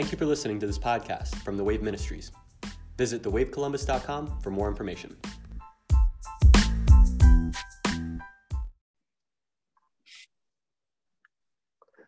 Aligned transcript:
Thank 0.00 0.12
you 0.12 0.16
for 0.16 0.24
listening 0.24 0.58
to 0.60 0.66
this 0.66 0.78
podcast 0.78 1.34
from 1.42 1.58
the 1.58 1.62
Wave 1.62 1.82
Ministries. 1.82 2.32
Visit 2.96 3.22
thewavecolumbus.com 3.22 4.40
for 4.40 4.50
more 4.50 4.66
information. 4.66 5.14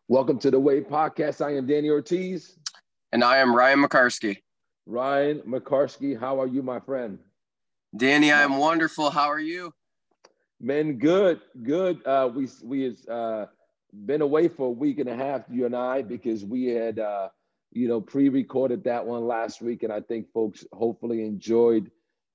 Welcome 0.08 0.38
to 0.38 0.50
the 0.50 0.58
Wave 0.58 0.84
Podcast. 0.88 1.44
I 1.44 1.54
am 1.54 1.66
Danny 1.66 1.90
Ortiz. 1.90 2.56
And 3.12 3.22
I 3.22 3.36
am 3.36 3.54
Ryan 3.54 3.82
Mocarski. 3.82 4.38
Ryan 4.86 5.40
Mocarski, 5.40 6.18
how 6.18 6.40
are 6.40 6.46
you, 6.46 6.62
my 6.62 6.80
friend? 6.80 7.18
Danny, 7.94 8.32
I 8.32 8.40
am 8.40 8.56
wonderful. 8.56 9.10
How 9.10 9.28
are 9.28 9.38
you? 9.38 9.70
Man, 10.62 10.94
good, 10.94 11.42
good. 11.62 12.00
Uh, 12.06 12.30
we 12.34 12.48
we 12.64 12.84
has 12.84 13.06
uh, 13.06 13.48
been 14.06 14.22
away 14.22 14.48
for 14.48 14.68
a 14.68 14.70
week 14.70 14.98
and 14.98 15.10
a 15.10 15.14
half, 15.14 15.42
you 15.50 15.66
and 15.66 15.76
I, 15.76 16.00
because 16.00 16.42
we 16.42 16.64
had 16.68 16.98
uh, 16.98 17.28
you 17.72 17.88
know 17.88 18.00
pre-recorded 18.00 18.84
that 18.84 19.06
one 19.06 19.26
last 19.26 19.60
week, 19.60 19.82
and 19.82 19.92
I 19.92 20.00
think 20.00 20.32
folks 20.32 20.64
hopefully 20.72 21.24
enjoyed 21.24 21.90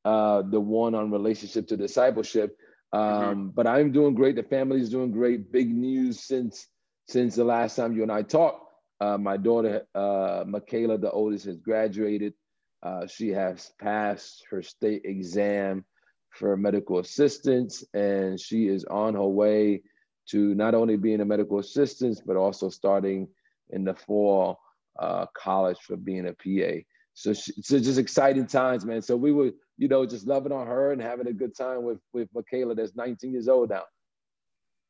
uh, 0.05 0.41
the 0.41 0.59
one 0.59 0.95
on 0.95 1.11
relationship 1.11 1.67
to 1.67 1.77
discipleship. 1.77 2.57
Um, 2.93 3.01
mm-hmm. 3.01 3.47
But 3.49 3.67
I'm 3.67 3.91
doing 3.91 4.15
great. 4.15 4.35
The 4.35 4.43
family's 4.43 4.89
doing 4.89 5.11
great. 5.11 5.51
Big 5.51 5.69
news 5.69 6.21
since 6.21 6.67
since 7.07 7.35
the 7.35 7.43
last 7.43 7.75
time 7.75 7.95
you 7.95 8.03
and 8.03 8.11
I 8.11 8.23
talked. 8.23 8.63
Uh, 8.99 9.17
my 9.17 9.37
daughter, 9.37 9.85
uh, 9.93 10.43
Michaela, 10.47 10.97
the 10.97 11.11
oldest, 11.11 11.45
has 11.45 11.57
graduated. 11.57 12.33
Uh, 12.81 13.05
she 13.05 13.29
has 13.29 13.71
passed 13.79 14.43
her 14.49 14.61
state 14.61 15.03
exam 15.05 15.85
for 16.31 16.57
medical 16.57 16.99
assistance, 16.99 17.83
and 17.93 18.39
she 18.39 18.67
is 18.67 18.85
on 18.85 19.13
her 19.13 19.25
way 19.25 19.81
to 20.29 20.55
not 20.55 20.73
only 20.73 20.97
being 20.97 21.21
a 21.21 21.25
medical 21.25 21.59
assistant, 21.59 22.21
but 22.25 22.35
also 22.35 22.69
starting 22.69 23.27
in 23.69 23.83
the 23.83 23.93
fall 23.93 24.59
uh, 24.99 25.25
college 25.35 25.77
for 25.81 25.95
being 25.95 26.27
a 26.27 26.33
PA. 26.33 26.81
So, 27.13 27.33
she, 27.33 27.53
so 27.61 27.79
just 27.79 27.97
exciting 27.97 28.47
times, 28.47 28.85
man. 28.85 29.01
So 29.01 29.15
we 29.17 29.31
were, 29.31 29.51
you 29.77 29.87
know, 29.87 30.05
just 30.05 30.27
loving 30.27 30.51
on 30.51 30.67
her 30.67 30.91
and 30.91 31.01
having 31.01 31.27
a 31.27 31.33
good 31.33 31.55
time 31.55 31.83
with 31.83 31.99
with 32.13 32.29
Michaela, 32.33 32.75
that's 32.75 32.95
19 32.95 33.31
years 33.31 33.47
old 33.47 33.69
now. 33.69 33.83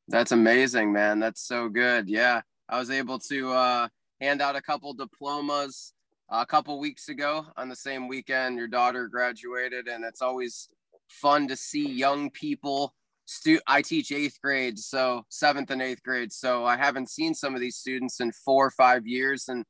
That's 0.10 0.32
amazing, 0.32 0.92
man. 0.92 1.20
That's 1.20 1.42
so 1.42 1.70
good. 1.70 2.10
Yeah, 2.10 2.42
I 2.70 2.80
was 2.80 2.90
able 2.90 3.20
to 3.20 3.52
uh, 3.52 3.88
hand 4.20 4.42
out 4.42 4.56
a 4.56 4.62
couple 4.62 4.94
diplomas 4.94 5.94
a 6.30 6.46
couple 6.46 6.80
weeks 6.80 7.10
ago 7.10 7.46
on 7.56 7.70
the 7.70 7.76
same 7.76 8.08
weekend 8.08 8.58
your 8.58 8.68
daughter 8.68 9.08
graduated 9.08 9.88
and 9.88 10.04
it's 10.04 10.22
always 10.22 10.70
fun 11.10 11.48
to 11.48 11.56
see 11.56 11.88
young 11.88 12.30
people 12.32 12.94
stu- 13.26 13.62
i 13.66 13.82
teach 13.82 14.12
eighth 14.12 14.38
grade 14.44 14.78
so 14.78 15.24
seventh 15.30 15.72
and 15.72 15.82
eighth 15.82 16.04
grade 16.04 16.32
so 16.32 16.66
i 16.66 16.76
haven't 16.76 17.10
seen 17.10 17.34
some 17.34 17.56
of 17.56 17.62
these 17.62 17.78
students 17.78 18.20
in 18.20 18.32
four 18.32 18.66
or 18.66 18.72
five 18.72 19.08
years 19.08 19.48
and 19.48 19.64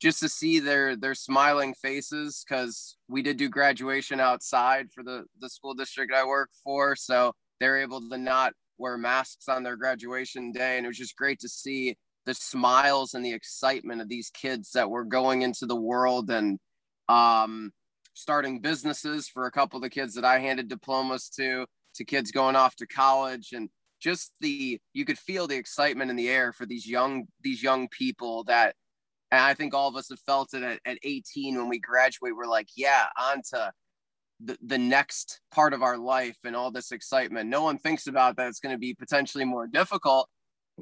just 0.00 0.20
to 0.20 0.28
see 0.28 0.58
their 0.60 0.96
their 0.96 1.14
smiling 1.14 1.74
faces 1.74 2.44
because 2.46 2.96
we 3.08 3.22
did 3.22 3.36
do 3.36 3.48
graduation 3.48 4.20
outside 4.20 4.86
for 4.92 5.02
the 5.02 5.24
the 5.40 5.48
school 5.48 5.74
district 5.74 6.12
i 6.12 6.24
work 6.24 6.50
for 6.62 6.94
so 6.96 7.32
they're 7.60 7.80
able 7.80 8.00
to 8.08 8.18
not 8.18 8.52
wear 8.78 8.98
masks 8.98 9.48
on 9.48 9.62
their 9.62 9.76
graduation 9.76 10.52
day 10.52 10.76
and 10.76 10.84
it 10.84 10.88
was 10.88 10.98
just 10.98 11.16
great 11.16 11.38
to 11.38 11.48
see 11.48 11.96
the 12.26 12.34
smiles 12.34 13.14
and 13.14 13.24
the 13.24 13.32
excitement 13.32 14.00
of 14.00 14.08
these 14.08 14.30
kids 14.30 14.70
that 14.72 14.88
were 14.88 15.04
going 15.04 15.42
into 15.42 15.66
the 15.66 15.76
world 15.76 16.30
and 16.30 16.58
um, 17.08 17.70
starting 18.14 18.60
businesses 18.60 19.28
for 19.28 19.46
a 19.46 19.50
couple 19.50 19.76
of 19.76 19.82
the 19.82 19.90
kids 19.90 20.14
that 20.14 20.24
I 20.24 20.38
handed 20.38 20.68
diplomas 20.68 21.28
to, 21.36 21.66
to 21.96 22.04
kids 22.04 22.30
going 22.30 22.56
off 22.56 22.76
to 22.76 22.86
college 22.86 23.50
and 23.52 23.68
just 24.00 24.32
the 24.40 24.78
you 24.92 25.04
could 25.04 25.18
feel 25.18 25.46
the 25.46 25.56
excitement 25.56 26.10
in 26.10 26.16
the 26.16 26.28
air 26.28 26.52
for 26.52 26.66
these 26.66 26.86
young 26.86 27.26
these 27.42 27.62
young 27.62 27.88
people 27.88 28.44
that 28.44 28.74
and 29.34 29.44
I 29.44 29.54
think 29.54 29.74
all 29.74 29.88
of 29.88 29.96
us 29.96 30.08
have 30.10 30.20
felt 30.20 30.54
it 30.54 30.62
at, 30.62 30.80
at 30.84 30.98
18 31.02 31.56
when 31.56 31.68
we 31.68 31.78
graduate. 31.78 32.36
We're 32.36 32.46
like, 32.46 32.68
yeah, 32.76 33.06
on 33.20 33.42
to 33.50 33.72
the, 34.40 34.58
the 34.64 34.78
next 34.78 35.40
part 35.52 35.72
of 35.72 35.82
our 35.82 35.98
life 35.98 36.38
and 36.44 36.56
all 36.56 36.70
this 36.70 36.92
excitement. 36.92 37.50
No 37.50 37.62
one 37.62 37.78
thinks 37.78 38.06
about 38.06 38.36
that 38.36 38.48
it's 38.48 38.60
going 38.60 38.74
to 38.74 38.78
be 38.78 38.94
potentially 38.94 39.44
more 39.44 39.66
difficult 39.66 40.28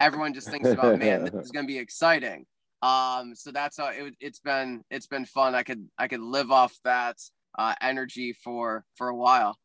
everyone 0.01 0.35
just 0.35 0.49
thinks 0.49 0.71
about 0.71 0.99
man 0.99 1.25
this 1.25 1.35
is 1.35 1.51
going 1.53 1.67
to 1.67 1.73
be 1.73 1.79
exciting 1.79 2.45
um 2.83 3.35
so 3.35 3.51
that's 3.53 3.77
how 3.77 3.89
it, 3.89 4.15
it's 4.21 4.41
been 4.41 4.83
it's 4.91 5.07
been 5.07 5.25
fun 5.25 5.55
i 5.55 5.63
could 5.63 5.87
i 5.99 6.09
could 6.09 6.21
live 6.21 6.51
off 6.51 6.75
that 6.85 7.17
uh, 7.59 7.75
energy 7.83 8.33
for 8.33 8.85
for 8.97 9.09
a 9.09 9.17
while 9.17 9.57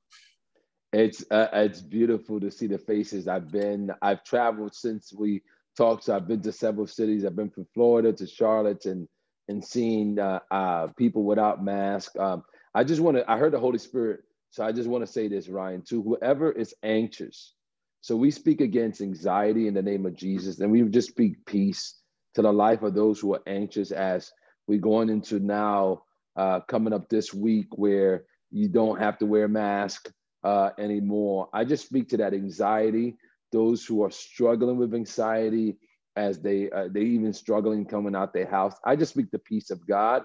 it's 0.92 1.24
uh, 1.32 1.48
it's 1.54 1.82
beautiful 1.82 2.40
to 2.40 2.52
see 2.52 2.68
the 2.68 2.78
faces 2.78 3.28
i've 3.28 3.52
been 3.52 3.92
i've 4.02 4.24
traveled 4.24 4.76
since 4.76 5.14
we 5.14 5.42
talked 5.78 6.04
so 6.04 6.16
i've 6.16 6.28
been 6.28 6.42
to 6.42 6.52
several 6.52 6.88
cities. 6.88 7.24
I've 7.24 7.36
been 7.36 7.50
from 7.52 7.68
florida 7.74 8.12
to 8.14 8.28
charlotte 8.28 8.86
and 8.86 9.08
and 9.48 9.64
seeing 9.64 10.20
uh, 10.20 10.40
uh 10.52 10.88
people 10.98 11.24
without 11.24 11.64
masks 11.64 12.16
um 12.20 12.44
i 12.76 12.84
just 12.84 13.00
want 13.02 13.18
to 13.18 13.32
i 13.32 13.38
heard 13.38 13.54
the 13.54 13.60
holy 13.60 13.78
spirit 13.78 14.22
so 14.50 14.66
i 14.66 14.72
just 14.72 14.90
want 14.90 15.06
to 15.06 15.12
say 15.12 15.28
this 15.28 15.48
ryan 15.48 15.84
to 15.84 16.02
whoever 16.02 16.52
is 16.52 16.74
anxious. 16.84 17.54
So 18.02 18.16
we 18.16 18.32
speak 18.32 18.62
against 18.62 19.02
anxiety 19.02 19.68
in 19.68 19.74
the 19.74 19.82
name 19.82 20.06
of 20.06 20.16
Jesus, 20.16 20.60
and 20.60 20.72
we 20.72 20.82
just 20.84 21.10
speak 21.10 21.46
peace 21.46 21.96
to 22.36 22.42
the 22.42 22.54
life 22.54 22.84
of 22.84 22.94
those 22.94 23.20
who 23.20 23.34
are 23.34 23.42
anxious 23.48 23.92
as 23.92 24.32
we're 24.68 24.80
going 24.80 25.10
into 25.10 25.40
now 25.40 26.04
uh, 26.36 26.62
coming 26.62 26.94
up 26.94 27.10
this 27.10 27.34
week 27.34 27.68
where 27.78 28.24
you 28.52 28.70
don't 28.70 29.00
have 29.00 29.18
to 29.18 29.26
wear 29.26 29.46
a 29.46 29.50
mask 29.50 30.10
uh, 30.44 30.70
anymore. 30.80 31.50
I 31.54 31.66
just 31.66 31.86
speak 31.86 32.10
to 32.10 32.18
that 32.18 32.34
anxiety, 32.34 33.18
those 33.52 33.86
who 33.86 34.04
are 34.04 34.12
struggling 34.12 34.78
with 34.78 34.94
anxiety 34.94 35.78
as 36.16 36.40
they 36.40 36.70
uh, 36.72 36.88
they 36.92 37.02
even 37.02 37.34
struggling 37.34 37.86
coming 37.86 38.16
out 38.16 38.34
their 38.34 38.50
house. 38.50 38.76
I 38.84 38.96
just 38.96 39.14
speak 39.14 39.32
the 39.32 39.40
peace 39.40 39.70
of 39.70 39.86
God. 39.88 40.24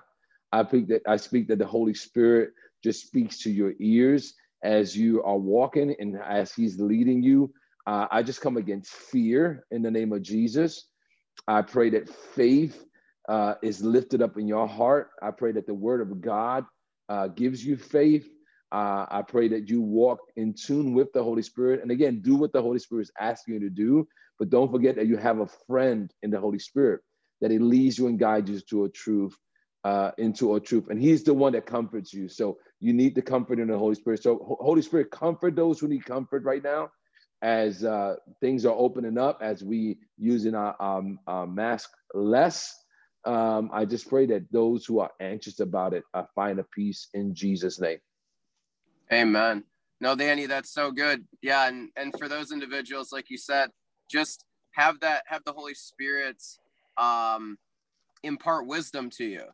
I 0.53 0.65
speak 0.65 0.89
that 0.89 1.03
I 1.07 1.17
speak 1.17 1.49
that 1.49 1.59
the 1.59 1.67
Holy 1.67 1.95
Spirit 1.95 2.51
just 2.83 3.07
speaks 3.07 3.39
to 3.43 3.51
your 3.51 3.73
ears 3.81 4.35
as 4.63 4.97
you 4.97 5.23
are 5.23 5.39
walking 5.39 5.95
and 5.99 6.19
as 6.23 6.53
He's 6.53 6.81
leading 6.81 7.23
you 7.23 7.53
uh, 7.87 8.07
I 8.11 8.23
just 8.23 8.41
come 8.41 8.57
against 8.57 8.93
fear 8.93 9.65
in 9.71 9.83
the 9.83 9.91
name 9.91 10.13
of 10.13 10.23
Jesus. 10.23 10.87
I 11.49 11.63
pray 11.63 11.91
that 11.91 12.09
faith 12.09 12.85
uh, 13.29 13.55
is 13.63 13.83
lifted 13.83 14.23
up 14.23 14.39
in 14.39 14.47
your 14.47 14.69
heart. 14.69 15.11
I 15.21 15.31
pray 15.31 15.53
that 15.53 15.67
the 15.67 15.75
word 15.75 16.01
of 16.01 16.21
God 16.21 16.65
uh, 17.09 17.29
gives 17.29 17.65
you 17.65 17.77
faith. 17.77 18.29
Uh, 18.73 19.07
I 19.11 19.23
pray 19.23 19.49
that 19.51 19.71
you 19.71 19.83
walk 19.83 20.21
in 20.37 20.55
tune 20.55 20.95
with 20.95 21.13
the 21.15 21.25
Holy 21.25 21.43
Spirit. 21.43 21.83
And 21.83 21.93
again, 21.93 22.23
do 22.23 22.37
what 22.37 22.55
the 22.55 22.63
Holy 22.63 22.81
Spirit 22.81 23.05
is 23.05 23.13
asking 23.21 23.57
you 23.57 23.61
to 23.63 23.71
do. 23.71 24.09
But 24.41 24.51
don't 24.51 24.73
forget 24.73 24.97
that 24.97 25.09
you 25.09 25.19
have 25.19 25.41
a 25.41 25.49
friend 25.69 26.13
in 26.25 26.31
the 26.33 26.41
Holy 26.41 26.61
Spirit, 26.61 27.03
that 27.43 27.53
He 27.53 27.61
leads 27.61 27.99
you 27.99 28.09
and 28.09 28.19
guides 28.19 28.51
you 28.51 28.61
to 28.71 28.87
a 28.87 28.91
truth, 28.91 29.37
uh, 29.85 30.13
into 30.19 30.57
a 30.57 30.61
truth. 30.61 30.89
And 30.91 31.01
He's 31.01 31.25
the 31.25 31.35
one 31.35 31.55
that 31.55 31.67
comforts 31.67 32.15
you. 32.15 32.29
So 32.29 32.59
you 32.81 32.95
need 32.95 33.17
the 33.17 33.23
comfort 33.23 33.61
in 33.61 33.69
the 33.69 33.79
Holy 33.79 33.97
Spirit. 33.97 34.23
So, 34.25 34.59
Holy 34.61 34.83
Spirit, 34.83 35.13
comfort 35.13 35.57
those 35.57 35.81
who 35.81 35.89
need 35.89 36.07
comfort 36.07 36.45
right 36.45 36.65
now 36.65 36.91
as 37.43 37.85
uh, 37.85 38.17
things 38.41 38.67
are 38.67 38.75
opening 38.77 39.19
up, 39.19 39.41
as 39.43 39.65
we 39.65 39.99
using 40.19 40.55
our, 40.57 40.77
um, 40.83 41.19
our 41.27 41.47
mask 41.47 41.91
less. 42.15 42.75
Um, 43.25 43.71
I 43.73 43.85
just 43.87 44.09
pray 44.09 44.27
that 44.27 44.51
those 44.53 44.87
who 44.87 45.01
are 45.01 45.11
anxious 45.21 45.61
about 45.61 45.95
it 45.95 46.05
uh, 46.15 46.25
find 46.35 46.59
a 46.59 46.65
peace 46.65 47.09
in 47.15 47.35
Jesus' 47.35 47.81
name. 47.81 47.99
Amen. 49.11 49.65
No, 50.01 50.17
Danny, 50.17 50.47
that's 50.47 50.73
so 50.73 50.91
good. 50.91 51.25
Yeah, 51.43 51.69
and 51.69 51.91
and 51.97 52.13
for 52.19 52.29
those 52.29 52.53
individuals, 52.53 53.13
like 53.13 53.31
you 53.31 53.39
said, 53.39 53.71
just 54.11 54.45
have 54.73 55.01
that 55.01 55.23
have 55.27 55.43
the 55.45 55.53
Holy 55.53 55.75
Spirit 55.75 56.43
um, 56.97 57.57
impart 58.23 58.67
wisdom 58.67 59.11
to 59.11 59.25
you. 59.25 59.45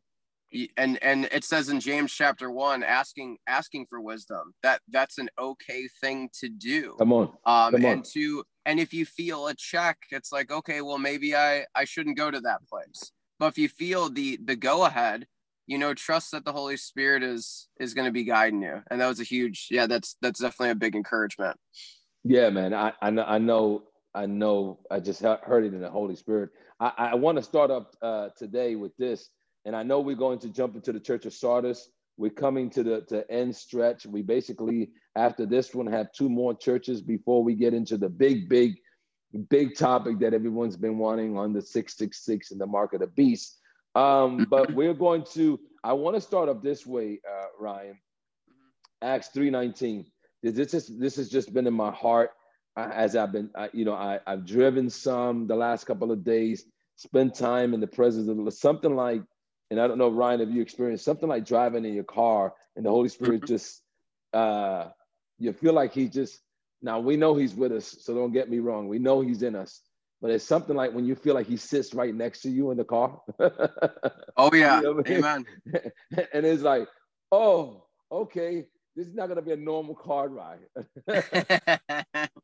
And 0.79 0.99
and 1.03 1.27
it 1.27 1.45
says 1.45 1.69
in 1.69 1.79
james 1.79 2.11
chapter 2.11 2.51
1 2.51 2.83
asking 2.83 3.37
asking 3.47 3.85
for 3.85 4.01
wisdom. 4.01 4.55
That 4.63 4.81
that's 4.89 5.19
an 5.19 5.29
okay 5.39 5.89
thing 6.01 6.31
to 6.41 6.49
do. 6.49 6.95
Come 6.99 7.13
on. 7.13 7.29
Um 7.45 7.73
come 7.73 7.85
and 7.85 8.05
to 8.15 8.45
and 8.65 8.81
if 8.81 8.95
you 8.95 9.05
feel 9.05 9.49
a 9.49 9.55
check 9.55 9.99
it's 10.11 10.33
like 10.33 10.51
okay 10.51 10.81
well 10.81 10.97
maybe 10.97 11.37
i 11.37 11.67
i 11.75 11.85
shouldn't 11.85 12.17
go 12.17 12.31
to 12.31 12.41
that 12.41 12.67
place. 12.67 13.13
But 13.39 13.49
if 13.49 13.59
you 13.59 13.69
feel 13.69 14.09
the 14.09 14.39
the 14.43 14.57
go 14.57 14.87
ahead 14.87 15.27
you 15.69 15.79
know 15.79 15.95
trust 15.95 16.33
that 16.33 16.45
the 16.45 16.53
holy 16.53 16.77
spirit 16.77 17.23
is 17.23 17.69
is 17.79 17.95
going 17.95 18.07
to 18.07 18.13
be 18.13 18.25
guiding 18.25 18.63
you 18.63 18.83
and 18.91 19.01
that 19.01 19.07
was 19.07 19.21
a 19.21 19.25
huge 19.25 19.69
yeah 19.71 19.87
that's 19.87 20.17
that's 20.21 20.41
definitely 20.41 20.71
a 20.71 20.75
big 20.75 20.97
encouragement 20.97 21.57
yeah 22.25 22.51
man 22.51 22.75
i 22.75 22.93
i 23.01 23.39
know 23.39 23.85
i 24.15 24.27
know 24.27 24.81
i 24.91 24.99
just 24.99 25.23
heard 25.23 25.65
it 25.65 25.75
in 25.75 25.81
the 25.81 25.91
holy 25.91 26.17
spirit 26.17 26.51
i 26.81 26.93
i 26.99 27.15
want 27.15 27.37
to 27.37 27.43
start 27.43 27.71
up 27.71 27.95
uh 28.03 28.29
today 28.37 28.75
with 28.75 28.97
this 28.97 29.31
and 29.69 29.77
I 29.77 29.83
know 29.83 30.01
we're 30.01 30.17
going 30.17 30.39
to 30.39 30.49
jump 30.49 30.77
into 30.77 30.95
the 30.95 31.01
Church 31.01 31.27
of 31.27 31.35
Sardis. 31.35 31.91
We're 32.17 32.31
coming 32.31 32.71
to 32.71 32.83
the 32.83 33.01
to 33.09 33.31
end 33.31 33.55
stretch. 33.55 34.07
We 34.07 34.23
basically, 34.23 34.93
after 35.15 35.45
this 35.45 35.75
one, 35.75 35.87
have 35.87 36.11
two 36.13 36.31
more 36.31 36.55
churches 36.55 37.03
before 37.03 37.45
we 37.45 37.55
get 37.55 37.75
into 37.75 37.99
the 37.99 38.09
big, 38.09 38.49
big, 38.49 38.77
big 39.51 39.77
topic 39.77 40.21
that 40.21 40.33
everyone's 40.33 40.79
been 40.79 40.97
wanting 40.97 41.37
on 41.37 41.53
the 41.53 41.61
666 41.61 42.51
and 42.51 42.59
the 42.59 42.67
mark 42.67 42.95
of 42.95 43.01
the 43.01 43.09
beast. 43.09 43.59
Um, 43.99 44.47
but 44.51 44.73
we're 44.75 44.95
going 44.95 45.25
to, 45.35 45.59
I 45.83 45.93
want 45.93 46.17
to 46.17 46.21
start 46.21 46.49
up 46.49 46.63
this 46.63 46.87
way, 46.87 47.21
uh, 47.29 47.47
Ryan. 47.59 47.99
Acts 49.03 49.31
3:19. 49.35 50.07
This 50.43 50.75
is 50.75 50.87
this 50.99 51.17
has 51.17 51.29
just 51.29 51.53
been 51.53 51.67
in 51.67 51.75
my 51.75 51.91
heart 51.93 52.31
uh, 52.77 52.91
as 52.93 53.17
I've 53.17 53.33
been, 53.33 53.51
uh, 53.55 53.69
you 53.73 53.85
know, 53.85 53.95
I, 53.95 54.21
I've 54.27 54.45
driven 54.45 54.91
some 54.91 55.47
the 55.47 55.57
last 55.57 55.85
couple 55.85 56.11
of 56.11 56.25
days, 56.25 56.65
spent 56.97 57.35
time 57.35 57.75
in 57.75 57.81
the 57.81 57.87
presence 57.87 58.29
of 58.29 58.55
something 58.55 58.95
like 58.95 59.23
and 59.71 59.81
I 59.81 59.87
don't 59.87 59.99
know, 59.99 60.09
Ryan, 60.09 60.41
if 60.41 60.51
you 60.51 60.63
experienced 60.63 61.05
something 61.05 61.29
like 61.29 61.45
driving 61.45 61.85
in 61.85 61.93
your 61.93 62.05
car 62.05 62.55
and 62.77 62.85
the 62.87 62.91
Holy 62.91 63.09
Spirit 63.09 63.43
mm-hmm. 63.43 63.47
just, 63.47 63.83
uh, 64.33 64.89
you 65.39 65.53
feel 65.53 65.75
like 65.75 65.93
he 65.93 66.09
just, 66.09 66.41
now 66.81 67.01
we 67.01 67.17
know 67.17 67.35
he's 67.35 67.55
with 67.55 67.73
us, 67.73 67.97
so 68.01 68.15
don't 68.15 68.33
get 68.33 68.49
me 68.49 68.61
wrong. 68.61 68.89
We 68.89 68.99
know 68.99 69.21
he's 69.21 69.43
in 69.43 69.55
us, 69.55 69.83
but 70.21 70.31
it's 70.31 70.45
something 70.45 70.77
like 70.77 70.93
when 70.93 71.05
you 71.05 71.15
feel 71.15 71.35
like 71.35 71.47
he 71.47 71.57
sits 71.57 71.95
right 71.95 72.15
next 72.15 72.43
to 72.43 72.51
you 72.51 72.71
in 72.71 72.77
the 72.77 72.85
car. 72.85 73.21
oh 74.37 74.51
yeah, 74.53 74.81
you 74.81 74.83
know 74.83 75.03
I 75.05 75.09
mean? 75.09 75.19
amen. 75.19 75.47
and 76.33 76.47
it's 76.47 76.63
like, 76.63 76.89
oh, 77.31 77.85
okay, 78.11 78.67
this 78.97 79.07
is 79.07 79.15
not 79.15 79.29
gonna 79.29 79.43
be 79.43 79.53
a 79.53 79.57
normal 79.57 79.95
car 79.95 80.29
ride. 80.29 80.67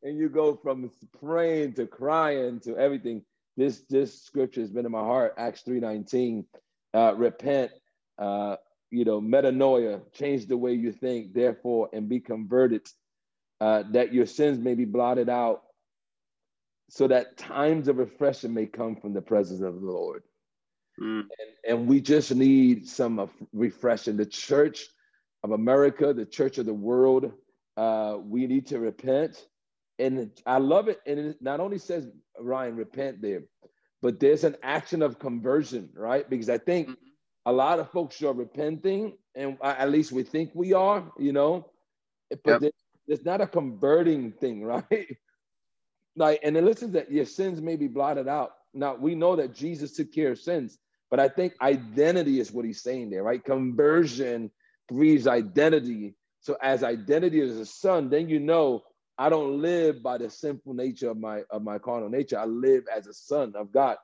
and 0.02 0.18
you 0.18 0.28
go 0.28 0.56
from 0.56 0.90
praying 1.20 1.74
to 1.74 1.86
crying 1.86 2.60
to 2.60 2.76
everything. 2.76 3.22
This 3.56 3.82
this 3.88 4.22
scripture 4.22 4.60
has 4.60 4.70
been 4.70 4.86
in 4.86 4.92
my 4.92 5.00
heart. 5.00 5.34
Acts 5.36 5.62
three 5.62 5.80
nineteen 5.80 6.46
uh, 6.94 7.14
repent, 7.16 7.72
uh, 8.18 8.56
you 8.90 9.04
know, 9.04 9.20
metanoia, 9.20 10.00
change 10.12 10.46
the 10.46 10.56
way 10.56 10.72
you 10.72 10.92
think, 10.92 11.34
therefore, 11.34 11.88
and 11.92 12.08
be 12.08 12.20
converted, 12.20 12.82
uh, 13.60 13.82
that 13.90 14.14
your 14.14 14.26
sins 14.26 14.58
may 14.58 14.74
be 14.74 14.84
blotted 14.84 15.28
out, 15.28 15.62
so 16.88 17.08
that 17.08 17.36
times 17.36 17.88
of 17.88 17.98
refreshing 17.98 18.54
may 18.54 18.66
come 18.66 18.96
from 18.96 19.14
the 19.14 19.22
presence 19.22 19.62
of 19.62 19.80
the 19.80 19.86
Lord. 19.86 20.22
Mm. 21.00 21.20
And, 21.20 21.28
and, 21.68 21.86
we 21.88 22.00
just 22.00 22.32
need 22.32 22.88
some 22.88 23.28
refreshing. 23.52 24.16
The 24.16 24.26
church 24.26 24.86
of 25.42 25.50
America, 25.50 26.12
the 26.12 26.24
church 26.24 26.58
of 26.58 26.66
the 26.66 26.74
world, 26.74 27.32
uh, 27.76 28.18
we 28.22 28.46
need 28.46 28.68
to 28.68 28.78
repent. 28.78 29.44
And 29.98 30.30
I 30.46 30.58
love 30.58 30.88
it. 30.88 31.00
And 31.06 31.18
it 31.18 31.36
not 31.40 31.58
only 31.58 31.78
says, 31.78 32.06
Ryan, 32.38 32.76
repent 32.76 33.20
there, 33.20 33.42
but 34.02 34.20
there's 34.20 34.44
an 34.44 34.56
action 34.62 35.02
of 35.02 35.18
conversion, 35.18 35.88
right? 35.94 36.28
Because 36.28 36.50
I 36.50 36.58
think 36.58 36.88
mm-hmm. 36.88 37.00
a 37.46 37.52
lot 37.52 37.80
of 37.80 37.90
folks 37.90 38.22
are 38.22 38.32
repenting, 38.32 39.16
and 39.34 39.56
at 39.62 39.90
least 39.90 40.12
we 40.12 40.22
think 40.22 40.50
we 40.54 40.74
are, 40.74 41.10
you 41.18 41.32
know, 41.32 41.70
but 42.44 42.62
yep. 42.62 42.72
there's 43.06 43.24
not 43.24 43.40
a 43.40 43.46
converting 43.46 44.32
thing, 44.32 44.62
right? 44.64 45.16
Like, 46.16 46.40
and 46.42 46.56
it 46.56 46.64
listen 46.64 46.92
that 46.92 47.10
your 47.10 47.24
sins 47.24 47.60
may 47.60 47.76
be 47.76 47.88
blotted 47.88 48.28
out. 48.28 48.52
Now 48.72 48.94
we 48.96 49.14
know 49.14 49.36
that 49.36 49.54
Jesus 49.54 49.92
took 49.92 50.12
care 50.12 50.32
of 50.32 50.38
sins, 50.38 50.78
but 51.10 51.20
I 51.20 51.28
think 51.28 51.54
identity 51.60 52.40
is 52.40 52.52
what 52.52 52.64
he's 52.64 52.82
saying 52.82 53.10
there, 53.10 53.22
right? 53.22 53.44
Conversion 53.44 54.50
breeds 54.88 55.26
identity. 55.26 56.14
So 56.40 56.56
as 56.62 56.82
identity 56.82 57.40
as 57.40 57.56
a 57.56 57.66
son, 57.66 58.10
then 58.10 58.28
you 58.28 58.40
know 58.40 58.82
I 59.16 59.28
don't 59.28 59.62
live 59.62 60.02
by 60.02 60.18
the 60.18 60.28
sinful 60.28 60.74
nature 60.74 61.10
of 61.10 61.18
my 61.18 61.42
of 61.50 61.62
my 61.62 61.78
carnal 61.78 62.08
nature. 62.08 62.38
I 62.38 62.46
live 62.46 62.84
as 62.94 63.06
a 63.06 63.14
son 63.14 63.54
of 63.56 63.72
God. 63.72 63.96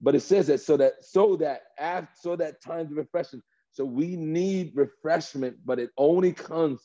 But 0.00 0.14
it 0.14 0.20
says 0.20 0.48
that 0.48 0.60
so 0.60 0.76
that 0.76 1.04
so 1.04 1.36
that 1.36 1.62
after 1.78 2.10
so 2.14 2.36
that 2.36 2.62
times 2.62 2.90
of 2.90 2.98
refreshing. 2.98 3.42
So 3.70 3.84
we 3.84 4.16
need 4.16 4.72
refreshment, 4.74 5.56
but 5.64 5.78
it 5.78 5.90
only 5.96 6.32
comes 6.32 6.80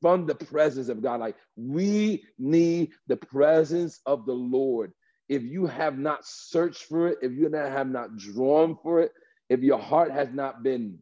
from 0.00 0.26
the 0.26 0.34
presence 0.34 0.88
of 0.88 1.02
God. 1.02 1.20
Like 1.20 1.36
we 1.56 2.24
need 2.38 2.92
the 3.06 3.16
presence 3.16 4.00
of 4.06 4.26
the 4.26 4.34
Lord. 4.34 4.92
If 5.28 5.42
you 5.42 5.66
have 5.66 5.98
not 5.98 6.24
searched 6.24 6.84
for 6.84 7.08
it, 7.08 7.18
if 7.22 7.32
you 7.32 7.50
have 7.52 7.88
not 7.88 8.16
drawn 8.16 8.76
for 8.82 9.00
it, 9.00 9.12
if 9.48 9.60
your 9.60 9.78
heart 9.78 10.10
has 10.12 10.28
not 10.32 10.62
been 10.62 10.98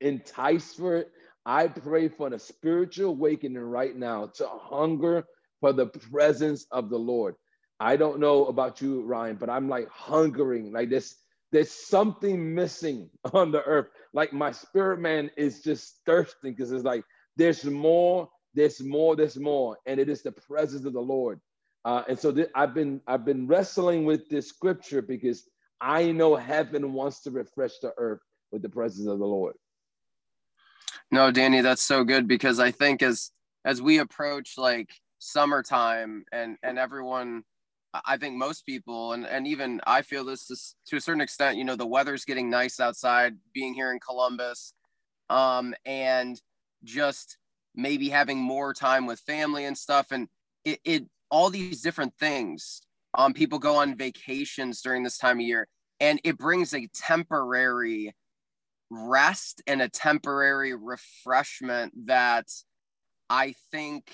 enticed 0.00 0.76
for 0.76 0.96
it, 0.96 1.10
I 1.46 1.68
pray 1.68 2.08
for 2.08 2.28
a 2.32 2.38
spiritual 2.38 3.10
awakening 3.10 3.58
right 3.62 3.96
now 3.96 4.26
to 4.36 4.46
hunger 4.48 5.24
for 5.60 5.72
the 5.72 5.86
presence 5.86 6.66
of 6.70 6.90
the 6.90 6.98
Lord. 6.98 7.34
I 7.80 7.96
don't 7.96 8.20
know 8.20 8.46
about 8.46 8.80
you, 8.80 9.02
Ryan, 9.02 9.36
but 9.36 9.50
I'm 9.50 9.68
like 9.68 9.88
hungering, 9.90 10.72
like 10.72 10.90
this. 10.90 11.16
There's 11.52 11.70
something 11.70 12.54
missing 12.54 13.10
on 13.32 13.52
the 13.52 13.62
earth. 13.62 13.88
Like 14.14 14.32
my 14.32 14.52
spirit 14.52 15.00
man 15.00 15.30
is 15.36 15.62
just 15.62 16.00
thirsting 16.06 16.52
because 16.52 16.72
it's 16.72 16.84
like 16.84 17.04
there's 17.36 17.64
more, 17.64 18.28
there's 18.54 18.80
more, 18.80 19.16
there's 19.16 19.38
more, 19.38 19.78
and 19.86 19.98
it 19.98 20.08
is 20.08 20.22
the 20.22 20.32
presence 20.32 20.84
of 20.84 20.92
the 20.92 21.00
Lord. 21.00 21.40
Uh, 21.84 22.02
and 22.08 22.18
so 22.18 22.30
th- 22.30 22.50
I've 22.54 22.74
been 22.74 23.00
I've 23.06 23.24
been 23.24 23.46
wrestling 23.46 24.04
with 24.04 24.28
this 24.28 24.48
scripture 24.48 25.02
because 25.02 25.48
I 25.80 26.12
know 26.12 26.36
heaven 26.36 26.92
wants 26.92 27.22
to 27.22 27.30
refresh 27.30 27.78
the 27.80 27.92
earth 27.96 28.20
with 28.52 28.62
the 28.62 28.68
presence 28.68 29.08
of 29.08 29.18
the 29.18 29.26
Lord. 29.26 29.54
No, 31.10 31.30
Danny, 31.30 31.60
that's 31.60 31.82
so 31.82 32.04
good 32.04 32.28
because 32.28 32.60
I 32.60 32.70
think 32.70 33.02
as 33.02 33.32
as 33.64 33.82
we 33.82 33.98
approach 33.98 34.54
like 34.56 34.90
summertime 35.18 36.24
and 36.32 36.56
and 36.62 36.78
everyone 36.78 37.44
I 38.06 38.16
think 38.16 38.36
most 38.36 38.64
people 38.64 39.12
and 39.12 39.26
and 39.26 39.46
even 39.46 39.80
I 39.86 40.02
feel 40.02 40.24
this 40.24 40.50
is, 40.50 40.76
to 40.86 40.96
a 40.96 41.00
certain 41.00 41.20
extent, 41.20 41.58
you 41.58 41.64
know, 41.64 41.76
the 41.76 41.86
weather's 41.86 42.24
getting 42.24 42.48
nice 42.48 42.78
outside 42.78 43.34
being 43.52 43.74
here 43.74 43.92
in 43.92 43.98
Columbus 43.98 44.72
um 45.30 45.74
and 45.84 46.40
just 46.84 47.38
maybe 47.74 48.08
having 48.08 48.38
more 48.38 48.72
time 48.74 49.06
with 49.06 49.20
family 49.20 49.64
and 49.64 49.76
stuff 49.76 50.08
and 50.10 50.28
it, 50.64 50.78
it 50.84 51.04
all 51.30 51.48
these 51.48 51.80
different 51.80 52.12
things 52.18 52.82
um 53.14 53.32
people 53.32 53.58
go 53.58 53.76
on 53.76 53.96
vacations 53.96 54.82
during 54.82 55.02
this 55.02 55.16
time 55.16 55.38
of 55.38 55.46
year 55.46 55.66
and 56.00 56.20
it 56.24 56.36
brings 56.36 56.74
a 56.74 56.88
temporary 56.94 58.14
rest 58.90 59.62
and 59.66 59.80
a 59.80 59.88
temporary 59.88 60.74
refreshment 60.74 61.92
that 62.06 62.46
I 63.30 63.54
think 63.70 64.10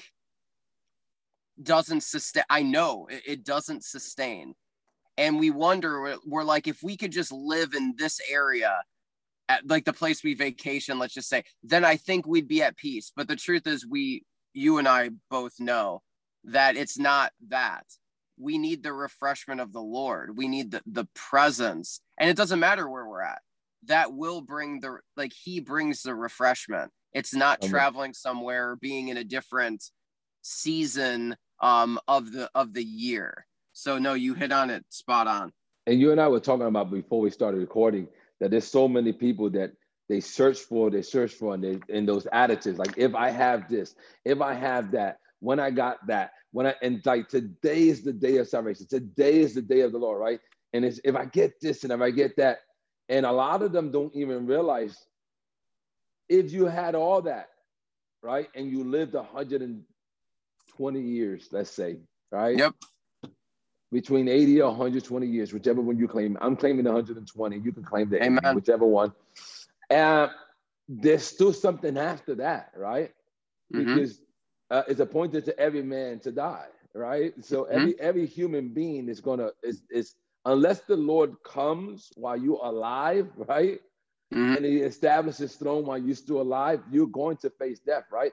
doesn't 1.61 2.03
sustain. 2.03 2.45
I 2.49 2.63
know 2.63 3.09
it, 3.11 3.23
it 3.27 3.45
doesn't 3.45 3.85
sustain. 3.85 4.55
And 5.17 5.41
we 5.41 5.51
wonder, 5.51 6.17
we're 6.25 6.45
like, 6.45 6.69
if 6.69 6.81
we 6.83 6.97
could 6.97 7.11
just 7.11 7.33
live 7.33 7.75
in 7.75 7.95
this 7.99 8.21
area, 8.31 8.83
at 9.49 9.67
like 9.67 9.85
the 9.85 9.93
place 9.93 10.23
we 10.23 10.35
vacation, 10.35 10.99
let's 10.99 11.15
just 11.15 11.29
say, 11.29 11.45
then 11.63 11.85
I 11.85 11.97
think 11.97 12.27
we'd 12.27 12.49
be 12.49 12.63
at 12.63 12.77
peace. 12.77 13.13
But 13.15 13.29
the 13.29 13.37
truth 13.37 13.67
is, 13.67 13.87
we, 13.87 14.25
you 14.53 14.79
and 14.79 14.89
I 14.89 15.11
both 15.31 15.59
know 15.59 16.03
that 16.45 16.77
it's 16.77 16.99
not 16.99 17.33
that. 17.49 17.85
We 18.39 18.59
need 18.59 18.83
the 18.83 18.93
refreshment 18.93 19.61
of 19.61 19.73
the 19.73 19.81
Lord. 19.81 20.37
We 20.37 20.49
need 20.49 20.71
the, 20.71 20.83
the 20.87 21.07
presence. 21.15 22.01
And 22.19 22.31
it 22.31 22.37
doesn't 22.37 22.61
matter 22.61 22.89
where 22.89 23.07
we're 23.07 23.23
at 23.23 23.41
that 23.87 24.13
will 24.13 24.41
bring 24.41 24.81
the 24.81 24.99
like 25.17 25.33
he 25.33 25.61
brings 25.61 26.03
the 26.03 26.15
refreshment 26.15 26.91
it's 27.13 27.35
not 27.35 27.63
traveling 27.63 28.13
somewhere 28.13 28.77
being 28.77 29.09
in 29.09 29.17
a 29.17 29.25
different 29.25 29.85
season 30.43 31.37
um 31.61 31.99
of 32.09 32.33
the 32.33 32.51
of 32.55 32.73
the 32.73 32.83
year 32.83 33.47
so 33.73 33.99
no 33.99 34.15
you 34.15 34.35
hit 34.35 34.53
on 34.53 34.71
it 34.71 34.85
spot 34.89 35.27
on 35.27 35.53
and 35.87 36.01
you 36.01 36.11
and 36.13 36.21
i 36.21 36.29
were 36.29 36.41
talking 36.41 36.67
about 36.67 36.91
before 36.91 37.21
we 37.21 37.31
started 37.31 37.59
recording 37.59 38.09
that 38.41 38.51
there's 38.51 38.67
so 38.67 38.89
many 38.89 39.13
people 39.13 39.51
that 39.51 39.73
they 40.09 40.21
search 40.21 40.59
for 40.59 40.91
they 40.91 41.03
search 41.03 41.33
for 41.33 41.55
and, 41.55 41.65
they, 41.65 41.79
and 41.95 42.09
those 42.09 42.25
additives 42.27 42.79
like 42.79 42.97
if 42.97 43.15
i 43.15 43.31
have 43.31 43.69
this 43.69 43.95
if 44.25 44.41
i 44.41 44.55
have 44.55 44.91
that 44.93 45.19
when 45.41 45.61
i 45.61 45.71
got 45.71 46.05
that 46.07 46.33
when 46.53 46.67
i 46.67 46.75
and 46.83 47.01
like 47.05 47.29
today 47.29 47.89
is 47.89 48.03
the 48.03 48.13
day 48.13 48.39
of 48.39 48.49
salvation 48.49 48.87
today 48.89 49.41
is 49.41 49.55
the 49.55 49.63
day 49.63 49.81
of 49.81 49.93
the 49.93 49.99
lord 49.99 50.21
right 50.21 50.41
and 50.73 50.85
it's 50.85 51.01
if 51.05 51.15
i 51.15 51.25
get 51.25 51.53
this 51.61 51.85
and 51.85 51.93
if 51.93 52.01
i 52.01 52.11
get 52.11 52.37
that 52.37 52.59
and 53.09 53.25
a 53.25 53.33
lot 53.33 53.63
of 53.63 53.73
them 53.73 53.91
don't 53.91 54.15
even 54.15 54.47
realize 54.47 55.07
if 56.29 56.53
you 56.53 56.67
had 56.67 56.95
all 56.95 57.23
that, 57.23 57.49
right, 58.23 58.49
and 58.55 58.71
you 58.71 58.85
lived 58.85 59.15
120 59.15 61.01
years, 61.01 61.49
let's 61.53 61.71
say, 61.71 61.97
right? 62.31 62.59
Yep. 62.59 62.75
Between 63.91 64.29
80 64.29 64.61
or 64.61 64.69
120 64.69 65.27
years, 65.27 65.53
whichever 65.53 65.81
one 65.81 65.99
you 65.99 66.09
claim. 66.09 66.37
I'm 66.43 66.57
claiming 66.57 66.85
120. 66.85 67.59
You 67.59 67.73
can 67.73 67.83
claim 67.83 68.11
the 68.11 68.23
Amen. 68.23 68.41
80, 68.45 68.55
whichever 68.57 68.87
one. 68.87 69.13
And 69.89 70.31
there's 70.89 71.25
still 71.25 71.53
something 71.53 71.97
after 71.97 72.35
that, 72.37 72.73
right? 72.77 73.13
Mm-hmm. 73.75 73.95
Because 73.95 74.21
uh, 74.71 74.83
it's 74.89 75.01
appointed 75.01 75.45
to 75.47 75.59
every 75.59 75.83
man 75.83 76.19
to 76.21 76.33
die, 76.33 76.67
right? 76.95 77.33
So 77.43 77.65
mm-hmm. 77.65 77.75
every 77.75 78.01
every 78.01 78.27
human 78.27 78.69
being 78.69 79.09
is 79.09 79.21
gonna 79.21 79.51
is 79.63 79.83
is 79.91 80.17
unless 80.45 80.81
the 80.81 80.97
Lord 80.97 81.37
comes 81.45 82.11
while 82.17 82.37
you're 82.37 82.61
alive, 82.63 83.29
right? 83.37 83.81
Mm-hmm. 84.33 84.57
And 84.57 84.65
he 84.65 84.79
establishes 84.79 85.57
throne 85.57 85.87
while 85.87 85.99
you're 85.99 86.15
still 86.15 86.41
alive, 86.41 86.81
you're 86.91 87.07
going 87.07 87.37
to 87.39 87.51
face 87.51 87.81
death, 87.81 88.05
right? 88.11 88.33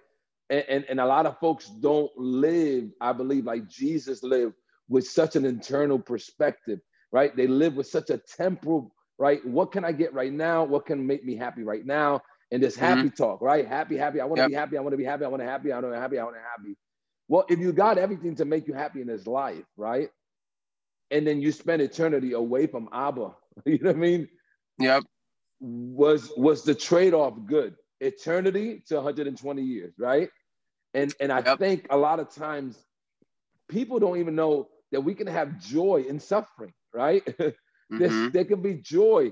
And, 0.49 0.65
and, 0.67 0.85
and 0.89 0.99
a 0.99 1.05
lot 1.05 1.25
of 1.25 1.39
folks 1.39 1.67
don't 1.67 2.11
live, 2.17 2.89
I 2.99 3.13
believe, 3.13 3.45
like 3.45 3.67
Jesus 3.67 4.21
lived 4.21 4.53
with 4.89 5.07
such 5.07 5.35
an 5.35 5.45
internal 5.45 5.99
perspective, 5.99 6.79
right? 7.11 7.35
They 7.35 7.47
live 7.47 7.75
with 7.75 7.87
such 7.87 8.09
a 8.09 8.17
temporal, 8.17 8.93
right? 9.17 9.45
What 9.45 9.71
can 9.71 9.85
I 9.85 9.91
get 9.91 10.13
right 10.13 10.31
now? 10.31 10.63
What 10.63 10.85
can 10.85 11.05
make 11.05 11.25
me 11.25 11.35
happy 11.35 11.63
right 11.63 11.85
now? 11.85 12.21
And 12.51 12.61
this 12.61 12.75
happy 12.75 13.09
mm-hmm. 13.09 13.23
talk, 13.23 13.41
right? 13.41 13.67
Happy, 13.67 13.97
happy. 13.97 14.21
I 14.21 14.25
want 14.25 14.37
to 14.37 14.43
yep. 14.43 14.49
be 14.49 14.55
happy. 14.55 14.77
I 14.77 14.81
want 14.81 14.93
to 14.93 14.97
be 14.97 15.03
happy. 15.03 15.25
I 15.25 15.27
want 15.27 15.41
to 15.41 15.47
happy. 15.47 15.71
I 15.71 15.79
want 15.79 15.93
to 15.93 15.99
happy. 15.99 16.19
I 16.19 16.23
want 16.23 16.35
to 16.35 16.41
happy. 16.41 16.77
Well, 17.27 17.45
if 17.49 17.57
you 17.57 17.73
got 17.73 17.97
everything 17.97 18.35
to 18.35 18.45
make 18.45 18.67
you 18.67 18.75
happy 18.75 19.01
in 19.01 19.07
this 19.07 19.25
life, 19.25 19.63
right? 19.77 20.09
and 21.11 21.25
then 21.25 21.41
you 21.41 21.51
spend 21.51 21.81
eternity 21.81 22.33
away 22.33 22.67
from 22.67 22.89
Abba. 22.91 23.31
You 23.65 23.79
know 23.79 23.91
what 23.91 23.95
I 23.95 23.99
mean? 23.99 24.27
Yep. 24.79 25.03
Was 25.61 26.29
was 26.35 26.63
the 26.63 26.75
trade-off 26.75 27.35
good? 27.45 27.75
Eternity 28.01 28.83
to 28.87 28.95
120 28.95 29.61
years, 29.61 29.93
right? 29.97 30.29
And 30.93 31.15
and 31.21 31.31
I 31.31 31.39
yep. 31.39 31.57
think 31.57 31.87
a 31.89 31.95
lot 31.95 32.19
of 32.19 32.35
times 32.35 32.77
people 33.69 33.97
don't 33.97 34.17
even 34.17 34.35
know 34.35 34.67
that 34.91 35.01
we 35.01 35.13
can 35.13 35.27
have 35.27 35.59
joy 35.59 36.05
in 36.07 36.19
suffering, 36.19 36.73
right? 36.93 37.25
mm-hmm. 37.91 38.29
there 38.29 38.45
can 38.45 38.61
be 38.61 38.75
joy. 38.75 39.31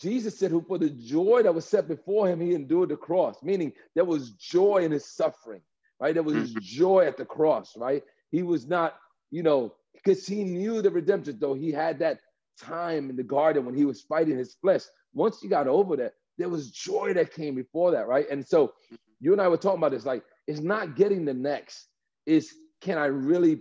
Jesus 0.00 0.38
said, 0.38 0.50
who 0.50 0.62
for 0.62 0.78
the 0.78 0.90
joy 0.90 1.42
that 1.42 1.54
was 1.54 1.64
set 1.64 1.86
before 1.86 2.28
him, 2.28 2.40
he 2.40 2.54
endured 2.54 2.88
the 2.88 2.96
cross, 2.96 3.42
meaning 3.42 3.72
there 3.94 4.04
was 4.04 4.30
joy 4.32 4.78
in 4.78 4.90
his 4.90 5.04
suffering, 5.06 5.60
right? 6.00 6.14
There 6.14 6.22
was 6.22 6.34
mm-hmm. 6.34 6.58
joy 6.60 7.06
at 7.06 7.16
the 7.16 7.24
cross, 7.24 7.74
right? 7.76 8.02
He 8.30 8.42
was 8.42 8.66
not, 8.66 8.96
you 9.30 9.42
know, 9.42 9.74
because 9.92 10.26
he 10.26 10.44
knew 10.44 10.82
the 10.82 10.90
redemption, 10.90 11.36
though 11.38 11.54
he 11.54 11.70
had 11.70 11.98
that 11.98 12.20
time 12.58 13.10
in 13.10 13.16
the 13.16 13.22
garden 13.22 13.64
when 13.64 13.74
he 13.74 13.84
was 13.84 14.02
fighting 14.02 14.36
his 14.36 14.54
flesh. 14.54 14.82
Once 15.14 15.40
he 15.40 15.48
got 15.48 15.68
over 15.68 15.96
that, 15.96 16.14
there 16.38 16.48
was 16.48 16.70
joy 16.70 17.12
that 17.14 17.32
came 17.32 17.54
before 17.54 17.90
that, 17.92 18.08
right? 18.08 18.26
And 18.30 18.46
so 18.46 18.72
you 19.20 19.32
and 19.32 19.40
I 19.40 19.48
were 19.48 19.56
talking 19.56 19.78
about 19.78 19.92
this, 19.92 20.06
like 20.06 20.24
it's 20.46 20.60
not 20.60 20.96
getting 20.96 21.24
the 21.24 21.34
next, 21.34 21.88
is 22.26 22.54
can 22.80 22.98
I 22.98 23.06
really 23.06 23.60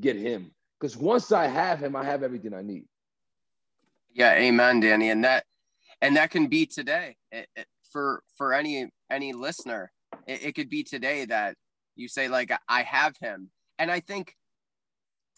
get 0.00 0.16
him? 0.16 0.50
Because 0.78 0.96
once 0.96 1.32
I 1.32 1.46
have 1.46 1.80
him, 1.80 1.96
I 1.96 2.04
have 2.04 2.22
everything 2.22 2.54
I 2.54 2.62
need. 2.62 2.84
Yeah, 4.12 4.34
amen, 4.34 4.80
Danny. 4.80 5.10
And 5.10 5.24
that 5.24 5.44
and 6.00 6.16
that 6.16 6.30
can 6.30 6.46
be 6.46 6.66
today 6.66 7.16
it, 7.30 7.48
it, 7.56 7.66
for 7.90 8.22
for 8.36 8.52
any 8.52 8.88
any 9.10 9.32
listener. 9.32 9.92
It, 10.26 10.46
it 10.46 10.54
could 10.54 10.68
be 10.68 10.84
today 10.84 11.24
that 11.26 11.56
you 11.96 12.08
say 12.08 12.28
like 12.28 12.50
I 12.68 12.82
have 12.82 13.14
him, 13.20 13.50
and 13.78 13.90
I 13.90 14.00
think 14.00 14.34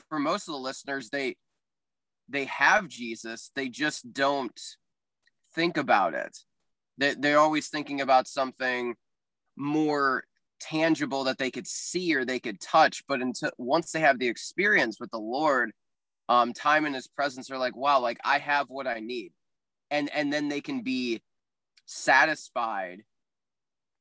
for 0.08 0.18
most 0.18 0.48
of 0.48 0.52
the 0.52 0.60
listeners, 0.60 1.10
they 1.10 1.36
they 2.28 2.44
have 2.44 2.88
Jesus, 2.88 3.50
they 3.54 3.68
just 3.68 4.12
don't 4.12 4.60
think 5.54 5.76
about 5.76 6.14
it. 6.14 6.36
They, 6.98 7.14
they're 7.14 7.38
always 7.38 7.68
thinking 7.68 8.00
about 8.00 8.28
something 8.28 8.94
more 9.56 10.24
tangible 10.60 11.24
that 11.24 11.38
they 11.38 11.50
could 11.50 11.66
see 11.66 12.14
or 12.14 12.24
they 12.24 12.40
could 12.40 12.60
touch. 12.60 13.04
But 13.08 13.22
until 13.22 13.50
once 13.58 13.92
they 13.92 14.00
have 14.00 14.18
the 14.18 14.28
experience 14.28 14.98
with 15.00 15.10
the 15.10 15.18
Lord, 15.18 15.72
um, 16.28 16.52
time 16.52 16.86
in 16.86 16.94
His 16.94 17.08
presence, 17.08 17.48
they're 17.48 17.58
like, 17.58 17.76
"Wow, 17.76 18.00
like 18.00 18.18
I 18.24 18.38
have 18.38 18.70
what 18.70 18.86
I 18.86 19.00
need," 19.00 19.32
and 19.90 20.10
and 20.14 20.32
then 20.32 20.48
they 20.48 20.60
can 20.60 20.82
be 20.82 21.22
satisfied 21.86 23.02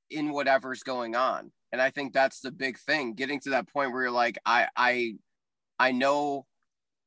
in 0.10 0.32
whatever's 0.32 0.84
going 0.84 1.16
on. 1.16 1.52
And 1.72 1.82
I 1.82 1.90
think 1.92 2.14
that's 2.14 2.40
the 2.42 2.52
big 2.52 2.80
thing, 2.80 3.14
getting 3.14 3.40
to 3.42 3.52
that 3.52 3.68
point 3.72 3.92
where 3.94 4.04
you're 4.04 4.12
like, 4.12 4.38
I 4.46 4.68
I 4.78 5.16
I 5.80 5.92
know 5.94 6.46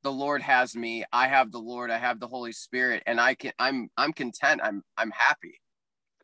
the 0.03 0.13
Lord 0.13 0.43
has 0.43 0.77
me. 0.77 1.05
I 1.13 1.29
have 1.29 1.53
the 1.53 1.59
Lord. 1.61 1.91
I 1.91 1.99
have 1.99 2.21
the 2.21 2.29
Holy 2.29 2.53
Spirit, 2.53 3.03
and 3.07 3.21
I 3.21 3.35
can. 3.35 3.53
I'm. 3.59 3.91
I'm 3.97 4.13
content. 4.13 4.61
I'm. 4.65 4.83
I'm 4.97 5.11
happy. 5.13 5.60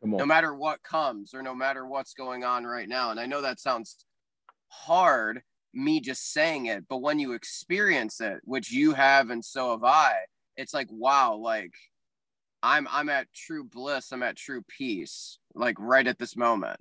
No 0.03 0.25
matter 0.25 0.53
what 0.53 0.83
comes, 0.83 1.33
or 1.33 1.41
no 1.41 1.55
matter 1.55 1.85
what's 1.85 2.13
going 2.13 2.43
on 2.43 2.65
right 2.65 2.87
now. 2.87 3.11
And 3.11 3.19
I 3.19 3.25
know 3.25 3.41
that 3.41 3.59
sounds 3.59 4.05
hard, 4.69 5.41
me 5.73 5.99
just 5.99 6.31
saying 6.31 6.67
it, 6.67 6.85
but 6.87 7.01
when 7.01 7.19
you 7.19 7.33
experience 7.33 8.21
it, 8.21 8.39
which 8.43 8.71
you 8.71 8.93
have, 8.93 9.29
and 9.29 9.43
so 9.43 9.71
have 9.71 9.83
I, 9.83 10.13
it's 10.55 10.73
like 10.73 10.87
wow, 10.91 11.35
like 11.35 11.73
I'm. 12.63 12.87
I'm 12.91 13.09
at 13.09 13.31
true 13.33 13.63
bliss. 13.63 14.11
I'm 14.11 14.23
at 14.23 14.35
true 14.35 14.63
peace. 14.67 15.39
Like 15.53 15.75
right 15.79 16.07
at 16.07 16.19
this 16.19 16.35
moment. 16.35 16.79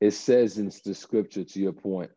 It 0.00 0.12
says 0.12 0.58
in 0.58 0.70
the 0.84 0.94
scripture, 0.94 1.44
to 1.44 1.60
your 1.60 1.72
point, 1.72 2.10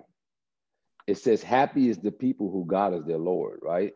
it 1.07 1.17
says, 1.17 1.41
Happy 1.41 1.89
is 1.89 1.97
the 1.97 2.11
people 2.11 2.51
who 2.51 2.65
God 2.65 2.93
is 2.93 3.05
their 3.05 3.17
Lord, 3.17 3.59
right? 3.61 3.93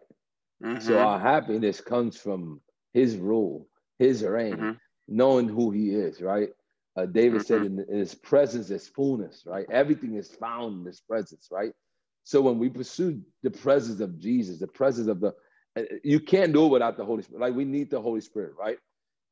Mm-hmm. 0.64 0.86
So 0.86 1.00
our 1.00 1.20
happiness 1.20 1.82
comes 1.82 2.18
from 2.18 2.62
his 2.94 3.18
rule, 3.18 3.68
his 4.00 4.24
reign, 4.24 4.54
mm-hmm. 4.54 4.72
Knowing 5.08 5.48
who 5.48 5.72
he 5.72 5.92
is, 5.92 6.22
right? 6.22 6.50
Uh, 6.96 7.06
David 7.06 7.42
mm-hmm. 7.42 7.48
said, 7.48 7.62
in, 7.64 7.86
in, 7.90 7.98
his 7.98 8.14
presence 8.14 8.70
is 8.70 8.88
fullness, 8.88 9.44
right? 9.46 9.66
Everything 9.72 10.16
is 10.16 10.30
found 10.30 10.82
in 10.82 10.86
his 10.86 11.02
presence, 11.02 11.48
right? 11.52 11.74
So 12.24 12.42
when 12.42 12.60
we 12.60 12.70
pursue 12.70 13.22
the 13.42 13.52
presence 13.52 14.00
of 14.00 14.20
Jesus, 14.20 14.60
the 14.60 14.68
presence 14.68 15.08
of 15.08 15.20
the, 15.20 15.34
uh, 15.76 15.84
you 16.04 16.20
can't 16.20 16.54
do 16.54 16.66
it 16.66 16.70
without 16.70 16.98
the 16.98 17.06
Holy 17.06 17.24
Spirit. 17.24 17.42
Like 17.42 17.56
we 17.56 17.66
need 17.66 17.90
the 17.90 18.02
Holy 18.02 18.22
Spirit, 18.22 18.54
right? 18.58 18.78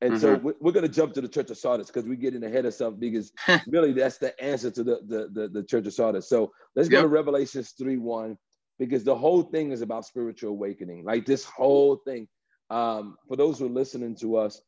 And 0.01 0.13
mm-hmm. 0.13 0.45
so 0.45 0.55
we're 0.59 0.71
going 0.71 0.87
to 0.87 0.91
jump 0.91 1.13
to 1.13 1.21
the 1.21 1.27
Church 1.27 1.51
of 1.51 1.57
Sardis 1.57 1.87
because 1.87 2.05
we're 2.05 2.15
getting 2.15 2.43
ahead 2.43 2.65
of 2.65 2.73
something 2.73 2.99
because 2.99 3.31
really 3.67 3.93
that's 3.93 4.17
the 4.17 4.39
answer 4.43 4.71
to 4.71 4.83
the, 4.83 4.99
the, 5.07 5.29
the, 5.31 5.47
the 5.47 5.63
Church 5.63 5.85
of 5.85 5.93
Sardis. 5.93 6.27
So 6.27 6.51
let's 6.75 6.89
yep. 6.89 6.99
go 6.99 7.01
to 7.03 7.07
Revelations 7.07 7.71
3 7.77 7.97
1 7.97 8.35
because 8.79 9.03
the 9.03 9.15
whole 9.15 9.43
thing 9.43 9.71
is 9.71 9.83
about 9.83 10.05
spiritual 10.05 10.49
awakening. 10.49 11.05
Like 11.05 11.27
this 11.27 11.45
whole 11.45 11.97
thing. 11.97 12.27
Um, 12.71 13.17
for 13.27 13.35
those 13.35 13.59
who 13.59 13.67
are 13.67 13.69
listening 13.69 14.15
to 14.21 14.37
us, 14.37 14.59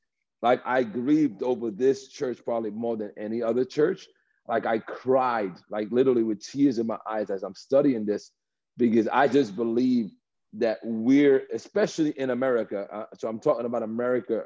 like 0.43 0.61
I 0.65 0.83
grieved 0.83 1.41
over 1.41 1.71
this 1.71 2.09
church 2.09 2.37
probably 2.45 2.69
more 2.69 2.95
than 2.95 3.11
any 3.17 3.41
other 3.41 3.65
church. 3.65 4.07
Like 4.47 4.67
I 4.67 4.77
cried, 4.77 5.53
like 5.71 5.87
literally 5.89 6.21
with 6.21 6.45
tears 6.45 6.77
in 6.77 6.85
my 6.85 6.99
eyes 7.09 7.31
as 7.31 7.41
I'm 7.41 7.55
studying 7.55 8.05
this 8.05 8.29
because 8.77 9.07
I 9.07 9.27
just 9.27 9.55
believe 9.55 10.11
that 10.53 10.77
we're, 10.83 11.47
especially 11.51 12.11
in 12.11 12.29
America, 12.29 12.87
uh, 12.91 13.05
so 13.17 13.27
I'm 13.27 13.39
talking 13.39 13.65
about 13.65 13.81
America 13.81 14.43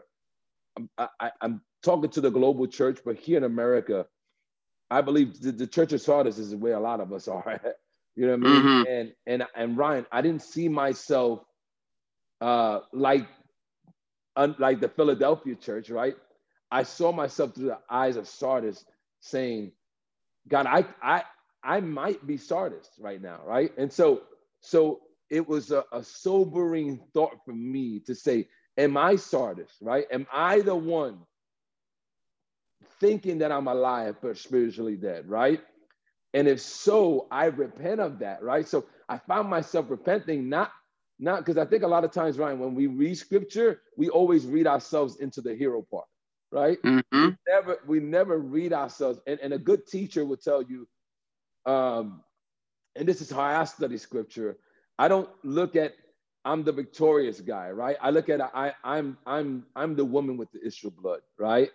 I, 0.98 1.32
am 1.42 1.62
talking 1.84 2.10
to 2.12 2.22
the 2.22 2.30
global 2.30 2.68
church, 2.68 3.00
but 3.04 3.18
here 3.18 3.38
in 3.38 3.44
America, 3.44 4.06
I 4.90 5.02
believe 5.02 5.40
the, 5.42 5.52
the 5.52 5.68
Church 5.68 5.94
of 5.94 6.02
Sardis 6.02 6.38
is 6.38 6.56
where 6.56 6.76
a 6.76 6.80
lot 6.80 7.00
of 7.00 7.12
us 7.12 7.28
are. 7.28 7.60
you 8.16 8.28
know 8.28 8.38
what 8.38 8.48
I 8.48 8.54
mean? 8.54 8.64
Mm-hmm. 8.64 8.92
And 8.92 9.14
and 9.26 9.44
and 9.56 9.78
Ryan, 9.78 10.06
I 10.12 10.22
didn't 10.22 10.42
see 10.42 10.70
myself 10.70 11.42
uh, 12.42 12.82
like 12.94 13.28
like 14.60 14.82
the 14.82 14.90
Philadelphia 14.90 15.56
church, 15.56 15.90
right? 15.90 16.16
I 16.72 16.84
saw 16.84 17.12
myself 17.12 17.56
through 17.56 17.68
the 17.68 17.80
eyes 17.90 18.18
of 18.18 18.28
Sardis, 18.28 18.86
saying, 19.22 19.74
"God, 20.48 20.68
I 20.68 20.86
I 21.02 21.24
I 21.64 21.82
might 21.82 22.26
be 22.28 22.38
Sardis 22.38 22.90
right 23.00 23.22
now, 23.22 23.42
right?" 23.46 23.74
And 23.78 23.92
so 23.94 24.24
so 24.62 25.02
it 25.30 25.48
was 25.48 25.72
a, 25.72 25.86
a 25.92 26.04
sobering 26.04 27.02
thought 27.14 27.38
for 27.46 27.54
me 27.54 28.00
to 28.02 28.16
say, 28.16 28.50
Am 28.78 28.98
I 28.98 29.18
Sardis, 29.18 29.72
right? 29.82 30.08
Am 30.12 30.28
I 30.34 30.62
the 30.62 30.76
one 30.76 31.20
thinking 33.00 33.40
that 33.40 33.52
I'm 33.52 33.68
alive 33.68 34.18
but 34.22 34.38
spiritually 34.38 34.98
dead, 34.98 35.30
right? 35.30 35.62
And 36.34 36.48
if 36.48 36.62
so, 36.62 37.28
I 37.32 37.46
repent 37.48 38.02
of 38.02 38.20
that, 38.20 38.44
right? 38.44 38.68
So 38.68 38.86
I 39.10 39.20
found 39.20 39.50
myself 39.50 39.88
repenting, 39.90 40.50
not 40.50 40.72
not 41.20 41.40
because 41.40 41.58
I 41.58 41.66
think 41.66 41.84
a 41.84 41.88
lot 41.88 42.04
of 42.04 42.12
times, 42.12 42.38
Ryan, 42.38 42.60
when 42.60 42.76
we 42.76 42.88
read 42.88 43.18
scripture, 43.18 43.82
we 43.96 44.10
always 44.10 44.46
read 44.46 44.68
ourselves 44.68 45.18
into 45.18 45.42
the 45.42 45.56
hero 45.56 45.86
part, 45.90 46.06
right? 46.52 46.82
Mm-hmm. 46.84 47.26
We 47.26 47.36
never 47.48 47.80
we 47.88 48.00
never 48.00 48.38
read 48.38 48.74
ourselves, 48.74 49.20
and, 49.26 49.40
and 49.40 49.54
a 49.54 49.58
good 49.58 49.88
teacher 49.88 50.26
will 50.26 50.38
tell 50.38 50.62
you, 50.62 50.88
um, 51.66 52.22
and 52.96 53.08
this 53.08 53.22
is 53.22 53.32
how 53.32 53.42
I 53.42 53.64
study 53.66 53.98
scripture. 53.98 54.58
I 55.00 55.08
don't 55.08 55.30
look 55.44 55.76
at 55.76 55.94
I'm 56.46 56.64
the 56.64 56.72
victorious 56.72 57.42
guy, 57.42 57.72
right? 57.72 57.98
I 58.02 58.10
look 58.12 58.30
at 58.30 58.40
I 58.42 58.74
I'm 58.84 59.18
I'm 59.26 59.66
I'm 59.76 59.96
the 59.96 60.06
woman 60.06 60.38
with 60.38 60.52
the 60.52 60.66
issue 60.66 60.88
of 60.88 60.98
blood, 60.98 61.22
right? 61.38 61.70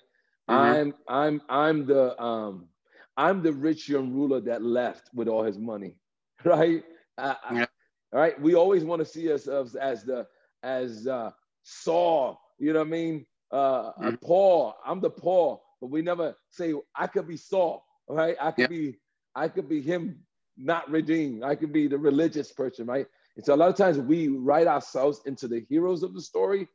Mm-hmm. 0.48 0.54
I'm 0.54 0.94
I'm 1.08 1.42
I'm 1.48 1.86
the 1.86 2.20
um 2.20 2.68
I'm 3.16 3.42
the 3.42 3.52
rich 3.52 3.88
young 3.88 4.12
ruler 4.12 4.40
that 4.40 4.62
left 4.62 5.10
with 5.14 5.28
all 5.28 5.42
his 5.42 5.58
money, 5.58 5.96
right? 6.44 6.82
Uh, 7.18 7.34
yeah. 7.52 7.66
All 8.12 8.20
right. 8.20 8.40
We 8.40 8.54
always 8.54 8.84
want 8.84 9.00
to 9.00 9.06
see 9.06 9.30
ourselves 9.30 9.74
as 9.74 10.04
the 10.04 10.26
as 10.62 11.06
uh, 11.06 11.30
Saul, 11.62 12.40
you 12.58 12.72
know 12.72 12.80
what 12.80 12.88
I 12.88 12.90
mean? 12.90 13.26
Uh, 13.50 13.92
mm-hmm. 13.92 14.14
Paul. 14.16 14.74
I'm 14.84 15.00
the 15.00 15.10
Paul, 15.10 15.62
but 15.80 15.90
we 15.90 16.02
never 16.02 16.36
say 16.50 16.74
I 16.94 17.06
could 17.06 17.26
be 17.26 17.36
Saul, 17.36 17.84
right? 18.08 18.36
I 18.40 18.50
could 18.50 18.70
be 18.70 18.98
I 19.34 19.48
could 19.48 19.68
be 19.68 19.80
him 19.80 20.20
not 20.56 20.90
redeemed. 20.90 21.44
I 21.44 21.54
could 21.54 21.72
be 21.72 21.88
the 21.88 21.98
religious 21.98 22.52
person, 22.52 22.86
right? 22.86 23.06
And 23.36 23.44
so 23.44 23.54
a 23.54 23.56
lot 23.56 23.70
of 23.70 23.76
times 23.76 23.98
we 23.98 24.28
write 24.28 24.66
ourselves 24.66 25.22
into 25.24 25.48
the 25.48 25.64
heroes 25.68 26.02
of 26.02 26.14
the 26.14 26.20
story. 26.20 26.68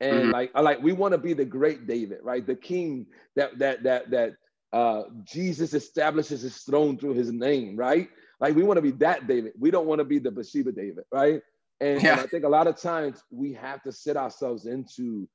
And 0.00 0.24
mm-hmm. 0.24 0.30
like, 0.30 0.50
I 0.54 0.60
like 0.60 0.82
we 0.82 0.92
want 0.92 1.12
to 1.12 1.18
be 1.18 1.34
the 1.34 1.44
great 1.44 1.86
David, 1.86 2.18
right? 2.22 2.46
The 2.46 2.56
king 2.56 3.06
that 3.36 3.58
that 3.58 3.82
that 3.84 4.10
that 4.10 4.34
uh, 4.72 5.04
Jesus 5.24 5.72
establishes 5.72 6.42
his 6.42 6.58
throne 6.58 6.98
through 6.98 7.14
his 7.14 7.32
name, 7.32 7.76
right? 7.76 8.08
Like 8.44 8.56
we 8.56 8.62
want 8.62 8.76
to 8.76 8.82
be 8.82 8.90
that 8.90 9.26
David. 9.26 9.52
We 9.58 9.70
don't 9.70 9.86
want 9.86 10.00
to 10.00 10.04
be 10.04 10.18
the 10.18 10.30
Bathsheba 10.30 10.70
David, 10.70 11.04
right? 11.10 11.40
And, 11.80 12.02
yeah. 12.02 12.12
and, 12.12 12.20
I 12.20 12.26
think 12.26 12.44
a 12.44 12.48
lot 12.48 12.66
of 12.66 12.76
times 12.76 13.24
we 13.30 13.54
have 13.54 13.82
to 13.84 13.90
set 13.90 14.18
ourselves 14.18 14.66
into 14.66 15.26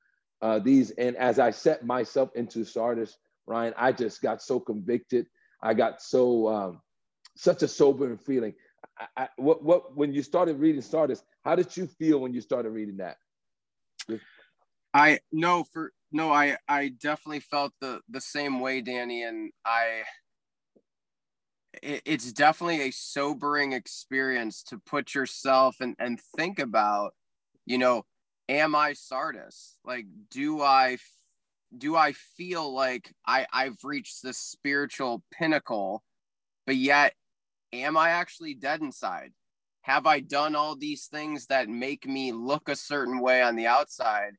uh, 0.44 0.60
these. 0.60 0.92
And 0.92 1.16
as 1.16 1.39
I 1.39 1.50
set 1.50 1.84
myself 1.84 2.30
into 2.36 2.63
Sardis, 2.63 3.18
Ryan, 3.48 3.74
I 3.78 3.94
just 3.94 4.22
got 4.22 4.44
so 4.44 4.60
convicted. 4.60 5.25
I 5.60 5.74
got 5.74 6.04
so 6.04 6.48
um, 6.50 6.82
such 7.36 7.63
a 7.63 7.68
sobering 7.68 8.20
feeling. 8.20 8.54
I, 9.18 9.28
what 9.38 9.63
what 9.63 9.98
when 9.98 10.13
you 10.13 10.22
started 10.22 10.60
reading 10.60 10.84
Sardis, 10.84 11.24
how 11.44 11.56
did 11.56 11.75
you 11.75 11.88
feel 11.88 12.20
when 12.20 12.36
you 12.36 12.42
started 12.42 12.70
reading 12.70 12.98
that? 12.98 13.18
I 14.94 15.18
no 15.32 15.63
for 15.63 15.94
no, 16.12 16.32
I 16.32 16.58
I 16.68 16.89
definitely 16.89 17.39
felt 17.39 17.74
the 17.82 18.01
the 18.08 18.22
same 18.22 18.60
way, 18.60 18.82
Danny, 18.82 19.24
and 19.24 19.51
I. 19.66 20.04
It, 21.83 22.01
it's 22.05 22.31
definitely 22.33 22.81
a 22.81 22.91
sobering 22.91 23.73
experience 23.73 24.63
to 24.63 24.79
put 24.79 25.15
yourself 25.15 25.77
and 25.81 25.95
and 25.99 26.19
think 26.38 26.59
about, 26.59 27.13
you 27.65 27.77
know, 27.77 28.05
am 28.47 28.75
I 28.75 28.93
Sardis? 28.93 29.77
Like, 29.85 30.05
do 30.31 30.61
I 30.61 30.97
do 31.77 31.95
I 31.95 32.13
feel 32.13 32.73
like 32.73 33.13
I 33.27 33.47
I've 33.53 33.83
reached 33.83 34.23
this 34.23 34.38
spiritual 34.38 35.23
pinnacle, 35.31 36.03
but 36.65 36.75
yet 36.75 37.13
am 37.73 37.97
I 37.97 38.11
actually 38.11 38.55
dead 38.55 38.81
inside? 38.81 39.31
Have 39.83 40.05
I 40.07 40.19
done 40.19 40.55
all 40.55 40.75
these 40.75 41.07
things 41.07 41.47
that 41.47 41.69
make 41.69 42.07
me 42.07 42.31
look 42.31 42.69
a 42.69 42.75
certain 42.75 43.19
way 43.19 43.41
on 43.41 43.55
the 43.55 43.67
outside? 43.67 44.33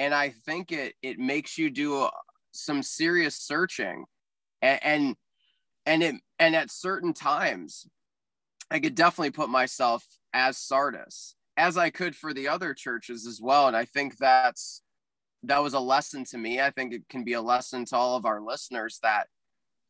and 0.00 0.14
I 0.14 0.30
think 0.30 0.72
it 0.72 0.94
it 1.02 1.18
makes 1.18 1.58
you 1.58 1.70
do 1.70 2.02
uh, 2.04 2.10
some 2.52 2.82
serious 2.82 3.36
searching, 3.36 4.06
and, 4.62 4.80
and 4.82 5.16
and 5.90 6.04
it 6.04 6.14
and 6.38 6.54
at 6.54 6.70
certain 6.70 7.12
times, 7.12 7.84
I 8.70 8.78
could 8.78 8.94
definitely 8.94 9.32
put 9.32 9.50
myself 9.50 10.06
as 10.32 10.56
Sardis, 10.56 11.34
as 11.56 11.76
I 11.76 11.90
could 11.90 12.14
for 12.14 12.32
the 12.32 12.46
other 12.46 12.74
churches 12.74 13.26
as 13.26 13.40
well, 13.42 13.66
and 13.66 13.76
I 13.76 13.86
think 13.86 14.16
that's 14.16 14.82
that 15.42 15.62
was 15.62 15.74
a 15.74 15.80
lesson 15.80 16.24
to 16.26 16.38
me. 16.38 16.60
I 16.60 16.70
think 16.70 16.92
it 16.92 17.08
can 17.08 17.24
be 17.24 17.32
a 17.32 17.42
lesson 17.42 17.84
to 17.86 17.96
all 17.96 18.16
of 18.16 18.24
our 18.24 18.40
listeners 18.40 19.00
that 19.02 19.26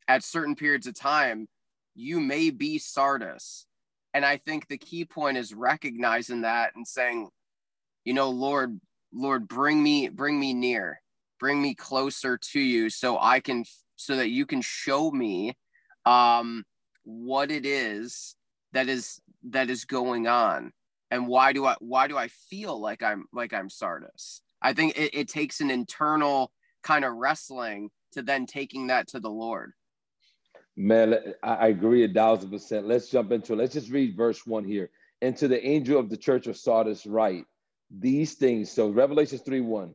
at 0.09 0.25
certain 0.25 0.54
periods 0.54 0.87
of 0.87 0.95
time, 0.95 1.49
you 1.95 2.19
may 2.19 2.49
be 2.49 2.78
Sardis. 2.78 3.66
And 4.14 4.25
I 4.25 4.38
think 4.38 4.69
the 4.69 4.78
key 4.78 5.04
point 5.04 5.37
is 5.37 5.52
recognizing 5.52 6.42
that 6.42 6.73
and 6.76 6.87
saying, 6.87 7.28
you 8.04 8.14
know, 8.14 8.30
Lord, 8.30 8.80
Lord, 9.12 9.47
bring 9.47 9.83
me, 9.83 10.09
bring 10.09 10.40
me 10.40 10.54
near, 10.54 11.02
bring 11.38 11.61
me 11.61 11.75
closer 11.75 12.38
to 12.52 12.61
you 12.61 12.88
so 12.88 13.19
I 13.19 13.40
can, 13.40 13.64
so 13.97 14.16
that 14.16 14.30
you 14.30 14.47
can 14.47 14.62
show 14.62 15.11
me 15.11 15.57
um, 16.07 16.64
what 17.04 17.50
it 17.50 17.66
is 17.66 18.37
that 18.73 18.88
is, 18.88 19.21
that 19.50 19.71
is 19.71 19.85
going 19.85 20.26
on. 20.26 20.73
And 21.11 21.26
why 21.26 21.52
do 21.52 21.66
I, 21.66 21.76
why 21.80 22.07
do 22.07 22.16
I 22.16 22.28
feel 22.28 22.80
like 22.80 23.02
I'm, 23.02 23.26
like 23.33 23.52
I'm 23.52 23.69
Sardis? 23.69 24.42
I 24.62 24.73
think 24.73 24.97
it, 24.97 25.11
it 25.14 25.28
takes 25.28 25.61
an 25.61 25.71
internal 25.71 26.52
kind 26.83 27.04
of 27.04 27.14
wrestling 27.14 27.90
to 28.12 28.23
then 28.23 28.47
taking 28.47 28.88
that 28.88 29.09
to 29.09 29.21
the 29.21 29.30
Lord. 29.30 29.73
Man, 30.76 31.35
I 31.42 31.69
agree 31.69 32.04
a 32.04 32.09
thousand 32.09 32.50
percent. 32.50 32.87
Let's 32.87 33.09
jump 33.09 33.33
into 33.33 33.52
it. 33.52 33.57
Let's 33.57 33.75
just 33.75 33.90
read 33.90 34.16
verse 34.16 34.47
one 34.47 34.64
here. 34.64 34.90
And 35.21 35.37
to 35.37 35.49
the 35.49 35.64
angel 35.66 35.99
of 35.99 36.09
the 36.09 36.16
church 36.16 36.47
of 36.47 36.57
Sardis, 36.57 37.07
write 37.07 37.45
these 37.90 38.35
things. 38.35 38.71
So 38.71 38.88
Revelations 38.88 39.42
3 39.42 39.61
1. 39.61 39.95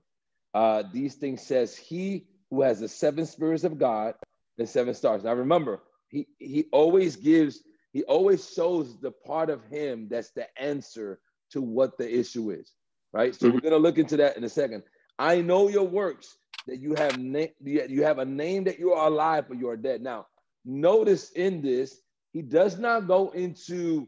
Uh, 0.53 0.83
these 0.93 1.15
things 1.15 1.41
says, 1.41 1.75
He 1.75 2.27
who 2.49 2.61
has 2.61 2.79
the 2.79 2.87
seven 2.87 3.25
spirits 3.25 3.63
of 3.63 3.79
God 3.79 4.15
and 4.57 4.69
seven 4.69 4.93
stars. 4.93 5.23
Now 5.23 5.33
remember, 5.33 5.81
he 6.09 6.27
he 6.39 6.67
always 6.71 7.15
gives, 7.15 7.63
he 7.93 8.03
always 8.03 8.51
shows 8.53 8.99
the 8.99 9.11
part 9.11 9.49
of 9.49 9.63
him 9.65 10.07
that's 10.09 10.31
the 10.31 10.47
answer 10.59 11.19
to 11.51 11.61
what 11.61 11.97
the 11.97 12.19
issue 12.19 12.51
is 12.51 12.73
right? 13.15 13.33
So 13.33 13.47
mm-hmm. 13.47 13.55
we're 13.55 13.61
gonna 13.61 13.77
look 13.77 13.97
into 13.97 14.17
that 14.17 14.37
in 14.37 14.43
a 14.43 14.49
second. 14.49 14.83
I 15.17 15.41
know 15.41 15.69
your 15.69 15.87
works 15.87 16.37
that 16.67 16.79
you 16.79 16.93
have 16.95 17.17
na- 17.17 17.53
you 17.63 18.03
have 18.03 18.19
a 18.19 18.25
name 18.25 18.65
that 18.65 18.77
you 18.77 18.91
are 18.91 19.07
alive, 19.07 19.45
but 19.47 19.57
you 19.57 19.69
are 19.69 19.77
dead. 19.77 20.01
Now, 20.01 20.27
notice 20.65 21.31
in 21.31 21.61
this, 21.61 22.01
he 22.33 22.41
does 22.41 22.77
not 22.77 23.07
go 23.07 23.29
into 23.29 24.07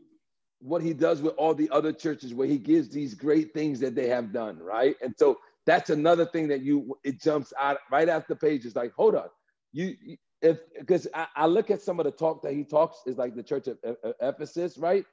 what 0.60 0.82
he 0.82 0.94
does 0.94 1.22
with 1.22 1.36
all 1.38 1.54
the 1.54 1.70
other 1.70 1.94
churches 1.94 2.34
where 2.34 2.48
he 2.48 2.58
gives 2.58 2.90
these 2.90 3.14
great 3.14 3.54
things 3.54 3.80
that 3.80 3.96
they 3.96 4.10
have 4.10 4.34
done, 4.34 4.58
right? 4.58 4.96
And 5.02 5.14
so 5.18 5.38
that's 5.66 5.90
another 5.90 6.26
thing 6.26 6.50
that 6.50 6.62
you 6.62 6.98
it 7.06 7.22
jumps 7.22 7.54
out 7.58 7.78
right 7.90 8.10
after 8.10 8.34
the 8.34 8.40
page. 8.40 8.66
It's 8.66 8.76
like, 8.76 8.92
hold 8.94 9.16
on, 9.16 9.30
you 9.72 9.96
if 10.42 10.60
because 10.78 11.08
I, 11.14 11.28
I, 11.36 11.46
look 11.48 11.72
at 11.72 11.82
some 11.82 12.00
of 12.00 12.06
the 12.06 12.12
talk 12.12 12.44
that 12.44 12.54
he 12.54 12.64
talks 12.64 13.00
is 13.06 13.18
like 13.18 13.36
the 13.36 13.44
church 13.44 13.68
of 13.68 13.78
Ephesus, 14.22 14.78
right? 14.78 15.06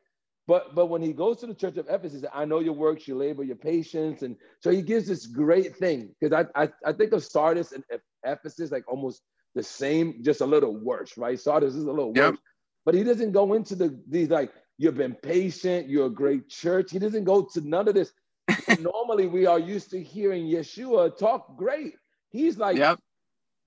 But 0.46 0.74
but 0.74 0.86
when 0.86 1.00
he 1.00 1.12
goes 1.12 1.38
to 1.38 1.46
the 1.46 1.54
church 1.54 1.76
of 1.78 1.86
Ephesus, 1.88 2.24
I 2.32 2.44
know 2.44 2.60
your 2.60 2.74
works, 2.74 3.08
your 3.08 3.16
labor, 3.16 3.42
your 3.42 3.56
patience, 3.56 4.22
and 4.22 4.36
so 4.60 4.70
he 4.70 4.82
gives 4.82 5.06
this 5.06 5.26
great 5.26 5.76
thing 5.76 6.14
because 6.20 6.46
I, 6.54 6.62
I 6.62 6.68
I 6.84 6.92
think 6.92 7.12
of 7.12 7.24
Sardis 7.24 7.72
and 7.72 7.82
Ephesus 8.24 8.70
like 8.70 8.84
almost 8.86 9.22
the 9.54 9.62
same, 9.62 10.22
just 10.22 10.40
a 10.40 10.46
little 10.46 10.76
worse, 10.76 11.16
right? 11.16 11.40
Sardis 11.40 11.74
is 11.74 11.84
a 11.84 11.92
little 11.92 12.12
yep. 12.14 12.32
worse, 12.32 12.40
but 12.84 12.94
he 12.94 13.02
doesn't 13.02 13.32
go 13.32 13.54
into 13.54 13.74
the 13.74 13.98
these 14.08 14.28
like 14.28 14.52
you've 14.76 14.96
been 14.96 15.14
patient, 15.14 15.88
you're 15.88 16.06
a 16.06 16.10
great 16.10 16.48
church. 16.48 16.90
He 16.90 16.98
doesn't 16.98 17.24
go 17.24 17.48
to 17.54 17.60
none 17.62 17.88
of 17.88 17.94
this. 17.94 18.12
Normally, 18.80 19.26
we 19.26 19.46
are 19.46 19.58
used 19.58 19.90
to 19.92 20.02
hearing 20.02 20.44
Yeshua 20.44 21.16
talk 21.16 21.56
great. 21.56 21.94
He's 22.28 22.58
like, 22.58 22.76
yep. 22.76 22.98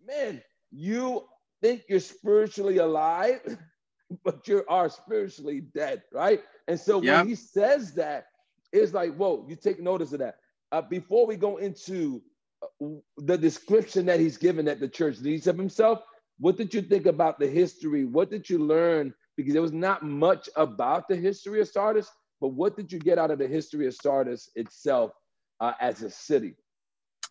man, 0.05 0.43
you 0.71 1.23
think 1.67 1.83
you're 1.89 1.99
spiritually 1.99 2.77
alive, 2.77 3.41
but 4.23 4.47
you 4.47 4.63
are 4.69 4.89
spiritually 4.89 5.61
dead, 5.75 6.03
right? 6.13 6.41
And 6.67 6.79
so 6.79 7.01
yep. 7.01 7.17
when 7.17 7.27
he 7.27 7.35
says 7.35 7.93
that, 7.95 8.27
it's 8.71 8.93
like, 8.93 9.15
whoa, 9.15 9.45
you 9.49 9.55
take 9.55 9.79
notice 9.81 10.13
of 10.13 10.19
that. 10.19 10.35
Uh, 10.71 10.81
before 10.81 11.25
we 11.25 11.35
go 11.35 11.57
into 11.57 12.21
uh, 12.63 12.87
the 13.17 13.37
description 13.37 14.05
that 14.05 14.19
he's 14.19 14.37
given 14.37 14.67
at 14.67 14.79
the 14.79 14.87
church 14.87 15.19
needs 15.19 15.47
of 15.47 15.57
himself, 15.57 15.99
what 16.39 16.55
did 16.57 16.73
you 16.73 16.81
think 16.81 17.05
about 17.05 17.39
the 17.39 17.47
history? 17.47 18.05
What 18.05 18.29
did 18.29 18.49
you 18.49 18.59
learn? 18.59 19.13
Because 19.35 19.53
there 19.53 19.61
was 19.61 19.73
not 19.73 20.03
much 20.03 20.49
about 20.55 21.07
the 21.07 21.15
history 21.15 21.61
of 21.61 21.67
Sardis, 21.67 22.09
but 22.39 22.49
what 22.49 22.75
did 22.75 22.91
you 22.91 22.99
get 22.99 23.17
out 23.17 23.31
of 23.31 23.39
the 23.39 23.47
history 23.47 23.87
of 23.87 23.95
Sardis 23.95 24.49
itself 24.55 25.11
uh, 25.59 25.73
as 25.81 26.01
a 26.01 26.09
city? 26.09 26.55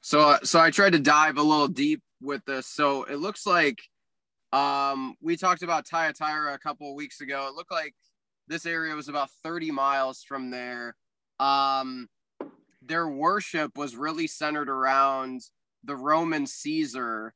So, 0.03 0.21
uh, 0.21 0.39
so 0.43 0.61
I 0.61 0.71
tried 0.71 0.93
to 0.93 0.99
dive 0.99 1.37
a 1.37 1.43
little 1.43 1.69
deep 1.69 2.03
with 2.21 2.45
this. 2.47 2.67
So 2.67 3.05
it 3.05 3.17
looks 3.17 3.47
like 3.47 3.79
um, 4.57 5.15
we 5.21 5.37
talked 5.37 5.63
about 5.63 5.87
Thyatira 5.87 6.55
a 6.55 6.59
couple 6.59 6.89
of 6.89 6.97
weeks 6.97 7.21
ago. 7.21 7.47
It 7.49 7.55
looked 7.55 7.71
like 7.71 7.95
this 8.49 8.65
area 8.65 8.95
was 8.95 9.09
about 9.09 9.29
30 9.43 9.71
miles 9.71 10.23
from 10.23 10.51
there. 10.51 10.97
Um, 11.39 12.09
their 12.81 13.07
worship 13.07 13.77
was 13.77 13.97
really 13.97 14.27
centered 14.27 14.71
around 14.71 15.43
the 15.85 15.97
Roman 15.97 16.47
Caesar 16.47 17.35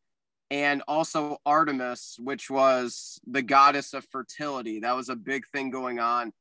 and 0.51 0.83
also 0.89 1.37
Artemis, 1.45 2.17
which 2.19 2.49
was 2.49 3.21
the 3.27 3.43
goddess 3.43 3.93
of 3.93 4.07
fertility. 4.07 4.81
That 4.81 4.97
was 4.97 5.11
a 5.11 5.17
big 5.17 5.47
thing 5.47 5.71
going 5.71 5.99
on. 5.99 6.33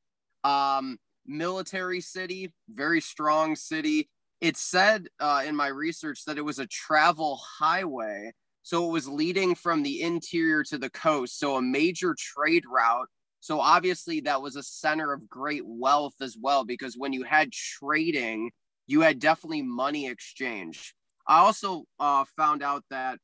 Um, 0.44 0.98
military 1.26 2.00
city, 2.00 2.54
very 2.70 3.02
strong 3.02 3.54
city. 3.54 4.08
It 4.40 4.56
said 4.56 5.08
uh, 5.20 5.42
in 5.46 5.54
my 5.54 5.68
research 5.68 6.24
that 6.24 6.38
it 6.38 6.44
was 6.44 6.58
a 6.58 6.66
travel 6.66 7.38
highway. 7.58 8.32
So 8.62 8.86
it 8.88 8.92
was 8.92 9.08
leading 9.08 9.54
from 9.54 9.82
the 9.82 10.02
interior 10.02 10.62
to 10.64 10.78
the 10.78 10.90
coast. 10.90 11.38
So 11.38 11.56
a 11.56 11.62
major 11.62 12.14
trade 12.18 12.64
route 12.70 13.08
so 13.40 13.58
obviously 13.58 14.20
that 14.20 14.42
was 14.42 14.56
a 14.56 14.62
center 14.62 15.12
of 15.12 15.28
great 15.28 15.62
wealth 15.64 16.14
as 16.20 16.36
well, 16.38 16.64
because 16.64 16.94
when 16.96 17.14
you 17.14 17.24
had 17.24 17.52
trading, 17.52 18.50
you 18.86 19.00
had 19.00 19.18
definitely 19.18 19.62
money 19.62 20.06
exchange. 20.06 20.94
I 21.26 21.38
also 21.38 21.84
uh, 21.98 22.24
found 22.36 22.62
out 22.62 22.84
that 22.90 23.18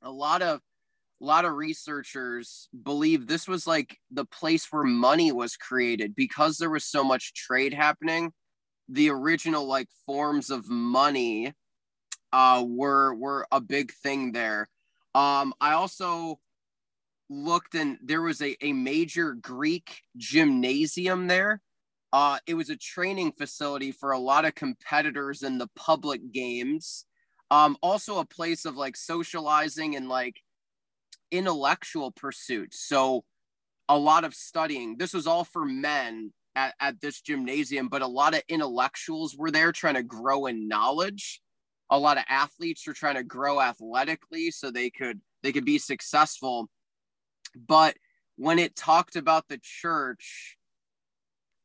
a 0.00 0.10
lot 0.10 0.42
of 0.42 0.60
a 1.20 1.24
lot 1.24 1.44
of 1.44 1.52
researchers 1.52 2.68
believe 2.82 3.26
this 3.26 3.46
was 3.46 3.64
like 3.64 3.96
the 4.10 4.24
place 4.24 4.66
where 4.72 4.82
money 4.82 5.30
was 5.30 5.56
created 5.56 6.16
because 6.16 6.58
there 6.58 6.70
was 6.70 6.84
so 6.84 7.04
much 7.04 7.32
trade 7.32 7.72
happening. 7.72 8.32
The 8.88 9.10
original 9.10 9.66
like 9.66 9.88
forms 10.04 10.50
of 10.50 10.68
money 10.68 11.52
uh, 12.32 12.64
were 12.66 13.14
were 13.14 13.46
a 13.52 13.60
big 13.60 13.92
thing 13.92 14.32
there. 14.32 14.68
Um, 15.14 15.54
I 15.60 15.72
also 15.72 16.38
looked 17.28 17.74
and 17.74 17.98
there 18.02 18.22
was 18.22 18.40
a, 18.42 18.56
a 18.64 18.72
major 18.72 19.34
Greek 19.34 20.02
gymnasium 20.16 21.26
there. 21.26 21.60
Uh, 22.12 22.38
it 22.46 22.54
was 22.54 22.68
a 22.68 22.76
training 22.76 23.32
facility 23.32 23.90
for 23.90 24.12
a 24.12 24.18
lot 24.18 24.44
of 24.44 24.54
competitors 24.54 25.42
in 25.42 25.58
the 25.58 25.68
public 25.76 26.32
games. 26.32 27.06
Um, 27.50 27.76
also 27.82 28.18
a 28.18 28.24
place 28.24 28.64
of 28.64 28.76
like 28.76 28.96
socializing 28.96 29.96
and 29.96 30.08
like 30.08 30.36
intellectual 31.30 32.10
pursuits. 32.10 32.86
So 32.86 33.24
a 33.88 33.98
lot 33.98 34.24
of 34.24 34.34
studying. 34.34 34.96
This 34.98 35.12
was 35.12 35.26
all 35.26 35.44
for 35.44 35.64
men 35.64 36.32
at, 36.54 36.74
at 36.80 37.00
this 37.00 37.20
gymnasium, 37.20 37.88
but 37.88 38.02
a 38.02 38.06
lot 38.06 38.34
of 38.34 38.42
intellectuals 38.48 39.36
were 39.36 39.50
there 39.50 39.72
trying 39.72 39.94
to 39.94 40.02
grow 40.02 40.46
in 40.46 40.68
knowledge. 40.68 41.40
A 41.90 41.98
lot 41.98 42.16
of 42.16 42.24
athletes 42.28 42.86
were 42.86 42.94
trying 42.94 43.16
to 43.16 43.24
grow 43.24 43.60
athletically 43.60 44.50
so 44.50 44.70
they 44.70 44.90
could 44.90 45.20
they 45.42 45.52
could 45.52 45.64
be 45.64 45.78
successful 45.78 46.70
but 47.54 47.96
when 48.36 48.58
it 48.58 48.76
talked 48.76 49.16
about 49.16 49.48
the 49.48 49.60
church, 49.62 50.56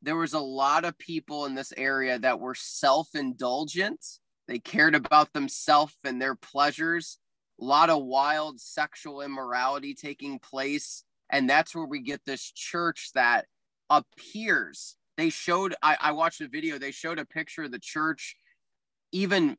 there 0.01 0.15
was 0.15 0.33
a 0.33 0.39
lot 0.39 0.85
of 0.85 0.97
people 0.97 1.45
in 1.45 1.55
this 1.55 1.73
area 1.75 2.19
that 2.19 2.39
were 2.39 2.55
self 2.55 3.09
indulgent. 3.15 4.05
They 4.47 4.59
cared 4.59 4.95
about 4.95 5.33
themselves 5.33 5.95
and 6.03 6.21
their 6.21 6.35
pleasures. 6.35 7.17
A 7.59 7.65
lot 7.65 7.89
of 7.89 8.03
wild 8.03 8.61
sexual 8.61 9.21
immorality 9.21 9.93
taking 9.93 10.39
place. 10.39 11.03
And 11.29 11.49
that's 11.49 11.75
where 11.75 11.85
we 11.85 12.01
get 12.01 12.21
this 12.25 12.51
church 12.51 13.09
that 13.15 13.45
appears. 13.89 14.95
They 15.17 15.29
showed, 15.29 15.73
I, 15.81 15.97
I 15.99 16.11
watched 16.11 16.41
a 16.41 16.47
video, 16.47 16.77
they 16.77 16.91
showed 16.91 17.19
a 17.19 17.25
picture 17.25 17.63
of 17.63 17.71
the 17.71 17.79
church. 17.79 18.35
Even 19.11 19.57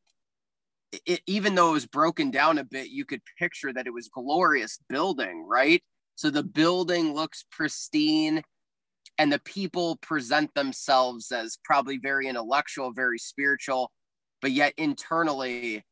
it, 0.92 1.20
even 1.26 1.54
though 1.54 1.70
it 1.70 1.74
was 1.74 1.86
broken 1.86 2.30
down 2.30 2.58
a 2.58 2.64
bit, 2.64 2.88
you 2.88 3.04
could 3.04 3.20
picture 3.38 3.72
that 3.72 3.86
it 3.86 3.92
was 3.92 4.08
glorious 4.08 4.78
building, 4.88 5.46
right? 5.46 5.82
So 6.14 6.30
the 6.30 6.42
building 6.42 7.14
looks 7.14 7.44
pristine 7.50 8.42
and 9.18 9.32
the 9.32 9.40
people 9.40 9.96
present 9.96 10.54
themselves 10.54 11.30
as 11.32 11.58
probably 11.64 11.98
very 11.98 12.26
intellectual, 12.26 12.92
very 12.92 13.18
spiritual, 13.18 13.90
but 14.40 14.52
yet 14.52 14.72
internally 14.76 15.84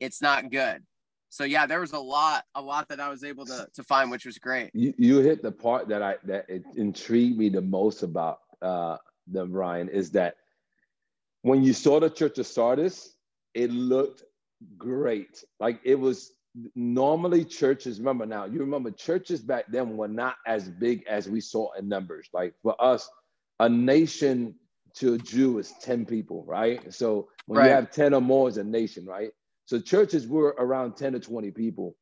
it's 0.00 0.22
not 0.22 0.50
good. 0.50 0.82
So 1.30 1.44
yeah, 1.44 1.66
there 1.66 1.80
was 1.80 1.92
a 1.92 1.98
lot, 1.98 2.44
a 2.54 2.62
lot 2.62 2.88
that 2.88 3.00
I 3.00 3.10
was 3.10 3.22
able 3.22 3.44
to, 3.46 3.68
to 3.74 3.82
find, 3.82 4.10
which 4.10 4.24
was 4.24 4.38
great. 4.38 4.70
You, 4.72 4.94
you 4.96 5.18
hit 5.18 5.42
the 5.42 5.52
part 5.52 5.88
that 5.88 6.02
I 6.02 6.16
that 6.24 6.48
it 6.48 6.64
intrigued 6.76 7.38
me 7.38 7.48
the 7.50 7.60
most 7.60 8.02
about 8.02 8.38
uh 8.62 8.96
the 9.26 9.46
Ryan 9.46 9.88
is 9.90 10.10
that 10.12 10.36
when 11.42 11.62
you 11.62 11.74
saw 11.74 12.00
the 12.00 12.08
Church 12.08 12.38
of 12.38 12.46
Sardis, 12.46 13.14
it 13.54 13.70
looked 13.70 14.22
great. 14.76 15.44
Like 15.60 15.80
it 15.84 15.98
was 15.98 16.30
normally 16.74 17.44
churches, 17.44 17.98
remember 17.98 18.26
now, 18.26 18.44
you 18.44 18.60
remember 18.60 18.90
churches 18.90 19.40
back 19.40 19.66
then 19.68 19.96
were 19.96 20.08
not 20.08 20.36
as 20.46 20.68
big 20.68 21.04
as 21.08 21.28
we 21.28 21.40
saw 21.40 21.72
in 21.72 21.88
numbers. 21.88 22.28
Like 22.32 22.54
for 22.62 22.80
us, 22.82 23.08
a 23.60 23.68
nation 23.68 24.54
to 24.94 25.14
a 25.14 25.18
Jew 25.18 25.58
is 25.58 25.72
10 25.82 26.06
people, 26.06 26.44
right? 26.46 26.92
So 26.92 27.28
when 27.46 27.58
right. 27.60 27.66
you 27.66 27.72
have 27.72 27.90
10 27.90 28.14
or 28.14 28.20
more, 28.20 28.48
it's 28.48 28.56
a 28.56 28.64
nation, 28.64 29.06
right? 29.06 29.30
So 29.66 29.78
churches 29.78 30.26
were 30.26 30.54
around 30.58 30.96
10 30.96 31.12
to 31.12 31.20
20 31.20 31.50
people. 31.50 31.94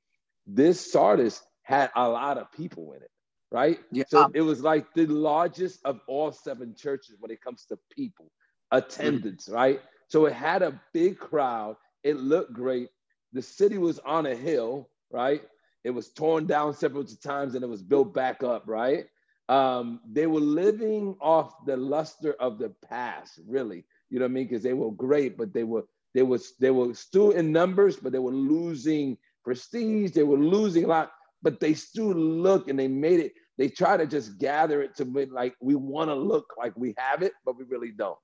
This 0.46 0.92
Sardis 0.92 1.42
had 1.62 1.90
a 1.96 2.08
lot 2.08 2.38
of 2.38 2.52
people 2.52 2.92
in 2.92 3.02
it, 3.02 3.10
right? 3.50 3.80
Yeah. 3.90 4.04
So 4.08 4.30
it 4.34 4.42
was 4.42 4.62
like 4.62 4.94
the 4.94 5.06
largest 5.06 5.80
of 5.84 6.00
all 6.06 6.30
seven 6.32 6.74
churches 6.76 7.16
when 7.18 7.30
it 7.30 7.42
comes 7.42 7.64
to 7.66 7.78
people, 7.90 8.30
attendance, 8.70 9.48
mm. 9.48 9.54
right? 9.54 9.80
So 10.08 10.26
it 10.26 10.32
had 10.32 10.62
a 10.62 10.80
big 10.94 11.18
crowd. 11.18 11.76
It 12.06 12.18
looked 12.18 12.52
great. 12.52 12.90
The 13.32 13.42
city 13.42 13.78
was 13.78 13.98
on 13.98 14.26
a 14.26 14.34
hill, 14.36 14.88
right? 15.10 15.42
It 15.82 15.90
was 15.90 16.12
torn 16.12 16.46
down 16.46 16.72
several 16.72 17.04
times 17.04 17.56
and 17.56 17.64
it 17.64 17.68
was 17.68 17.82
built 17.82 18.14
back 18.14 18.44
up, 18.44 18.62
right? 18.66 19.06
Um, 19.48 19.98
they 20.08 20.28
were 20.28 20.38
living 20.40 21.16
off 21.20 21.64
the 21.66 21.76
luster 21.76 22.34
of 22.38 22.58
the 22.58 22.72
past, 22.88 23.40
really. 23.48 23.84
You 24.08 24.20
know 24.20 24.24
what 24.24 24.30
I 24.30 24.34
mean? 24.34 24.46
Because 24.46 24.62
they 24.62 24.72
were 24.72 24.92
great, 24.92 25.36
but 25.36 25.52
they 25.52 25.64
were 25.64 25.82
they 26.14 26.22
was 26.22 26.54
they 26.60 26.70
were 26.70 26.94
still 26.94 27.32
in 27.32 27.50
numbers, 27.50 27.96
but 27.96 28.12
they 28.12 28.20
were 28.20 28.30
losing 28.30 29.18
prestige. 29.44 30.12
They 30.12 30.22
were 30.22 30.38
losing 30.38 30.84
a 30.84 30.88
lot, 30.88 31.10
but 31.42 31.58
they 31.58 31.74
still 31.74 32.12
look 32.14 32.68
and 32.68 32.78
they 32.78 32.88
made 32.88 33.18
it. 33.18 33.32
They 33.58 33.68
try 33.68 33.96
to 33.96 34.06
just 34.06 34.38
gather 34.38 34.80
it 34.80 34.96
to 34.98 35.04
be 35.04 35.26
like 35.26 35.56
we 35.60 35.74
want 35.74 36.10
to 36.10 36.14
look 36.14 36.54
like 36.56 36.76
we 36.76 36.94
have 36.98 37.22
it, 37.22 37.32
but 37.44 37.58
we 37.58 37.64
really 37.64 37.90
don't. 37.90 38.18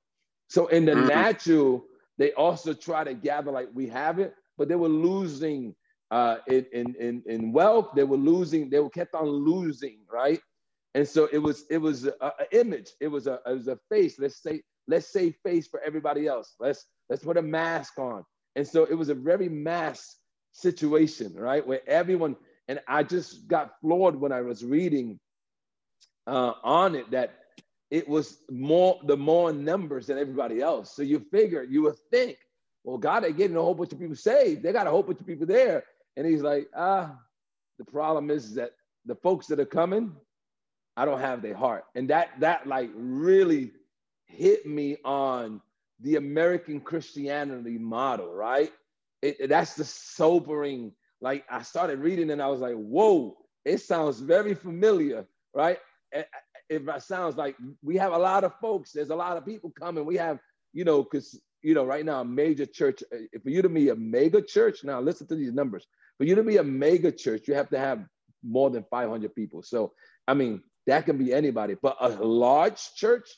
So 0.49 0.69
in 0.69 0.85
the 0.85 0.93
mm-hmm. 0.93 1.09
natural, 1.09 1.85
they 2.23 2.31
also 2.35 2.73
try 2.73 3.03
to 3.03 3.15
gather 3.15 3.51
like 3.51 3.69
we 3.75 3.89
have 3.89 4.21
it, 4.21 4.33
but 4.57 4.69
they 4.69 4.77
were 4.77 4.89
losing 4.89 5.75
uh, 6.13 6.37
in, 6.47 6.95
in, 7.01 7.21
in 7.27 7.53
wealth. 7.53 7.89
They 7.97 8.05
were 8.05 8.17
losing, 8.17 8.71
they 8.71 8.79
were 8.79 8.91
kept 8.91 9.17
on 9.17 9.27
losing, 9.27 9.99
right? 10.09 10.39
And 10.95 11.09
so 11.09 11.29
it 11.33 11.39
was 11.39 11.65
it 11.69 11.79
was 11.79 12.05
an 12.05 12.31
image. 12.53 12.91
It 13.01 13.09
was 13.09 13.27
a 13.27 13.41
it 13.45 13.55
was 13.55 13.67
a 13.67 13.77
face. 13.91 14.21
Let's 14.21 14.41
say 14.41 14.63
let's 14.87 15.13
say 15.13 15.33
face 15.45 15.67
for 15.67 15.81
everybody 15.81 16.29
else. 16.29 16.55
Let's 16.61 16.85
let's 17.11 17.25
put 17.25 17.39
a 17.39 17.43
mask 17.43 17.99
on. 17.99 18.23
And 18.55 18.65
so 18.65 18.85
it 18.85 18.95
was 18.95 19.09
a 19.09 19.15
very 19.15 19.49
mass 19.49 20.19
situation, 20.53 21.35
right? 21.35 21.67
Where 21.67 21.81
everyone 21.89 22.37
and 22.69 22.79
I 22.87 23.03
just 23.03 23.49
got 23.49 23.81
floored 23.81 24.15
when 24.15 24.31
I 24.31 24.43
was 24.43 24.65
reading 24.65 25.19
uh, 26.29 26.53
on 26.63 26.95
it 26.95 27.11
that 27.11 27.42
it 27.93 28.09
was 28.09 28.39
more 28.51 28.99
the 29.05 29.17
more 29.17 29.53
numbers 29.53 30.07
than 30.07 30.19
everybody 30.19 30.63
else. 30.63 30.97
So 30.97 31.03
you 31.03 31.21
figure, 31.31 31.63
you 31.63 31.83
would 31.83 31.99
think, 32.11 32.39
well, 32.85 32.97
God, 32.97 33.23
they're 33.23 33.33
getting 33.33 33.57
a 33.57 33.61
whole 33.61 33.75
bunch 33.75 33.93
of 33.93 34.01
people 34.01 34.17
saved. 34.17 34.63
They 34.63 34.73
got 34.73 34.87
a 34.87 34.91
whole 34.91 35.03
bunch 35.03 35.21
of 35.21 35.27
people 35.27 35.47
there. 35.47 35.85
And 36.17 36.27
he's 36.27 36.41
like, 36.41 36.69
ah, 36.75 37.15
the 37.79 37.85
problem 37.85 38.31
is 38.31 38.55
that 38.55 38.71
the 39.05 39.15
folks 39.17 39.47
that 39.49 39.61
are 39.61 39.67
coming, 39.67 40.17
I 40.97 41.05
don't 41.05 41.21
have 41.21 41.43
their 41.43 41.55
heart. 41.55 41.85
And 41.95 42.09
that 42.09 42.31
that 42.41 42.67
like 42.67 42.91
really 42.95 43.73
hit 44.25 44.65
me 44.65 44.97
on 45.05 45.61
the 46.01 46.17
American 46.17 46.81
Christianity 46.81 47.77
model, 47.77 48.33
right? 48.33 48.73
It, 49.21 49.51
that's 49.51 49.75
the 49.75 49.85
sobering. 49.85 50.93
Like 51.21 51.45
I 51.51 51.61
started 51.61 51.99
reading 51.99 52.31
and 52.31 52.41
I 52.41 52.49
was 52.49 52.61
like, 52.61 52.75
whoa, 52.75 53.37
it 53.67 53.83
sounds 53.83 54.19
very 54.19 54.55
familiar, 54.55 55.27
right? 55.55 55.79
It 56.73 57.03
sounds 57.03 57.37
like 57.37 57.57
we 57.83 57.97
have 57.97 58.13
a 58.13 58.19
lot 58.19 58.45
of 58.45 58.53
folks. 58.61 58.93
There's 58.93 59.11
a 59.11 59.17
lot 59.17 59.37
of 59.37 59.45
people 59.45 59.71
coming. 59.71 60.05
We 60.05 60.17
have, 60.17 60.39
you 60.73 60.85
know, 60.85 61.03
because 61.03 61.41
you 61.63 61.75
know, 61.75 61.85
right 61.85 62.05
now 62.05 62.21
a 62.21 62.25
major 62.25 62.67
church. 62.67 63.03
Uh, 63.13 63.39
for 63.43 63.51
you 63.51 63.63
to 63.63 63.69
be 63.69 63.89
a 63.91 63.97
mega 63.97 64.43
church, 64.43 64.85
now 64.85 65.01
listen 65.01 65.27
to 65.29 65.37
these 65.37 65.53
numbers. 65.53 65.87
For 66.19 66.25
you 66.25 66.35
to 66.35 66.43
be 66.43 66.57
a 66.57 66.65
mega 66.65 67.13
church, 67.13 67.49
you 67.49 67.55
have 67.55 67.71
to 67.71 67.79
have 67.79 68.05
more 68.43 68.71
than 68.71 68.85
500 68.91 69.35
people. 69.35 69.63
So, 69.63 69.93
I 70.27 70.35
mean, 70.35 70.63
that 70.87 71.07
can 71.07 71.17
be 71.17 71.33
anybody. 71.33 71.77
But 71.81 71.97
a 72.01 72.09
large 72.09 72.95
church 72.97 73.29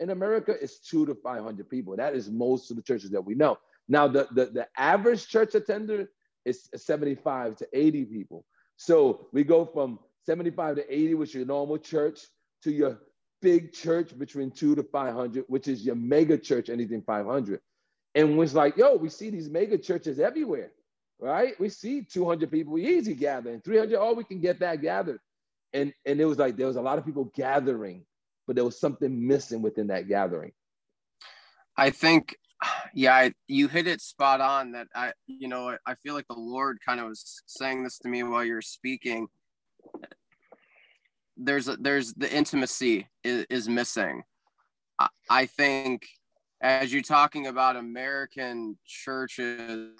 in 0.00 0.10
America 0.10 0.54
is 0.58 0.78
two 0.78 1.06
to 1.06 1.14
500 1.14 1.68
people. 1.68 1.96
That 1.96 2.14
is 2.14 2.30
most 2.30 2.70
of 2.70 2.76
the 2.76 2.82
churches 2.82 3.10
that 3.10 3.24
we 3.24 3.34
know. 3.34 3.58
Now, 3.88 4.08
the 4.08 4.28
the, 4.32 4.46
the 4.46 4.68
average 4.76 5.28
church 5.28 5.54
attender 5.54 6.08
is 6.44 6.68
75 6.74 7.56
to 7.56 7.68
80 7.72 8.04
people. 8.06 8.44
So 8.76 9.28
we 9.32 9.44
go 9.44 9.64
from 9.64 9.98
75 10.26 10.76
to 10.76 10.94
80, 10.94 11.14
which 11.14 11.30
is 11.30 11.34
your 11.36 11.46
normal 11.46 11.78
church, 11.78 12.20
to 12.64 12.72
your 12.72 12.98
big 13.40 13.72
church 13.72 14.18
between 14.18 14.50
two 14.50 14.74
to 14.74 14.82
500, 14.82 15.44
which 15.48 15.68
is 15.68 15.84
your 15.84 15.94
mega 15.94 16.38
church, 16.38 16.70
anything 16.70 17.02
500. 17.02 17.60
And 18.14 18.38
was 18.38 18.54
like, 18.54 18.76
yo, 18.76 18.96
we 18.96 19.10
see 19.10 19.30
these 19.30 19.50
mega 19.50 19.76
churches 19.76 20.18
everywhere, 20.18 20.72
right? 21.20 21.52
We 21.60 21.68
see 21.68 22.02
200 22.02 22.50
people 22.50 22.78
easy 22.78 23.14
gathering, 23.14 23.60
300, 23.60 23.98
oh, 23.98 24.14
we 24.14 24.24
can 24.24 24.40
get 24.40 24.60
that 24.60 24.80
gathered. 24.80 25.20
And, 25.72 25.92
and 26.06 26.20
it 26.20 26.24
was 26.24 26.38
like, 26.38 26.56
there 26.56 26.66
was 26.66 26.76
a 26.76 26.82
lot 26.82 26.98
of 26.98 27.04
people 27.04 27.30
gathering, 27.36 28.06
but 28.46 28.56
there 28.56 28.64
was 28.64 28.80
something 28.80 29.26
missing 29.26 29.60
within 29.60 29.88
that 29.88 30.08
gathering. 30.08 30.52
I 31.76 31.90
think, 31.90 32.36
yeah, 32.94 33.14
I, 33.14 33.34
you 33.46 33.68
hit 33.68 33.86
it 33.86 34.00
spot 34.00 34.40
on 34.40 34.72
that 34.72 34.86
I, 34.94 35.12
you 35.26 35.48
know, 35.48 35.76
I 35.84 35.96
feel 35.96 36.14
like 36.14 36.28
the 36.28 36.34
Lord 36.34 36.78
kind 36.86 37.00
of 37.00 37.08
was 37.08 37.42
saying 37.46 37.82
this 37.82 37.98
to 37.98 38.08
me 38.08 38.22
while 38.22 38.44
you're 38.44 38.62
speaking 38.62 39.26
there's 41.36 41.68
a, 41.68 41.76
there's 41.76 42.14
the 42.14 42.32
intimacy 42.32 43.08
is, 43.22 43.46
is 43.50 43.68
missing. 43.68 44.22
I, 44.98 45.08
I 45.28 45.46
think 45.46 46.06
as 46.60 46.92
you're 46.92 47.02
talking 47.02 47.46
about 47.46 47.76
American 47.76 48.78
churches 48.86 49.92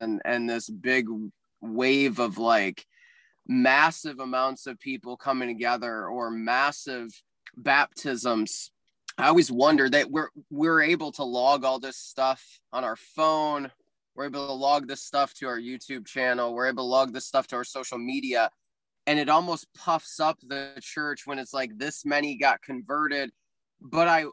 and 0.00 0.20
and 0.24 0.48
this 0.48 0.68
big 0.68 1.06
wave 1.60 2.18
of 2.18 2.38
like 2.38 2.86
massive 3.46 4.20
amounts 4.20 4.66
of 4.66 4.78
people 4.80 5.16
coming 5.16 5.48
together 5.48 6.06
or 6.06 6.30
massive 6.30 7.08
baptisms 7.56 8.70
i 9.18 9.28
always 9.28 9.50
wonder 9.50 9.88
that 9.88 10.10
we're 10.10 10.28
we're 10.50 10.82
able 10.82 11.10
to 11.12 11.24
log 11.24 11.64
all 11.64 11.78
this 11.78 11.96
stuff 11.96 12.60
on 12.72 12.84
our 12.84 12.96
phone. 12.96 13.70
We're 14.14 14.26
able 14.26 14.46
to 14.46 14.52
log 14.52 14.86
this 14.86 15.02
stuff 15.02 15.34
to 15.34 15.48
our 15.48 15.58
youtube 15.58 16.06
channel. 16.06 16.54
We're 16.54 16.68
able 16.68 16.84
to 16.84 16.88
log 16.88 17.12
this 17.12 17.26
stuff 17.26 17.46
to 17.48 17.56
our 17.56 17.64
social 17.64 17.98
media 17.98 18.50
and 19.10 19.18
it 19.18 19.28
almost 19.28 19.66
puffs 19.74 20.20
up 20.20 20.38
the 20.46 20.70
church 20.80 21.26
when 21.26 21.40
it's 21.40 21.52
like 21.52 21.76
this 21.76 22.04
many 22.04 22.36
got 22.36 22.62
converted. 22.62 23.30
But 23.80 24.06
i 24.06 24.24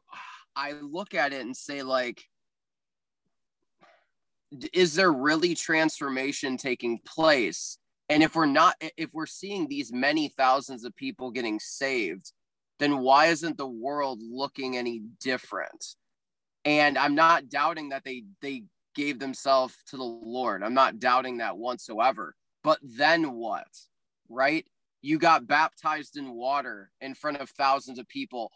i 0.55 0.73
look 0.73 1.15
at 1.15 1.33
it 1.33 1.41
and 1.41 1.57
say 1.57 1.81
like 1.81 2.23
is 4.71 4.93
there 4.93 5.11
really 5.11 5.55
transformation 5.55 6.57
taking 6.57 6.99
place? 6.99 7.79
And 8.07 8.21
if 8.21 8.35
we're 8.35 8.45
not 8.45 8.75
if 8.97 9.09
we're 9.13 9.25
seeing 9.25 9.67
these 9.67 9.91
many 9.91 10.29
thousands 10.37 10.85
of 10.85 10.95
people 10.95 11.31
getting 11.31 11.59
saved 11.59 12.31
then 12.77 12.99
why 12.99 13.25
isn't 13.27 13.57
the 13.57 13.67
world 13.67 14.21
looking 14.21 14.77
any 14.77 15.01
different? 15.19 15.95
And 16.65 16.99
i'm 16.99 17.15
not 17.15 17.49
doubting 17.49 17.89
that 17.89 18.03
they 18.03 18.25
they 18.43 18.65
gave 18.93 19.17
themselves 19.17 19.73
to 19.87 19.97
the 19.97 20.03
lord. 20.03 20.61
I'm 20.61 20.75
not 20.75 20.99
doubting 20.99 21.37
that 21.37 21.57
whatsoever. 21.57 22.35
But 22.63 22.77
then 22.83 23.31
what 23.31 23.65
right? 24.29 24.65
You 25.01 25.19
got 25.19 25.47
baptized 25.47 26.17
in 26.17 26.33
water 26.33 26.91
in 27.01 27.13
front 27.13 27.37
of 27.37 27.49
thousands 27.49 27.99
of 27.99 28.07
people. 28.07 28.51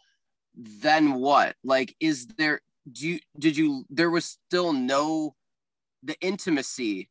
Then 0.54 1.14
what? 1.14 1.56
Like, 1.64 1.94
is 2.00 2.26
there, 2.38 2.60
do 2.90 3.08
you, 3.08 3.20
did 3.38 3.56
you, 3.56 3.84
there 3.88 4.10
was 4.10 4.38
still 4.48 4.72
no, 4.72 5.34
the 6.02 6.16
intimacy 6.20 7.08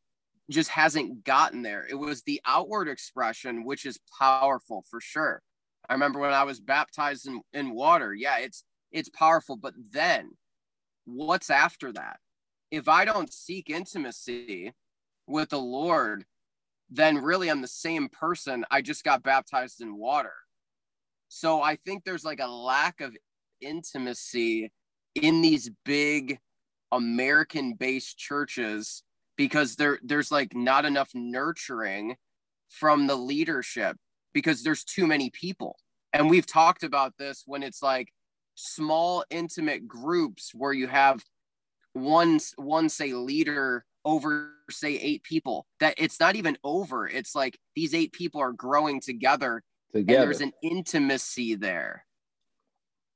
just 0.49 0.69
hasn't 0.69 1.23
gotten 1.23 1.61
there. 1.61 1.87
It 1.89 1.95
was 1.95 2.23
the 2.23 2.41
outward 2.45 2.87
expression, 2.87 3.63
which 3.63 3.85
is 3.85 3.99
powerful 4.19 4.83
for 4.89 4.99
sure. 5.01 5.41
I 5.89 5.93
remember 5.93 6.19
when 6.19 6.33
I 6.33 6.43
was 6.43 6.59
baptized 6.59 7.27
in, 7.27 7.41
in 7.53 7.73
water. 7.73 8.13
Yeah, 8.13 8.37
it's, 8.39 8.63
it's 8.91 9.09
powerful. 9.09 9.55
But 9.55 9.73
then 9.91 10.31
what's 11.05 11.49
after 11.49 11.91
that? 11.93 12.17
If 12.69 12.87
I 12.87 13.05
don't 13.05 13.33
seek 13.33 13.69
intimacy 13.69 14.73
with 15.27 15.49
the 15.49 15.59
Lord, 15.59 16.25
then 16.91 17.17
really 17.17 17.49
I'm 17.49 17.61
the 17.61 17.67
same 17.67 18.09
person. 18.09 18.65
I 18.69 18.81
just 18.81 19.03
got 19.03 19.23
baptized 19.23 19.81
in 19.81 19.97
water. 19.97 20.33
So 21.29 21.61
I 21.61 21.77
think 21.77 22.03
there's 22.03 22.25
like 22.25 22.41
a 22.41 22.47
lack 22.47 22.99
of 22.99 23.15
intimacy 23.61 24.71
in 25.15 25.41
these 25.41 25.71
big 25.85 26.37
American 26.91 27.73
based 27.75 28.17
churches 28.17 29.03
because 29.37 29.77
there 29.77 29.97
there's 30.03 30.31
like 30.31 30.53
not 30.53 30.83
enough 30.83 31.09
nurturing 31.13 32.17
from 32.69 33.07
the 33.07 33.15
leadership 33.15 33.95
because 34.33 34.63
there's 34.63 34.83
too 34.83 35.07
many 35.07 35.29
people. 35.29 35.77
And 36.11 36.29
we've 36.29 36.45
talked 36.45 36.83
about 36.83 37.13
this 37.17 37.43
when 37.45 37.63
it's 37.63 37.81
like 37.81 38.09
small 38.55 39.23
intimate 39.29 39.87
groups 39.87 40.51
where 40.53 40.73
you 40.73 40.87
have 40.87 41.23
one 41.93 42.39
one 42.57 42.89
say 42.89 43.13
leader 43.13 43.85
over 44.05 44.51
say 44.69 44.97
eight 44.97 45.23
people 45.23 45.65
that 45.79 45.93
it's 45.97 46.19
not 46.19 46.35
even 46.35 46.57
over 46.63 47.07
it's 47.07 47.35
like 47.35 47.57
these 47.75 47.93
eight 47.93 48.13
people 48.13 48.41
are 48.41 48.53
growing 48.53 48.99
together, 48.99 49.61
together. 49.93 50.19
and 50.19 50.27
there's 50.27 50.41
an 50.41 50.53
intimacy 50.63 51.55
there 51.55 52.05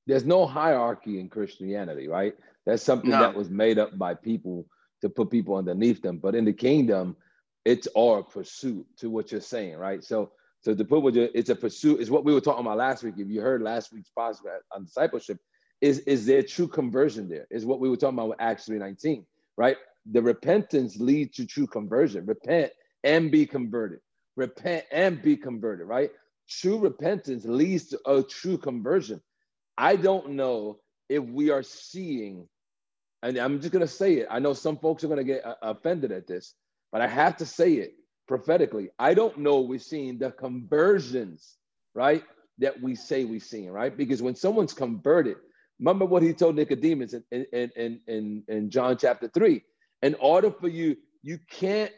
there's 0.08 0.26
no 0.26 0.46
hierarchy 0.46 1.20
in 1.20 1.30
christianity 1.30 2.08
right 2.08 2.36
that's 2.66 2.84
something 2.84 3.12
no. 3.12 3.20
that 3.20 3.36
was 3.36 3.50
made 3.50 3.78
up 3.78 3.98
by 3.98 4.14
people 4.14 4.66
to 5.02 5.10
put 5.10 5.30
people 5.30 5.56
underneath 5.56 6.02
them. 6.02 6.18
But 6.18 6.36
in 6.36 6.46
the 6.46 6.54
kingdom, 6.54 7.16
it's 7.64 7.88
our 7.98 8.24
pursuit 8.24 8.86
to 8.98 9.10
what 9.10 9.32
you're 9.32 9.42
saying, 9.42 9.78
right? 9.78 10.04
So, 10.04 10.32
so 10.62 10.74
to 10.74 10.84
put 10.84 11.02
what 11.02 11.14
you 11.14 11.30
it's 11.34 11.50
a 11.50 11.56
pursuit 11.56 12.00
is 12.00 12.10
what 12.10 12.26
we 12.26 12.34
were 12.34 12.42
talking 12.42 12.66
about 12.66 12.78
last 12.78 13.04
week. 13.04 13.16
If 13.18 13.30
you 13.30 13.42
heard 13.42 13.62
last 13.62 13.94
week's 13.94 14.12
podcast 14.18 14.62
on 14.72 14.86
discipleship, 14.86 15.38
is 15.82 16.00
is 16.00 16.26
there 16.26 16.42
true 16.42 16.68
conversion 16.68 17.30
there? 17.30 17.46
Is 17.52 17.66
what 17.66 17.80
we 17.80 17.90
were 17.90 17.98
talking 17.98 18.18
about 18.18 18.30
with 18.30 18.42
Acts 18.42 18.68
3:19, 18.68 19.26
right? 19.58 19.78
The 20.12 20.22
repentance 20.22 20.98
leads 20.98 21.38
to 21.38 21.46
true 21.46 21.68
conversion. 21.68 22.26
Repent 22.26 22.72
and 23.04 23.32
be 23.32 23.46
converted. 23.46 24.00
Repent 24.36 24.86
and 24.92 25.22
be 25.22 25.38
converted, 25.38 25.88
right? 25.88 26.12
True 26.50 26.78
repentance 26.80 27.46
leads 27.46 27.88
to 27.90 28.00
a 28.06 28.22
true 28.24 28.58
conversion. 28.58 29.22
I 29.78 29.96
don't 29.96 30.32
know 30.32 30.80
if 31.10 31.24
we 31.24 31.50
are 31.50 31.64
seeing, 31.64 32.48
and 33.24 33.38
I'm 33.38 33.60
just 33.60 33.72
going 33.72 33.86
to 33.86 33.92
say 33.92 34.16
it. 34.16 34.28
I 34.30 34.40
know 34.40 34.54
some 34.54 34.78
folks 34.78 35.04
are 35.04 35.08
going 35.08 35.18
to 35.18 35.24
get 35.24 35.46
uh, 35.46 35.56
offended 35.62 36.12
at 36.12 36.28
this, 36.28 36.54
but 36.92 37.02
I 37.02 37.08
have 37.08 37.38
to 37.38 37.46
say 37.46 37.74
it 37.74 37.94
prophetically. 38.28 38.90
I 39.00 39.14
don't 39.14 39.38
know 39.40 39.62
we're 39.62 39.80
seeing 39.80 40.18
the 40.18 40.32
conversions, 40.32 41.56
right? 41.94 42.24
That 42.60 42.82
we 42.82 42.96
say 42.96 43.26
we're 43.26 43.40
seeing, 43.40 43.72
right? 43.72 43.96
Because 43.96 44.22
when 44.22 44.36
someone's 44.36 44.74
converted, 44.74 45.38
remember 45.80 46.06
what 46.06 46.24
he 46.24 46.34
told 46.34 46.56
Nicodemus 46.56 47.14
in, 47.14 47.24
in, 47.32 47.72
in, 47.76 48.02
in, 48.08 48.44
in 48.48 48.70
John 48.70 48.98
chapter 48.98 49.28
3. 49.28 49.62
In 50.06 50.14
order 50.20 50.52
for 50.52 50.68
you, 50.68 50.96
you 51.24 51.40
can't 51.50 51.92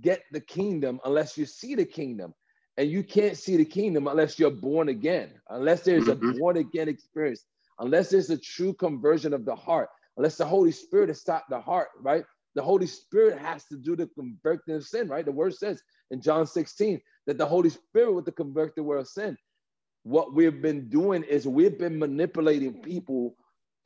get 0.00 0.22
the 0.32 0.40
kingdom 0.40 0.98
unless 1.04 1.36
you 1.36 1.44
see 1.44 1.74
the 1.74 1.84
kingdom. 1.84 2.32
And 2.78 2.90
you 2.90 3.02
can't 3.02 3.36
see 3.36 3.58
the 3.58 3.66
kingdom 3.66 4.06
unless 4.06 4.38
you're 4.38 4.50
born 4.50 4.88
again, 4.88 5.34
unless 5.50 5.82
there's 5.82 6.04
mm-hmm. 6.04 6.30
a 6.30 6.38
born 6.38 6.56
again 6.56 6.88
experience, 6.88 7.44
unless 7.78 8.08
there's 8.08 8.30
a 8.30 8.38
true 8.38 8.72
conversion 8.72 9.34
of 9.34 9.44
the 9.44 9.54
heart, 9.54 9.90
unless 10.16 10.38
the 10.38 10.46
Holy 10.46 10.72
Spirit 10.72 11.10
has 11.10 11.20
stopped 11.20 11.50
the 11.50 11.60
heart, 11.60 11.88
right? 12.00 12.24
The 12.54 12.62
Holy 12.62 12.86
Spirit 12.86 13.38
has 13.38 13.66
to 13.66 13.76
do 13.76 13.96
the 13.96 14.06
converting 14.18 14.76
of 14.76 14.86
sin, 14.86 15.08
right? 15.08 15.26
The 15.26 15.32
word 15.32 15.52
says 15.54 15.82
in 16.10 16.22
John 16.22 16.46
16 16.46 17.02
that 17.26 17.36
the 17.36 17.44
Holy 17.44 17.68
Spirit 17.68 18.14
would 18.14 18.24
the 18.24 18.32
convict 18.32 18.76
the 18.76 18.82
world 18.82 19.02
of 19.02 19.08
sin. 19.08 19.36
What 20.04 20.32
we've 20.32 20.62
been 20.62 20.88
doing 20.88 21.22
is 21.24 21.46
we've 21.46 21.78
been 21.78 21.98
manipulating 21.98 22.80
people 22.80 23.36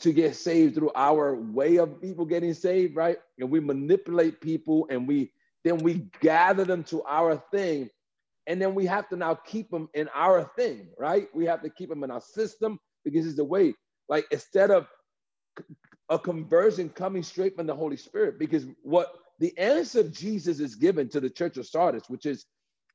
to 0.00 0.12
get 0.12 0.37
saved 0.37 0.74
through 0.74 0.90
our 0.94 1.35
way 1.35 1.76
of 1.76 2.00
people 2.00 2.24
getting 2.26 2.54
saved, 2.54 2.96
right? 2.96 3.18
And 3.38 3.50
we 3.50 3.61
manipulate 3.61 4.40
people 4.40 4.87
and 4.90 5.09
we 5.09 5.32
then 5.64 5.78
we 5.78 6.09
gather 6.20 6.64
them 6.64 6.85
to 6.85 7.02
our 7.04 7.42
thing 7.52 7.90
and 8.46 8.62
then 8.62 8.74
we 8.74 8.87
have 8.87 9.09
to 9.09 9.16
now 9.16 9.35
keep 9.35 9.70
them 9.70 9.88
in 9.94 10.09
our 10.14 10.44
thing, 10.56 10.88
right? 10.98 11.28
We 11.35 11.46
have 11.46 11.62
to 11.62 11.70
keep 11.70 11.88
them 11.88 12.04
in 12.04 12.11
our 12.11 12.20
system 12.20 12.78
because 13.04 13.26
it's 13.26 13.37
the 13.37 13.44
way. 13.44 13.74
Like 14.09 14.26
instead 14.30 14.70
of 14.70 14.87
a 16.09 16.18
conversion 16.18 16.88
coming 16.90 17.22
straight 17.22 17.56
from 17.56 17.66
the 17.66 17.74
Holy 17.74 17.96
Spirit, 17.96 18.38
because 18.38 18.66
what 18.82 19.12
the 19.40 19.56
answer 19.59 20.04
Jesus 20.04 20.61
is 20.61 20.76
given 20.76 21.09
to 21.11 21.20
the 21.20 21.30
church 21.30 21.56
of 21.56 21.66
Sardis, 21.66 22.09
which 22.09 22.26
is 22.26 22.46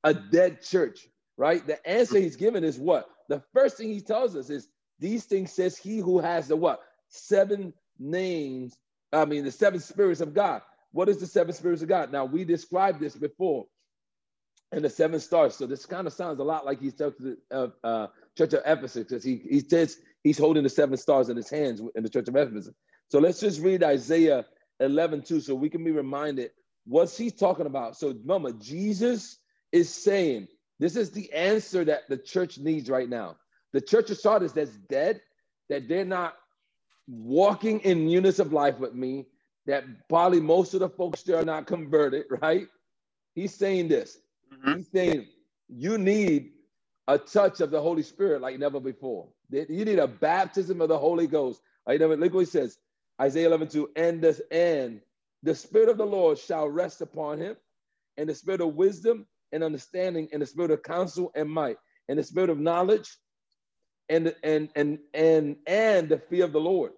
a 0.04 0.14
dead 0.14 0.62
church, 0.62 1.08
right? 1.38 1.66
The 1.66 1.86
answer 1.88 2.20
he's 2.20 2.38
given 2.38 2.64
is 2.64 2.80
what? 2.80 3.08
The 3.30 3.44
first 3.54 3.78
thing 3.78 3.90
he 3.90 4.02
tells 4.02 4.36
us 4.36 4.50
is 4.50 4.70
these 5.00 5.26
things 5.26 5.52
says 5.52 5.78
he 5.78 6.00
who 6.00 6.20
has 6.20 6.48
the 6.48 6.56
what? 6.56 6.82
Seven 7.12 7.74
names, 8.00 8.76
I 9.14 9.26
mean, 9.26 9.46
the 9.46 9.52
seven 9.52 9.80
spirits 9.80 10.22
of 10.22 10.34
God. 10.34 10.62
What 10.92 11.08
is 11.08 11.20
the 11.20 11.28
seven 11.28 11.54
spirits 11.54 11.82
of 11.82 11.88
God? 11.88 12.12
Now, 12.12 12.26
we 12.26 12.44
described 12.44 13.00
this 13.00 13.16
before 13.16 13.68
and 14.72 14.84
the 14.84 14.90
seven 14.90 15.20
stars. 15.20 15.56
So 15.56 15.68
this 15.68 15.86
kind 15.86 16.08
of 16.08 16.14
sounds 16.14 16.40
a 16.40 16.44
lot 16.44 16.66
like 16.66 16.80
he's 16.80 16.94
talking 16.94 17.38
to 17.52 17.56
uh, 17.56 17.68
uh, 17.86 18.08
Church 18.38 18.54
of 18.54 18.62
Ephesus 18.66 19.06
because 19.08 19.24
he, 19.24 19.42
he 19.50 19.60
says 19.60 19.98
he's 20.24 20.38
holding 20.38 20.64
the 20.64 20.70
seven 20.70 20.98
stars 20.98 21.30
in 21.30 21.38
his 21.38 21.50
hands 21.50 21.82
in 21.96 22.04
the 22.04 22.10
Church 22.10 22.28
of 22.28 22.36
Ephesus. 22.36 22.74
So 23.10 23.20
let's 23.20 23.40
just 23.40 23.62
read 23.62 23.84
Isaiah 23.84 24.46
11 24.80 25.24
too, 25.24 25.42
so 25.42 25.54
we 25.54 25.70
can 25.70 25.84
be 25.84 25.92
reminded 25.92 26.52
what's 26.86 27.18
he 27.18 27.30
talking 27.30 27.66
about. 27.66 27.98
So 27.98 28.10
remember, 28.10 28.54
Jesus 28.54 29.38
is 29.72 29.94
saying 29.94 30.48
this 30.80 30.96
is 30.96 31.12
the 31.12 31.32
answer 31.34 31.86
that 31.86 32.10
the 32.10 32.18
church 32.18 32.58
needs 32.58 32.90
right 32.90 33.08
now. 33.08 33.38
The 33.74 33.82
church 33.82 34.10
of 34.10 34.18
Sardis 34.18 34.54
that's 34.54 34.76
dead, 34.90 35.22
that 35.70 35.88
they're 35.88 36.06
not 36.06 36.34
walking 37.08 37.80
in 37.82 38.06
newness 38.06 38.40
of 38.40 38.54
life 38.54 38.80
with 38.80 38.94
me, 38.94 39.26
that 39.66 39.84
probably 40.10 40.40
most 40.40 40.74
of 40.74 40.80
the 40.80 40.90
folks 40.90 41.24
there 41.24 41.38
are 41.38 41.46
not 41.46 41.68
converted, 41.68 42.26
right? 42.42 42.68
He's 43.36 43.54
saying 43.54 43.88
this 43.88 44.18
Mm-hmm. 44.54 44.78
He's 44.78 44.92
saying 44.92 45.28
you 45.70 45.98
need 45.98 46.52
a 47.08 47.18
touch 47.18 47.62
of 47.62 47.72
the 47.72 47.82
Holy 47.82 48.04
Spirit 48.04 48.42
like 48.42 48.60
never 48.60 48.80
before. 48.80 49.28
You 49.50 49.86
need 49.86 50.00
a 50.00 50.08
baptism 50.08 50.82
of 50.82 50.90
the 50.90 50.98
Holy 50.98 51.28
Ghost. 51.28 51.62
Like 51.88 52.00
never, 52.00 52.16
look 52.16 52.34
what 52.34 52.42
he 52.42 52.46
says, 52.46 52.78
Isaiah 53.22 53.48
11, 53.48 53.70
2, 53.70 53.90
and 53.96 54.22
this, 54.22 54.42
and 54.52 55.02
the 55.44 55.56
Spirit 55.56 55.90
of 55.90 55.98
the 55.98 56.06
Lord 56.06 56.38
shall 56.38 56.70
rest 56.70 57.02
upon 57.02 57.40
him, 57.40 57.56
and 58.18 58.30
the 58.30 58.36
Spirit 58.36 58.62
of 58.62 58.76
wisdom 58.76 59.26
and 59.52 59.64
understanding, 59.64 60.30
and 60.32 60.42
the 60.42 60.46
Spirit 60.46 60.72
of 60.72 60.84
counsel 60.84 61.32
and 61.36 61.50
might, 61.50 61.78
and 62.08 62.18
the 62.18 62.24
Spirit 62.24 62.50
of 62.50 62.60
knowledge, 62.60 63.10
and 64.12 64.36
and 64.44 64.70
and 64.76 65.00
and 65.16 65.58
and 65.68 66.10
the 66.10 66.20
fear 66.20 66.46
of 66.46 66.54
the 66.54 66.62
Lord. 66.62 66.94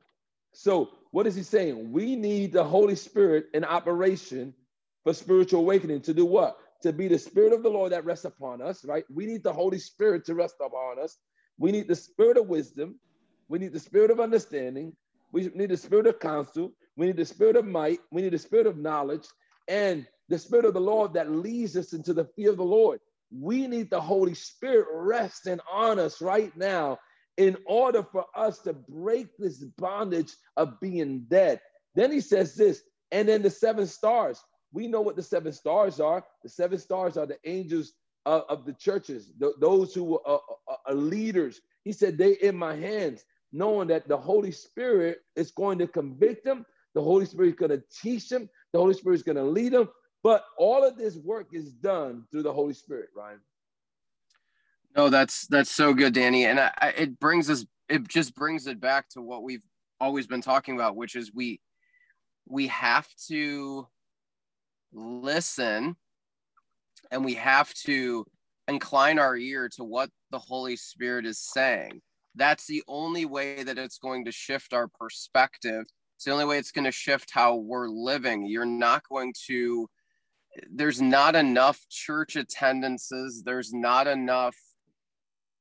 So 0.54 0.92
what 1.12 1.28
is 1.28 1.36
he 1.36 1.44
saying? 1.44 1.94
We 1.94 2.18
need 2.18 2.54
the 2.54 2.66
Holy 2.66 2.98
Spirit 2.98 3.48
in 3.54 3.64
operation 3.64 4.54
for 5.06 5.14
spiritual 5.14 5.62
awakening 5.62 6.02
to 6.02 6.14
do 6.14 6.26
what? 6.26 6.58
to 6.84 6.92
be 6.92 7.08
the 7.08 7.18
Spirit 7.18 7.54
of 7.54 7.64
the 7.64 7.70
Lord 7.70 7.94
that 7.94 8.06
rests 8.06 8.26
upon 8.26 8.62
us, 8.62 8.84
right? 8.86 9.06
We 9.14 9.26
need 9.26 9.42
the 9.42 9.54
Holy 9.54 9.80
Spirit 9.80 10.26
to 10.26 10.36
rest 10.36 10.56
upon 10.64 11.00
us. 11.00 11.18
We 11.58 11.72
need 11.72 11.88
the 11.88 11.96
Spirit 11.96 12.38
of 12.38 12.48
wisdom. 12.48 13.00
We 13.48 13.58
need 13.58 13.72
the 13.72 13.80
Spirit 13.80 14.12
of 14.12 14.20
understanding. 14.20 14.94
We 15.32 15.50
need 15.56 15.70
the 15.70 15.78
Spirit 15.78 16.08
of 16.08 16.20
counsel. 16.20 16.74
We 16.98 17.08
need 17.08 17.18
the 17.18 17.26
Spirit 17.26 17.56
of 17.56 17.66
might. 17.66 18.02
We 18.12 18.22
need 18.22 18.34
the 18.34 18.38
Spirit 18.38 18.68
of 18.68 18.78
knowledge 18.78 19.26
and 19.70 20.06
the 20.28 20.38
Spirit 20.38 20.66
of 20.66 20.74
the 20.74 20.82
Lord 20.82 21.14
that 21.14 21.32
leads 21.32 21.78
us 21.78 21.94
into 21.94 22.14
the 22.14 22.26
fear 22.36 22.52
of 22.52 22.58
the 22.58 22.64
Lord. 22.66 23.00
We 23.34 23.68
need 23.68 23.90
the 23.90 24.02
Holy 24.02 24.36
Spirit 24.36 24.88
resting 24.92 25.60
on 25.72 26.00
us 26.00 26.22
right 26.22 26.56
now 26.56 27.00
in 27.38 27.58
order 27.66 28.04
for 28.04 28.26
us 28.36 28.60
to 28.60 28.74
break 28.74 29.28
this 29.38 29.64
bondage 29.78 30.34
of 30.56 30.80
being 30.80 31.26
dead. 31.30 31.60
Then 31.96 32.12
he 32.12 32.22
says 32.22 32.56
this, 32.56 32.84
and 33.12 33.28
then 33.28 33.42
the 33.42 33.50
seven 33.50 33.88
stars 33.88 34.44
we 34.74 34.88
know 34.88 35.02
what 35.02 35.16
the 35.16 35.24
seven 35.24 35.54
stars 35.54 36.00
are. 36.00 36.26
The 36.42 36.50
seven 36.50 36.80
stars 36.80 37.16
are 37.16 37.28
the 37.28 37.38
angels 37.46 37.94
uh, 38.26 38.42
of 38.50 38.66
the 38.66 38.74
churches, 38.74 39.32
th- 39.40 39.54
those 39.60 39.94
who 39.94 40.20
are, 40.26 40.40
are 40.88 40.94
leaders. 40.94 41.62
He 41.84 41.92
said, 41.92 42.18
They 42.18 42.34
in 42.34 42.56
my 42.56 42.76
hands, 42.76 43.24
knowing 43.52 43.88
that 43.90 44.08
the 44.08 44.18
Holy 44.18 44.52
Spirit 44.52 45.20
is 45.36 45.52
going 45.52 45.78
to 45.80 45.88
convict 45.88 46.44
them. 46.44 46.66
The 46.96 47.02
Holy 47.02 47.26
Spirit 47.26 47.50
is 47.50 47.56
going 47.56 47.72
to 47.72 47.84
teach 48.02 48.30
them. 48.30 48.50
The 48.72 48.80
Holy 48.80 48.94
Spirit 48.94 49.16
is 49.16 49.24
going 49.24 49.36
to 49.38 49.44
lead 49.44 49.74
them. 49.74 49.90
But 50.24 50.46
all 50.58 50.84
of 50.84 50.98
this 50.98 51.18
work 51.18 51.50
is 51.52 51.72
done 51.72 52.24
through 52.32 52.44
the 52.44 52.54
Holy 52.54 52.74
Spirit, 52.74 53.10
Ryan. 53.16 53.40
No, 54.96 55.10
that's 55.10 55.48
that's 55.48 55.72
so 55.72 55.94
good, 55.94 56.14
Danny, 56.14 56.46
and 56.46 56.60
I, 56.60 56.72
I, 56.80 56.90
it 56.90 57.20
brings 57.20 57.50
us. 57.50 57.66
It 57.90 58.08
just 58.08 58.36
brings 58.36 58.68
it 58.68 58.80
back 58.80 59.10
to 59.10 59.22
what 59.22 59.44
we've 59.44 59.66
always 60.00 60.28
been 60.28 60.42
talking 60.42 60.76
about, 60.76 60.96
which 60.96 61.16
is 61.16 61.34
we 61.34 61.60
we 62.48 62.68
have 62.68 63.08
to 63.28 63.88
listen 64.94 65.96
and 67.12 67.26
we 67.26 67.34
have 67.36 67.74
to 67.74 68.26
incline 68.68 69.20
our 69.20 69.36
ear 69.36 69.70
to 69.70 69.84
what 69.84 70.10
the 70.32 70.40
Holy 70.40 70.76
Spirit 70.76 71.26
is 71.26 71.40
saying. 71.40 72.02
That's 72.36 72.66
the 72.66 72.84
only 72.88 73.26
way 73.26 73.64
that 73.64 73.78
it's 73.78 73.98
going 73.98 74.26
to 74.26 74.32
shift 74.32 74.74
our 74.74 74.88
perspective. 74.88 75.86
It's 76.16 76.26
the 76.26 76.32
only 76.32 76.46
way 76.46 76.58
it's 76.58 76.72
going 76.72 76.86
to 76.86 76.92
shift 76.92 77.32
how 77.32 77.56
we're 77.56 77.88
living. 77.88 78.46
You're 78.46 78.66
not 78.66 79.08
going 79.08 79.34
to, 79.48 79.88
there's 80.72 81.02
not 81.02 81.36
enough 81.36 81.86
church 81.90 82.36
attendances, 82.36 83.44
there's 83.44 83.74
not 83.74 84.08
enough 84.08 84.56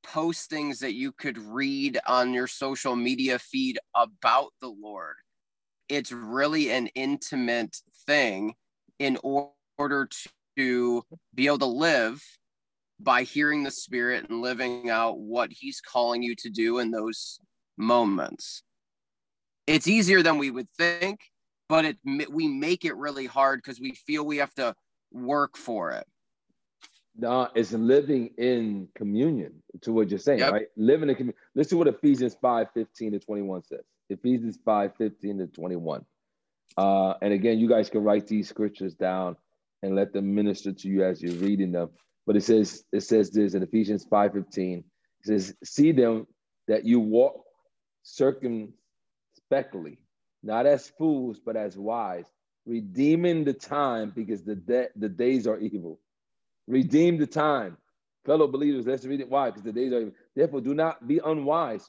postings 0.04 0.80
that 0.80 0.94
you 0.94 1.12
could 1.12 1.38
read 1.38 1.98
on 2.06 2.34
your 2.34 2.46
social 2.46 2.96
media 2.96 3.38
feed 3.38 3.78
about 3.94 4.52
the 4.60 4.68
Lord. 4.68 5.14
It's 5.88 6.12
really 6.12 6.70
an 6.70 6.88
intimate 6.88 7.76
thing 8.06 8.54
in 8.98 9.18
order 9.22 10.08
to 10.56 11.04
be 11.34 11.46
able 11.46 11.58
to 11.58 11.66
live 11.66 12.22
by 13.00 13.22
hearing 13.22 13.62
the 13.62 13.70
spirit 13.70 14.28
and 14.28 14.42
living 14.42 14.90
out 14.90 15.18
what 15.18 15.50
he's 15.52 15.80
calling 15.80 16.22
you 16.22 16.34
to 16.36 16.50
do 16.50 16.78
in 16.78 16.90
those 16.90 17.40
moments. 17.76 18.62
It's 19.66 19.88
easier 19.88 20.22
than 20.22 20.38
we 20.38 20.50
would 20.50 20.68
think 20.76 21.20
but 21.72 21.84
it 21.84 21.96
we 22.30 22.46
make 22.48 22.84
it 22.84 22.96
really 22.96 23.26
hard 23.26 23.60
because 23.62 23.80
we 23.80 23.92
feel 23.92 24.24
we 24.24 24.38
have 24.38 24.54
to 24.54 24.74
work 25.10 25.56
for 25.56 25.90
it 25.90 26.06
no 27.16 27.48
it's 27.54 27.72
living 27.72 28.30
in 28.38 28.88
communion 28.94 29.52
to 29.80 29.92
what 29.92 30.10
you're 30.10 30.18
saying 30.18 30.38
yep. 30.38 30.52
right 30.52 30.66
living 30.76 31.08
in 31.08 31.14
communion 31.14 31.40
listen 31.54 31.70
to 31.70 31.76
what 31.78 31.88
ephesians 31.88 32.36
5 32.40 32.68
15 32.74 33.12
to 33.12 33.18
21 33.18 33.62
says 33.64 33.84
ephesians 34.08 34.58
5 34.64 34.92
15 34.96 35.38
to 35.38 35.46
21 35.46 36.04
uh, 36.76 37.14
and 37.20 37.32
again, 37.32 37.58
you 37.58 37.68
guys 37.68 37.90
can 37.90 38.02
write 38.02 38.26
these 38.26 38.48
scriptures 38.48 38.94
down 38.94 39.36
and 39.82 39.94
let 39.94 40.12
them 40.12 40.34
minister 40.34 40.72
to 40.72 40.88
you 40.88 41.04
as 41.04 41.22
you're 41.22 41.34
reading 41.34 41.72
them. 41.72 41.90
But 42.26 42.36
it 42.36 42.44
says, 42.44 42.84
it 42.92 43.02
says 43.02 43.30
this 43.30 43.54
in 43.54 43.62
Ephesians 43.62 44.06
5:15. 44.06 44.78
It 44.78 44.84
says, 45.24 45.54
see 45.64 45.92
them 45.92 46.26
that 46.68 46.84
you 46.84 47.00
walk 47.00 47.44
circumspectly, 48.02 49.98
not 50.42 50.66
as 50.66 50.88
fools, 50.88 51.38
but 51.44 51.56
as 51.56 51.76
wise, 51.76 52.26
redeeming 52.66 53.44
the 53.44 53.52
time 53.52 54.12
because 54.14 54.42
the, 54.42 54.54
de- 54.54 54.88
the 54.96 55.08
days 55.08 55.46
are 55.46 55.58
evil. 55.58 55.98
Redeem 56.66 57.18
the 57.18 57.26
time. 57.26 57.76
Fellow 58.24 58.46
believers, 58.46 58.86
let's 58.86 59.04
read 59.04 59.20
it. 59.20 59.28
Why? 59.28 59.50
Because 59.50 59.64
the 59.64 59.72
days 59.72 59.92
are 59.92 60.00
evil. 60.00 60.14
Therefore, 60.36 60.60
do 60.60 60.74
not 60.74 61.06
be 61.06 61.20
unwise, 61.24 61.88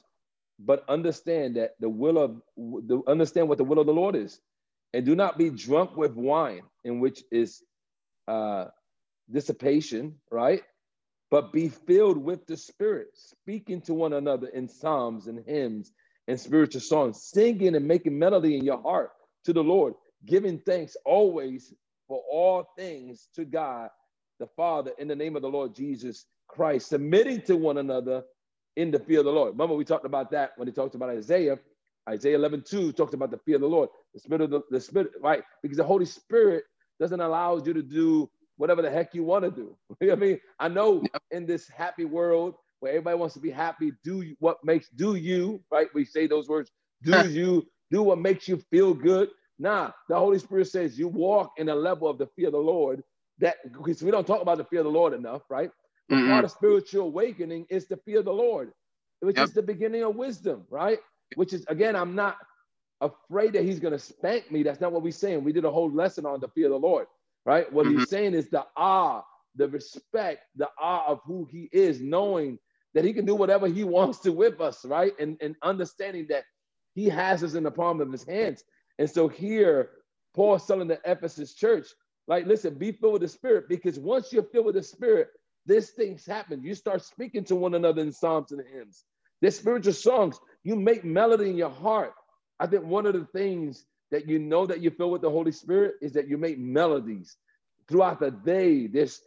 but 0.58 0.84
understand 0.88 1.56
that 1.56 1.74
the 1.80 1.88
will 1.88 2.18
of 2.18 2.40
the 2.56 3.02
understand 3.06 3.48
what 3.48 3.58
the 3.58 3.64
will 3.64 3.78
of 3.78 3.86
the 3.86 3.92
Lord 3.92 4.16
is, 4.16 4.40
and 4.92 5.04
do 5.04 5.14
not 5.14 5.38
be 5.38 5.50
drunk 5.50 5.96
with 5.96 6.14
wine, 6.14 6.62
in 6.82 7.00
which 7.00 7.22
is 7.30 7.62
uh, 8.26 8.66
dissipation, 9.30 10.16
right? 10.30 10.62
But 11.30 11.52
be 11.52 11.68
filled 11.68 12.18
with 12.18 12.46
the 12.46 12.56
Spirit, 12.56 13.08
speaking 13.14 13.80
to 13.82 13.94
one 13.94 14.12
another 14.12 14.48
in 14.48 14.68
psalms 14.68 15.26
and 15.28 15.44
hymns 15.46 15.92
and 16.28 16.38
spiritual 16.40 16.80
songs, 16.80 17.22
singing 17.32 17.74
and 17.76 17.86
making 17.86 18.18
melody 18.18 18.56
in 18.58 18.64
your 18.64 18.80
heart 18.82 19.10
to 19.44 19.52
the 19.52 19.62
Lord, 19.64 19.94
giving 20.26 20.58
thanks 20.60 20.96
always 21.04 21.72
for 22.08 22.22
all 22.30 22.66
things 22.78 23.28
to 23.34 23.44
God 23.44 23.90
the 24.40 24.46
Father 24.56 24.92
in 24.98 25.08
the 25.08 25.16
name 25.16 25.36
of 25.36 25.42
the 25.42 25.48
Lord 25.48 25.74
Jesus 25.74 26.26
Christ, 26.48 26.88
submitting 26.88 27.42
to 27.42 27.56
one 27.56 27.78
another 27.78 28.24
in 28.76 28.90
the 28.90 28.98
fear 28.98 29.20
of 29.20 29.26
the 29.26 29.32
Lord. 29.32 29.52
Remember, 29.52 29.74
we 29.74 29.84
talked 29.84 30.06
about 30.06 30.30
that 30.32 30.52
when 30.56 30.68
he 30.68 30.72
talked 30.74 30.94
about 30.94 31.10
Isaiah. 31.10 31.58
Isaiah 32.08 32.36
11, 32.36 32.64
2 32.68 32.92
talked 32.92 33.14
about 33.14 33.30
the 33.30 33.38
fear 33.38 33.56
of 33.56 33.62
the 33.62 33.68
Lord, 33.68 33.88
the 34.14 34.20
spirit 34.20 34.42
of 34.42 34.50
the, 34.50 34.62
the 34.70 34.80
spirit, 34.80 35.12
right? 35.22 35.42
Because 35.62 35.78
the 35.78 35.84
Holy 35.84 36.06
Spirit 36.06 36.64
doesn't 37.00 37.20
allow 37.20 37.56
you 37.58 37.72
to 37.74 37.82
do 37.82 38.30
whatever 38.56 38.82
the 38.82 38.90
heck 38.90 39.14
you 39.14 39.24
want 39.24 39.44
to 39.44 39.50
do. 39.50 39.76
you 40.00 40.08
know 40.08 40.14
I 40.14 40.16
mean? 40.16 40.40
I 40.60 40.68
know 40.68 41.04
in 41.30 41.46
this 41.46 41.68
happy 41.68 42.04
world 42.04 42.54
where 42.84 42.92
everybody 42.92 43.16
wants 43.16 43.32
to 43.32 43.40
be 43.40 43.50
happy, 43.50 43.92
do 44.04 44.36
what 44.40 44.62
makes 44.62 44.90
do 44.90 45.14
you, 45.14 45.62
right? 45.72 45.88
We 45.94 46.04
say 46.04 46.26
those 46.26 46.48
words, 46.50 46.70
do 47.02 47.30
you, 47.30 47.66
do 47.90 48.02
what 48.02 48.18
makes 48.18 48.46
you 48.46 48.58
feel 48.70 48.92
good. 48.92 49.30
Nah, 49.58 49.92
the 50.10 50.18
Holy 50.18 50.38
Spirit 50.38 50.68
says 50.68 50.98
you 50.98 51.08
walk 51.08 51.52
in 51.56 51.70
a 51.70 51.74
level 51.74 52.08
of 52.08 52.18
the 52.18 52.26
fear 52.36 52.48
of 52.48 52.52
the 52.52 52.58
Lord 52.58 53.02
that 53.38 53.56
because 53.72 54.02
we 54.02 54.10
don't 54.10 54.26
talk 54.26 54.42
about 54.42 54.58
the 54.58 54.64
fear 54.64 54.80
of 54.80 54.84
the 54.84 54.90
Lord 54.90 55.14
enough, 55.14 55.40
right? 55.48 55.70
But 56.10 56.16
mm-hmm. 56.16 56.30
part 56.30 56.44
of 56.44 56.50
spiritual 56.50 57.06
awakening 57.06 57.64
is 57.70 57.86
the 57.86 57.96
fear 57.96 58.18
of 58.18 58.26
the 58.26 58.34
Lord, 58.34 58.70
which 59.20 59.38
yep. 59.38 59.46
is 59.46 59.54
the 59.54 59.62
beginning 59.62 60.02
of 60.02 60.14
wisdom, 60.14 60.66
right? 60.68 60.98
Which 61.36 61.54
is 61.54 61.64
again, 61.68 61.96
I'm 61.96 62.14
not 62.14 62.36
afraid 63.00 63.54
that 63.54 63.64
he's 63.64 63.80
gonna 63.80 63.98
spank 63.98 64.52
me. 64.52 64.62
That's 64.62 64.82
not 64.82 64.92
what 64.92 65.02
we're 65.02 65.12
saying. 65.12 65.42
We 65.42 65.54
did 65.54 65.64
a 65.64 65.70
whole 65.70 65.90
lesson 65.90 66.26
on 66.26 66.38
the 66.38 66.48
fear 66.48 66.66
of 66.66 66.72
the 66.72 66.86
Lord, 66.86 67.06
right? 67.46 67.72
What 67.72 67.86
mm-hmm. 67.86 68.00
he's 68.00 68.10
saying 68.10 68.34
is 68.34 68.50
the 68.50 68.66
awe, 68.76 69.22
the 69.56 69.68
respect, 69.68 70.42
the 70.56 70.68
awe 70.78 71.06
of 71.06 71.20
who 71.24 71.48
he 71.50 71.70
is, 71.72 72.02
knowing 72.02 72.58
that 72.94 73.04
he 73.04 73.12
can 73.12 73.24
do 73.24 73.34
whatever 73.34 73.66
he 73.66 73.84
wants 73.84 74.20
to 74.20 74.32
with 74.32 74.60
us, 74.60 74.84
right? 74.84 75.12
And, 75.18 75.36
and 75.40 75.56
understanding 75.62 76.26
that 76.30 76.44
he 76.94 77.08
has 77.08 77.42
us 77.42 77.54
in 77.54 77.64
the 77.64 77.70
palm 77.70 78.00
of 78.00 78.10
his 78.10 78.24
hands. 78.24 78.62
And 78.98 79.10
so 79.10 79.28
here, 79.28 79.90
Paul's 80.34 80.66
telling 80.66 80.88
the 80.88 81.00
Ephesus 81.04 81.54
church, 81.54 81.88
like, 82.26 82.46
listen, 82.46 82.74
be 82.74 82.92
filled 82.92 83.14
with 83.14 83.22
the 83.22 83.28
Spirit 83.28 83.68
because 83.68 83.98
once 83.98 84.32
you're 84.32 84.44
filled 84.44 84.66
with 84.66 84.76
the 84.76 84.82
Spirit, 84.82 85.28
this 85.66 85.90
things 85.90 86.24
happen. 86.24 86.62
You 86.62 86.74
start 86.74 87.02
speaking 87.04 87.44
to 87.44 87.56
one 87.56 87.74
another 87.74 88.02
in 88.02 88.12
psalms 88.12 88.52
and 88.52 88.62
hymns. 88.72 89.04
There's 89.40 89.58
spiritual 89.58 89.92
songs. 89.92 90.38
You 90.62 90.76
make 90.76 91.04
melody 91.04 91.50
in 91.50 91.56
your 91.56 91.70
heart. 91.70 92.14
I 92.60 92.66
think 92.66 92.84
one 92.84 93.06
of 93.06 93.14
the 93.14 93.26
things 93.26 93.84
that 94.10 94.28
you 94.28 94.38
know 94.38 94.66
that 94.66 94.80
you 94.80 94.90
feel 94.90 95.10
with 95.10 95.22
the 95.22 95.30
Holy 95.30 95.52
Spirit 95.52 95.96
is 96.00 96.12
that 96.12 96.28
you 96.28 96.38
make 96.38 96.58
melodies 96.58 97.36
throughout 97.88 98.20
the 98.20 98.30
day. 98.30 98.86
There's 98.86 99.20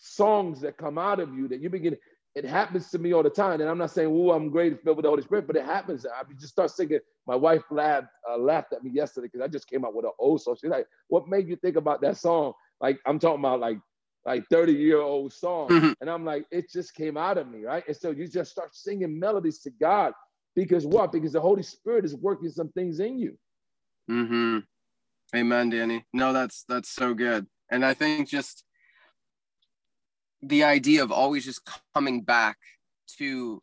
songs 0.00 0.60
that 0.62 0.76
come 0.76 0.98
out 0.98 1.20
of 1.20 1.34
you 1.34 1.48
that 1.48 1.60
you 1.60 1.70
begin. 1.70 1.96
It 2.34 2.44
happens 2.44 2.90
to 2.90 2.98
me 2.98 3.12
all 3.12 3.22
the 3.22 3.30
time, 3.30 3.60
and 3.60 3.70
I'm 3.70 3.78
not 3.78 3.92
saying, 3.92 4.08
"Oh, 4.12 4.32
I'm 4.32 4.50
great 4.50 4.82
filled 4.82 4.96
with 4.96 5.04
the 5.04 5.10
Holy 5.10 5.22
Spirit," 5.22 5.46
but 5.46 5.56
it 5.56 5.64
happens. 5.64 6.04
I 6.04 6.22
just 6.32 6.52
start 6.52 6.70
singing. 6.70 6.98
My 7.26 7.36
wife 7.36 7.62
laughed 7.70 8.08
uh, 8.28 8.36
laughed 8.36 8.72
at 8.72 8.82
me 8.82 8.90
yesterday 8.90 9.28
because 9.28 9.44
I 9.44 9.48
just 9.48 9.68
came 9.68 9.84
out 9.84 9.94
with 9.94 10.04
an 10.04 10.10
old 10.18 10.42
song. 10.42 10.56
She's 10.60 10.70
like, 10.70 10.86
"What 11.08 11.28
made 11.28 11.48
you 11.48 11.56
think 11.56 11.76
about 11.76 12.00
that 12.00 12.16
song?" 12.16 12.52
Like 12.80 12.98
I'm 13.06 13.18
talking 13.20 13.40
about 13.40 13.60
like 13.60 13.78
like 14.26 14.44
30 14.50 14.72
year 14.72 15.00
old 15.00 15.32
song. 15.32 15.68
Mm-hmm. 15.68 15.92
And 16.00 16.10
I'm 16.10 16.24
like, 16.24 16.46
it 16.50 16.70
just 16.70 16.94
came 16.94 17.16
out 17.16 17.38
of 17.38 17.48
me, 17.48 17.64
right? 17.64 17.84
And 17.86 17.96
so 17.96 18.10
you 18.10 18.26
just 18.26 18.50
start 18.50 18.74
singing 18.74 19.18
melodies 19.18 19.58
to 19.60 19.70
God 19.70 20.12
because 20.54 20.86
what? 20.86 21.12
Because 21.12 21.32
the 21.32 21.40
Holy 21.40 21.62
Spirit 21.62 22.04
is 22.04 22.14
working 22.16 22.48
some 22.48 22.70
things 22.70 23.00
in 23.00 23.18
you. 23.18 23.36
Mm-hmm. 24.10 24.58
Amen, 25.36 25.70
Danny. 25.70 26.04
No, 26.12 26.32
that's 26.32 26.64
that's 26.68 26.88
so 26.88 27.14
good. 27.14 27.46
And 27.70 27.84
I 27.84 27.94
think 27.94 28.28
just 28.28 28.64
the 30.48 30.64
idea 30.64 31.02
of 31.02 31.12
always 31.12 31.44
just 31.44 31.60
coming 31.94 32.22
back 32.22 32.56
to 33.18 33.62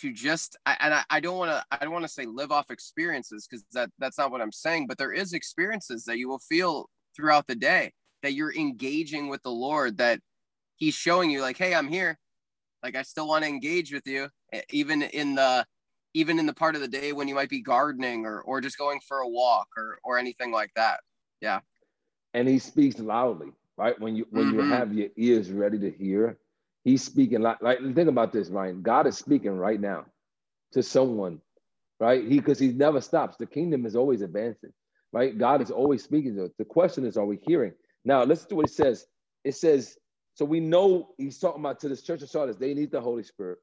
to 0.00 0.12
just 0.12 0.56
and 0.66 0.92
I, 0.92 1.04
I 1.08 1.20
don't 1.20 1.38
want 1.38 1.50
to 1.50 1.64
I 1.70 1.78
don't 1.78 1.92
want 1.92 2.04
to 2.04 2.10
say 2.10 2.26
live 2.26 2.52
off 2.52 2.70
experiences 2.70 3.46
because 3.48 3.64
that 3.72 3.90
that's 3.98 4.18
not 4.18 4.30
what 4.30 4.40
I'm 4.40 4.52
saying, 4.52 4.86
but 4.86 4.98
there 4.98 5.12
is 5.12 5.32
experiences 5.32 6.04
that 6.04 6.18
you 6.18 6.28
will 6.28 6.38
feel 6.38 6.88
throughout 7.14 7.46
the 7.46 7.54
day 7.54 7.92
that 8.22 8.34
you're 8.34 8.54
engaging 8.54 9.28
with 9.28 9.42
the 9.42 9.50
Lord, 9.50 9.98
that 9.98 10.20
He's 10.76 10.94
showing 10.94 11.30
you, 11.30 11.40
like, 11.40 11.56
hey, 11.56 11.74
I'm 11.74 11.88
here. 11.88 12.18
Like, 12.82 12.96
I 12.96 13.02
still 13.02 13.26
want 13.26 13.44
to 13.44 13.48
engage 13.48 13.92
with 13.92 14.06
you, 14.06 14.28
even 14.70 15.02
in 15.02 15.34
the 15.34 15.64
even 16.12 16.38
in 16.38 16.46
the 16.46 16.52
part 16.54 16.74
of 16.74 16.80
the 16.80 16.88
day 16.88 17.12
when 17.12 17.28
you 17.28 17.34
might 17.34 17.48
be 17.48 17.62
gardening 17.62 18.26
or 18.26 18.40
or 18.42 18.60
just 18.60 18.78
going 18.78 19.00
for 19.00 19.18
a 19.18 19.28
walk 19.28 19.68
or 19.76 19.98
or 20.04 20.18
anything 20.18 20.52
like 20.52 20.70
that. 20.76 21.00
Yeah. 21.40 21.60
And 22.34 22.46
he 22.46 22.58
speaks 22.58 22.98
loudly, 22.98 23.52
right? 23.76 23.98
When 24.00 24.16
you 24.16 24.26
when 24.30 24.46
mm-hmm. 24.46 24.60
you 24.60 24.70
have 24.70 24.92
your 24.92 25.08
ears 25.16 25.50
ready 25.50 25.78
to 25.78 25.90
hear, 25.90 26.38
he's 26.84 27.02
speaking 27.02 27.40
like 27.40 27.62
like 27.62 27.78
think 27.94 28.08
about 28.08 28.32
this, 28.32 28.48
Ryan. 28.48 28.82
God 28.82 29.06
is 29.06 29.16
speaking 29.16 29.56
right 29.56 29.80
now 29.80 30.06
to 30.72 30.82
someone, 30.82 31.40
right? 32.00 32.22
He 32.22 32.36
because 32.36 32.58
he 32.58 32.68
never 32.68 33.00
stops. 33.00 33.36
The 33.36 33.46
kingdom 33.46 33.86
is 33.86 33.96
always 33.96 34.22
advancing, 34.22 34.72
right? 35.12 35.36
God 35.36 35.62
is 35.62 35.70
always 35.70 36.02
speaking 36.02 36.36
to 36.36 36.44
us. 36.44 36.52
The 36.58 36.64
question 36.64 37.06
is, 37.06 37.16
are 37.16 37.26
we 37.26 37.38
hearing? 37.46 37.72
Now, 38.04 38.24
listen 38.24 38.48
to 38.50 38.56
what 38.56 38.66
it 38.66 38.72
says. 38.72 39.06
It 39.44 39.54
says, 39.54 39.96
so 40.34 40.44
we 40.44 40.60
know 40.60 41.14
he's 41.18 41.38
talking 41.38 41.60
about 41.60 41.80
to 41.80 41.88
this 41.88 42.02
church 42.02 42.22
of 42.22 42.28
Sardis, 42.28 42.56
they 42.56 42.74
need 42.74 42.90
the 42.90 43.00
Holy 43.00 43.22
Spirit. 43.22 43.58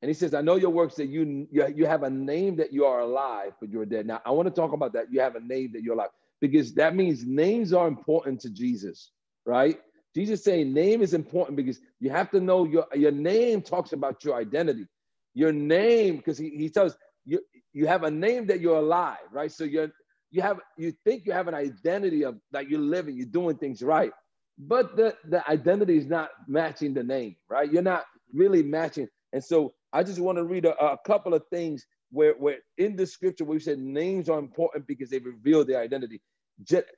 And 0.00 0.08
he 0.08 0.14
says, 0.14 0.32
I 0.32 0.40
know 0.40 0.56
your 0.56 0.70
works 0.70 0.94
that 0.94 1.06
you, 1.06 1.46
you, 1.50 1.66
you 1.74 1.86
have 1.86 2.04
a 2.04 2.10
name 2.10 2.56
that 2.56 2.72
you 2.72 2.84
are 2.84 3.00
alive, 3.00 3.52
but 3.60 3.68
you're 3.68 3.84
dead. 3.84 4.06
Now, 4.06 4.20
I 4.24 4.30
want 4.30 4.46
to 4.46 4.54
talk 4.54 4.72
about 4.72 4.92
that. 4.92 5.12
You 5.12 5.20
have 5.20 5.34
a 5.34 5.40
name 5.40 5.72
that 5.72 5.82
you're 5.82 5.94
alive 5.94 6.10
because 6.40 6.72
that 6.74 6.94
means 6.94 7.24
names 7.24 7.72
are 7.72 7.88
important 7.88 8.40
to 8.42 8.50
Jesus, 8.50 9.10
right? 9.48 9.80
Jesus 10.14 10.44
saying 10.44 10.74
name 10.74 11.00
is 11.00 11.14
important 11.14 11.56
because 11.56 11.80
you 12.00 12.10
have 12.10 12.30
to 12.32 12.40
know 12.40 12.64
your, 12.64 12.86
your 12.94 13.10
name 13.12 13.62
talks 13.62 13.92
about 13.92 14.22
your 14.22 14.36
identity. 14.36 14.86
Your 15.34 15.52
name, 15.52 16.18
because 16.18 16.36
he, 16.36 16.50
he 16.50 16.68
tells 16.68 16.96
you, 17.24 17.40
you 17.72 17.86
have 17.86 18.02
a 18.02 18.10
name 18.10 18.46
that 18.48 18.60
you're 18.60 18.76
alive, 18.76 19.16
right? 19.32 19.50
So 19.50 19.64
you're 19.64 19.88
you 20.30 20.42
have 20.42 20.60
you 20.76 20.92
think 21.04 21.24
you 21.24 21.32
have 21.32 21.48
an 21.48 21.54
identity 21.54 22.24
of 22.24 22.36
that 22.52 22.68
you're 22.68 22.80
living, 22.80 23.16
you're 23.16 23.26
doing 23.26 23.56
things 23.56 23.82
right, 23.82 24.12
but 24.58 24.96
the 24.96 25.16
the 25.30 25.48
identity 25.48 25.96
is 25.96 26.06
not 26.06 26.30
matching 26.46 26.92
the 26.92 27.02
name, 27.02 27.36
right? 27.48 27.72
You're 27.72 27.82
not 27.82 28.04
really 28.34 28.62
matching. 28.62 29.08
And 29.32 29.42
so 29.42 29.74
I 29.92 30.02
just 30.02 30.20
want 30.20 30.36
to 30.38 30.44
read 30.44 30.66
a, 30.66 30.76
a 30.84 30.98
couple 31.06 31.32
of 31.32 31.42
things 31.50 31.86
where 32.10 32.34
where 32.34 32.58
in 32.76 32.96
the 32.96 33.06
scripture 33.06 33.46
you 33.50 33.60
said 33.60 33.78
names 33.78 34.28
are 34.28 34.38
important 34.38 34.86
because 34.86 35.08
they 35.10 35.20
reveal 35.20 35.64
their 35.64 35.80
identity. 35.80 36.20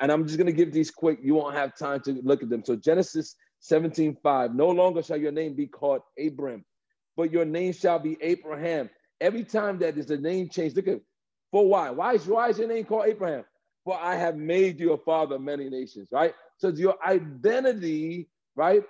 And 0.00 0.10
I'm 0.10 0.26
just 0.26 0.38
going 0.38 0.46
to 0.46 0.52
give 0.52 0.72
these 0.72 0.90
quick. 0.90 1.18
You 1.22 1.34
won't 1.34 1.54
have 1.54 1.76
time 1.76 2.00
to 2.02 2.12
look 2.22 2.42
at 2.42 2.48
them. 2.48 2.64
So 2.64 2.76
Genesis 2.76 3.36
17, 3.60 4.16
5, 4.22 4.54
no 4.54 4.68
longer 4.68 5.02
shall 5.02 5.18
your 5.18 5.32
name 5.32 5.54
be 5.54 5.66
called 5.66 6.00
Abram, 6.18 6.64
but 7.16 7.30
your 7.30 7.44
name 7.44 7.72
shall 7.72 7.98
be 7.98 8.16
Abraham. 8.20 8.88
Every 9.20 9.44
time 9.44 9.78
that 9.80 9.98
is 9.98 10.10
a 10.10 10.16
name 10.16 10.48
change, 10.48 10.74
look 10.74 10.88
at 10.88 11.00
for 11.50 11.66
why? 11.66 11.90
Why 11.90 12.14
is, 12.14 12.26
why 12.26 12.48
is 12.48 12.58
your 12.58 12.68
name 12.68 12.84
called 12.84 13.06
Abraham? 13.06 13.44
For 13.84 13.98
I 14.00 14.14
have 14.16 14.36
made 14.36 14.78
you 14.78 14.92
a 14.92 14.98
father 14.98 15.36
of 15.36 15.42
many 15.42 15.68
nations, 15.68 16.08
right? 16.12 16.34
So 16.58 16.68
your 16.68 16.96
identity, 17.06 18.28
right, 18.54 18.82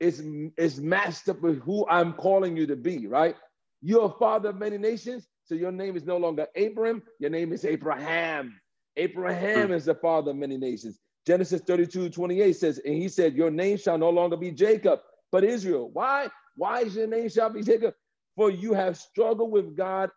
is, 0.00 0.22
is 0.56 0.80
matched 0.80 1.28
up 1.28 1.40
with 1.40 1.60
who 1.62 1.86
I'm 1.88 2.12
calling 2.12 2.56
you 2.56 2.66
to 2.66 2.76
be, 2.76 3.06
right? 3.06 3.36
You're 3.82 4.06
a 4.06 4.18
father 4.18 4.50
of 4.50 4.56
many 4.56 4.78
nations, 4.78 5.26
so 5.44 5.54
your 5.54 5.72
name 5.72 5.96
is 5.96 6.04
no 6.04 6.16
longer 6.16 6.46
Abram, 6.56 7.02
your 7.18 7.30
name 7.30 7.52
is 7.52 7.64
Abraham. 7.64 8.60
Abraham 8.96 9.68
hmm. 9.68 9.74
is 9.74 9.84
the 9.86 9.94
father 9.94 10.30
of 10.30 10.36
many 10.36 10.56
nations. 10.56 10.98
Genesis 11.26 11.62
32, 11.62 12.10
28 12.10 12.52
says, 12.54 12.80
and 12.84 12.94
he 12.94 13.08
said, 13.08 13.34
Your 13.34 13.50
name 13.50 13.78
shall 13.78 13.98
no 13.98 14.10
longer 14.10 14.36
be 14.36 14.50
Jacob, 14.50 15.00
but 15.32 15.42
Israel. 15.44 15.90
Why? 15.92 16.28
Why 16.56 16.80
is 16.80 16.94
your 16.94 17.06
name 17.06 17.28
shall 17.28 17.50
be 17.50 17.62
Jacob? 17.62 17.94
For 18.36 18.50
you 18.50 18.74
have 18.74 18.96
struggled 18.96 19.50
with 19.50 19.76
God 19.76 20.10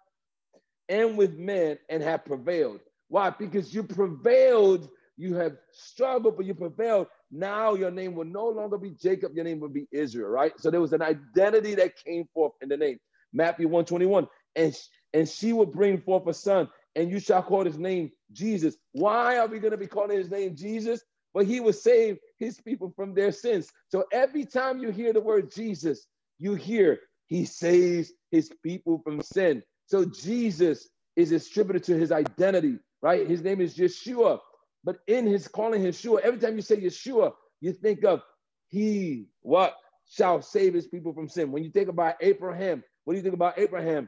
and 0.90 1.18
with 1.18 1.38
men 1.38 1.78
and 1.90 2.04
have 2.04 2.26
prevailed. 2.26 2.82
Why? 3.08 3.30
Because 3.30 3.74
you 3.74 3.84
prevailed. 3.84 4.90
You 5.16 5.36
have 5.36 5.58
struggled, 5.72 6.38
but 6.38 6.46
you 6.46 6.54
prevailed. 6.54 7.08
Now 7.32 7.74
your 7.74 7.90
name 7.90 8.14
will 8.14 8.26
no 8.26 8.48
longer 8.48 8.78
be 8.78 8.92
Jacob, 8.92 9.34
your 9.34 9.46
name 9.46 9.60
will 9.60 9.70
be 9.70 9.88
Israel, 9.92 10.30
right? 10.30 10.54
So 10.60 10.70
there 10.70 10.82
was 10.82 10.94
an 10.94 11.02
identity 11.02 11.76
that 11.76 11.96
came 11.98 12.26
forth 12.34 12.54
in 12.62 12.70
the 12.70 12.78
name. 12.78 13.00
Matthew 13.34 13.68
121. 13.68 14.28
And, 14.56 14.76
and 15.14 15.28
she 15.28 15.54
will 15.54 15.66
bring 15.66 16.02
forth 16.02 16.28
a 16.28 16.34
son, 16.34 16.70
and 16.96 17.10
you 17.10 17.20
shall 17.20 17.44
call 17.44 17.66
his 17.66 17.78
name 17.78 18.12
Jesus. 18.32 18.76
Why 18.92 19.38
are 19.38 19.48
we 19.48 19.60
going 19.60 19.72
to 19.72 19.78
be 19.78 19.88
calling 19.88 20.18
his 20.18 20.32
name 20.32 20.56
Jesus? 20.56 21.02
But 21.34 21.46
he 21.46 21.60
will 21.60 21.74
save 21.74 22.18
his 22.40 22.60
people 22.60 22.92
from 22.96 23.14
their 23.14 23.32
sins. 23.32 23.72
So 23.90 24.06
every 24.12 24.46
time 24.46 24.80
you 24.80 24.92
hear 24.92 25.14
the 25.14 25.22
word 25.22 25.52
Jesus, 25.52 26.08
you 26.40 26.56
hear 26.56 27.00
he 27.28 27.46
saves 27.46 28.12
his 28.32 28.52
people 28.64 29.02
from 29.04 29.22
sin. 29.22 29.62
So 29.86 30.06
Jesus 30.06 30.90
is 31.16 31.32
attributed 31.32 31.84
to 31.86 31.98
his 31.98 32.12
identity, 32.12 32.80
right? 33.02 33.28
His 33.28 33.42
name 33.42 33.62
is 33.62 33.78
Yeshua. 33.78 34.40
But 34.84 35.00
in 35.08 35.26
his 35.26 35.48
calling 35.48 35.84
Yeshua, 35.84 36.22
every 36.22 36.40
time 36.40 36.56
you 36.56 36.62
say 36.62 36.78
Yeshua, 36.78 37.34
you 37.60 37.74
think 37.74 38.04
of 38.04 38.22
he 38.70 39.28
what 39.42 39.76
shall 40.10 40.42
save 40.42 40.74
his 40.74 40.88
people 40.88 41.14
from 41.14 41.28
sin. 41.28 41.52
When 41.52 41.64
you 41.64 41.70
think 41.70 41.90
about 41.90 42.16
Abraham, 42.22 42.84
what 43.04 43.14
do 43.14 43.18
you 43.18 43.24
think 43.24 43.36
about 43.36 43.60
Abraham? 43.60 44.08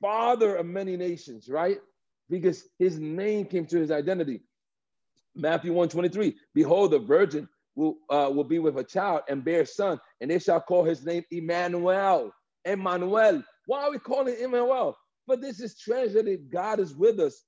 Father 0.00 0.56
of 0.56 0.66
many 0.66 0.96
nations, 0.96 1.48
right? 1.48 1.78
Because 2.30 2.64
his 2.78 2.98
name 2.98 3.46
came 3.46 3.66
to 3.66 3.78
his 3.78 3.90
identity. 3.90 4.40
Matthew 5.34 5.72
123, 5.72 6.36
behold, 6.54 6.92
the 6.92 6.98
virgin 6.98 7.48
will, 7.74 7.96
uh, 8.08 8.30
will 8.32 8.44
be 8.44 8.58
with 8.58 8.78
a 8.78 8.84
child 8.84 9.22
and 9.28 9.44
bear 9.44 9.62
a 9.62 9.66
son, 9.66 10.00
and 10.20 10.30
they 10.30 10.38
shall 10.38 10.60
call 10.60 10.84
his 10.84 11.04
name 11.04 11.24
Emmanuel. 11.30 12.32
Emmanuel. 12.64 13.42
Why 13.66 13.84
are 13.84 13.90
we 13.90 13.98
calling 13.98 14.36
Emmanuel? 14.40 14.96
But 15.26 15.40
this 15.40 15.60
is 15.60 15.78
translated 15.78 16.50
God 16.50 16.80
is 16.80 16.94
with 16.94 17.18
us. 17.20 17.42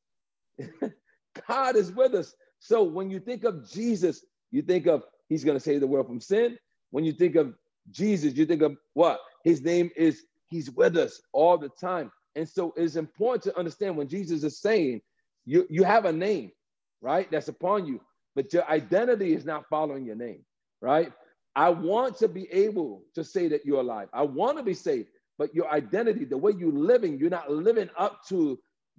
God 1.49 1.77
is 1.77 1.93
with 1.93 2.15
us. 2.15 2.35
So 2.59 2.83
when 2.83 3.11
you 3.11 3.21
think 3.21 3.45
of 3.45 3.71
Jesus, 3.71 4.25
you 4.51 4.63
think 4.63 4.87
of 4.87 5.05
he's 5.29 5.45
going 5.45 5.57
to 5.57 5.63
save 5.63 5.81
the 5.81 5.87
world 5.87 6.07
from 6.07 6.21
sin. 6.21 6.59
When 6.91 7.05
you 7.05 7.13
think 7.13 7.37
of 7.37 7.55
Jesus, 7.91 8.35
you 8.35 8.47
think 8.47 8.63
of 8.63 8.77
what? 8.95 9.21
His 9.45 9.63
name 9.63 9.91
is 9.97 10.23
he's 10.49 10.71
with 10.71 10.97
us 10.97 11.21
all 11.33 11.59
the 11.59 11.69
time. 11.69 12.11
And 12.37 12.49
so 12.49 12.73
it's 12.77 12.97
important 12.97 13.43
to 13.45 13.59
understand 13.59 13.97
when 13.97 14.09
Jesus 14.09 14.45
is 14.45 14.61
saying 14.61 15.01
you, 15.47 15.67
you 15.71 15.83
have 15.83 16.05
a 16.05 16.13
name, 16.13 16.53
right? 17.01 17.29
That's 17.31 17.49
upon 17.49 17.87
you, 17.87 18.01
but 18.37 18.53
your 18.53 18.69
identity 18.71 19.35
is 19.35 19.45
not 19.45 19.65
following 19.69 20.05
your 20.05 20.17
name, 20.17 20.45
right? 20.81 21.13
I 21.57 21.71
want 21.71 22.19
to 22.19 22.29
be 22.29 22.49
able 22.53 23.05
to 23.15 23.25
say 23.25 23.49
that 23.49 23.65
you're 23.65 23.81
alive. 23.81 24.09
I 24.13 24.23
want 24.23 24.59
to 24.59 24.63
be 24.63 24.75
saved, 24.75 25.09
but 25.39 25.55
your 25.55 25.71
identity, 25.73 26.27
the 26.27 26.37
way 26.37 26.53
you're 26.57 26.71
living, 26.71 27.19
you're 27.19 27.31
not 27.31 27.51
living 27.51 27.89
up 27.99 28.21
to 28.29 28.59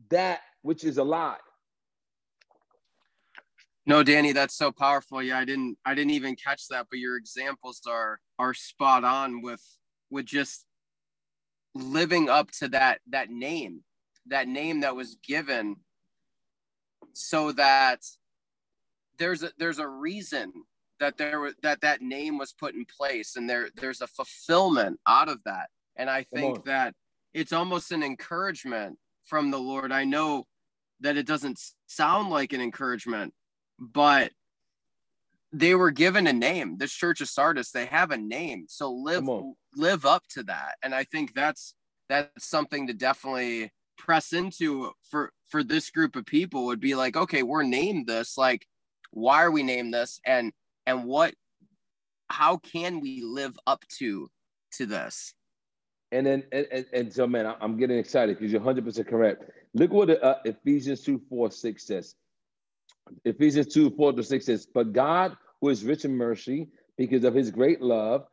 that 0.09 0.39
which 0.63 0.83
is 0.83 0.97
alive. 0.97 1.37
No, 3.85 4.03
Danny, 4.03 4.33
that's 4.33 4.55
so 4.55 4.71
powerful. 4.71 5.23
Yeah, 5.23 5.37
I 5.37 5.45
didn't 5.45 5.77
I 5.85 5.95
didn't 5.95 6.11
even 6.11 6.35
catch 6.35 6.67
that, 6.69 6.87
but 6.89 6.99
your 6.99 7.15
examples 7.15 7.81
are 7.87 8.19
are 8.37 8.53
spot 8.53 9.05
on 9.05 9.41
with 9.41 9.63
with 10.09 10.25
just 10.25 10.66
living 11.81 12.29
up 12.29 12.51
to 12.59 12.69
that 12.69 12.99
that 13.09 13.29
name, 13.29 13.83
that 14.27 14.47
name 14.47 14.81
that 14.81 14.95
was 14.95 15.17
given 15.27 15.77
so 17.13 17.51
that 17.53 17.99
there's 19.19 19.43
a 19.43 19.51
there's 19.57 19.79
a 19.79 19.87
reason 19.87 20.53
that 20.99 21.17
there 21.17 21.39
was 21.39 21.53
that 21.63 21.81
that 21.81 22.01
name 22.01 22.37
was 22.37 22.53
put 22.53 22.75
in 22.75 22.85
place 22.85 23.35
and 23.35 23.49
there 23.49 23.69
there's 23.75 24.01
a 24.01 24.07
fulfillment 24.07 24.99
out 25.07 25.29
of 25.29 25.39
that. 25.45 25.69
And 25.95 26.09
I 26.09 26.23
think 26.23 26.65
that 26.65 26.93
it's 27.33 27.53
almost 27.53 27.91
an 27.91 28.03
encouragement 28.03 28.97
from 29.25 29.51
the 29.51 29.59
Lord. 29.59 29.91
I 29.91 30.03
know 30.05 30.45
that 31.01 31.17
it 31.17 31.27
doesn't 31.27 31.59
sound 31.87 32.29
like 32.29 32.53
an 32.53 32.61
encouragement 32.61 33.33
but 33.79 34.31
they 35.53 35.75
were 35.75 35.91
given 35.91 36.27
a 36.27 36.33
name. 36.33 36.77
This 36.77 36.91
Church 36.93 37.21
of 37.21 37.29
Sardis, 37.29 37.71
they 37.71 37.85
have 37.85 38.11
a 38.11 38.17
name, 38.17 38.65
so 38.67 38.91
live 38.91 39.23
live 39.77 40.05
up 40.05 40.23
to 40.29 40.43
that. 40.43 40.75
And 40.83 40.93
I 40.93 41.03
think 41.03 41.33
that's 41.33 41.73
that's 42.09 42.47
something 42.47 42.87
to 42.87 42.93
definitely 42.93 43.71
press 43.97 44.33
into 44.33 44.91
for 45.09 45.31
for 45.49 45.63
this 45.63 45.89
group 45.89 46.15
of 46.15 46.25
people. 46.25 46.65
Would 46.65 46.79
be 46.79 46.95
like, 46.95 47.15
okay, 47.15 47.43
we're 47.43 47.63
named 47.63 48.07
this. 48.07 48.37
Like, 48.37 48.65
why 49.11 49.43
are 49.43 49.51
we 49.51 49.63
named 49.63 49.93
this? 49.93 50.19
And 50.25 50.51
and 50.85 51.05
what? 51.05 51.33
How 52.29 52.57
can 52.57 52.99
we 52.99 53.21
live 53.23 53.57
up 53.65 53.83
to 53.99 54.29
to 54.73 54.85
this? 54.85 55.33
And 56.11 56.25
then, 56.25 56.43
and, 56.53 56.85
and, 56.93 57.13
so, 57.13 57.27
man, 57.27 57.53
I'm 57.59 57.77
getting 57.77 57.97
excited 57.97 58.37
because 58.37 58.51
you're 58.51 58.61
100% 58.61 59.07
correct. 59.07 59.43
Look 59.73 59.91
what 59.91 60.09
uh, 60.23 60.37
Ephesians 60.45 61.01
2 61.01 61.21
4 61.29 61.51
6 61.51 61.83
says. 61.85 62.15
Ephesians 63.25 63.73
2 63.73 63.91
4 63.91 64.13
to 64.13 64.23
6 64.23 64.45
says, 64.45 64.67
But 64.73 64.93
God, 64.93 65.35
who 65.59 65.69
is 65.69 65.83
rich 65.83 66.05
in 66.05 66.15
mercy, 66.15 66.69
because 66.97 67.25
of 67.25 67.33
his 67.33 67.51
great 67.51 67.81
love, 67.81 68.25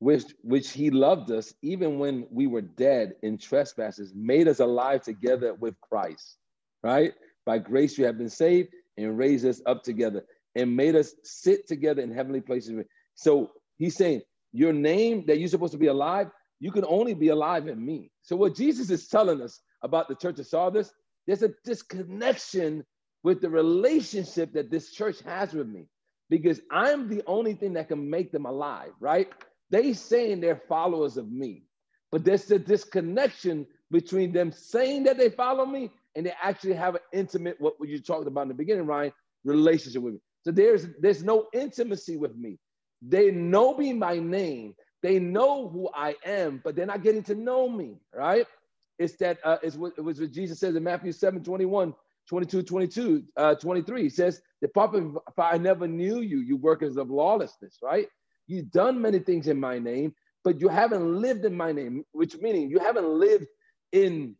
which, 0.00 0.24
which 0.42 0.70
he 0.70 0.90
loved 0.90 1.30
us, 1.30 1.54
even 1.62 1.98
when 1.98 2.26
we 2.30 2.46
were 2.46 2.62
dead 2.62 3.14
in 3.22 3.38
trespasses, 3.38 4.12
made 4.14 4.48
us 4.48 4.58
alive 4.58 5.02
together 5.02 5.54
with 5.54 5.78
Christ, 5.82 6.38
right? 6.82 7.12
By 7.44 7.58
grace 7.58 7.98
you 7.98 8.06
have 8.06 8.18
been 8.18 8.30
saved 8.30 8.70
and 8.96 9.16
raised 9.16 9.46
us 9.46 9.60
up 9.66 9.82
together 9.82 10.24
and 10.56 10.74
made 10.74 10.96
us 10.96 11.14
sit 11.22 11.68
together 11.68 12.02
in 12.02 12.12
heavenly 12.12 12.40
places. 12.40 12.82
So 13.14 13.52
he's 13.76 13.94
saying, 13.94 14.22
Your 14.52 14.72
name 14.72 15.24
that 15.26 15.38
you're 15.38 15.48
supposed 15.48 15.72
to 15.72 15.78
be 15.78 15.88
alive, 15.88 16.30
you 16.60 16.72
can 16.72 16.84
only 16.86 17.14
be 17.14 17.28
alive 17.28 17.68
in 17.68 17.84
me. 17.84 18.10
So 18.22 18.36
what 18.36 18.56
Jesus 18.56 18.90
is 18.90 19.06
telling 19.06 19.42
us 19.42 19.60
about 19.82 20.08
the 20.08 20.14
church 20.14 20.38
of 20.38 20.46
Sardis, 20.46 20.92
there's 21.26 21.42
a 21.42 21.52
disconnection 21.64 22.84
with 23.22 23.42
the 23.42 23.50
relationship 23.50 24.54
that 24.54 24.70
this 24.70 24.92
church 24.92 25.20
has 25.26 25.52
with 25.52 25.68
me 25.68 25.88
because 26.30 26.60
I'm 26.70 27.08
the 27.08 27.22
only 27.26 27.54
thing 27.54 27.74
that 27.74 27.88
can 27.88 28.08
make 28.08 28.32
them 28.32 28.46
alive, 28.46 28.92
right? 28.98 29.28
They 29.70 29.92
saying 29.92 30.40
they're 30.40 30.62
followers 30.68 31.16
of 31.16 31.30
me, 31.30 31.64
but 32.10 32.24
there's 32.24 32.50
a 32.50 32.58
disconnection 32.58 33.66
between 33.90 34.32
them 34.32 34.52
saying 34.52 35.04
that 35.04 35.18
they 35.18 35.30
follow 35.30 35.66
me 35.66 35.90
and 36.14 36.26
they 36.26 36.32
actually 36.42 36.74
have 36.74 36.96
an 36.96 37.00
intimate, 37.12 37.60
what 37.60 37.74
you 37.84 38.00
talked 38.00 38.26
about 38.26 38.42
in 38.42 38.48
the 38.48 38.54
beginning, 38.54 38.86
Ryan, 38.86 39.12
relationship 39.44 40.02
with 40.02 40.14
me. 40.14 40.20
So 40.42 40.50
there's 40.50 40.86
there's 41.00 41.22
no 41.22 41.46
intimacy 41.52 42.16
with 42.16 42.34
me. 42.36 42.58
They 43.02 43.30
know 43.30 43.76
me 43.76 43.92
by 43.94 44.18
name. 44.18 44.74
They 45.02 45.18
know 45.18 45.68
who 45.68 45.88
I 45.94 46.14
am, 46.24 46.60
but 46.62 46.76
they're 46.76 46.86
not 46.86 47.02
getting 47.02 47.22
to 47.24 47.34
know 47.34 47.68
me, 47.68 47.96
right? 48.14 48.46
It's 48.98 49.16
that 49.16 49.38
uh, 49.44 49.58
it's 49.62 49.76
what, 49.76 49.92
it 49.96 50.02
was 50.02 50.20
what 50.20 50.32
Jesus 50.32 50.60
says 50.60 50.76
in 50.76 50.82
Matthew 50.84 51.12
7 51.12 51.42
21. 51.42 51.94
22, 52.28 52.62
22, 52.62 53.24
uh, 53.36 53.56
23 53.56 54.02
He 54.04 54.08
says, 54.08 54.40
Depart 54.62 54.92
from 54.92 55.18
I 55.36 55.58
never 55.58 55.88
knew 55.88 56.20
you, 56.20 56.38
you 56.38 56.56
workers 56.56 56.96
of 56.96 57.10
lawlessness, 57.10 57.78
right? 57.82 58.06
You've 58.50 58.72
done 58.72 59.00
many 59.00 59.20
things 59.20 59.46
in 59.46 59.60
my 59.60 59.78
name, 59.78 60.12
but 60.42 60.60
you 60.60 60.68
haven't 60.68 61.20
lived 61.20 61.44
in 61.44 61.56
my 61.56 61.70
name, 61.70 62.04
which 62.10 62.36
meaning 62.38 62.68
you 62.68 62.80
haven't 62.80 63.08
lived 63.08 63.46
in 63.92 64.34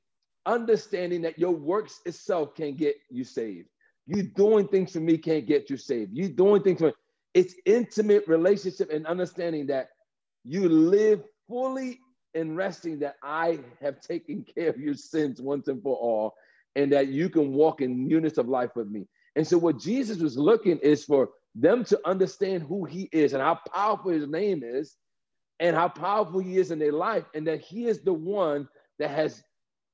understanding 0.47 1.23
that 1.23 1.39
your 1.39 1.53
works 1.53 2.01
itself 2.05 2.57
can't 2.57 2.77
get 2.77 2.97
you 3.09 3.23
saved. 3.23 3.69
You 4.07 4.25
doing 4.25 4.67
things 4.67 4.93
for 4.93 4.99
me 4.99 5.17
can't 5.17 5.47
get 5.47 5.71
you 5.71 5.77
saved. 5.77 6.11
You 6.13 6.29
doing 6.29 6.63
things 6.65 6.81
for 6.81 6.87
me. 6.87 6.93
It's 7.35 7.55
intimate 7.65 8.27
relationship 8.27 8.91
and 8.91 9.07
understanding 9.07 9.69
that 9.69 9.91
you 10.43 10.69
live 10.69 11.23
fully 11.49 12.01
in 12.35 12.57
resting 12.57 12.99
that 12.99 13.15
I 13.23 13.61
have 13.81 14.01
taken 14.01 14.45
care 14.55 14.71
of 14.71 14.79
your 14.81 14.95
sins 14.95 15.41
once 15.41 15.69
and 15.69 15.81
for 15.81 15.97
all 15.97 16.35
and 16.75 16.93
that 16.93 17.09
you 17.09 17.29
can 17.29 17.53
walk 17.53 17.81
in 17.81 18.09
newness 18.09 18.39
of 18.39 18.49
life 18.49 18.71
with 18.75 18.89
me. 18.89 19.07
And 19.37 19.47
so, 19.47 19.57
what 19.57 19.79
Jesus 19.79 20.19
was 20.19 20.37
looking 20.37 20.79
is 20.79 21.05
for 21.05 21.31
them 21.55 21.85
to 21.85 22.01
understand 22.05 22.63
who 22.63 22.85
he 22.85 23.09
is 23.13 23.33
and 23.33 23.43
how 23.43 23.59
powerful 23.75 24.11
his 24.11 24.27
name 24.27 24.63
is 24.65 24.97
and 25.61 25.77
how 25.77 25.89
powerful 25.89 26.41
he 26.41 26.57
is 26.57 26.71
in 26.71 26.79
their 26.79 26.93
life, 26.93 27.25
and 27.35 27.47
that 27.47 27.61
he 27.61 27.87
is 27.87 28.01
the 28.01 28.13
one 28.13 28.67
that 28.99 29.11
has 29.11 29.43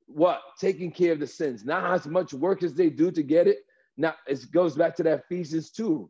what 0.06 0.40
taking 0.60 0.92
care 0.92 1.12
of 1.12 1.18
the 1.18 1.26
sins, 1.26 1.64
not 1.64 1.92
as 1.92 2.06
much 2.06 2.32
work 2.32 2.62
as 2.62 2.72
they 2.74 2.88
do 2.88 3.10
to 3.10 3.22
get 3.22 3.48
it. 3.48 3.58
Now, 3.96 4.14
it 4.28 4.40
goes 4.52 4.76
back 4.76 4.94
to 4.96 5.02
that 5.02 5.24
Ephesians 5.28 5.70
2. 5.72 6.08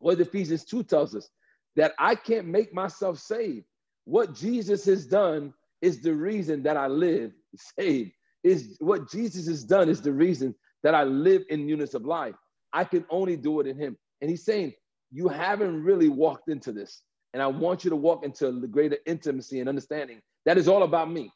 What 0.00 0.20
Ephesians 0.20 0.64
2 0.66 0.82
tells 0.82 1.14
us 1.14 1.30
that 1.76 1.94
I 1.98 2.14
can't 2.14 2.46
make 2.46 2.74
myself 2.74 3.18
saved. 3.18 3.64
What 4.04 4.34
Jesus 4.34 4.84
has 4.84 5.06
done 5.06 5.54
is 5.80 6.02
the 6.02 6.14
reason 6.14 6.62
that 6.64 6.76
I 6.76 6.88
live 6.88 7.32
saved 7.78 8.12
is 8.44 8.76
what 8.80 9.10
Jesus 9.10 9.46
has 9.46 9.64
done 9.64 9.88
is 9.88 10.02
the 10.02 10.12
reason 10.12 10.54
that 10.82 10.94
I 10.94 11.04
live 11.04 11.44
in 11.48 11.66
newness 11.66 11.94
of 11.94 12.04
life. 12.04 12.34
I 12.72 12.84
can 12.84 13.04
only 13.10 13.36
do 13.36 13.60
it 13.60 13.66
in 13.66 13.78
him. 13.78 13.96
And 14.20 14.30
he's 14.30 14.44
saying, 14.44 14.74
you 15.10 15.28
haven't 15.28 15.82
really 15.82 16.08
walked 16.08 16.48
into 16.48 16.72
this. 16.72 17.02
And 17.32 17.42
I 17.42 17.46
want 17.46 17.84
you 17.84 17.90
to 17.90 17.96
walk 17.96 18.24
into 18.24 18.50
the 18.60 18.66
greater 18.66 18.98
intimacy 19.06 19.60
and 19.60 19.68
understanding. 19.68 20.20
That 20.46 20.58
is 20.58 20.68
all 20.68 20.82
about 20.82 21.10
me. 21.10 21.32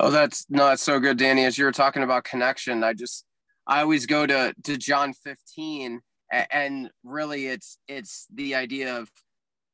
No, 0.00 0.10
that's 0.10 0.46
no, 0.48 0.66
that's 0.66 0.82
so 0.82 0.98
good, 0.98 1.16
Danny. 1.16 1.44
As 1.44 1.58
you 1.58 1.64
were 1.64 1.72
talking 1.72 2.02
about 2.02 2.24
connection, 2.24 2.82
I 2.82 2.92
just 2.92 3.24
I 3.66 3.80
always 3.80 4.06
go 4.06 4.26
to 4.26 4.54
to 4.64 4.76
John 4.76 5.12
15 5.12 6.00
and 6.32 6.90
really 7.04 7.46
it's 7.46 7.78
it's 7.88 8.26
the 8.34 8.54
idea 8.54 8.96
of 8.96 9.10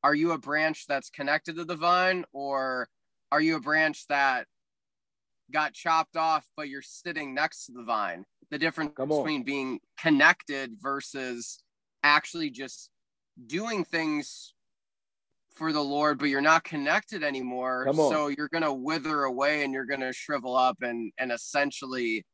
are 0.04 0.14
you 0.14 0.32
a 0.32 0.38
branch 0.38 0.86
that's 0.86 1.10
connected 1.10 1.56
to 1.56 1.64
the 1.64 1.76
vine 1.76 2.24
or 2.32 2.88
are 3.30 3.40
you 3.40 3.56
a 3.56 3.60
branch 3.60 4.06
that 4.08 4.46
got 5.52 5.74
chopped 5.74 6.16
off, 6.16 6.46
but 6.56 6.68
you're 6.68 6.82
sitting 6.82 7.34
next 7.34 7.66
to 7.66 7.72
the 7.72 7.84
vine. 7.84 8.24
The 8.50 8.58
difference 8.58 8.92
between 8.96 9.42
being 9.44 9.80
connected 9.98 10.76
versus 10.80 11.62
actually 12.02 12.50
just 12.50 12.90
doing 13.46 13.84
things 13.84 14.54
for 15.54 15.72
the 15.72 15.82
Lord, 15.82 16.18
but 16.18 16.28
you're 16.28 16.40
not 16.40 16.64
connected 16.64 17.22
anymore. 17.22 17.84
So 18.10 18.28
you're 18.28 18.48
gonna 18.48 18.72
wither 18.74 19.24
away 19.24 19.64
and 19.64 19.72
you're 19.72 19.86
gonna 19.86 20.12
shrivel 20.12 20.56
up 20.56 20.78
and 20.82 21.12
and 21.18 21.30
essentially 21.32 22.26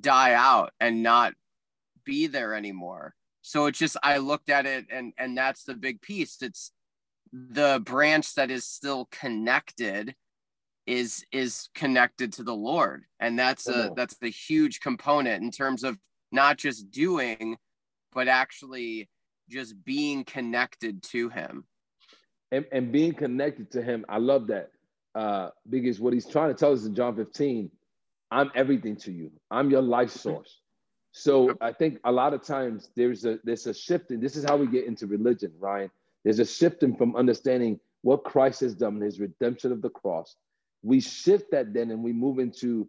die 0.00 0.32
out 0.34 0.72
and 0.80 1.02
not 1.02 1.34
be 2.04 2.26
there 2.26 2.54
anymore. 2.54 3.14
So 3.42 3.66
it's 3.66 3.78
just 3.78 3.96
I 4.02 4.18
looked 4.18 4.48
at 4.48 4.66
it 4.66 4.86
and 4.90 5.12
and 5.18 5.36
that's 5.36 5.64
the 5.64 5.74
big 5.74 6.00
piece. 6.00 6.40
It's 6.42 6.72
the 7.32 7.80
branch 7.84 8.34
that 8.34 8.50
is 8.50 8.64
still 8.64 9.08
connected 9.10 10.14
is 10.86 11.24
is 11.32 11.68
connected 11.74 12.32
to 12.34 12.42
the 12.42 12.54
Lord, 12.54 13.04
and 13.20 13.38
that's 13.38 13.68
a 13.68 13.90
that's 13.96 14.16
the 14.18 14.28
huge 14.28 14.80
component 14.80 15.42
in 15.42 15.50
terms 15.50 15.84
of 15.84 15.98
not 16.32 16.58
just 16.58 16.90
doing, 16.90 17.56
but 18.12 18.28
actually 18.28 19.08
just 19.48 19.82
being 19.84 20.24
connected 20.24 21.02
to 21.02 21.28
him. 21.28 21.64
And, 22.50 22.64
and 22.72 22.92
being 22.92 23.14
connected 23.14 23.70
to 23.72 23.82
him, 23.82 24.04
I 24.08 24.18
love 24.18 24.46
that. 24.48 24.70
Uh, 25.14 25.50
because 25.70 26.00
what 26.00 26.12
he's 26.12 26.26
trying 26.26 26.48
to 26.48 26.54
tell 26.54 26.72
us 26.72 26.84
in 26.84 26.94
John 26.94 27.14
15, 27.14 27.70
I'm 28.30 28.50
everything 28.54 28.96
to 28.96 29.12
you. 29.12 29.30
I'm 29.50 29.70
your 29.70 29.82
life 29.82 30.10
source. 30.10 30.60
So 31.12 31.54
I 31.60 31.72
think 31.72 32.00
a 32.04 32.10
lot 32.10 32.34
of 32.34 32.42
times 32.42 32.90
there's 32.96 33.24
a 33.24 33.38
there's 33.44 33.68
a 33.68 33.74
shifting. 33.74 34.18
This 34.18 34.34
is 34.34 34.44
how 34.44 34.56
we 34.56 34.66
get 34.66 34.86
into 34.86 35.06
religion, 35.06 35.52
Ryan. 35.60 35.90
There's 36.24 36.40
a 36.40 36.44
shifting 36.44 36.96
from 36.96 37.14
understanding 37.14 37.78
what 38.02 38.24
Christ 38.24 38.60
has 38.62 38.74
done, 38.74 39.00
his 39.00 39.20
redemption 39.20 39.70
of 39.70 39.80
the 39.80 39.90
cross. 39.90 40.34
We 40.84 41.00
shift 41.00 41.50
that 41.50 41.74
then 41.74 41.90
and 41.90 42.04
we 42.04 42.12
move 42.12 42.38
into 42.38 42.88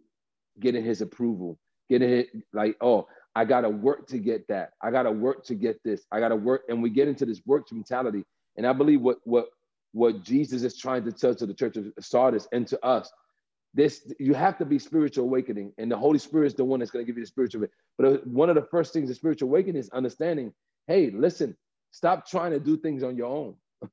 getting 0.59 0.83
his 0.83 1.01
approval, 1.01 1.57
getting 1.89 2.09
it 2.09 2.27
like, 2.53 2.77
oh, 2.81 3.07
I 3.35 3.45
gotta 3.45 3.69
work 3.69 4.07
to 4.09 4.17
get 4.17 4.47
that. 4.49 4.71
I 4.81 4.91
gotta 4.91 5.11
work 5.11 5.43
to 5.45 5.55
get 5.55 5.83
this. 5.83 6.05
I 6.11 6.19
gotta 6.19 6.35
work, 6.35 6.63
and 6.69 6.83
we 6.83 6.89
get 6.89 7.07
into 7.07 7.25
this 7.25 7.41
work 7.45 7.71
mentality. 7.71 8.23
And 8.57 8.67
I 8.67 8.73
believe 8.73 9.01
what 9.01 9.17
what 9.23 9.47
what 9.91 10.23
Jesus 10.23 10.63
is 10.63 10.77
trying 10.77 11.05
to 11.05 11.11
tell 11.11 11.33
to 11.33 11.45
the 11.45 11.53
church 11.53 11.77
of 11.77 11.91
Sardis 11.99 12.47
and 12.51 12.67
to 12.67 12.85
us 12.85 13.11
this 13.75 14.09
you 14.19 14.33
have 14.33 14.57
to 14.57 14.65
be 14.65 14.79
spiritual 14.79 15.25
awakening 15.25 15.71
and 15.77 15.91
the 15.91 15.97
holy 15.97 16.17
spirit 16.17 16.47
is 16.47 16.53
the 16.55 16.63
one 16.63 16.79
that's 16.79 16.91
going 16.91 17.05
to 17.05 17.07
give 17.07 17.17
you 17.17 17.23
the 17.23 17.27
spiritual 17.27 17.67
but 17.97 18.07
uh, 18.07 18.17
one 18.23 18.49
of 18.49 18.55
the 18.55 18.65
first 18.71 18.93
things 18.93 19.09
the 19.09 19.15
spiritual 19.15 19.49
awakening 19.49 19.79
is 19.79 19.89
understanding 19.89 20.53
hey 20.87 21.11
listen 21.11 21.55
stop 21.91 22.27
trying 22.27 22.51
to 22.51 22.59
do 22.59 22.77
things 22.77 23.03
on 23.03 23.17
your 23.17 23.27
own 23.27 23.53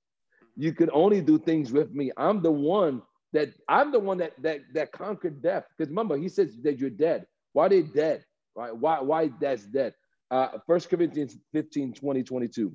you 0.56 0.72
can 0.72 0.88
only 0.92 1.20
do 1.20 1.36
things 1.36 1.72
with 1.72 1.92
me 1.92 2.12
i'm 2.16 2.40
the 2.40 2.50
one 2.50 3.02
that 3.32 3.50
i'm 3.68 3.92
the 3.92 3.98
one 3.98 4.18
that 4.18 4.32
that 4.42 4.60
that 4.74 4.92
conquered 4.92 5.42
death 5.42 5.64
because 5.76 5.88
remember 5.88 6.16
he 6.16 6.28
says 6.28 6.56
that 6.62 6.78
you're 6.78 6.90
dead 6.90 7.26
why 7.52 7.68
they 7.68 7.82
dead 7.82 8.24
right 8.54 8.76
why 8.76 9.00
why 9.00 9.30
that's 9.40 9.64
dead 9.64 9.94
uh 10.30 10.48
first 10.66 10.88
corinthians 10.88 11.36
15 11.52 11.94
20 11.94 12.22
22 12.22 12.72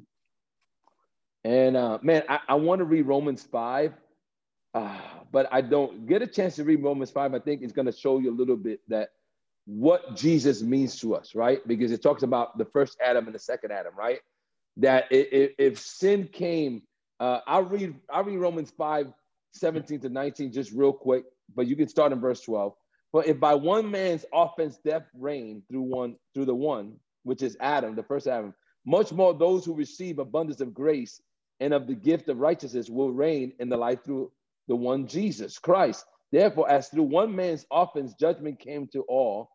and 1.43 1.77
uh 1.77 1.97
man 2.01 2.23
i, 2.29 2.39
I 2.49 2.55
want 2.55 2.79
to 2.79 2.85
read 2.85 3.05
romans 3.05 3.43
5 3.51 3.93
uh, 4.77 4.95
but 5.31 5.47
I 5.51 5.61
don't 5.61 6.05
get 6.05 6.21
a 6.21 6.27
chance 6.27 6.55
to 6.57 6.63
read 6.63 6.83
Romans 6.83 7.09
5. 7.09 7.33
I 7.33 7.39
think 7.39 7.63
it's 7.63 7.73
going 7.73 7.87
to 7.87 7.91
show 7.91 8.19
you 8.19 8.31
a 8.31 8.37
little 8.37 8.55
bit 8.57 8.79
that 8.89 9.09
what 9.65 10.15
Jesus 10.15 10.61
means 10.61 10.99
to 10.99 11.15
us, 11.15 11.33
right? 11.33 11.65
Because 11.67 11.91
it 11.91 12.03
talks 12.03 12.21
about 12.21 12.57
the 12.59 12.65
first 12.65 12.97
Adam 13.03 13.25
and 13.25 13.33
the 13.33 13.39
second 13.39 13.71
Adam, 13.71 13.93
right? 13.97 14.19
That 14.77 15.05
if, 15.09 15.53
if 15.57 15.79
sin 15.79 16.29
came, 16.31 16.83
uh, 17.19 17.39
I'll 17.47 17.63
read 17.63 17.95
I'll 18.09 18.23
read 18.23 18.37
Romans 18.37 18.71
5, 18.77 19.11
17 19.59 19.99
to 20.01 20.09
19 20.09 20.51
just 20.51 20.71
real 20.71 20.93
quick, 20.93 21.25
but 21.55 21.67
you 21.67 21.75
can 21.75 21.87
start 21.87 22.11
in 22.11 22.19
verse 22.19 22.41
12. 22.41 22.73
But 23.13 23.27
if 23.27 23.39
by 23.39 23.55
one 23.55 23.89
man's 23.89 24.25
offense 24.33 24.77
death 24.83 25.03
reigned 25.13 25.63
through 25.69 25.83
one 25.83 26.15
through 26.33 26.45
the 26.45 26.55
one, 26.55 26.95
which 27.23 27.41
is 27.41 27.57
Adam, 27.59 27.95
the 27.95 28.03
first 28.03 28.27
Adam, 28.27 28.53
much 28.85 29.11
more 29.11 29.33
those 29.33 29.65
who 29.65 29.73
receive 29.73 30.19
abundance 30.19 30.61
of 30.61 30.73
grace 30.73 31.21
and 31.59 31.73
of 31.73 31.87
the 31.87 31.95
gift 31.95 32.29
of 32.29 32.39
righteousness 32.39 32.89
will 32.89 33.11
reign 33.11 33.53
in 33.59 33.69
the 33.69 33.77
life 33.77 34.03
through 34.03 34.31
the 34.67 34.75
one 34.75 35.07
Jesus 35.07 35.57
Christ. 35.57 36.05
Therefore, 36.31 36.69
as 36.69 36.89
through 36.89 37.03
one 37.03 37.35
man's 37.35 37.65
offense, 37.71 38.13
judgment 38.13 38.59
came 38.59 38.87
to 38.87 39.01
all 39.03 39.49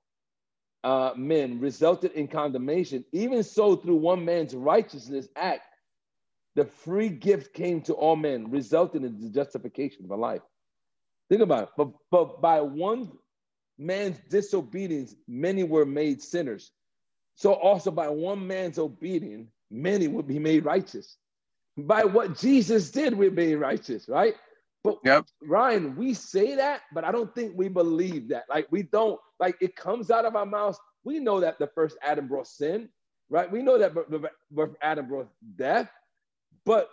uh, 0.84 1.12
men, 1.16 1.60
resulted 1.60 2.12
in 2.12 2.26
condemnation, 2.28 3.04
even 3.12 3.42
so, 3.42 3.76
through 3.76 3.96
one 3.96 4.24
man's 4.24 4.54
righteousness 4.54 5.28
act, 5.36 5.62
the 6.54 6.64
free 6.64 7.08
gift 7.08 7.54
came 7.54 7.80
to 7.82 7.94
all 7.94 8.16
men, 8.16 8.50
resulting 8.50 9.04
in 9.04 9.20
the 9.20 9.30
justification 9.30 10.04
of 10.04 10.10
a 10.10 10.16
life. 10.16 10.42
Think 11.28 11.42
about 11.42 11.64
it. 11.64 11.68
But, 11.76 11.88
but 12.10 12.42
by 12.42 12.60
one 12.60 13.10
man's 13.78 14.18
disobedience, 14.28 15.14
many 15.26 15.64
were 15.64 15.86
made 15.86 16.22
sinners. 16.22 16.72
So 17.34 17.54
also 17.54 17.90
by 17.90 18.08
one 18.08 18.46
man's 18.46 18.78
obedience, 18.78 19.48
many 19.70 20.08
will 20.08 20.22
be 20.22 20.38
made 20.38 20.64
righteous. 20.64 21.16
By 21.76 22.04
what 22.04 22.38
Jesus 22.38 22.90
did, 22.90 23.16
we're 23.16 23.30
made 23.30 23.54
righteous, 23.54 24.08
right? 24.08 24.34
But 24.84 24.98
yep. 25.04 25.26
Ryan, 25.42 25.96
we 25.96 26.12
say 26.12 26.56
that, 26.56 26.82
but 26.92 27.04
I 27.04 27.12
don't 27.12 27.34
think 27.34 27.52
we 27.56 27.68
believe 27.68 28.28
that. 28.28 28.44
Like 28.50 28.66
we 28.70 28.82
don't 28.82 29.18
like 29.40 29.56
it 29.60 29.76
comes 29.76 30.10
out 30.10 30.24
of 30.24 30.36
our 30.36 30.44
mouths. 30.44 30.78
We 31.04 31.18
know 31.18 31.40
that 31.40 31.58
the 31.58 31.68
first 31.68 31.96
Adam 32.02 32.28
brought 32.28 32.46
sin, 32.46 32.88
right? 33.30 33.50
We 33.50 33.62
know 33.62 33.78
that 33.78 33.94
Adam 34.82 35.08
brought 35.08 35.28
death, 35.56 35.88
but 36.64 36.88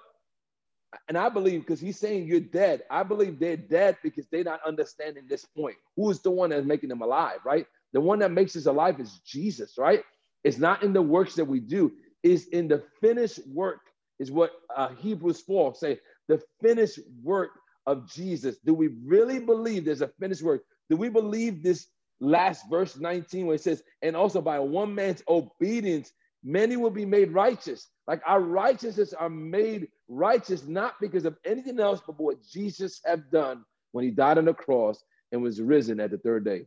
and 1.08 1.18
I 1.18 1.30
believe 1.30 1.62
because 1.62 1.80
he's 1.80 2.00
saying 2.00 2.28
you're 2.28 2.40
dead. 2.40 2.84
I 2.90 3.04
believe 3.04 3.40
they're 3.40 3.58
dead 3.58 3.98
because 4.02 4.26
they're 4.32 4.44
not 4.44 4.62
understanding 4.66 5.26
this 5.28 5.46
point. 5.46 5.76
Who 5.96 6.10
is 6.10 6.22
the 6.22 6.32
one 6.32 6.50
that's 6.50 6.66
making 6.66 6.90
them 6.90 7.02
alive, 7.02 7.40
right? 7.46 7.68
The 7.94 8.02
one 8.02 8.20
that 8.20 8.32
makes 8.32 8.56
us 8.56 8.66
alive 8.66 9.00
is 9.00 9.20
Jesus, 9.26 9.78
right? 9.78 10.04
It's 10.44 10.58
not 10.58 10.84
in 10.84 10.94
the 10.94 11.02
works 11.02 11.36
that 11.36 11.46
we 11.46 11.60
do. 11.60 11.92
It's 12.24 12.46
in 12.48 12.68
the 12.68 12.84
finished 13.02 13.40
work. 13.48 13.82
Is 14.18 14.32
what 14.32 14.52
uh, 14.76 14.90
Hebrews 14.90 15.42
4 15.42 15.76
say. 15.76 16.00
The 16.28 16.42
finished 16.62 17.00
work 17.24 17.52
of 17.86 18.12
Jesus? 18.12 18.58
Do 18.66 18.74
we 18.74 18.90
really 19.06 19.40
believe 19.40 19.86
there's 19.86 20.02
a 20.02 20.12
finished 20.20 20.44
work? 20.44 20.64
Do 20.90 20.98
we 20.98 21.10
believe 21.10 21.64
this 21.64 21.88
last 22.20 22.66
verse 22.70 22.98
19 22.98 23.46
where 23.46 23.56
it 23.56 23.62
says, 23.62 23.82
and 24.02 24.16
also 24.16 24.42
by 24.42 24.60
one 24.60 24.94
man's 24.94 25.24
obedience, 25.28 26.12
many 26.44 26.78
will 26.78 26.90
be 26.90 27.06
made 27.06 27.32
righteous? 27.32 27.88
Like 28.08 28.22
our 28.26 28.42
righteousness 28.42 29.14
are 29.14 29.30
made 29.30 29.88
righteous 30.08 30.66
not 30.66 30.96
because 31.00 31.26
of 31.26 31.38
anything 31.46 31.80
else 31.80 32.02
but 32.06 32.20
what 32.20 32.44
Jesus 32.44 33.02
have 33.06 33.30
done 33.32 33.64
when 33.92 34.04
he 34.04 34.12
died 34.12 34.38
on 34.38 34.46
the 34.46 34.54
cross 34.54 35.04
and 35.32 35.42
was 35.42 35.62
risen 35.62 36.00
at 36.00 36.12
the 36.12 36.18
third 36.18 36.46
day. 36.46 36.66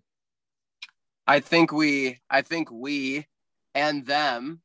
I 1.26 1.40
think 1.40 1.72
we 1.72 2.18
I 2.30 2.42
think 2.42 2.70
we 2.70 3.26
and 3.74 4.06
them 4.06 4.60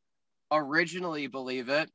originally 0.51 1.27
believe 1.27 1.69
it 1.69 1.89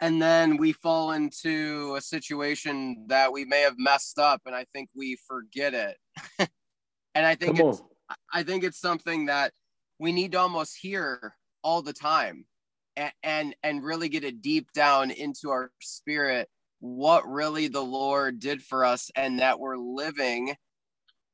and 0.00 0.20
then 0.20 0.56
we 0.56 0.72
fall 0.72 1.12
into 1.12 1.94
a 1.96 2.00
situation 2.00 3.04
that 3.08 3.32
we 3.32 3.44
may 3.44 3.60
have 3.60 3.76
messed 3.78 4.18
up 4.18 4.40
and 4.46 4.54
i 4.54 4.64
think 4.72 4.88
we 4.96 5.16
forget 5.28 5.74
it 5.74 5.96
and 7.14 7.26
i 7.26 7.34
think 7.34 7.58
Come 7.58 7.68
it's 7.68 7.80
on. 7.80 8.16
i 8.32 8.42
think 8.42 8.64
it's 8.64 8.80
something 8.80 9.26
that 9.26 9.52
we 9.98 10.12
need 10.12 10.32
to 10.32 10.38
almost 10.38 10.76
hear 10.80 11.36
all 11.62 11.82
the 11.82 11.92
time 11.92 12.44
and, 12.96 13.12
and 13.22 13.56
and 13.62 13.84
really 13.84 14.08
get 14.08 14.24
it 14.24 14.42
deep 14.42 14.72
down 14.72 15.10
into 15.10 15.50
our 15.50 15.70
spirit 15.80 16.48
what 16.80 17.28
really 17.28 17.68
the 17.68 17.84
lord 17.84 18.38
did 18.38 18.62
for 18.62 18.84
us 18.84 19.10
and 19.14 19.40
that 19.40 19.60
we're 19.60 19.76
living 19.76 20.54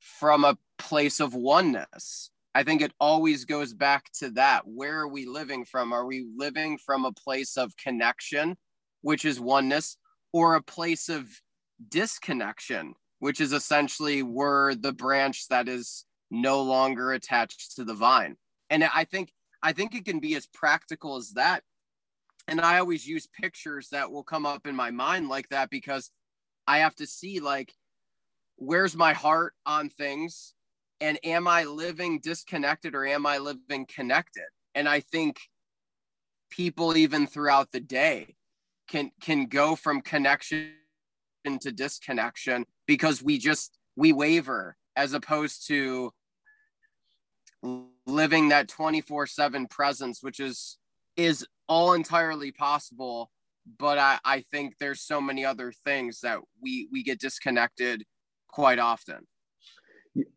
from 0.01 0.45
a 0.45 0.59
place 0.79 1.21
of 1.21 1.35
oneness 1.35 2.31
I 2.57 2.63
think 2.63 2.81
it 2.81 2.95
always 2.99 3.45
goes 3.45 3.75
back 3.75 4.11
to 4.21 4.31
that. 4.31 4.63
Where 4.65 5.01
are 5.01 5.09
we 5.09 5.27
living 5.27 5.67
from? 5.67 5.93
Are 5.93 6.07
we 6.07 6.27
living 6.39 6.79
from 6.79 7.05
a 7.05 7.13
place 7.13 7.59
of 7.59 7.77
connection, 7.77 8.57
which 9.03 9.27
is 9.27 9.39
oneness, 9.39 9.99
or 10.33 10.55
a 10.55 10.63
place 10.63 11.11
of 11.11 11.29
disconnection, 11.87 12.95
which 13.19 13.43
is 13.43 13.53
essentially 13.53 14.23
we're 14.23 14.75
the 14.75 14.95
branch 14.95 15.49
that 15.49 15.69
is 15.69 16.07
no 16.31 16.63
longer 16.63 17.13
attached 17.13 17.77
to 17.77 17.85
the 17.85 17.93
vine? 17.93 18.37
And 18.71 18.85
I 18.85 19.05
think 19.05 19.33
I 19.63 19.73
think 19.73 19.95
it 19.95 20.05
can 20.05 20.21
be 20.21 20.35
as 20.35 20.47
practical 20.47 21.17
as 21.17 21.31
that. 21.33 21.63
And 22.49 22.61
I 22.61 22.79
always 22.79 23.07
use 23.07 23.27
pictures 23.27 23.89
that 23.91 24.11
will 24.11 24.23
come 24.23 24.47
up 24.47 24.67
in 24.67 24.77
my 24.77 24.91
mind 24.91 25.29
like 25.29 25.49
that 25.49 25.71
because 25.71 26.11
I 26.67 26.79
have 26.79 26.95
to 26.97 27.07
see 27.07 27.41
like 27.41 27.73
where's 28.57 28.97
my 28.97 29.13
heart 29.13 29.55
on 29.65 29.89
things 29.89 30.55
and 31.01 31.19
am 31.25 31.47
I 31.47 31.65
living 31.65 32.21
disconnected 32.21 32.95
or 32.95 33.07
am 33.07 33.27
I 33.27 33.39
living 33.39 33.87
connected? 33.87 34.45
And 34.75 34.89
I 34.89 35.01
think 35.01 35.39
people 36.51 36.97
even 36.97 37.27
throughout 37.27 37.73
the 37.73 37.81
day 37.81 38.37
can 38.89 39.11
can 39.21 39.47
go 39.47 39.77
from 39.77 40.01
connection 40.01 40.73
to 41.61 41.73
disconnection 41.73 42.65
because 42.87 43.23
we 43.23 43.39
just 43.39 43.79
we 43.95 44.13
waver 44.13 44.77
as 44.97 45.13
opposed 45.13 45.67
to 45.69 46.13
living 48.07 48.49
that 48.49 48.69
24/7 48.69 49.69
presence 49.69 50.23
which 50.23 50.41
is 50.41 50.79
is 51.17 51.47
all 51.69 51.93
entirely 51.93 52.53
possible 52.53 53.31
but 53.79 53.99
I, 53.99 54.19
I 54.25 54.45
think 54.53 54.75
there's 54.79 55.01
so 55.01 55.21
many 55.21 55.45
other 55.45 55.73
things 55.85 56.21
that 56.21 56.39
we 56.61 56.89
we 56.93 57.03
get 57.03 57.21
disconnected 57.21 58.05
quite 58.49 58.79
often 58.79 59.27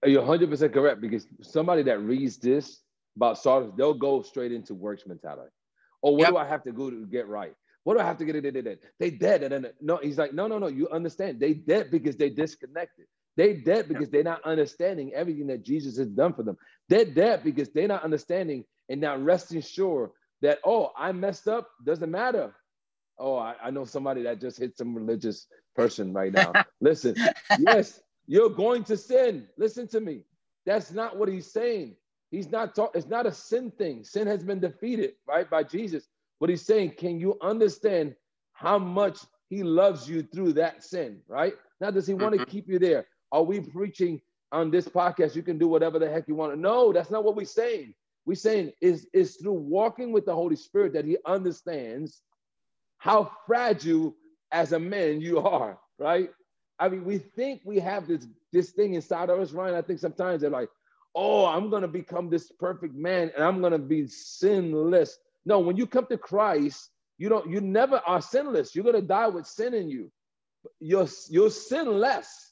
you're 0.05 0.23
100% 0.23 0.73
correct 0.73 0.99
because 0.99 1.27
somebody 1.41 1.83
that 1.83 1.99
reads 1.99 2.37
this 2.37 2.81
about 3.15 3.37
Sardis, 3.37 3.71
they'll 3.77 3.93
go 3.93 4.21
straight 4.21 4.51
into 4.51 4.73
works 4.73 5.05
mentality. 5.05 5.51
Oh, 6.03 6.11
what 6.11 6.21
yep. 6.21 6.29
do 6.29 6.37
I 6.37 6.45
have 6.45 6.63
to 6.63 6.71
do 6.71 6.91
to 6.91 7.05
get 7.05 7.27
right? 7.27 7.53
What 7.83 7.95
do 7.95 8.01
I 8.01 8.05
have 8.05 8.17
to 8.17 8.25
get 8.25 8.35
it? 8.35 8.83
They 8.99 9.09
dead. 9.09 9.43
And 9.43 9.51
then 9.51 9.71
no, 9.81 9.97
he's 9.97 10.17
like, 10.17 10.33
no, 10.33 10.47
no, 10.47 10.59
no. 10.59 10.67
You 10.67 10.89
understand? 10.89 11.39
They 11.39 11.53
dead 11.53 11.91
because 11.91 12.15
they 12.15 12.29
disconnected. 12.29 13.05
They 13.39 13.53
dead 13.53 13.87
because 13.87 14.09
they're 14.09 14.21
not 14.21 14.43
understanding 14.43 15.13
everything 15.13 15.47
that 15.47 15.63
Jesus 15.63 15.97
has 15.97 16.09
done 16.09 16.33
for 16.33 16.43
them. 16.43 16.57
They're 16.89 17.05
dead 17.05 17.41
because 17.41 17.69
they're 17.69 17.87
not 17.87 18.03
understanding 18.03 18.65
and 18.89 18.99
not 18.99 19.23
resting 19.23 19.61
sure 19.61 20.11
that 20.41 20.59
oh, 20.65 20.91
I 20.97 21.13
messed 21.13 21.47
up. 21.47 21.69
Doesn't 21.85 22.11
matter. 22.11 22.53
Oh, 23.17 23.37
I, 23.37 23.55
I 23.63 23.69
know 23.69 23.85
somebody 23.85 24.23
that 24.23 24.41
just 24.41 24.59
hit 24.59 24.77
some 24.77 24.93
religious 24.93 25.47
person 25.73 26.11
right 26.11 26.33
now. 26.33 26.51
Listen, 26.81 27.15
yes, 27.59 28.01
you're 28.27 28.49
going 28.49 28.83
to 28.83 28.97
sin. 28.97 29.47
Listen 29.57 29.87
to 29.87 30.01
me. 30.01 30.25
That's 30.65 30.91
not 30.91 31.15
what 31.15 31.29
he's 31.29 31.49
saying. 31.49 31.95
He's 32.31 32.51
not 32.51 32.75
talking, 32.75 32.99
it's 32.99 33.09
not 33.09 33.25
a 33.25 33.31
sin 33.31 33.71
thing. 33.71 34.03
Sin 34.03 34.27
has 34.27 34.43
been 34.43 34.59
defeated, 34.59 35.13
right, 35.25 35.49
by 35.49 35.63
Jesus. 35.63 36.09
But 36.41 36.49
he's 36.49 36.65
saying, 36.65 36.95
can 36.97 37.21
you 37.21 37.37
understand 37.41 38.15
how 38.51 38.77
much 38.77 39.19
he 39.49 39.63
loves 39.63 40.09
you 40.09 40.23
through 40.23 40.53
that 40.53 40.83
sin, 40.83 41.21
right? 41.29 41.53
Now, 41.79 41.89
does 41.91 42.05
he 42.05 42.13
want 42.13 42.33
to 42.33 42.41
mm-hmm. 42.41 42.51
keep 42.51 42.67
you 42.67 42.79
there? 42.79 43.05
Are 43.31 43.43
we 43.43 43.59
preaching 43.59 44.21
on 44.51 44.71
this 44.71 44.87
podcast? 44.87 45.35
You 45.35 45.43
can 45.43 45.57
do 45.57 45.67
whatever 45.67 45.99
the 45.99 46.09
heck 46.09 46.27
you 46.27 46.35
want. 46.35 46.57
No, 46.59 46.91
that's 46.91 47.11
not 47.11 47.23
what 47.23 47.35
we're 47.35 47.45
saying. 47.45 47.93
We're 48.25 48.35
saying 48.35 48.73
is 48.81 49.07
is 49.13 49.37
through 49.37 49.53
walking 49.53 50.11
with 50.11 50.25
the 50.25 50.35
Holy 50.35 50.55
Spirit 50.55 50.93
that 50.93 51.05
he 51.05 51.17
understands 51.25 52.21
how 52.97 53.31
fragile 53.47 54.15
as 54.51 54.73
a 54.73 54.79
man 54.79 55.21
you 55.21 55.39
are, 55.39 55.79
right? 55.97 56.29
I 56.79 56.89
mean, 56.89 57.03
we 57.05 57.17
think 57.17 57.61
we 57.65 57.79
have 57.79 58.07
this 58.07 58.27
this 58.51 58.71
thing 58.71 58.93
inside 58.93 59.29
of 59.29 59.39
us, 59.39 59.51
Ryan. 59.51 59.75
I 59.75 59.81
think 59.81 59.99
sometimes 59.99 60.41
they're 60.41 60.49
like, 60.49 60.69
oh, 61.15 61.45
I'm 61.45 61.69
gonna 61.69 61.87
become 61.87 62.29
this 62.29 62.51
perfect 62.51 62.95
man 62.95 63.31
and 63.35 63.43
I'm 63.43 63.61
gonna 63.61 63.79
be 63.79 64.07
sinless. 64.07 65.17
No, 65.45 65.59
when 65.59 65.77
you 65.77 65.87
come 65.87 66.05
to 66.07 66.17
Christ, 66.17 66.89
you 67.17 67.29
don't, 67.29 67.49
you 67.49 67.61
never 67.61 68.01
are 68.05 68.21
sinless. 68.21 68.75
You're 68.75 68.85
gonna 68.85 69.01
die 69.01 69.27
with 69.27 69.45
sin 69.45 69.73
in 69.73 69.89
you. 69.89 70.11
You're 70.79 71.07
you'll 71.29 71.49
sin 71.49 71.87
less, 71.99 72.48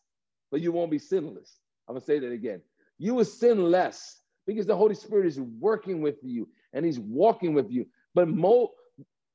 but 0.51 0.61
you 0.61 0.71
won't 0.71 0.91
be 0.91 0.99
sinless. 0.99 1.59
I'm 1.87 1.95
gonna 1.95 2.05
say 2.05 2.19
that 2.19 2.31
again. 2.31 2.61
You 2.97 3.13
will 3.15 3.25
sin 3.25 3.71
less 3.71 4.21
because 4.45 4.65
the 4.65 4.75
Holy 4.75 4.95
Spirit 4.95 5.27
is 5.27 5.39
working 5.39 6.01
with 6.01 6.17
you 6.23 6.47
and 6.73 6.85
He's 6.85 6.99
walking 6.99 7.53
with 7.53 7.71
you. 7.71 7.85
But 8.13 8.27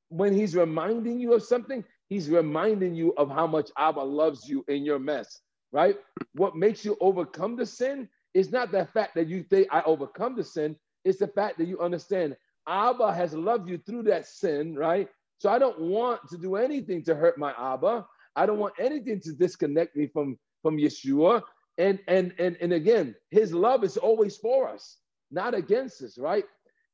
when 0.08 0.34
He's 0.34 0.56
reminding 0.56 1.18
you 1.18 1.34
of 1.34 1.42
something, 1.42 1.84
He's 2.08 2.28
reminding 2.28 2.94
you 2.94 3.14
of 3.16 3.30
how 3.30 3.46
much 3.46 3.70
Abba 3.78 4.00
loves 4.00 4.48
you 4.48 4.64
in 4.68 4.84
your 4.84 4.98
mess, 4.98 5.40
right? 5.70 5.96
What 6.34 6.56
makes 6.56 6.84
you 6.84 6.96
overcome 7.00 7.56
the 7.56 7.66
sin 7.66 8.08
is 8.34 8.50
not 8.50 8.72
the 8.72 8.86
fact 8.86 9.14
that 9.14 9.28
you 9.28 9.42
think 9.42 9.68
I 9.70 9.82
overcome 9.84 10.36
the 10.36 10.44
sin, 10.44 10.76
it's 11.04 11.18
the 11.18 11.28
fact 11.28 11.58
that 11.58 11.66
you 11.66 11.80
understand 11.80 12.36
Abba 12.68 13.12
has 13.12 13.34
loved 13.34 13.68
you 13.68 13.78
through 13.78 14.04
that 14.04 14.26
sin, 14.26 14.74
right? 14.76 15.08
So 15.38 15.50
I 15.50 15.58
don't 15.58 15.80
want 15.80 16.20
to 16.30 16.38
do 16.38 16.56
anything 16.56 17.02
to 17.04 17.14
hurt 17.14 17.36
my 17.38 17.52
Abba. 17.58 18.06
I 18.36 18.46
don't 18.46 18.58
want 18.58 18.74
anything 18.78 19.20
to 19.20 19.32
disconnect 19.32 19.96
me 19.96 20.06
from, 20.06 20.38
from 20.62 20.76
Yeshua. 20.76 21.42
And, 21.78 21.98
and, 22.06 22.34
and, 22.38 22.56
and 22.60 22.72
again, 22.72 23.14
his 23.30 23.52
love 23.52 23.84
is 23.84 23.96
always 23.96 24.36
for 24.36 24.68
us, 24.68 24.98
not 25.30 25.54
against 25.54 26.02
us, 26.02 26.18
right? 26.18 26.44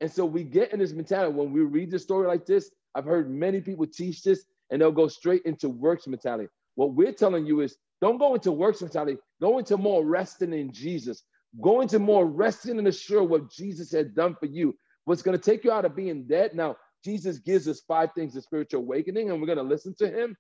And 0.01 0.11
so 0.11 0.25
we 0.25 0.45
get 0.45 0.73
in 0.73 0.79
this 0.79 0.93
mentality 0.93 1.35
when 1.35 1.53
we 1.53 1.61
read 1.61 1.91
the 1.91 1.99
story 1.99 2.27
like 2.27 2.47
this. 2.47 2.71
I've 2.95 3.05
heard 3.05 3.31
many 3.31 3.61
people 3.61 3.87
teach 3.87 4.23
this 4.23 4.45
and 4.71 4.81
they'll 4.81 4.93
go 4.93 5.09
straight 5.09 5.43
into 5.45 5.69
works 5.69 6.07
mentality. 6.07 6.49
What 6.77 6.95
we're 6.95 7.13
telling 7.13 7.47
you 7.47 7.61
is 7.61 7.77
don't 8.01 8.19
go 8.19 8.35
into 8.35 8.53
works 8.53 8.81
mentality, 8.81 9.19
go 9.41 9.59
into 9.59 9.77
more 9.77 10.05
resting 10.05 10.53
in 10.53 10.73
Jesus, 10.73 11.25
go 11.61 11.81
into 11.81 11.99
more 11.99 12.27
resting 12.27 12.79
and 12.79 12.87
assure 12.87 13.25
what 13.25 13.51
Jesus 13.51 13.91
had 13.91 14.15
done 14.15 14.37
for 14.39 14.47
you. 14.47 14.77
What's 15.05 15.23
going 15.23 15.37
to 15.37 15.43
take 15.43 15.65
you 15.65 15.73
out 15.73 15.85
of 15.85 15.97
being 15.97 16.25
dead. 16.25 16.55
Now, 16.55 16.77
Jesus 17.05 17.39
gives 17.39 17.67
us 17.67 17.81
five 17.81 18.11
things 18.15 18.37
of 18.37 18.45
spiritual 18.45 18.83
awakening, 18.83 19.31
and 19.31 19.41
we're 19.41 19.47
going 19.47 19.59
to 19.59 19.65
listen 19.65 19.95
to 19.99 20.09
him. 20.09 20.37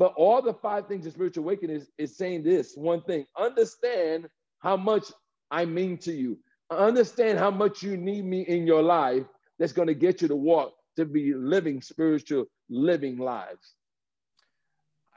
But 0.00 0.14
all 0.16 0.40
the 0.40 0.54
five 0.54 0.88
things 0.88 1.04
of 1.04 1.12
spiritual 1.12 1.44
awakening 1.44 1.76
is, 1.76 1.90
is 1.98 2.16
saying 2.16 2.42
this 2.42 2.74
one 2.74 3.02
thing 3.02 3.26
understand 3.38 4.30
how 4.60 4.78
much 4.78 5.12
I 5.50 5.66
mean 5.66 5.98
to 5.98 6.12
you. 6.12 6.38
Understand 6.70 7.38
how 7.38 7.50
much 7.50 7.82
you 7.82 7.98
need 7.98 8.24
me 8.24 8.40
in 8.40 8.66
your 8.66 8.82
life 8.82 9.24
that's 9.58 9.74
going 9.74 9.88
to 9.88 9.94
get 9.94 10.22
you 10.22 10.28
to 10.28 10.36
walk 10.36 10.72
to 10.96 11.04
be 11.04 11.34
living 11.34 11.82
spiritual, 11.82 12.46
living 12.70 13.18
lives. 13.18 13.74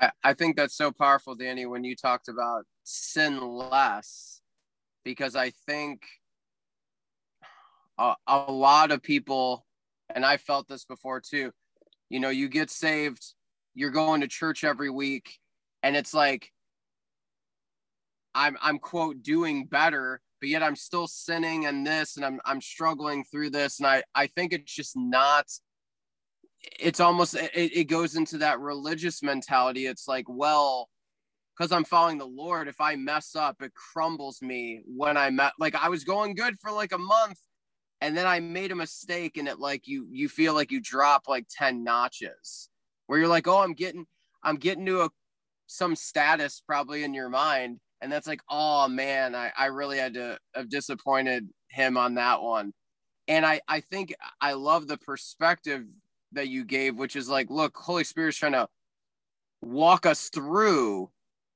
I, 0.01 0.11
I 0.21 0.33
think 0.33 0.57
that's 0.57 0.75
so 0.75 0.91
powerful, 0.91 1.33
Danny, 1.33 1.65
when 1.65 1.85
you 1.85 1.95
talked 1.95 2.27
about 2.27 2.65
sin 2.83 3.39
less, 3.39 4.41
because 5.05 5.33
I 5.33 5.51
think 5.65 6.01
a, 7.97 8.15
a 8.27 8.51
lot 8.51 8.91
of 8.91 9.01
people, 9.01 9.65
and 10.13 10.25
I 10.25 10.35
felt 10.35 10.67
this 10.67 10.83
before 10.83 11.21
too, 11.21 11.53
you 12.09 12.19
know, 12.19 12.29
you 12.29 12.49
get 12.49 12.69
saved, 12.69 13.23
you're 13.75 13.91
going 13.91 14.21
to 14.21 14.27
church 14.27 14.63
every 14.63 14.89
week, 14.89 15.39
and 15.81 15.95
it's 15.95 16.13
like, 16.13 16.51
I'm, 18.35 18.57
I'm 18.61 18.79
quote 18.79 19.21
doing 19.21 19.65
better 19.65 20.21
but 20.39 20.49
yet 20.49 20.61
I'm 20.61 20.75
still 20.75 21.07
sinning 21.07 21.67
and 21.67 21.87
this 21.87 22.17
and 22.17 22.25
I'm 22.25 22.41
I'm 22.43 22.59
struggling 22.59 23.23
through 23.23 23.51
this. 23.51 23.79
And 23.79 23.87
I 23.87 24.03
I 24.13 24.27
think 24.27 24.51
it's 24.51 24.75
just 24.75 24.91
not 24.97 25.45
it's 26.79 26.99
almost 26.99 27.35
it, 27.35 27.51
it 27.53 27.83
goes 27.85 28.17
into 28.17 28.39
that 28.39 28.59
religious 28.59 29.23
mentality. 29.23 29.85
It's 29.85 30.05
like 30.05 30.25
well 30.27 30.89
because 31.57 31.71
i'm 31.71 31.83
following 31.83 32.17
the 32.17 32.25
lord 32.25 32.67
if 32.67 32.79
i 32.81 32.95
mess 32.95 33.35
up 33.35 33.61
it 33.61 33.71
crumbles 33.73 34.41
me 34.41 34.81
when 34.85 35.17
i 35.17 35.29
met 35.29 35.53
like 35.59 35.75
i 35.75 35.89
was 35.89 36.03
going 36.03 36.35
good 36.35 36.55
for 36.59 36.71
like 36.71 36.91
a 36.91 36.97
month 36.97 37.39
and 38.01 38.17
then 38.17 38.25
i 38.25 38.39
made 38.39 38.71
a 38.71 38.75
mistake 38.75 39.37
and 39.37 39.47
it 39.47 39.59
like 39.59 39.87
you 39.87 40.07
you 40.11 40.27
feel 40.27 40.53
like 40.53 40.71
you 40.71 40.81
drop 40.81 41.23
like 41.27 41.45
10 41.49 41.83
notches 41.83 42.69
where 43.07 43.19
you're 43.19 43.27
like 43.27 43.47
oh 43.47 43.59
i'm 43.59 43.73
getting 43.73 44.05
i'm 44.43 44.57
getting 44.57 44.85
to 44.85 45.01
a 45.01 45.09
some 45.67 45.95
status 45.95 46.61
probably 46.67 47.03
in 47.03 47.13
your 47.13 47.29
mind. 47.29 47.79
And 48.01 48.11
that's 48.11 48.27
like 48.27 48.41
oh 48.49 48.87
man 48.87 49.33
i, 49.33 49.51
I 49.57 49.67
really 49.67 49.97
had 49.97 50.13
to 50.15 50.37
have 50.55 50.69
disappointed 50.69 51.47
him 51.69 51.97
on 51.97 52.15
that 52.15 52.41
one. 52.41 52.73
And 53.27 53.45
i 53.45 53.61
i 53.67 53.79
think 53.79 54.13
i 54.41 54.53
love 54.53 54.87
the 54.87 54.97
perspective 54.97 55.85
that 56.33 56.49
you 56.49 56.65
gave, 56.65 56.97
which 56.97 57.15
is 57.15 57.29
like, 57.29 57.49
look, 57.49 57.75
Holy 57.77 58.03
Spirit's 58.03 58.37
trying 58.37 58.53
to 58.53 58.67
walk 59.61 60.05
us 60.05 60.29
through 60.29 61.09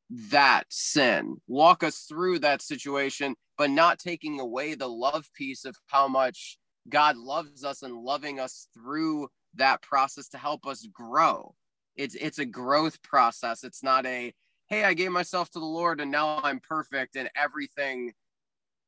that 0.10 0.64
sin, 0.70 1.38
walk 1.48 1.84
us 1.84 2.06
through 2.08 2.40
that 2.40 2.62
situation, 2.62 3.36
but 3.58 3.70
not 3.70 4.00
taking 4.00 4.40
away 4.40 4.76
the 4.76 4.88
love 4.88 5.28
piece 5.36 5.66
of 5.66 5.76
how 5.88 6.08
much 6.08 6.58
God 6.88 7.18
loves 7.18 7.64
us 7.64 7.82
and 7.82 7.96
loving 7.96 8.40
us 8.40 8.68
through 8.74 9.28
that 9.56 9.82
process 9.82 10.28
to 10.30 10.38
help 10.38 10.66
us 10.66 10.88
grow. 10.92 11.56
It's 11.96 12.16
it's 12.16 12.40
a 12.40 12.46
growth 12.46 13.02
process. 13.02 13.64
It's 13.64 13.84
not 13.84 14.06
a 14.06 14.34
hey, 14.68 14.84
I 14.84 14.94
gave 14.94 15.12
myself 15.12 15.50
to 15.52 15.60
the 15.60 15.66
Lord 15.66 16.02
and 16.02 16.12
now 16.12 16.40
I'm 16.44 16.60
perfect 16.60 17.16
and 17.16 17.30
everything 17.36 18.14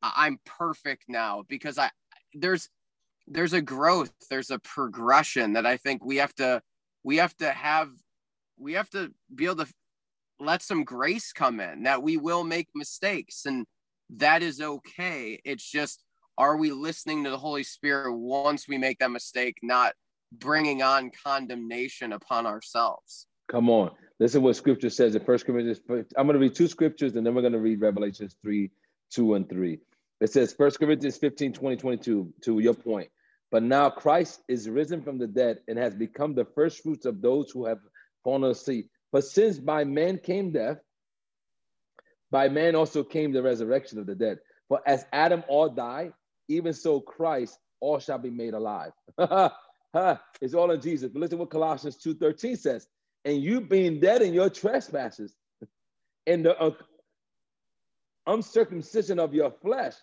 I'm 0.01 0.39
perfect 0.45 1.05
now 1.07 1.43
because 1.47 1.77
I 1.77 1.89
there's 2.33 2.69
there's 3.29 3.53
a 3.53 3.61
growth 3.61 4.11
there's 4.29 4.49
a 4.49 4.59
progression 4.59 5.53
that 5.53 5.65
i 5.65 5.77
think 5.77 6.03
we 6.03 6.17
have 6.17 6.33
to 6.33 6.61
we 7.03 7.17
have 7.17 7.35
to 7.37 7.49
have 7.51 7.89
we 8.57 8.73
have 8.73 8.89
to 8.89 9.11
be 9.33 9.45
able 9.45 9.57
to 9.57 9.67
let 10.39 10.61
some 10.61 10.83
grace 10.83 11.31
come 11.31 11.59
in 11.59 11.83
that 11.83 12.01
we 12.01 12.17
will 12.17 12.43
make 12.43 12.67
mistakes 12.75 13.45
and 13.45 13.65
that 14.09 14.41
is 14.41 14.59
okay 14.59 15.39
it's 15.45 15.69
just 15.69 16.03
are 16.37 16.57
we 16.57 16.71
listening 16.71 17.23
to 17.23 17.29
the 17.29 17.37
holy 17.37 17.63
spirit 17.63 18.13
once 18.13 18.67
we 18.67 18.77
make 18.77 18.97
that 18.99 19.11
mistake 19.11 19.57
not 19.61 19.93
bringing 20.31 20.81
on 20.81 21.11
condemnation 21.23 22.13
upon 22.13 22.45
ourselves 22.45 23.27
come 23.47 23.69
on 23.69 23.91
listen 24.19 24.41
what 24.41 24.55
scripture 24.55 24.89
says 24.89 25.15
in 25.15 25.23
first 25.23 25.45
corinthians 25.45 25.81
i'm 26.17 26.27
going 26.27 26.33
to 26.33 26.39
read 26.39 26.55
two 26.55 26.67
scriptures 26.67 27.15
and 27.15 27.25
then 27.25 27.33
we're 27.33 27.41
going 27.41 27.53
to 27.53 27.59
read 27.59 27.81
revelations 27.81 28.35
3 28.43 28.69
2 29.11 29.33
and 29.35 29.49
3 29.49 29.79
it 30.21 30.31
says 30.31 30.53
first 30.53 30.79
corinthians 30.79 31.17
15 31.17 31.53
20 31.53 31.77
22 31.77 32.33
to 32.41 32.59
your 32.59 32.73
point 32.73 33.09
but 33.51 33.63
now 33.63 33.89
Christ 33.89 34.43
is 34.47 34.69
risen 34.69 35.01
from 35.01 35.17
the 35.17 35.27
dead 35.27 35.59
and 35.67 35.77
has 35.77 35.95
become 35.95 36.35
the 36.35 36.45
first 36.45 36.83
fruits 36.83 37.05
of 37.05 37.21
those 37.21 37.49
who 37.51 37.65
have 37.65 37.79
fallen 38.23 38.49
asleep. 38.49 38.89
But 39.11 39.23
since 39.23 39.57
by 39.57 39.85
man 39.85 40.19
came 40.19 40.51
death, 40.51 40.77
by 42.31 42.49
man 42.49 42.75
also 42.75 43.03
came 43.03 43.31
the 43.31 43.41
resurrection 43.41 43.97
of 43.97 44.05
the 44.05 44.13
dead. 44.13 44.37
For 44.67 44.81
as 44.85 45.03
Adam 45.11 45.43
all 45.47 45.69
died, 45.69 46.13
even 46.47 46.73
so 46.73 46.99
Christ 46.99 47.57
all 47.79 47.99
shall 47.99 48.19
be 48.19 48.29
made 48.29 48.53
alive. 48.53 48.91
it's 50.41 50.53
all 50.53 50.71
in 50.71 50.81
Jesus. 50.81 51.09
But 51.11 51.21
listen 51.21 51.37
what 51.37 51.49
Colossians 51.49 51.97
2.13 51.97 52.57
says. 52.57 52.87
And 53.25 53.41
you 53.41 53.61
being 53.61 53.99
dead 53.99 54.21
in 54.21 54.33
your 54.33 54.49
trespasses, 54.49 55.35
and 56.25 56.45
the 56.45 56.57
uh, 56.57 56.71
uncircumcision 58.27 59.19
of 59.19 59.33
your 59.33 59.51
flesh, 59.51 59.95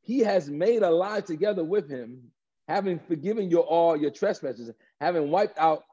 he 0.00 0.20
has 0.20 0.48
made 0.48 0.82
alive 0.82 1.24
together 1.24 1.62
with 1.62 1.88
him 1.88 2.30
having 2.68 2.98
forgiven 2.98 3.50
you 3.50 3.60
all 3.60 3.96
your 3.96 4.10
trespasses, 4.10 4.70
having 5.00 5.30
wiped 5.30 5.58
out 5.58 5.84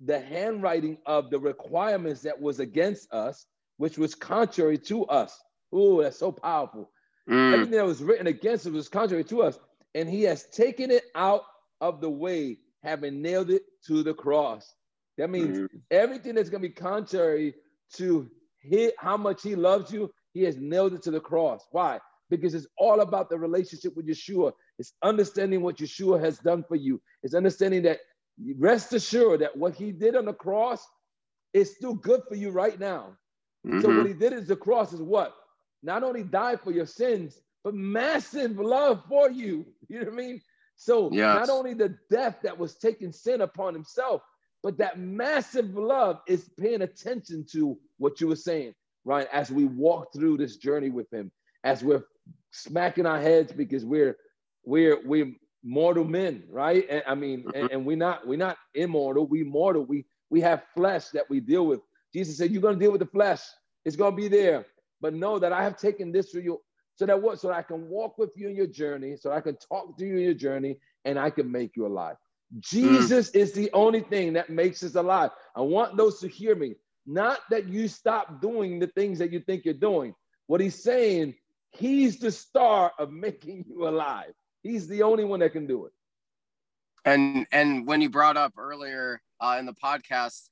the 0.00 0.20
handwriting 0.20 0.98
of 1.06 1.30
the 1.30 1.38
requirements 1.38 2.22
that 2.22 2.40
was 2.40 2.60
against 2.60 3.12
us, 3.12 3.46
which 3.76 3.98
was 3.98 4.14
contrary 4.14 4.78
to 4.78 5.04
us. 5.06 5.38
Oh, 5.72 6.02
that's 6.02 6.18
so 6.18 6.32
powerful. 6.32 6.90
Mm. 7.28 7.52
Everything 7.52 7.76
that 7.76 7.86
was 7.86 8.02
written 8.02 8.26
against 8.26 8.66
us 8.66 8.72
was 8.72 8.88
contrary 8.88 9.24
to 9.24 9.42
us. 9.42 9.58
And 9.94 10.08
he 10.08 10.22
has 10.24 10.44
taken 10.46 10.90
it 10.90 11.04
out 11.14 11.44
of 11.80 12.00
the 12.00 12.10
way, 12.10 12.58
having 12.82 13.22
nailed 13.22 13.50
it 13.50 13.62
to 13.86 14.02
the 14.02 14.14
cross. 14.14 14.74
That 15.18 15.30
means 15.30 15.58
mm. 15.58 15.68
everything 15.90 16.34
that's 16.34 16.50
going 16.50 16.62
to 16.62 16.68
be 16.68 16.74
contrary 16.74 17.54
to 17.94 18.30
his, 18.60 18.92
how 18.98 19.16
much 19.16 19.42
he 19.42 19.54
loves 19.54 19.92
you, 19.92 20.10
he 20.32 20.42
has 20.44 20.56
nailed 20.56 20.94
it 20.94 21.02
to 21.02 21.10
the 21.10 21.20
cross. 21.20 21.66
Why? 21.70 22.00
Because 22.30 22.54
it's 22.54 22.66
all 22.78 23.00
about 23.00 23.28
the 23.28 23.38
relationship 23.38 23.94
with 23.96 24.08
Yeshua. 24.08 24.52
It's 24.78 24.94
understanding 25.02 25.60
what 25.62 25.76
Yeshua 25.76 26.20
has 26.20 26.38
done 26.38 26.64
for 26.66 26.76
you. 26.76 27.00
It's 27.22 27.34
understanding 27.34 27.82
that 27.82 28.00
rest 28.58 28.92
assured 28.92 29.40
that 29.40 29.56
what 29.56 29.74
he 29.74 29.92
did 29.92 30.16
on 30.16 30.24
the 30.24 30.32
cross 30.32 30.86
is 31.52 31.74
still 31.74 31.94
good 31.94 32.22
for 32.28 32.34
you 32.34 32.50
right 32.50 32.80
now. 32.80 33.16
Mm-hmm. 33.66 33.80
So 33.82 33.96
what 33.96 34.06
he 34.06 34.14
did 34.14 34.32
is 34.32 34.48
the 34.48 34.56
cross 34.56 34.92
is 34.92 35.02
what? 35.02 35.34
Not 35.82 36.02
only 36.02 36.22
died 36.22 36.60
for 36.60 36.72
your 36.72 36.86
sins, 36.86 37.40
but 37.62 37.74
massive 37.74 38.58
love 38.58 39.02
for 39.08 39.30
you. 39.30 39.66
You 39.88 39.98
know 39.98 40.06
what 40.06 40.14
I 40.14 40.16
mean? 40.16 40.40
So 40.84 41.10
yes. 41.12 41.36
not 41.36 41.48
only 41.48 41.74
the 41.74 41.96
death 42.10 42.38
that 42.42 42.58
was 42.58 42.74
taking 42.74 43.12
sin 43.12 43.42
upon 43.42 43.72
himself, 43.72 44.20
but 44.64 44.78
that 44.78 44.98
massive 44.98 45.76
love 45.76 46.18
is 46.26 46.50
paying 46.58 46.82
attention 46.82 47.46
to 47.52 47.78
what 47.98 48.20
you 48.20 48.26
were 48.26 48.34
saying, 48.34 48.74
right? 49.04 49.28
As 49.32 49.52
we 49.52 49.64
walk 49.64 50.12
through 50.12 50.38
this 50.38 50.56
journey 50.56 50.90
with 50.90 51.08
him, 51.12 51.30
as 51.62 51.84
we're 51.84 52.02
smacking 52.50 53.06
our 53.06 53.20
heads 53.20 53.52
because 53.52 53.84
we're 53.84 54.16
we're 54.64 54.98
we're 55.06 55.32
mortal 55.62 56.04
men, 56.04 56.42
right? 56.50 56.84
And, 56.90 57.04
I 57.06 57.14
mean, 57.14 57.44
and, 57.54 57.54
mm-hmm. 57.54 57.74
and 57.74 57.86
we're 57.86 57.96
not 57.96 58.26
we're 58.26 58.36
not 58.36 58.58
immortal, 58.74 59.24
we 59.24 59.44
mortal. 59.44 59.84
We 59.84 60.04
we 60.30 60.40
have 60.40 60.64
flesh 60.74 61.10
that 61.10 61.30
we 61.30 61.38
deal 61.38 61.64
with. 61.64 61.80
Jesus 62.12 62.38
said, 62.38 62.50
You're 62.50 62.62
gonna 62.62 62.76
deal 62.76 62.90
with 62.90 63.02
the 63.02 63.06
flesh, 63.06 63.42
it's 63.84 63.94
gonna 63.94 64.16
be 64.16 64.26
there. 64.26 64.66
But 65.00 65.14
know 65.14 65.38
that 65.38 65.52
I 65.52 65.62
have 65.62 65.76
taken 65.76 66.10
this 66.10 66.30
for 66.30 66.40
you 66.40 66.60
so 66.96 67.06
that 67.06 67.20
what? 67.20 67.40
So 67.40 67.48
that 67.48 67.56
I 67.56 67.62
can 67.62 67.88
walk 67.88 68.18
with 68.18 68.36
you 68.36 68.48
in 68.48 68.56
your 68.56 68.66
journey, 68.66 69.16
so 69.16 69.32
I 69.32 69.40
can 69.40 69.56
talk 69.56 69.96
to 69.98 70.06
you 70.06 70.16
in 70.16 70.22
your 70.22 70.34
journey, 70.34 70.78
and 71.04 71.18
I 71.18 71.30
can 71.30 71.50
make 71.50 71.76
you 71.76 71.86
alive. 71.86 72.16
Jesus 72.60 73.30
mm. 73.30 73.36
is 73.36 73.52
the 73.52 73.70
only 73.72 74.00
thing 74.00 74.34
that 74.34 74.50
makes 74.50 74.82
us 74.82 74.94
alive. 74.94 75.30
I 75.56 75.62
want 75.62 75.96
those 75.96 76.20
to 76.20 76.28
hear 76.28 76.54
me. 76.54 76.74
Not 77.06 77.40
that 77.50 77.68
you 77.68 77.88
stop 77.88 78.40
doing 78.40 78.78
the 78.78 78.86
things 78.88 79.18
that 79.18 79.32
you 79.32 79.40
think 79.40 79.64
you're 79.64 79.74
doing. 79.74 80.14
What 80.46 80.60
he's 80.60 80.80
saying, 80.80 81.34
he's 81.70 82.18
the 82.18 82.30
star 82.30 82.92
of 82.98 83.10
making 83.10 83.64
you 83.68 83.88
alive. 83.88 84.32
He's 84.62 84.86
the 84.86 85.02
only 85.02 85.24
one 85.24 85.40
that 85.40 85.52
can 85.52 85.66
do 85.66 85.86
it. 85.86 85.92
And 87.04 87.46
and 87.50 87.86
when 87.86 88.00
you 88.00 88.10
brought 88.10 88.36
up 88.36 88.52
earlier 88.56 89.20
uh, 89.40 89.56
in 89.58 89.66
the 89.66 89.72
podcast 89.72 90.48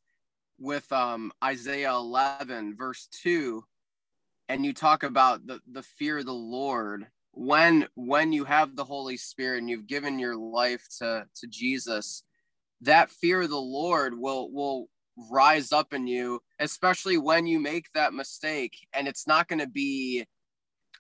with 0.59 0.91
um, 0.93 1.33
Isaiah 1.45 1.93
11 1.93 2.77
verse 2.77 3.09
2, 3.23 3.63
and 4.51 4.67
you 4.67 4.75
talk 4.75 5.05
about 5.05 5.47
the 5.47 5.61
the 5.71 5.83
fear 5.83 6.19
of 6.19 6.27
the 6.27 6.33
Lord 6.33 7.07
when 7.31 7.87
when 7.95 8.33
you 8.33 8.45
have 8.45 8.75
the 8.75 8.85
Holy 8.85 9.17
Spirit 9.17 9.59
and 9.59 9.71
you've 9.71 9.87
given 9.87 10.19
your 10.19 10.37
life 10.37 10.85
to 10.99 11.25
to 11.37 11.47
Jesus, 11.47 12.25
that 12.81 13.13
fear 13.13 13.43
of 13.43 13.51
the 13.51 13.57
Lord 13.57 14.19
will 14.19 14.51
will 14.53 14.89
rise 15.31 15.71
up 15.71 15.95
in 15.95 16.09
you, 16.09 16.41
especially 16.59 17.17
when 17.17 17.47
you 17.47 17.61
make 17.61 17.87
that 17.95 18.13
mistake. 18.13 18.75
And 18.93 19.07
it's 19.07 19.29
not 19.29 19.47
going 19.47 19.61
to 19.61 19.69
be 19.69 20.27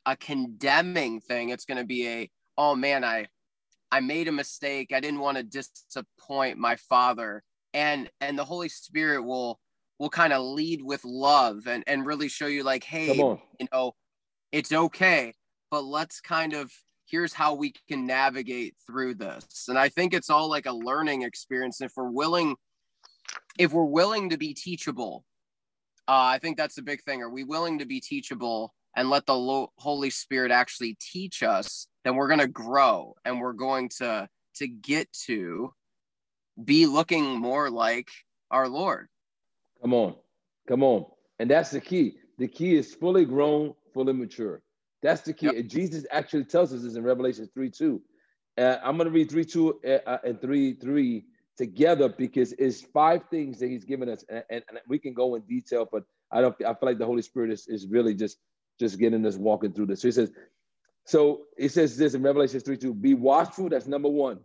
a 0.06 0.16
condemning 0.16 1.20
thing. 1.20 1.48
It's 1.48 1.64
going 1.64 1.78
to 1.78 1.84
be 1.84 2.06
a 2.06 2.30
oh 2.56 2.76
man, 2.76 3.02
I 3.02 3.26
I 3.90 3.98
made 3.98 4.28
a 4.28 4.32
mistake. 4.32 4.92
I 4.94 5.00
didn't 5.00 5.18
want 5.18 5.38
to 5.38 5.42
disappoint 5.42 6.56
my 6.56 6.76
father. 6.76 7.42
And 7.74 8.08
and 8.20 8.38
the 8.38 8.44
Holy 8.44 8.68
Spirit 8.68 9.24
will 9.24 9.58
will 10.00 10.10
kind 10.10 10.32
of 10.32 10.42
lead 10.42 10.82
with 10.82 11.04
love 11.04 11.68
and 11.68 11.84
and 11.86 12.04
really 12.04 12.28
show 12.28 12.46
you 12.46 12.64
like, 12.64 12.82
hey, 12.82 13.14
you 13.60 13.68
know, 13.72 13.92
it's 14.50 14.72
okay, 14.72 15.34
but 15.70 15.84
let's 15.84 16.20
kind 16.20 16.54
of 16.54 16.72
here's 17.06 17.32
how 17.34 17.54
we 17.54 17.74
can 17.88 18.06
navigate 18.06 18.74
through 18.86 19.14
this. 19.14 19.66
And 19.68 19.78
I 19.78 19.88
think 19.88 20.14
it's 20.14 20.30
all 20.30 20.48
like 20.48 20.66
a 20.66 20.72
learning 20.72 21.22
experience. 21.22 21.80
If 21.80 21.92
we're 21.96 22.10
willing, 22.10 22.56
if 23.58 23.72
we're 23.72 23.84
willing 23.84 24.30
to 24.30 24.38
be 24.38 24.54
teachable, 24.54 25.24
uh, 26.08 26.34
I 26.34 26.38
think 26.38 26.56
that's 26.56 26.76
the 26.76 26.82
big 26.82 27.02
thing. 27.02 27.20
Are 27.20 27.30
we 27.30 27.44
willing 27.44 27.78
to 27.80 27.84
be 27.84 28.00
teachable 28.00 28.72
and 28.96 29.10
let 29.10 29.26
the 29.26 29.66
Holy 29.76 30.10
Spirit 30.10 30.50
actually 30.50 30.96
teach 31.00 31.42
us, 31.42 31.86
then 32.04 32.16
we're 32.16 32.28
going 32.28 32.40
to 32.40 32.48
grow 32.48 33.14
and 33.24 33.40
we're 33.40 33.52
going 33.52 33.88
to 33.98 34.28
to 34.56 34.66
get 34.66 35.12
to 35.26 35.72
be 36.62 36.86
looking 36.86 37.38
more 37.38 37.70
like 37.70 38.08
our 38.50 38.68
Lord. 38.68 39.08
Come 39.80 39.94
on. 39.94 40.14
Come 40.68 40.82
on. 40.82 41.06
And 41.38 41.50
that's 41.50 41.70
the 41.70 41.80
key. 41.80 42.16
The 42.38 42.48
key 42.48 42.76
is 42.76 42.94
fully 42.94 43.24
grown, 43.24 43.74
fully 43.92 44.12
mature. 44.12 44.62
That's 45.02 45.22
the 45.22 45.32
key. 45.32 45.46
Yep. 45.46 45.54
And 45.56 45.70
Jesus 45.70 46.04
actually 46.10 46.44
tells 46.44 46.72
us 46.72 46.82
this 46.82 46.96
in 46.96 47.02
Revelation 47.02 47.48
3 47.52 47.70
2. 47.70 48.00
Uh, 48.58 48.76
I'm 48.84 48.96
going 48.96 49.06
to 49.06 49.12
read 49.12 49.30
3 49.30 49.44
2 49.44 49.80
uh, 50.06 50.18
and 50.24 50.40
3 50.40 50.74
3 50.74 51.24
together 51.56 52.08
because 52.08 52.52
it's 52.58 52.82
five 52.82 53.22
things 53.30 53.58
that 53.58 53.68
he's 53.68 53.84
given 53.84 54.08
us. 54.08 54.24
And, 54.28 54.44
and, 54.50 54.62
and, 54.68 54.78
we 54.88 54.98
can 54.98 55.14
go 55.14 55.34
in 55.34 55.42
detail, 55.42 55.88
but 55.90 56.04
I 56.30 56.40
don't 56.40 56.54
I 56.62 56.74
feel 56.74 56.78
like 56.82 56.98
the 56.98 57.06
Holy 57.06 57.22
Spirit 57.22 57.50
is, 57.50 57.66
is 57.68 57.86
really 57.86 58.14
just 58.14 58.38
just 58.78 58.98
getting 58.98 59.24
us 59.26 59.36
walking 59.36 59.72
through 59.72 59.86
this. 59.86 60.02
So 60.02 60.08
he 60.08 60.12
says, 60.12 60.30
so 61.04 61.42
it 61.58 61.70
says 61.70 61.96
this 61.96 62.14
in 62.14 62.22
Revelation 62.22 62.60
3 62.60 62.76
2 62.76 62.94
be 62.94 63.14
watchful. 63.14 63.68
That's 63.68 63.86
number 63.86 64.08
one. 64.08 64.40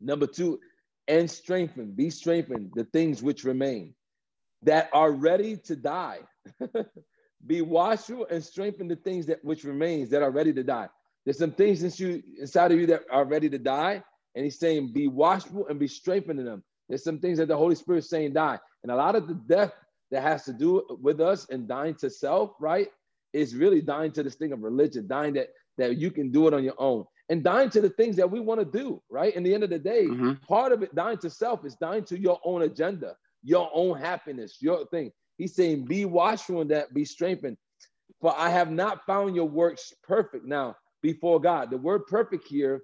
Number 0.00 0.26
two, 0.26 0.58
and 1.06 1.30
strengthen, 1.30 1.92
be 1.92 2.10
strengthened 2.10 2.72
the 2.74 2.84
things 2.84 3.22
which 3.22 3.44
remain 3.44 3.94
that 4.62 4.90
are 4.92 5.12
ready 5.12 5.56
to 5.56 5.76
die. 5.76 6.20
be 7.46 7.60
watchful 7.60 8.26
and 8.30 8.42
strengthen 8.42 8.88
the 8.88 8.96
things 8.96 9.26
that 9.26 9.44
which 9.44 9.64
remains 9.64 10.10
that 10.10 10.22
are 10.22 10.30
ready 10.30 10.52
to 10.52 10.62
die. 10.62 10.88
There's 11.24 11.38
some 11.38 11.52
things 11.52 11.82
in 11.82 11.92
you, 11.96 12.22
inside 12.38 12.72
of 12.72 12.78
you 12.78 12.86
that 12.86 13.02
are 13.10 13.24
ready 13.24 13.48
to 13.50 13.58
die. 13.58 14.02
And 14.34 14.44
he's 14.44 14.58
saying, 14.58 14.92
be 14.92 15.08
watchful 15.08 15.66
and 15.68 15.78
be 15.78 15.88
strengthened 15.88 16.38
in 16.38 16.46
them. 16.46 16.62
There's 16.88 17.04
some 17.04 17.18
things 17.18 17.38
that 17.38 17.48
the 17.48 17.56
Holy 17.56 17.74
Spirit 17.74 17.98
is 17.98 18.10
saying 18.10 18.32
die. 18.32 18.58
And 18.82 18.90
a 18.90 18.96
lot 18.96 19.16
of 19.16 19.28
the 19.28 19.34
death 19.34 19.72
that 20.10 20.22
has 20.22 20.44
to 20.44 20.52
do 20.52 20.98
with 21.00 21.20
us 21.20 21.48
and 21.50 21.68
dying 21.68 21.94
to 21.96 22.10
self, 22.10 22.52
right? 22.60 22.88
is 23.32 23.54
really 23.54 23.80
dying 23.80 24.12
to 24.12 24.22
this 24.22 24.34
thing 24.34 24.52
of 24.52 24.62
religion, 24.62 25.06
dying 25.06 25.34
that 25.34 25.48
that 25.78 25.96
you 25.96 26.10
can 26.10 26.30
do 26.30 26.46
it 26.46 26.54
on 26.54 26.62
your 26.62 26.74
own, 26.78 27.04
and 27.30 27.42
dying 27.42 27.70
to 27.70 27.80
the 27.80 27.88
things 27.88 28.16
that 28.16 28.30
we 28.30 28.40
want 28.40 28.60
to 28.60 28.78
do. 28.78 29.02
Right. 29.10 29.34
In 29.34 29.42
the 29.42 29.54
end 29.54 29.64
of 29.64 29.70
the 29.70 29.78
day, 29.78 30.04
mm-hmm. 30.04 30.34
part 30.46 30.72
of 30.72 30.82
it, 30.82 30.94
dying 30.94 31.18
to 31.18 31.30
self, 31.30 31.64
is 31.64 31.74
dying 31.76 32.04
to 32.04 32.18
your 32.18 32.38
own 32.44 32.62
agenda, 32.62 33.16
your 33.42 33.70
own 33.74 33.98
happiness, 33.98 34.58
your 34.60 34.86
thing. 34.86 35.12
He's 35.38 35.54
saying, 35.54 35.84
"Be 35.84 36.04
watchful 36.04 36.60
in 36.60 36.68
that, 36.68 36.94
be 36.94 37.04
strengthened." 37.04 37.56
For 38.20 38.32
I 38.36 38.48
have 38.50 38.70
not 38.70 39.04
found 39.04 39.34
your 39.34 39.48
works 39.48 39.92
perfect 40.02 40.44
now 40.44 40.76
before 41.02 41.40
God. 41.40 41.70
The 41.70 41.78
word 41.78 42.06
perfect 42.06 42.46
here, 42.46 42.82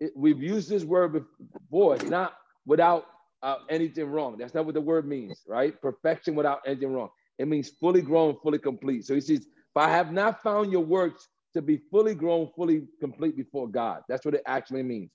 it, 0.00 0.12
we've 0.16 0.42
used 0.42 0.68
this 0.68 0.84
word 0.84 1.24
before. 1.70 1.94
It's 1.94 2.04
not 2.04 2.34
without 2.66 3.06
uh, 3.42 3.56
anything 3.68 4.06
wrong. 4.06 4.36
That's 4.38 4.54
not 4.54 4.64
what 4.64 4.74
the 4.74 4.80
word 4.80 5.06
means, 5.06 5.42
right? 5.46 5.80
Perfection 5.80 6.34
without 6.34 6.60
anything 6.66 6.92
wrong. 6.92 7.10
It 7.38 7.48
means 7.48 7.70
fully 7.80 8.02
grown, 8.02 8.36
fully 8.42 8.58
complete. 8.58 9.04
So 9.04 9.14
he 9.14 9.20
says, 9.20 9.46
but 9.74 9.88
I 9.88 9.90
have 9.90 10.12
not 10.12 10.42
found 10.42 10.70
your 10.70 10.84
works 10.84 11.28
to 11.54 11.62
be 11.62 11.80
fully 11.90 12.14
grown, 12.14 12.50
fully 12.56 12.86
complete 13.00 13.36
before 13.36 13.68
God. 13.68 14.02
That's 14.08 14.24
what 14.24 14.34
it 14.34 14.42
actually 14.46 14.82
means. 14.82 15.10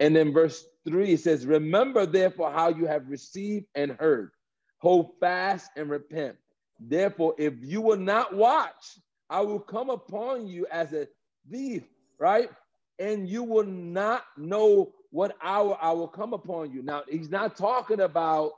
And 0.00 0.16
then 0.16 0.32
verse 0.32 0.64
three, 0.88 1.12
it 1.12 1.20
says, 1.20 1.46
Remember 1.46 2.06
therefore 2.06 2.50
how 2.50 2.70
you 2.70 2.86
have 2.86 3.08
received 3.08 3.66
and 3.74 3.92
heard. 3.92 4.30
Hold 4.78 5.12
fast 5.20 5.70
and 5.76 5.90
repent. 5.90 6.36
Therefore, 6.80 7.34
if 7.38 7.54
you 7.60 7.82
will 7.82 7.98
not 7.98 8.34
watch, 8.34 8.98
I 9.28 9.42
will 9.42 9.60
come 9.60 9.90
upon 9.90 10.48
you 10.48 10.66
as 10.72 10.92
a 10.94 11.06
thief, 11.50 11.84
right? 12.18 12.50
And 12.98 13.28
you 13.28 13.44
will 13.44 13.66
not 13.66 14.24
know 14.38 14.92
what 15.10 15.36
hour 15.42 15.78
I 15.80 15.92
will 15.92 16.08
come 16.08 16.32
upon 16.32 16.72
you. 16.72 16.82
Now, 16.82 17.02
he's 17.08 17.30
not 17.30 17.56
talking 17.56 18.00
about 18.00 18.52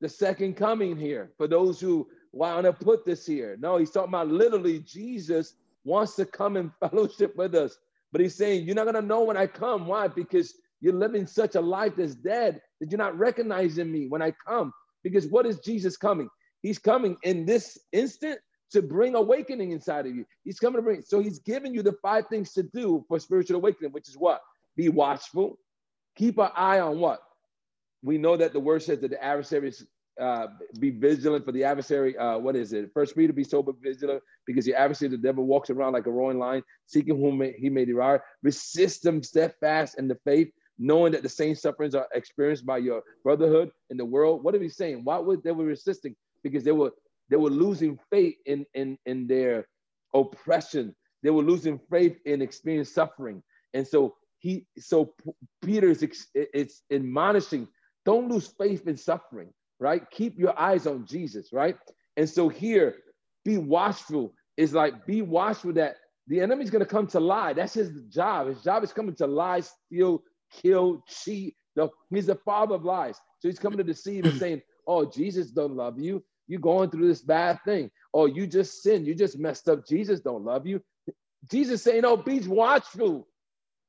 the 0.00 0.08
second 0.08 0.56
coming 0.56 0.96
here. 0.96 1.30
For 1.36 1.46
those 1.46 1.80
who 1.80 2.08
want 2.32 2.56
gonna 2.56 2.72
put 2.72 3.04
this 3.04 3.26
here. 3.26 3.56
No, 3.60 3.76
he's 3.76 3.90
talking 3.90 4.10
about 4.10 4.28
literally 4.28 4.80
Jesus 4.80 5.54
wants 5.84 6.14
to 6.16 6.24
come 6.24 6.56
in 6.56 6.72
fellowship 6.80 7.36
with 7.36 7.54
us. 7.54 7.78
But 8.12 8.20
he's 8.22 8.34
saying, 8.34 8.64
You're 8.64 8.74
not 8.74 8.86
gonna 8.86 9.02
know 9.02 9.24
when 9.24 9.36
I 9.36 9.46
come. 9.46 9.86
Why? 9.86 10.08
Because 10.08 10.54
you're 10.80 10.94
living 10.94 11.26
such 11.26 11.54
a 11.54 11.60
life 11.60 11.94
that's 11.96 12.14
dead 12.14 12.60
that 12.80 12.90
you're 12.90 12.98
not 12.98 13.18
recognizing 13.18 13.90
me 13.90 14.06
when 14.06 14.22
I 14.22 14.32
come. 14.46 14.72
Because 15.02 15.26
what 15.26 15.46
is 15.46 15.58
Jesus 15.60 15.96
coming? 15.96 16.28
He's 16.62 16.78
coming 16.78 17.16
in 17.22 17.46
this 17.46 17.78
instant 17.92 18.38
to 18.70 18.82
bring 18.82 19.14
awakening 19.14 19.72
inside 19.72 20.06
of 20.06 20.14
you. 20.14 20.24
He's 20.44 20.58
coming 20.58 20.78
to 20.78 20.82
bring, 20.82 21.02
so 21.02 21.20
he's 21.20 21.38
giving 21.38 21.74
you 21.74 21.82
the 21.82 21.96
five 22.02 22.26
things 22.28 22.52
to 22.52 22.62
do 22.62 23.04
for 23.08 23.18
spiritual 23.18 23.56
awakening, 23.56 23.92
which 23.92 24.08
is 24.08 24.16
what? 24.16 24.40
Be 24.76 24.88
watchful, 24.88 25.58
keep 26.16 26.38
an 26.38 26.50
eye 26.54 26.80
on 26.80 27.00
what? 27.00 27.20
We 28.02 28.18
know 28.18 28.36
that 28.36 28.52
the 28.52 28.60
word 28.60 28.82
says 28.82 29.00
that 29.00 29.10
the 29.10 29.22
adversary 29.22 29.68
is 29.68 29.86
uh, 30.20 30.48
be 30.80 30.90
vigilant 30.90 31.44
for 31.44 31.52
the 31.52 31.62
adversary. 31.62 32.16
Uh, 32.16 32.38
what 32.38 32.56
is 32.56 32.72
it? 32.72 32.90
First 32.92 33.16
Peter, 33.16 33.32
be 33.32 33.44
sober, 33.44 33.72
vigilant, 33.80 34.22
because 34.46 34.66
your 34.66 34.76
adversary, 34.76 35.10
the 35.10 35.16
devil, 35.16 35.44
walks 35.44 35.70
around 35.70 35.92
like 35.92 36.06
a 36.06 36.10
roaring 36.10 36.38
lion, 36.38 36.64
seeking 36.86 37.16
whom 37.16 37.40
he 37.56 37.70
may 37.70 37.84
devour. 37.84 38.24
Resist 38.42 39.04
them 39.04 39.22
steadfast 39.22 39.96
in 39.96 40.08
the 40.08 40.18
faith, 40.24 40.50
knowing 40.78 41.12
that 41.12 41.22
the 41.22 41.28
same 41.28 41.54
sufferings 41.54 41.94
are 41.94 42.06
experienced 42.14 42.64
by 42.64 42.78
your 42.78 43.02
brotherhood 43.22 43.70
in 43.90 43.96
the 43.96 44.04
world. 44.04 44.42
What 44.42 44.54
are 44.54 44.58
we 44.58 44.68
saying? 44.68 45.02
Why 45.04 45.18
would 45.18 45.42
they 45.42 45.52
were 45.52 45.64
resisting? 45.64 46.14
Because 46.42 46.64
they 46.64 46.72
were 46.72 46.92
they 47.30 47.36
were 47.36 47.50
losing 47.50 47.98
faith 48.10 48.36
in 48.46 48.64
in 48.74 48.98
in 49.06 49.26
their 49.26 49.66
oppression. 50.14 50.94
They 51.22 51.30
were 51.30 51.42
losing 51.42 51.80
faith 51.90 52.18
in 52.24 52.42
experiencing 52.42 52.92
suffering, 52.92 53.42
and 53.74 53.86
so 53.86 54.16
he 54.38 54.66
so 54.78 55.14
Peter 55.62 55.90
is 55.90 56.06
it's 56.34 56.82
admonishing. 56.92 57.68
Don't 58.04 58.28
lose 58.28 58.54
faith 58.58 58.86
in 58.86 58.96
suffering 58.96 59.52
right? 59.80 60.08
Keep 60.10 60.38
your 60.38 60.58
eyes 60.58 60.86
on 60.86 61.06
Jesus, 61.06 61.52
right? 61.52 61.76
And 62.16 62.28
so 62.28 62.48
here, 62.48 62.96
be 63.44 63.58
watchful 63.58 64.34
is 64.56 64.74
like 64.74 65.06
be 65.06 65.22
watchful 65.22 65.72
that 65.74 65.96
the 66.26 66.40
enemy's 66.40 66.70
going 66.70 66.84
to 66.84 66.90
come 66.90 67.06
to 67.08 67.20
lie. 67.20 67.52
That's 67.52 67.74
his 67.74 67.90
job. 68.10 68.48
His 68.48 68.62
job 68.62 68.82
is 68.84 68.92
coming 68.92 69.14
to 69.16 69.26
lie, 69.26 69.60
steal, 69.60 70.22
kill, 70.50 71.04
cheat. 71.08 71.56
No, 71.76 71.90
he's 72.10 72.26
the 72.26 72.36
father 72.36 72.74
of 72.74 72.84
lies. 72.84 73.18
So 73.40 73.48
he's 73.48 73.58
coming 73.58 73.78
to 73.78 73.84
deceive 73.84 74.26
and 74.26 74.34
saying, 74.34 74.62
"Oh, 74.86 75.04
Jesus 75.04 75.50
don't 75.50 75.76
love 75.76 75.98
you. 76.00 76.24
You're 76.48 76.60
going 76.60 76.90
through 76.90 77.08
this 77.08 77.22
bad 77.22 77.60
thing. 77.64 77.90
Oh, 78.14 78.26
you 78.26 78.46
just 78.46 78.82
sinned. 78.82 79.06
You 79.06 79.14
just 79.14 79.38
messed 79.38 79.68
up. 79.68 79.86
Jesus 79.86 80.20
don't 80.20 80.44
love 80.44 80.66
you." 80.66 80.82
Jesus 81.50 81.82
saying, 81.82 82.04
"Oh, 82.04 82.16
be 82.16 82.40
watchful." 82.40 83.28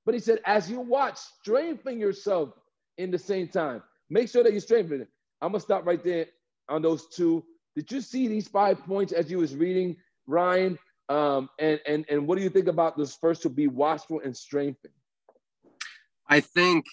But 0.05 0.16
he 0.16 0.22
said, 0.22 0.39
as 0.45 0.70
you 0.70 0.80
watch, 0.80 1.18
strengthen 1.18 1.99
yourself 1.99 2.51
in 2.97 3.12
the 3.12 3.20
same 3.20 3.47
time. 3.47 3.84
Make 4.10 4.30
sure 4.30 4.43
that 4.43 4.53
you 4.53 4.60
strengthen 4.60 5.01
it. 5.01 5.10
I'm 5.41 5.51
gonna 5.51 5.62
stop 5.62 5.86
right 5.86 6.03
there 6.03 6.28
on 6.70 6.82
those 6.82 7.07
two. 7.10 7.43
Did 7.76 7.91
you 7.91 8.01
see 8.01 8.28
these 8.28 8.47
five 8.47 8.84
points 8.86 9.14
as 9.14 9.30
you 9.32 9.39
was 9.39 9.55
reading, 9.55 9.97
Ryan? 10.28 10.80
Um, 11.10 11.49
and 11.60 11.80
and 11.88 12.05
and 12.10 12.28
what 12.28 12.38
do 12.38 12.43
you 12.43 12.49
think 12.49 12.68
about 12.68 12.97
those 12.97 13.16
first 13.16 13.43
to 13.43 13.49
be 13.49 13.68
watchful 13.68 14.22
and 14.24 14.36
strengthen? 14.36 14.91
I 16.30 16.41
think 16.41 16.86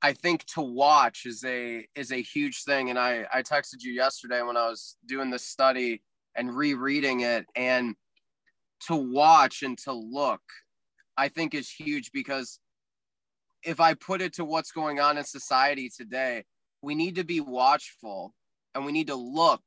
I 0.00 0.12
think 0.12 0.44
to 0.54 0.60
watch 0.60 1.26
is 1.26 1.44
a 1.44 1.86
is 1.96 2.12
a 2.12 2.22
huge 2.22 2.62
thing. 2.62 2.90
And 2.90 2.98
I 2.98 3.26
I 3.32 3.42
texted 3.42 3.82
you 3.82 3.92
yesterday 3.92 4.42
when 4.42 4.56
I 4.56 4.68
was 4.68 4.96
doing 5.06 5.30
this 5.30 5.46
study 5.46 6.02
and 6.36 6.54
rereading 6.54 7.20
it 7.20 7.46
and 7.56 7.96
to 8.86 8.94
watch 8.94 9.62
and 9.62 9.76
to 9.78 9.92
look, 9.92 10.42
I 11.16 11.28
think 11.28 11.54
is 11.54 11.70
huge 11.70 12.12
because 12.12 12.60
if 13.64 13.80
I 13.80 13.94
put 13.94 14.22
it 14.22 14.34
to 14.34 14.44
what's 14.44 14.70
going 14.70 15.00
on 15.00 15.18
in 15.18 15.24
society 15.24 15.90
today, 15.90 16.44
we 16.82 16.94
need 16.94 17.16
to 17.16 17.24
be 17.24 17.40
watchful 17.40 18.32
and 18.74 18.84
we 18.84 18.92
need 18.92 19.08
to 19.08 19.16
look 19.16 19.62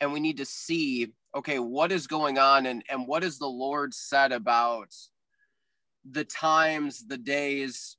and 0.00 0.12
we 0.12 0.20
need 0.20 0.36
to 0.36 0.44
see 0.44 1.12
okay 1.34 1.58
what 1.58 1.92
is 1.92 2.06
going 2.06 2.38
on 2.38 2.66
and 2.66 2.82
and 2.90 3.06
what 3.06 3.22
has 3.22 3.38
the 3.38 3.46
lord 3.46 3.92
said 3.94 4.32
about 4.32 4.88
the 6.10 6.24
times 6.24 7.06
the 7.06 7.18
days 7.18 7.96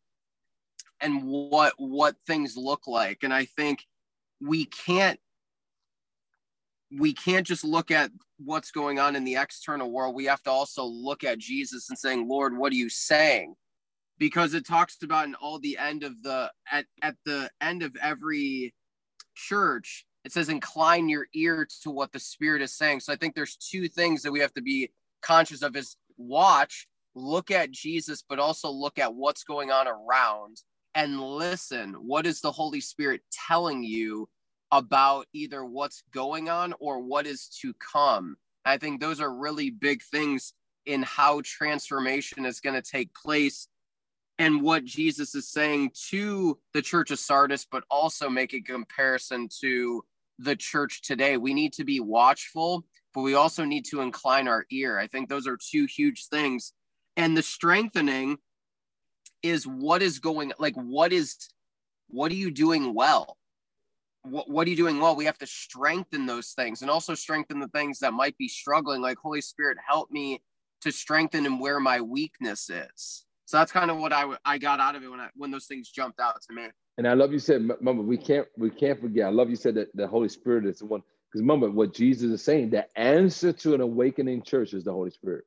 and 1.01 1.23
what 1.23 1.73
what 1.77 2.15
things 2.27 2.57
look 2.57 2.87
like. 2.87 3.19
And 3.23 3.33
i 3.33 3.45
think 3.45 3.85
we 4.41 4.65
can't 4.65 5.19
we 6.97 7.13
can't 7.13 7.45
just 7.45 7.63
look 7.63 7.91
at 7.91 8.09
what's 8.43 8.71
going 8.71 8.99
on 8.99 9.15
in 9.15 9.23
the 9.23 9.35
external 9.35 9.91
world. 9.91 10.15
We 10.15 10.25
have 10.25 10.41
to 10.43 10.51
also 10.51 10.83
look 10.83 11.23
at 11.23 11.39
jesus 11.39 11.89
and 11.89 11.97
saying 11.97 12.27
lord 12.27 12.57
what 12.57 12.71
are 12.71 12.77
you 12.77 12.89
saying? 12.89 13.55
Because 14.17 14.53
it 14.53 14.67
talks 14.67 14.97
about 15.01 15.27
in 15.27 15.35
all 15.35 15.59
the 15.59 15.77
end 15.77 16.03
of 16.03 16.21
the 16.23 16.51
at, 16.71 16.85
at 17.01 17.15
the 17.25 17.49
end 17.61 17.83
of 17.83 17.95
every 18.01 18.73
church 19.35 20.05
it 20.25 20.33
says 20.33 20.49
incline 20.49 21.07
your 21.07 21.27
ear 21.33 21.65
to 21.81 21.89
what 21.89 22.11
the 22.11 22.19
spirit 22.19 22.61
is 22.61 22.73
saying. 22.73 22.99
So 23.01 23.13
i 23.13 23.15
think 23.15 23.35
there's 23.35 23.55
two 23.55 23.87
things 23.87 24.21
that 24.23 24.31
we 24.31 24.39
have 24.39 24.53
to 24.53 24.61
be 24.61 24.91
conscious 25.21 25.61
of 25.61 25.75
is 25.75 25.95
watch 26.17 26.87
look 27.19 27.51
at 27.51 27.71
jesus 27.71 28.23
but 28.27 28.39
also 28.39 28.69
look 28.69 28.97
at 28.97 29.13
what's 29.13 29.43
going 29.43 29.71
on 29.71 29.87
around 29.87 30.57
and 30.95 31.21
listen 31.21 31.93
what 31.93 32.25
is 32.25 32.41
the 32.41 32.51
holy 32.51 32.81
spirit 32.81 33.21
telling 33.31 33.83
you 33.83 34.27
about 34.71 35.25
either 35.33 35.65
what's 35.65 36.03
going 36.11 36.49
on 36.49 36.73
or 36.79 36.99
what 36.99 37.27
is 37.27 37.47
to 37.61 37.73
come 37.75 38.35
i 38.65 38.77
think 38.77 38.99
those 38.99 39.19
are 39.19 39.33
really 39.33 39.69
big 39.69 40.01
things 40.03 40.53
in 40.85 41.03
how 41.03 41.41
transformation 41.43 42.45
is 42.45 42.59
going 42.59 42.75
to 42.75 42.81
take 42.81 43.13
place 43.13 43.67
and 44.39 44.61
what 44.61 44.85
Jesus 44.85 45.35
is 45.35 45.49
saying 45.49 45.91
to 46.09 46.57
the 46.73 46.81
church 46.81 47.11
of 47.11 47.19
Sardis, 47.19 47.67
but 47.69 47.83
also 47.91 48.29
make 48.29 48.53
a 48.53 48.61
comparison 48.61 49.49
to 49.59 50.03
the 50.39 50.55
church 50.55 51.01
today. 51.01 51.35
We 51.35 51.53
need 51.53 51.73
to 51.73 51.83
be 51.83 51.99
watchful, 51.99 52.85
but 53.13 53.21
we 53.21 53.33
also 53.33 53.65
need 53.65 53.85
to 53.85 53.99
incline 53.99 54.47
our 54.47 54.65
ear. 54.71 54.97
I 54.97 55.07
think 55.07 55.27
those 55.27 55.45
are 55.45 55.57
two 55.57 55.85
huge 55.85 56.27
things. 56.27 56.73
And 57.19 57.35
the 57.35 57.43
strengthening 57.43 58.37
is 59.43 59.67
what 59.67 60.01
is 60.01 60.19
going 60.19 60.53
like 60.57 60.73
what 60.75 61.11
is 61.11 61.35
what 62.07 62.31
are 62.31 62.35
you 62.35 62.49
doing 62.49 62.93
well? 62.93 63.35
What, 64.23 64.49
what 64.49 64.65
are 64.65 64.69
you 64.69 64.77
doing 64.77 65.01
well? 65.01 65.17
We 65.17 65.25
have 65.25 65.37
to 65.39 65.45
strengthen 65.45 66.25
those 66.25 66.51
things 66.51 66.81
and 66.81 66.89
also 66.89 67.15
strengthen 67.15 67.59
the 67.59 67.67
things 67.67 67.99
that 67.99 68.13
might 68.13 68.37
be 68.37 68.47
struggling. 68.47 69.01
Like, 69.01 69.17
Holy 69.17 69.41
Spirit, 69.41 69.77
help 69.85 70.09
me 70.11 70.41
to 70.81 70.93
strengthen 70.93 71.45
and 71.45 71.59
where 71.59 71.81
my 71.81 71.99
weakness 71.99 72.69
is. 72.69 73.25
So 73.45 73.57
that's 73.57 73.71
kind 73.71 73.91
of 73.91 73.97
what 73.97 74.13
I, 74.13 74.25
I 74.45 74.57
got 74.57 74.79
out 74.79 74.95
of 74.95 75.03
it 75.03 75.11
when 75.11 75.19
I, 75.19 75.27
when 75.35 75.51
those 75.51 75.65
things 75.65 75.89
jumped 75.89 76.21
out 76.21 76.41
to 76.41 76.53
me. 76.53 76.67
And 76.97 77.05
I 77.05 77.15
love 77.15 77.33
you 77.33 77.39
said, 77.39 77.69
Mama, 77.81 78.01
we 78.01 78.15
can't 78.15 78.47
we 78.57 78.69
can't 78.69 78.99
forget. 78.99 79.25
I 79.25 79.29
love 79.29 79.49
you 79.49 79.57
said 79.57 79.75
that 79.75 79.93
the 79.93 80.07
Holy 80.07 80.29
Spirit 80.29 80.65
is 80.65 80.79
the 80.79 80.85
one 80.85 81.03
because 81.29 81.41
remember 81.41 81.69
what 81.69 81.93
Jesus 81.93 82.31
is 82.31 82.41
saying. 82.41 82.69
The 82.69 82.87
answer 82.97 83.51
to 83.51 83.73
an 83.73 83.81
awakening 83.81 84.43
church 84.43 84.73
is 84.73 84.85
the 84.85 84.93
Holy 84.93 85.11
Spirit. 85.11 85.43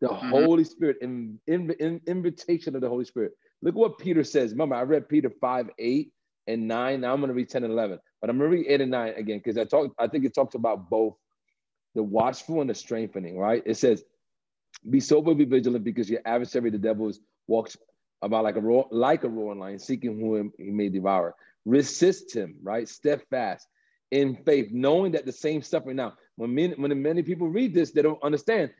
The 0.00 0.08
mm-hmm. 0.08 0.30
Holy 0.30 0.64
Spirit, 0.64 0.98
in, 1.02 1.38
in, 1.46 1.70
in, 1.80 2.00
invitation 2.06 2.74
of 2.74 2.80
the 2.80 2.88
Holy 2.88 3.04
Spirit. 3.04 3.32
Look 3.62 3.74
what 3.74 3.98
Peter 3.98 4.22
says. 4.22 4.52
Remember, 4.52 4.76
I 4.76 4.82
read 4.82 5.08
Peter 5.08 5.30
5, 5.40 5.70
8 5.78 6.12
and 6.46 6.68
9. 6.68 7.00
Now 7.00 7.12
I'm 7.12 7.20
going 7.20 7.28
to 7.28 7.34
read 7.34 7.48
10 7.48 7.64
and 7.64 7.72
11. 7.72 7.98
But 8.20 8.30
I'm 8.30 8.38
going 8.38 8.50
to 8.50 8.56
read 8.56 8.66
8 8.68 8.80
and 8.82 8.90
9 8.90 9.14
again 9.16 9.38
because 9.38 9.58
I 9.58 9.64
talk. 9.64 9.92
I 9.98 10.06
think 10.06 10.24
it 10.24 10.34
talks 10.34 10.54
about 10.54 10.88
both 10.88 11.14
the 11.94 12.02
watchful 12.02 12.60
and 12.60 12.70
the 12.70 12.74
strengthening, 12.74 13.38
right? 13.38 13.62
It 13.66 13.76
says, 13.76 14.04
be 14.88 15.00
sober, 15.00 15.34
be 15.34 15.44
vigilant, 15.44 15.84
because 15.84 16.08
your 16.08 16.20
adversary, 16.24 16.70
the 16.70 16.78
devil, 16.78 17.08
is, 17.08 17.20
walks 17.46 17.76
about 18.22 18.44
like 18.44 18.56
a 18.56 18.60
ro- 18.60 18.88
like 18.90 19.24
a 19.24 19.28
roaring 19.28 19.58
lion, 19.58 19.78
seeking 19.78 20.18
whom 20.18 20.52
he 20.58 20.70
may 20.70 20.88
devour. 20.88 21.34
Resist 21.64 22.34
him, 22.34 22.56
right? 22.62 22.88
Steadfast 22.88 23.66
in 24.10 24.36
faith, 24.44 24.70
knowing 24.72 25.12
that 25.12 25.26
the 25.26 25.32
same 25.32 25.62
suffering. 25.62 25.96
Now, 25.96 26.14
when 26.36 26.54
many, 26.54 26.74
when 26.74 27.02
many 27.02 27.22
people 27.22 27.48
read 27.48 27.74
this, 27.74 27.90
they 27.90 28.02
don't 28.02 28.22
understand. 28.22 28.70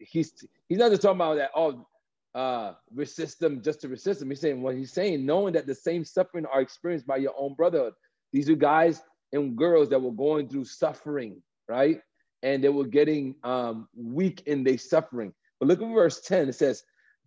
He's 0.00 0.32
he's 0.68 0.78
not 0.78 0.90
just 0.90 1.02
talking 1.02 1.16
about 1.16 1.36
that. 1.36 1.50
Oh, 1.54 1.86
uh, 2.34 2.74
resist 2.94 3.40
them 3.40 3.62
just 3.62 3.80
to 3.80 3.88
resist 3.88 4.20
them. 4.20 4.30
He's 4.30 4.40
saying 4.40 4.62
what 4.62 4.76
he's 4.76 4.92
saying, 4.92 5.26
knowing 5.26 5.52
that 5.54 5.66
the 5.66 5.74
same 5.74 6.04
suffering 6.04 6.46
are 6.46 6.60
experienced 6.60 7.06
by 7.06 7.16
your 7.16 7.34
own 7.36 7.54
brotherhood. 7.54 7.94
These 8.32 8.48
are 8.48 8.54
guys 8.54 9.02
and 9.32 9.56
girls 9.56 9.88
that 9.90 10.00
were 10.00 10.12
going 10.12 10.48
through 10.48 10.64
suffering, 10.64 11.42
right? 11.68 12.00
And 12.42 12.62
they 12.62 12.68
were 12.68 12.86
getting 12.86 13.34
um, 13.42 13.88
weak 13.96 14.42
in 14.46 14.64
their 14.64 14.78
suffering. 14.78 15.32
But 15.58 15.68
look 15.68 15.82
at 15.82 15.92
verse 15.92 16.20
10. 16.20 16.48
It 16.48 16.54
says, 16.54 16.82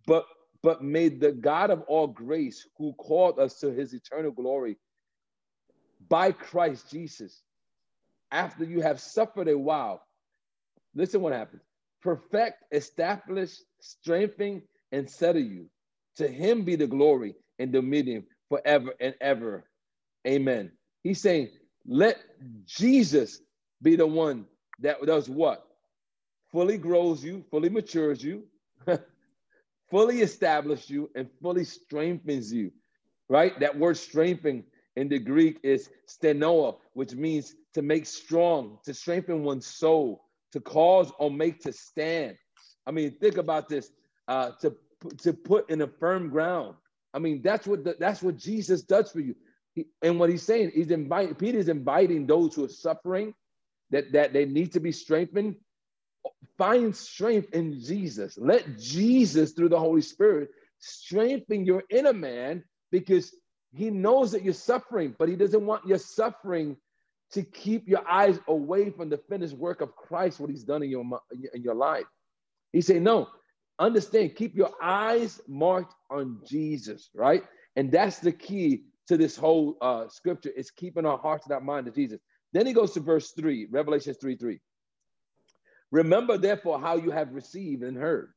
But 0.06 0.24
but 0.62 0.82
may 0.82 1.10
the 1.10 1.32
God 1.32 1.70
of 1.70 1.82
all 1.82 2.06
grace, 2.06 2.66
who 2.78 2.94
called 2.94 3.38
us 3.38 3.60
to 3.60 3.70
his 3.70 3.92
eternal 3.92 4.30
glory 4.30 4.78
by 6.08 6.32
Christ 6.32 6.90
Jesus, 6.90 7.42
after 8.30 8.64
you 8.64 8.80
have 8.80 8.98
suffered 8.98 9.48
a 9.48 9.58
while, 9.58 10.02
listen 10.94 11.20
what 11.20 11.34
happens 11.34 11.60
perfect, 12.04 12.62
establish, 12.72 13.56
strengthen, 13.80 14.62
and 14.92 15.10
settle 15.10 15.42
you. 15.42 15.66
To 16.16 16.28
him 16.28 16.62
be 16.62 16.76
the 16.76 16.86
glory 16.86 17.34
and 17.58 17.72
dominion 17.72 18.24
forever 18.48 18.94
and 19.00 19.14
ever. 19.20 19.64
Amen. 20.26 20.70
He's 21.02 21.20
saying, 21.20 21.48
let 21.86 22.18
Jesus 22.66 23.40
be 23.82 23.96
the 23.96 24.06
one 24.06 24.46
that 24.80 25.04
does 25.04 25.28
what? 25.28 25.66
fully 26.54 26.78
grows 26.78 27.24
you, 27.24 27.44
fully 27.50 27.68
matures 27.68 28.22
you, 28.22 28.44
fully 29.90 30.20
establishes 30.20 30.88
you, 30.88 31.10
and 31.16 31.28
fully 31.42 31.64
strengthens 31.64 32.52
you. 32.52 32.70
Right? 33.28 33.58
That 33.58 33.76
word 33.76 33.96
strengthen 33.96 34.62
in 34.94 35.08
the 35.08 35.18
Greek 35.18 35.58
is 35.64 35.90
stenoa, 36.08 36.76
which 36.92 37.14
means 37.14 37.56
to 37.74 37.82
make 37.82 38.06
strong, 38.06 38.78
to 38.84 38.94
strengthen 38.94 39.42
one's 39.42 39.66
soul, 39.66 40.23
to 40.54 40.60
cause 40.60 41.12
or 41.18 41.30
make 41.30 41.60
to 41.62 41.72
stand. 41.72 42.36
I 42.86 42.90
mean, 42.90 43.16
think 43.20 43.36
about 43.36 43.68
this: 43.68 43.90
uh, 44.26 44.52
to 44.62 44.74
to 45.18 45.32
put 45.34 45.70
in 45.70 45.82
a 45.82 45.86
firm 45.86 46.30
ground. 46.30 46.76
I 47.12 47.18
mean, 47.18 47.42
that's 47.42 47.66
what 47.66 47.84
the, 47.84 47.96
that's 48.00 48.22
what 48.22 48.38
Jesus 48.38 48.82
does 48.82 49.12
for 49.12 49.20
you. 49.20 49.36
He, 49.74 49.86
and 50.02 50.18
what 50.18 50.30
he's 50.30 50.42
saying, 50.42 50.72
he's 50.74 50.90
inviting 50.90 51.34
Peter's 51.34 51.68
inviting 51.68 52.26
those 52.26 52.54
who 52.54 52.64
are 52.64 52.68
suffering 52.68 53.34
that 53.90 54.12
that 54.12 54.32
they 54.32 54.46
need 54.46 54.72
to 54.72 54.80
be 54.80 54.92
strengthened 54.92 55.56
Find 56.56 56.94
strength 56.94 57.52
in 57.52 57.80
Jesus. 57.80 58.38
Let 58.38 58.78
Jesus, 58.78 59.52
through 59.52 59.70
the 59.70 59.78
Holy 59.78 60.02
Spirit, 60.02 60.50
strengthen 60.78 61.64
your 61.64 61.82
inner 61.90 62.12
man 62.12 62.62
because 62.92 63.34
he 63.72 63.90
knows 63.90 64.32
that 64.32 64.44
you're 64.44 64.54
suffering, 64.54 65.16
but 65.18 65.28
he 65.28 65.36
doesn't 65.36 65.66
want 65.66 65.86
your 65.86 65.98
suffering 65.98 66.76
to 67.32 67.42
keep 67.42 67.88
your 67.88 68.08
eyes 68.08 68.38
away 68.48 68.90
from 68.90 69.08
the 69.08 69.18
finished 69.18 69.54
work 69.54 69.80
of 69.80 69.96
Christ, 69.96 70.40
what 70.40 70.50
he's 70.50 70.64
done 70.64 70.82
in 70.82 70.90
your, 70.90 71.04
in 71.52 71.62
your 71.62 71.74
life. 71.74 72.04
He 72.72 72.80
said, 72.80 73.02
No, 73.02 73.28
understand, 73.78 74.36
keep 74.36 74.54
your 74.54 74.70
eyes 74.82 75.40
marked 75.48 75.94
on 76.10 76.40
Jesus, 76.46 77.10
right? 77.14 77.42
And 77.76 77.90
that's 77.90 78.18
the 78.18 78.32
key 78.32 78.84
to 79.08 79.16
this 79.16 79.36
whole 79.36 79.76
uh, 79.80 80.08
scripture 80.08 80.50
is 80.50 80.70
keeping 80.70 81.06
our 81.06 81.18
hearts 81.18 81.46
and 81.46 81.52
our 81.52 81.60
mind 81.60 81.86
to 81.86 81.92
Jesus. 81.92 82.20
Then 82.52 82.66
he 82.66 82.72
goes 82.72 82.92
to 82.92 83.00
verse 83.00 83.32
3, 83.32 83.66
Revelation 83.70 84.14
3 84.14 84.36
3. 84.36 84.60
Remember, 85.90 86.38
therefore, 86.38 86.80
how 86.80 86.96
you 86.96 87.10
have 87.10 87.32
received 87.32 87.82
and 87.82 87.96
heard. 87.96 88.32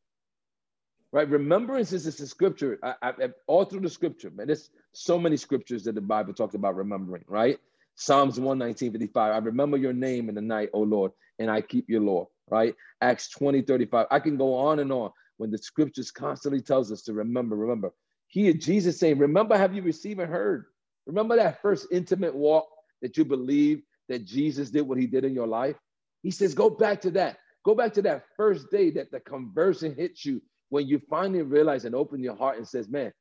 Right? 1.12 1.30
Remembrance 1.30 1.94
is 1.94 2.06
a 2.06 2.28
scripture, 2.28 2.78
I, 2.84 2.96
I, 3.02 3.14
all 3.48 3.64
through 3.64 3.80
the 3.80 3.90
scripture, 3.90 4.30
man. 4.30 4.48
There's 4.48 4.70
so 4.92 5.18
many 5.18 5.38
scriptures 5.38 5.84
that 5.86 5.96
the 5.96 6.02
Bible 6.02 6.34
talks 6.34 6.54
about 6.54 6.76
remembering, 6.76 7.24
right? 7.28 7.60
Psalms 7.98 8.40
119, 8.40 8.92
55. 8.92 9.34
I 9.34 9.38
remember 9.40 9.76
your 9.76 9.92
name 9.92 10.30
in 10.30 10.36
the 10.36 10.42
night, 10.42 10.70
O 10.74 10.82
Lord, 10.82 11.12
and 11.40 11.50
I 11.50 11.62
keep 11.62 11.90
your 11.90 12.02
law, 12.02 12.30
right? 12.50 12.76
Acts 13.02 13.30
20, 13.30 13.64
35. 13.64 14.06
I 14.12 14.20
can 14.20 14.38
go 14.38 14.54
on 14.54 14.80
and 14.80 14.92
on 14.92 15.12
when 15.38 15.50
the 15.50 15.58
scriptures 15.58 16.12
constantly 16.12 16.62
tells 16.62 16.92
us 16.92 17.02
to 17.04 17.14
remember, 17.14 17.56
remember. 17.56 17.92
Here, 18.28 18.54
Jesus 18.54 19.00
saying, 19.00 19.18
remember, 19.18 19.58
have 19.58 19.74
you 19.74 19.82
received 19.82 20.20
and 20.20 20.32
heard? 20.32 20.66
Remember 21.08 21.36
that 21.38 21.62
first 21.62 21.88
intimate 21.92 22.36
walk 22.36 22.68
that 23.02 23.18
you 23.18 23.26
believe 23.26 23.82
that 24.10 24.26
Jesus 24.26 24.70
did 24.70 24.88
what 24.88 25.00
he 25.00 25.08
did 25.08 25.26
in 25.26 25.34
your 25.34 25.48
life? 25.48 25.76
He 26.22 26.30
says, 26.30 26.54
go 26.54 26.70
back 26.70 27.02
to 27.02 27.12
that. 27.12 27.38
Go 27.66 27.74
back 27.74 27.94
to 27.94 28.02
that 28.04 28.26
first 28.36 28.70
day 28.70 28.92
that 28.92 29.12
the 29.12 29.20
conversion 29.22 29.96
hits 29.96 30.24
you 30.24 30.42
when 30.70 30.88
you 30.88 31.02
finally 31.10 31.42
realize 31.42 31.84
and 31.86 31.96
open 31.96 32.22
your 32.22 32.36
heart 32.36 32.58
and 32.58 32.68
says, 32.68 32.88
man, 32.90 33.12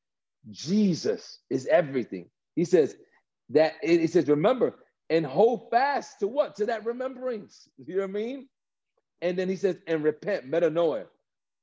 Jesus 0.51 1.39
is 1.49 1.66
everything. 1.66 2.29
He 2.55 2.64
says 2.64 2.97
that 3.51 3.74
he 3.82 4.07
says, 4.07 4.28
remember, 4.28 4.74
and 5.11 5.24
hold 5.24 5.70
fast 5.70 6.20
to 6.20 6.26
what? 6.26 6.57
To 6.57 6.66
that 6.66 6.84
remembrance. 6.84 7.68
You 7.86 7.97
know 7.97 8.03
what 8.03 8.11
I 8.11 8.12
mean? 8.12 8.49
And 9.22 9.38
then 9.38 9.49
he 9.49 9.57
says, 9.57 9.76
and 9.86 10.03
repent, 10.03 10.51
metanoia. 10.51 11.07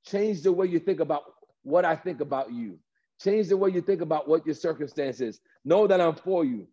Change 0.05 0.41
the 0.41 0.51
way 0.51 0.67
you 0.67 0.79
think 0.79 0.99
about 0.99 1.23
what 1.63 1.86
I 1.86 1.95
think 1.95 2.21
about 2.21 2.51
you. 2.51 2.79
Change 3.21 3.47
the 3.47 3.57
way 3.57 3.69
you 3.69 3.81
think 3.81 4.01
about 4.01 4.27
what 4.27 4.45
your 4.45 4.55
circumstances. 4.55 5.39
Know 5.65 5.88
that 5.88 6.01
I'm 6.01 6.15
for 6.15 6.43
you. 6.45 6.67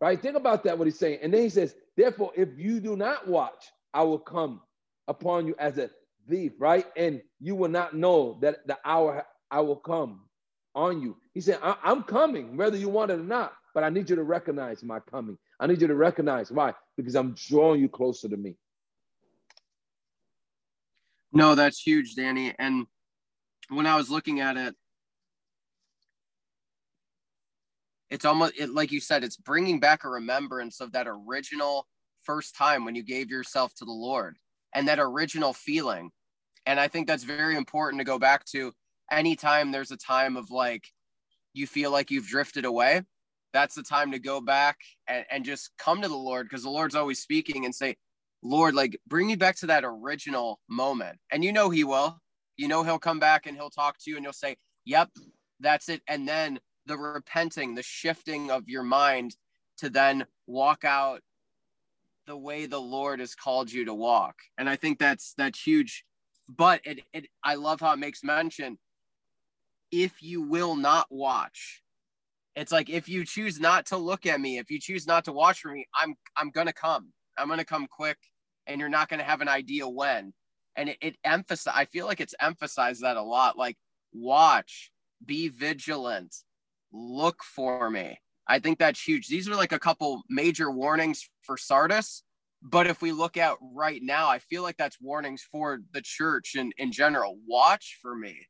Right? 0.00 0.20
Think 0.20 0.36
about 0.36 0.64
that, 0.64 0.78
what 0.78 0.86
he's 0.86 0.98
saying. 0.98 1.20
And 1.22 1.32
then 1.32 1.42
he 1.42 1.48
says, 1.48 1.74
therefore, 1.96 2.32
if 2.36 2.48
you 2.56 2.80
do 2.80 2.96
not 2.96 3.26
watch, 3.26 3.66
I 3.94 4.02
will 4.02 4.18
come 4.18 4.60
upon 5.08 5.46
you 5.46 5.54
as 5.58 5.78
a 5.78 5.90
thief, 6.28 6.52
right? 6.58 6.86
And 6.96 7.22
you 7.40 7.54
will 7.54 7.68
not 7.68 7.94
know 7.94 8.38
that 8.42 8.66
the 8.66 8.78
hour 8.84 9.24
I 9.50 9.60
will 9.60 9.76
come 9.76 10.27
on 10.74 11.00
you. 11.00 11.16
He 11.34 11.40
said, 11.40 11.58
I- 11.62 11.76
am 11.84 12.02
coming, 12.02 12.56
whether 12.56 12.76
you 12.76 12.88
want 12.88 13.10
it 13.10 13.20
or 13.20 13.24
not, 13.24 13.52
but 13.74 13.84
I 13.84 13.88
need 13.88 14.10
you 14.10 14.16
to 14.16 14.22
recognize 14.22 14.82
my 14.82 15.00
coming. 15.00 15.38
I 15.60 15.66
need 15.66 15.80
you 15.80 15.88
to 15.88 15.94
recognize 15.94 16.50
why? 16.50 16.74
Because 16.96 17.14
I'm 17.14 17.34
drawing 17.34 17.80
you 17.80 17.88
closer 17.88 18.28
to 18.28 18.36
me. 18.36 18.56
No, 21.32 21.54
that's 21.54 21.80
huge, 21.80 22.14
Danny. 22.14 22.54
And 22.58 22.86
when 23.68 23.86
I 23.86 23.96
was 23.96 24.10
looking 24.10 24.40
at 24.40 24.56
it, 24.56 24.74
it's 28.10 28.24
almost 28.24 28.54
it, 28.58 28.70
like 28.70 28.90
you 28.90 29.00
said, 29.00 29.24
it's 29.24 29.36
bringing 29.36 29.80
back 29.80 30.04
a 30.04 30.08
remembrance 30.08 30.80
of 30.80 30.92
that 30.92 31.06
original 31.06 31.86
first 32.22 32.56
time 32.56 32.84
when 32.84 32.94
you 32.94 33.02
gave 33.02 33.30
yourself 33.30 33.74
to 33.74 33.84
the 33.84 33.92
Lord 33.92 34.36
and 34.74 34.88
that 34.88 34.98
original 34.98 35.52
feeling. 35.52 36.10
And 36.66 36.80
I 36.80 36.88
think 36.88 37.06
that's 37.06 37.24
very 37.24 37.56
important 37.56 38.00
to 38.00 38.04
go 38.04 38.18
back 38.18 38.44
to 38.46 38.72
anytime 39.10 39.70
there's 39.70 39.90
a 39.90 39.96
time 39.96 40.36
of 40.36 40.50
like 40.50 40.88
you 41.54 41.66
feel 41.66 41.90
like 41.90 42.10
you've 42.10 42.26
drifted 42.26 42.64
away. 42.64 43.02
That's 43.52 43.74
the 43.74 43.82
time 43.82 44.12
to 44.12 44.18
go 44.18 44.40
back 44.40 44.78
and, 45.08 45.24
and 45.30 45.44
just 45.44 45.70
come 45.78 46.02
to 46.02 46.08
the 46.08 46.16
Lord 46.16 46.46
because 46.48 46.62
the 46.62 46.70
Lord's 46.70 46.94
always 46.94 47.20
speaking 47.20 47.64
and 47.64 47.74
say, 47.74 47.96
Lord, 48.42 48.74
like 48.74 48.98
bring 49.06 49.26
me 49.26 49.36
back 49.36 49.56
to 49.56 49.66
that 49.66 49.84
original 49.84 50.60
moment. 50.68 51.18
And 51.32 51.42
you 51.42 51.52
know 51.52 51.70
he 51.70 51.84
will. 51.84 52.20
You 52.56 52.68
know 52.68 52.82
he'll 52.82 52.98
come 52.98 53.18
back 53.18 53.46
and 53.46 53.56
he'll 53.56 53.70
talk 53.70 53.96
to 53.98 54.10
you 54.10 54.16
and 54.16 54.24
you'll 54.24 54.32
say, 54.32 54.56
Yep, 54.84 55.10
that's 55.60 55.88
it. 55.88 56.02
And 56.08 56.26
then 56.26 56.60
the 56.86 56.96
repenting, 56.96 57.74
the 57.74 57.82
shifting 57.82 58.50
of 58.50 58.68
your 58.68 58.82
mind 58.82 59.36
to 59.78 59.90
then 59.90 60.26
walk 60.46 60.84
out 60.84 61.20
the 62.26 62.36
way 62.36 62.66
the 62.66 62.80
Lord 62.80 63.20
has 63.20 63.34
called 63.34 63.72
you 63.72 63.84
to 63.86 63.94
walk. 63.94 64.36
And 64.58 64.68
I 64.68 64.76
think 64.76 64.98
that's 64.98 65.34
that's 65.36 65.60
huge. 65.60 66.04
But 66.48 66.80
it, 66.84 67.00
it 67.12 67.26
I 67.44 67.56
love 67.56 67.80
how 67.80 67.92
it 67.92 67.98
makes 67.98 68.22
mention 68.22 68.78
if 69.90 70.22
you 70.22 70.42
will 70.42 70.76
not 70.76 71.06
watch. 71.10 71.82
It's 72.56 72.72
like 72.72 72.90
if 72.90 73.08
you 73.08 73.24
choose 73.24 73.60
not 73.60 73.86
to 73.86 73.96
look 73.96 74.26
at 74.26 74.40
me, 74.40 74.58
if 74.58 74.70
you 74.70 74.80
choose 74.80 75.06
not 75.06 75.24
to 75.26 75.32
watch 75.32 75.60
for 75.60 75.70
me, 75.70 75.86
I'm 75.94 76.14
I'm 76.36 76.50
gonna 76.50 76.72
come. 76.72 77.12
I'm 77.36 77.48
gonna 77.48 77.64
come 77.64 77.86
quick, 77.86 78.18
and 78.66 78.80
you're 78.80 78.88
not 78.88 79.08
gonna 79.08 79.22
have 79.22 79.40
an 79.40 79.48
idea 79.48 79.88
when. 79.88 80.32
And 80.76 80.90
it, 80.90 80.98
it 81.00 81.16
emphasize. 81.24 81.74
I 81.76 81.84
feel 81.84 82.06
like 82.06 82.20
it's 82.20 82.34
emphasized 82.40 83.02
that 83.02 83.16
a 83.16 83.22
lot. 83.22 83.56
Like 83.56 83.76
watch, 84.12 84.90
be 85.24 85.48
vigilant, 85.48 86.34
look 86.92 87.42
for 87.42 87.90
me. 87.90 88.18
I 88.46 88.58
think 88.58 88.78
that's 88.78 89.00
huge. 89.00 89.28
These 89.28 89.48
are 89.48 89.54
like 89.54 89.72
a 89.72 89.78
couple 89.78 90.22
major 90.28 90.70
warnings 90.70 91.28
for 91.42 91.56
Sardis. 91.56 92.22
But 92.62 92.88
if 92.88 93.02
we 93.02 93.12
look 93.12 93.36
at 93.36 93.56
right 93.60 94.00
now, 94.02 94.28
I 94.28 94.40
feel 94.40 94.62
like 94.62 94.76
that's 94.76 95.00
warnings 95.00 95.46
for 95.52 95.80
the 95.92 96.02
church 96.02 96.56
in, 96.56 96.72
in 96.76 96.90
general. 96.90 97.38
Watch 97.46 97.98
for 98.02 98.16
me. 98.16 98.48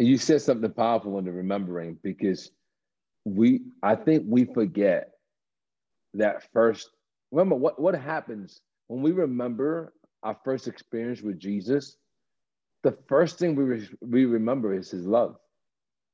And 0.00 0.08
you 0.08 0.16
said 0.16 0.40
something 0.40 0.72
powerful 0.72 1.18
in 1.18 1.26
the 1.26 1.30
remembering 1.30 1.98
because 2.02 2.50
we, 3.26 3.60
I 3.82 3.96
think 3.96 4.24
we 4.26 4.46
forget 4.46 5.10
that 6.14 6.50
first. 6.54 6.88
Remember 7.30 7.56
what, 7.56 7.78
what 7.78 7.94
happens 7.94 8.62
when 8.86 9.02
we 9.02 9.12
remember 9.12 9.92
our 10.22 10.38
first 10.42 10.68
experience 10.68 11.20
with 11.20 11.38
Jesus? 11.38 11.98
The 12.82 12.96
first 13.08 13.38
thing 13.38 13.54
we, 13.54 13.64
re- 13.64 13.88
we 14.00 14.24
remember 14.24 14.72
is 14.72 14.90
his 14.90 15.04
love. 15.04 15.36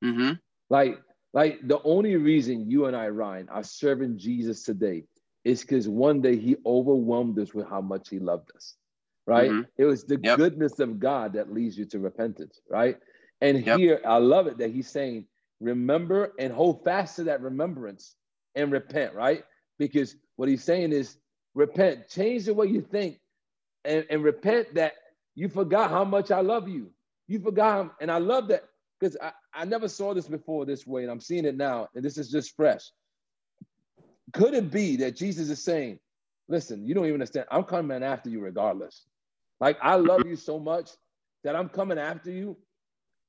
Mm-hmm. 0.05 0.33
Like, 0.69 0.99
like 1.33 1.61
the 1.63 1.81
only 1.85 2.17
reason 2.17 2.69
you 2.69 2.87
and 2.87 2.97
I, 2.97 3.07
Ryan, 3.07 3.49
are 3.51 3.63
serving 3.63 4.19
Jesus 4.19 4.65
today 4.65 5.05
is 5.45 5.61
because 5.61 5.89
one 5.89 6.21
day 6.21 6.37
he 6.37 6.57
overwhelmed 6.67 7.39
us 7.39 7.55
with 7.55 7.69
how 7.69 7.83
much 7.83 8.09
he 8.09 8.19
loved 8.19 8.51
us. 8.57 8.75
Right? 9.29 9.49
Mm-hmm. 9.49 9.71
It 9.79 9.85
was 9.85 10.03
the 10.03 10.19
yep. 10.21 10.39
goodness 10.39 10.81
of 10.81 10.99
God 10.99 11.35
that 11.35 11.55
leads 11.55 11.79
you 11.79 11.85
to 11.85 12.01
repentance, 12.01 12.61
right? 12.69 12.97
And 13.41 13.65
yep. 13.65 13.79
here 13.79 14.01
I 14.07 14.19
love 14.19 14.47
it 14.47 14.59
that 14.59 14.71
he's 14.71 14.89
saying, 14.89 15.27
remember 15.61 16.33
and 16.39 16.53
hold 16.53 16.85
fast 16.85 17.17
to 17.17 17.25
that 17.25 17.41
remembrance 17.41 18.15
and 18.55 18.73
repent, 18.73 19.15
right? 19.15 19.45
Because 19.79 20.17
what 20.37 20.49
he's 20.49 20.65
saying 20.65 20.93
is 20.93 21.19
repent, 21.55 22.09
change 22.09 22.45
the 22.45 22.55
way 22.55 22.67
you 22.67 22.81
think, 22.81 23.19
and, 23.85 24.05
and 24.11 24.23
repent 24.23 24.75
that 24.75 24.95
you 25.35 25.49
forgot 25.49 25.91
how 25.91 26.05
much 26.05 26.31
I 26.31 26.41
love 26.41 26.69
you. 26.69 26.91
You 27.29 27.41
forgot, 27.41 27.95
and 28.01 28.11
I 28.11 28.19
love 28.19 28.49
that 28.49 28.65
because 28.99 29.17
I, 29.21 29.33
I 29.53 29.65
never 29.65 29.89
saw 29.89 30.15
this 30.15 30.29
before 30.29 30.65
this 30.65 30.87
way, 30.87 31.03
and 31.03 31.11
I'm 31.11 31.21
seeing 31.21 31.45
it 31.45 31.57
now, 31.57 31.89
and 31.95 32.05
this 32.05 32.19
is 32.19 32.31
just 32.31 32.57
fresh. 32.57 32.83
Could 34.33 34.55
it 34.55 34.71
be 34.71 34.97
that 34.97 35.17
Jesus 35.17 35.51
is 35.51 35.63
saying, 35.63 35.99
listen, 36.49 36.87
you 36.87 36.95
don't 36.95 37.05
even 37.05 37.15
understand, 37.15 37.47
I'm 37.51 37.65
coming 37.65 38.03
after 38.03 38.31
you 38.31 38.41
regardless. 38.41 39.07
Like 39.61 39.79
I 39.83 39.97
love 39.97 40.27
you 40.27 40.37
so 40.37 40.59
much 40.59 40.91
that 41.45 41.57
I'm 41.57 41.69
coming 41.69 41.99
after 41.99 42.31
you, 42.31 42.57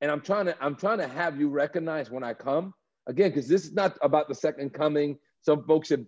and 0.00 0.10
I'm 0.10 0.20
trying 0.20 0.46
to, 0.46 0.56
I'm 0.60 0.76
trying 0.76 0.98
to 0.98 1.08
have 1.08 1.38
you 1.38 1.48
recognize 1.48 2.10
when 2.10 2.24
I 2.24 2.34
come. 2.34 2.74
Again, 3.06 3.30
because 3.30 3.48
this 3.48 3.64
is 3.64 3.72
not 3.72 3.96
about 4.02 4.28
the 4.28 4.34
second 4.34 4.74
coming. 4.74 5.18
Some 5.40 5.64
folks 5.64 5.88
have 5.88 6.04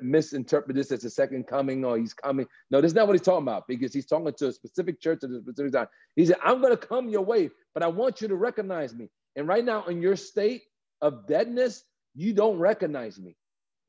misinterpreted 0.00 0.76
this 0.76 0.92
as 0.92 1.04
a 1.04 1.10
second 1.10 1.46
coming 1.46 1.84
or 1.84 1.98
he's 1.98 2.14
coming. 2.14 2.46
No, 2.70 2.80
that's 2.80 2.94
not 2.94 3.06
what 3.06 3.14
he's 3.14 3.22
talking 3.22 3.42
about 3.42 3.66
because 3.66 3.92
he's 3.92 4.06
talking 4.06 4.32
to 4.32 4.48
a 4.48 4.52
specific 4.52 5.00
church 5.00 5.24
at 5.24 5.30
a 5.30 5.40
specific 5.40 5.72
time. 5.72 5.88
He 6.16 6.26
said, 6.26 6.36
I'm 6.44 6.60
going 6.60 6.76
to 6.76 6.86
come 6.86 7.08
your 7.08 7.24
way, 7.24 7.50
but 7.74 7.82
I 7.82 7.88
want 7.88 8.20
you 8.20 8.28
to 8.28 8.36
recognize 8.36 8.94
me. 8.94 9.08
And 9.36 9.48
right 9.48 9.64
now, 9.64 9.84
in 9.86 10.00
your 10.00 10.16
state 10.16 10.62
of 11.00 11.26
deadness, 11.26 11.82
you 12.14 12.32
don't 12.32 12.58
recognize 12.58 13.18
me. 13.18 13.36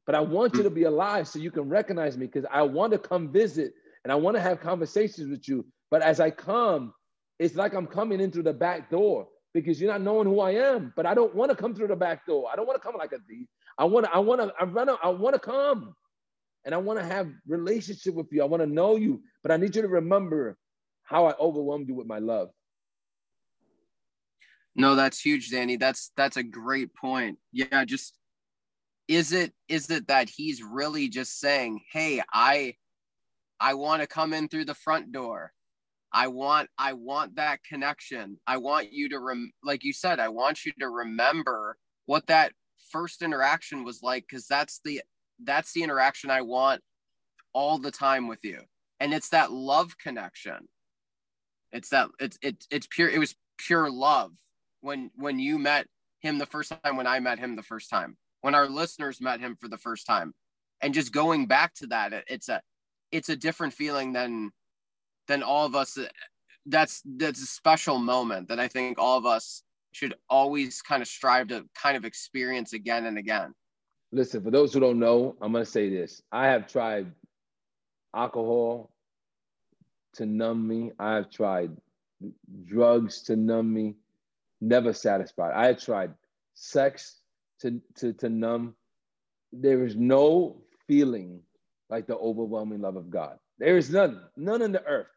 But 0.05 0.15
I 0.15 0.21
want 0.21 0.55
you 0.55 0.63
to 0.63 0.69
be 0.71 0.83
alive 0.83 1.27
so 1.27 1.39
you 1.39 1.51
can 1.51 1.69
recognize 1.69 2.17
me 2.17 2.25
because 2.25 2.47
I 2.51 2.63
want 2.63 2.93
to 2.93 2.97
come 2.97 3.31
visit 3.31 3.73
and 4.03 4.11
I 4.11 4.15
want 4.15 4.37
to 4.37 4.41
have 4.41 4.59
conversations 4.59 5.29
with 5.29 5.47
you. 5.47 5.65
But 5.91 6.01
as 6.01 6.19
I 6.19 6.31
come, 6.31 6.93
it's 7.39 7.55
like 7.55 7.73
I'm 7.73 7.87
coming 7.87 8.19
in 8.19 8.31
through 8.31 8.43
the 8.43 8.53
back 8.53 8.91
door 8.91 9.27
because 9.53 9.81
you're 9.81 9.91
not 9.91 10.01
knowing 10.01 10.27
who 10.27 10.41
I 10.41 10.51
am. 10.51 10.93
But 10.95 11.05
I 11.05 11.13
don't 11.13 11.33
want 11.33 11.49
to 11.51 11.57
come 11.57 11.73
through 11.73 11.87
the 11.87 11.95
back 11.95 12.25
door. 12.25 12.49
I 12.51 12.55
don't 12.55 12.67
want 12.67 12.81
to 12.81 12.85
come 12.85 12.97
like 12.97 13.13
a 13.13 13.19
thief. 13.27 13.47
I 13.77 13.85
want 13.85 14.05
to, 14.05 14.11
I 14.13 14.19
want 14.19 14.41
to, 14.41 14.53
I 14.59 14.65
run, 14.65 14.89
I 14.89 15.09
want 15.09 15.33
to 15.35 15.39
come 15.39 15.95
and 16.65 16.75
I 16.75 16.77
want 16.77 16.99
to 16.99 17.05
have 17.05 17.29
relationship 17.47 18.13
with 18.13 18.27
you. 18.31 18.41
I 18.41 18.45
want 18.45 18.61
to 18.61 18.67
know 18.67 18.97
you, 18.97 19.21
but 19.41 19.51
I 19.51 19.57
need 19.57 19.75
you 19.75 19.81
to 19.81 19.87
remember 19.87 20.57
how 21.03 21.25
I 21.25 21.33
overwhelmed 21.39 21.87
you 21.87 21.95
with 21.95 22.07
my 22.07 22.19
love. 22.19 22.49
No, 24.75 24.95
that's 24.95 25.19
huge, 25.19 25.49
Danny. 25.49 25.77
That's 25.77 26.11
that's 26.15 26.37
a 26.37 26.43
great 26.43 26.93
point. 26.93 27.37
Yeah, 27.51 27.83
just 27.85 28.15
is 29.07 29.31
it 29.31 29.53
is 29.67 29.89
it 29.89 30.07
that 30.07 30.29
he's 30.29 30.61
really 30.61 31.09
just 31.09 31.39
saying, 31.39 31.81
"Hey, 31.91 32.21
I 32.31 32.75
I 33.59 33.73
want 33.73 34.01
to 34.01 34.07
come 34.07 34.33
in 34.33 34.47
through 34.47 34.65
the 34.65 34.75
front 34.75 35.11
door. 35.11 35.51
I 36.11 36.27
want 36.27 36.69
I 36.77 36.93
want 36.93 37.35
that 37.35 37.63
connection. 37.63 38.39
I 38.47 38.57
want 38.57 38.91
you 38.91 39.09
to 39.09 39.19
rem 39.19 39.51
like 39.63 39.83
you 39.83 39.93
said, 39.93 40.19
I 40.19 40.29
want 40.29 40.65
you 40.65 40.71
to 40.79 40.89
remember 40.89 41.77
what 42.05 42.27
that 42.27 42.53
first 42.91 43.21
interaction 43.21 43.83
was 43.83 44.01
like 44.01 44.27
cuz 44.27 44.47
that's 44.47 44.79
the 44.83 45.01
that's 45.43 45.73
the 45.73 45.83
interaction 45.83 46.31
I 46.31 46.41
want 46.41 46.81
all 47.53 47.77
the 47.77 47.91
time 47.91 48.27
with 48.27 48.43
you. 48.43 48.61
And 48.99 49.13
it's 49.13 49.29
that 49.29 49.51
love 49.51 49.97
connection. 49.97 50.67
It's 51.71 51.89
that 51.89 52.09
it's 52.19 52.37
it's 52.41 52.67
it's 52.71 52.87
pure 52.87 53.09
it 53.09 53.19
was 53.19 53.35
pure 53.57 53.89
love 53.91 54.31
when 54.81 55.11
when 55.15 55.39
you 55.39 55.59
met 55.59 55.87
him 56.21 56.37
the 56.37 56.45
first 56.45 56.73
time 56.83 56.97
when 56.97 57.07
I 57.07 57.19
met 57.19 57.39
him 57.39 57.55
the 57.55 57.63
first 57.63 57.89
time 57.89 58.17
when 58.41 58.55
our 58.55 58.67
listeners 58.67 59.21
met 59.21 59.39
him 59.39 59.55
for 59.59 59.67
the 59.67 59.77
first 59.77 60.05
time 60.07 60.33
and 60.81 60.93
just 60.93 61.11
going 61.11 61.45
back 61.45 61.73
to 61.75 61.87
that 61.87 62.23
it's 62.27 62.49
a 62.49 62.61
it's 63.11 63.29
a 63.29 63.35
different 63.35 63.73
feeling 63.73 64.13
than 64.13 64.51
than 65.29 65.41
all 65.41 65.65
of 65.65 65.75
us 65.75 65.97
that's 66.65 67.01
that's 67.17 67.41
a 67.41 67.45
special 67.45 67.97
moment 67.97 68.49
that 68.49 68.59
I 68.59 68.67
think 68.67 68.99
all 68.99 69.17
of 69.17 69.25
us 69.25 69.63
should 69.93 70.13
always 70.29 70.81
kind 70.81 71.01
of 71.01 71.07
strive 71.07 71.47
to 71.47 71.65
kind 71.73 71.95
of 71.95 72.03
experience 72.03 72.73
again 72.73 73.05
and 73.05 73.17
again. 73.17 73.53
Listen, 74.11 74.43
for 74.43 74.51
those 74.51 74.73
who 74.73 74.79
don't 74.79 74.99
know, 74.99 75.35
I'm 75.41 75.53
to 75.53 75.65
say 75.65 75.89
this. 75.89 76.21
I 76.31 76.47
have 76.47 76.67
tried 76.67 77.07
alcohol 78.15 78.91
to 80.15 80.25
numb 80.25 80.67
me. 80.67 80.91
I 80.99 81.15
have 81.15 81.29
tried 81.31 81.71
drugs 82.65 83.21
to 83.23 83.35
numb 83.35 83.73
me 83.73 83.95
never 84.61 84.93
satisfied. 84.93 85.53
I 85.55 85.67
had 85.67 85.79
tried 85.79 86.13
sex 86.55 87.17
to, 87.61 87.81
to, 87.95 88.13
to 88.13 88.29
numb. 88.29 88.75
There 89.51 89.85
is 89.85 89.95
no 89.95 90.61
feeling 90.87 91.41
like 91.89 92.07
the 92.07 92.17
overwhelming 92.17 92.81
love 92.81 92.95
of 92.95 93.09
God. 93.09 93.37
There 93.57 93.77
is 93.77 93.89
none, 93.89 94.21
none 94.37 94.61
in 94.61 94.71
the 94.71 94.83
earth. 94.85 95.07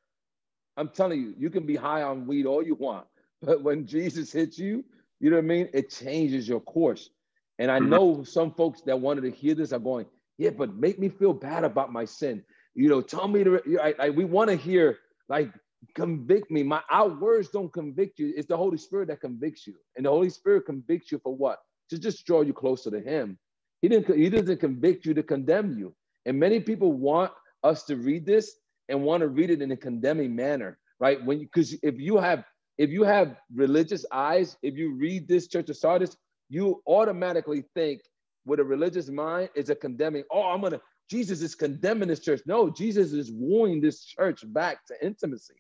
I'm 0.77 0.89
telling 0.89 1.21
you, 1.21 1.35
you 1.39 1.51
can 1.51 1.67
be 1.67 1.77
high 1.77 2.03
on 2.03 2.27
weed 2.27 2.47
all 2.47 2.63
you 2.63 2.75
want, 2.75 3.07
but 3.43 3.63
when 3.63 3.87
Jesus 3.87 4.33
hits 4.33 4.59
you, 4.59 4.85
you 5.21 5.31
know 5.31 5.37
what 5.37 5.45
I 5.45 5.49
mean? 5.49 5.69
It 5.73 5.91
changes 5.91 6.49
your 6.49 6.61
course. 6.61 7.11
And 7.59 7.71
I 7.71 7.79
mm-hmm. 7.79 7.91
know 7.91 8.25
some 8.25 8.53
folks 8.53 8.81
that 8.83 8.99
wanted 8.99 9.23
to 9.23 9.31
hear 9.31 9.55
this 9.55 9.73
are 9.73 9.79
going, 9.79 10.07
yeah, 10.39 10.51
but 10.51 10.75
make 10.75 10.99
me 10.99 11.09
feel 11.09 11.33
bad 11.33 11.63
about 11.65 11.93
my 11.93 12.05
sin. 12.05 12.43
You 12.75 12.89
know, 12.89 13.01
tell 13.01 13.29
me 13.29 13.45
to, 13.45 13.61
I, 13.81 13.95
I, 13.99 14.11
we 14.11 14.25
want 14.25 14.51
to 14.51 14.57
hear, 14.57 14.99
like, 15.29 15.53
convict 15.95 16.51
me. 16.51 16.63
My 16.63 16.81
our 16.91 17.09
words 17.09 17.51
don't 17.51 17.73
convict 17.73 18.19
you. 18.19 18.33
It's 18.37 18.49
the 18.49 18.57
Holy 18.57 18.79
Spirit 18.79 19.09
that 19.09 19.21
convicts 19.21 19.67
you. 19.67 19.75
And 19.97 20.07
the 20.07 20.11
Holy 20.11 20.31
Spirit 20.31 20.67
convicts 20.67 21.13
you 21.13 21.21
for 21.23 21.37
what? 21.37 21.59
To 21.91 21.99
just 21.99 22.27
draw 22.27 22.41
you 22.41 22.53
closer 22.53 22.91
to 22.91 23.01
Him. 23.01 23.39
He 23.83 23.89
didn't, 23.89 24.17
he 24.17 24.31
doesn't 24.31 24.61
convict 24.61 25.05
you 25.05 25.13
to 25.15 25.23
condemn 25.23 25.77
you. 25.77 25.95
And 26.25 26.39
many 26.39 26.61
people 26.61 26.93
want 26.93 27.33
us 27.63 27.85
to 27.85 27.97
read 27.97 28.25
this 28.25 28.55
and 28.89 29.03
want 29.03 29.23
to 29.23 29.29
read 29.29 29.51
it 29.51 29.63
in 29.63 29.73
a 29.73 29.77
condemning 29.77 30.35
manner, 30.35 30.79
right? 31.01 31.25
When 31.25 31.39
because 31.41 31.75
if 31.83 31.99
you 31.99 32.19
have 32.19 32.45
if 32.79 32.91
you 32.91 33.05
have 33.05 33.37
religious 33.55 34.05
eyes, 34.13 34.57
if 34.63 34.77
you 34.77 34.95
read 34.97 35.29
this 35.29 35.49
Church 35.49 35.71
of 35.71 35.77
Sardis, 35.77 36.17
you 36.49 36.83
automatically 36.87 37.65
think 37.75 38.01
with 38.45 38.61
a 38.61 38.65
religious 38.65 39.09
mind 39.09 39.51
is 39.55 39.71
a 39.71 39.75
condemning. 39.75 40.25
Oh, 40.31 40.43
I'm 40.43 40.61
gonna 40.61 40.81
Jesus 41.11 41.43
is 41.43 41.55
condemning 41.55 42.09
this 42.09 42.21
church. 42.21 42.41
No, 42.47 42.71
Jesus 42.71 43.13
is 43.13 43.31
wooing 43.31 43.81
this 43.81 44.05
church 44.05 44.41
back 44.47 44.87
to 44.87 44.95
intimacy, 45.05 45.55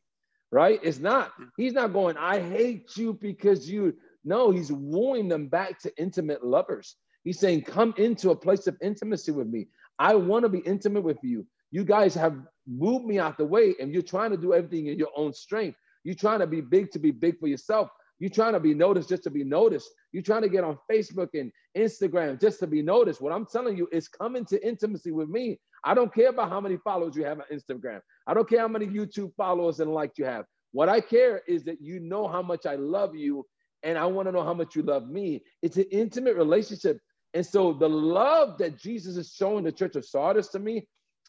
right? 0.51 0.81
It's 0.83 0.99
not. 0.99 1.33
He's 1.59 1.75
not 1.75 1.93
going. 1.93 2.16
I 2.16 2.41
hate 2.41 2.97
you 2.97 3.12
because 3.20 3.68
you. 3.70 3.95
No, 4.25 4.51
he's 4.51 4.73
wooing 4.73 5.29
them 5.29 5.49
back 5.49 5.79
to 5.81 5.93
intimate 5.99 6.45
lovers. 6.45 6.97
He's 7.25 7.39
saying, 7.39 7.62
Come 7.62 7.95
into 7.99 8.31
a 8.31 8.37
place 8.37 8.66
of 8.66 8.77
intimacy 8.81 9.33
with 9.33 9.47
me. 9.47 9.68
I 9.99 10.14
want 10.14 10.45
to 10.45 10.49
be 10.49 10.61
intimate 10.61 11.03
with 11.03 11.18
you. 11.23 11.47
You 11.73 11.85
guys 11.85 12.14
have 12.14 12.37
moved 12.66 13.07
me 13.07 13.18
out 13.18 13.39
the 13.39 13.45
way, 13.45 13.75
and 13.81 13.93
you're 13.93 14.03
trying 14.03 14.31
to 14.31 14.37
do 14.37 14.55
everything 14.55 14.87
in 14.87 14.99
your 14.99 15.11
own 15.16 15.33
strength. 15.33 15.79
You're 16.05 16.14
trying 16.14 16.41
to 16.41 16.47
be 16.47 16.61
big 16.61 16.91
to 16.93 16.99
be 16.99 17.11
big 17.11 17.41
for 17.41 17.49
yourself. 17.49 17.89
You're 18.18 18.31
trying 18.31 18.53
to 18.53 18.61
be 18.61 18.75
noticed 18.75 19.09
just 19.09 19.25
to 19.25 19.31
be 19.31 19.43
noticed. 19.43 19.91
You're 20.12 20.23
trying 20.23 20.43
to 20.43 20.49
get 20.49 20.62
on 20.62 20.79
Facebook 20.91 21.31
and 21.35 21.51
Instagram 21.77 22.41
just 22.41 22.61
to 22.61 22.66
be 22.66 22.83
noticed. 22.83 23.20
What 23.20 23.33
I'm 23.33 23.47
telling 23.47 23.77
you 23.77 23.89
is 23.91 24.07
come 24.07 24.37
into 24.37 24.64
intimacy 24.64 25.11
with 25.11 25.29
me. 25.29 25.59
I 25.83 25.95
don't 25.95 26.14
care 26.14 26.29
about 26.29 26.51
how 26.51 26.61
many 26.61 26.77
followers 26.77 27.16
you 27.16 27.25
have 27.25 27.41
on 27.41 27.47
Instagram. 27.53 28.01
I 28.27 28.35
don't 28.35 28.49
care 28.49 28.61
how 28.61 28.68
many 28.68 28.87
YouTube 28.87 29.35
followers 29.35 29.81
and 29.81 29.93
likes 29.93 30.18
you 30.18 30.25
have. 30.25 30.45
What 30.70 30.89
I 30.89 31.01
care 31.01 31.43
is 31.49 31.64
that 31.64 31.81
you 31.81 31.99
know 31.99 32.29
how 32.29 32.43
much 32.43 32.66
I 32.66 32.77
love 32.77 33.16
you 33.16 33.45
and 33.83 33.99
I 33.99 34.07
want 34.07 34.29
to 34.29 34.33
know 34.33 34.45
how 34.45 34.55
much 34.55 34.77
you 34.77 34.83
love 34.83 35.09
me. 35.09 35.43
It's 35.62 35.77
an 35.77 35.87
intimate 35.91 36.37
relationship. 36.37 37.01
And 37.35 37.45
so 37.45 37.73
the 37.73 37.89
love 37.89 38.59
that 38.59 38.79
Jesus 38.79 39.16
is 39.16 39.33
showing 39.33 39.64
the 39.64 39.73
church 39.73 39.97
of 39.97 40.05
Sardis 40.05 40.49
to 40.49 40.59
me 40.59 40.87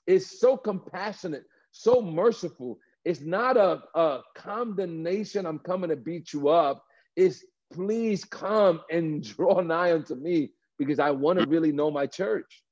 is 0.07 0.39
so 0.39 0.57
compassionate, 0.57 1.45
so 1.71 2.01
merciful. 2.01 2.79
It's 3.05 3.21
not 3.21 3.57
a, 3.57 3.81
a 3.95 4.21
condemnation, 4.35 5.45
I'm 5.45 5.59
coming 5.59 5.89
to 5.89 5.95
beat 5.95 6.33
you 6.33 6.49
up. 6.49 6.83
It's 7.15 7.43
please 7.71 8.23
come 8.23 8.81
and 8.89 9.23
draw 9.35 9.61
nigh 9.61 9.93
unto 9.93 10.15
me 10.15 10.51
because 10.77 10.99
I 10.99 11.11
want 11.11 11.39
to 11.39 11.47
really 11.47 11.71
know 11.71 11.91
my 11.91 12.07
church. 12.07 12.63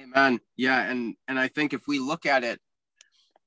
Amen. 0.00 0.40
Yeah, 0.56 0.90
and 0.90 1.14
and 1.28 1.38
I 1.38 1.48
think 1.48 1.72
if 1.72 1.86
we 1.86 1.98
look 1.98 2.26
at 2.26 2.42
it, 2.42 2.60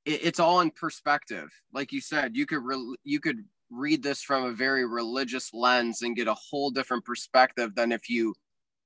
it 0.04 0.24
it's 0.24 0.40
all 0.40 0.60
in 0.60 0.70
perspective. 0.70 1.48
Like 1.74 1.92
you 1.92 2.00
said, 2.00 2.36
you 2.36 2.46
could 2.46 2.62
re- 2.62 2.96
you 3.04 3.20
could 3.20 3.44
read 3.70 4.02
this 4.02 4.22
from 4.22 4.44
a 4.44 4.52
very 4.52 4.86
religious 4.86 5.52
lens 5.52 6.00
and 6.00 6.16
get 6.16 6.26
a 6.26 6.34
whole 6.34 6.70
different 6.70 7.04
perspective 7.04 7.74
than 7.74 7.92
if 7.92 8.08
you 8.08 8.34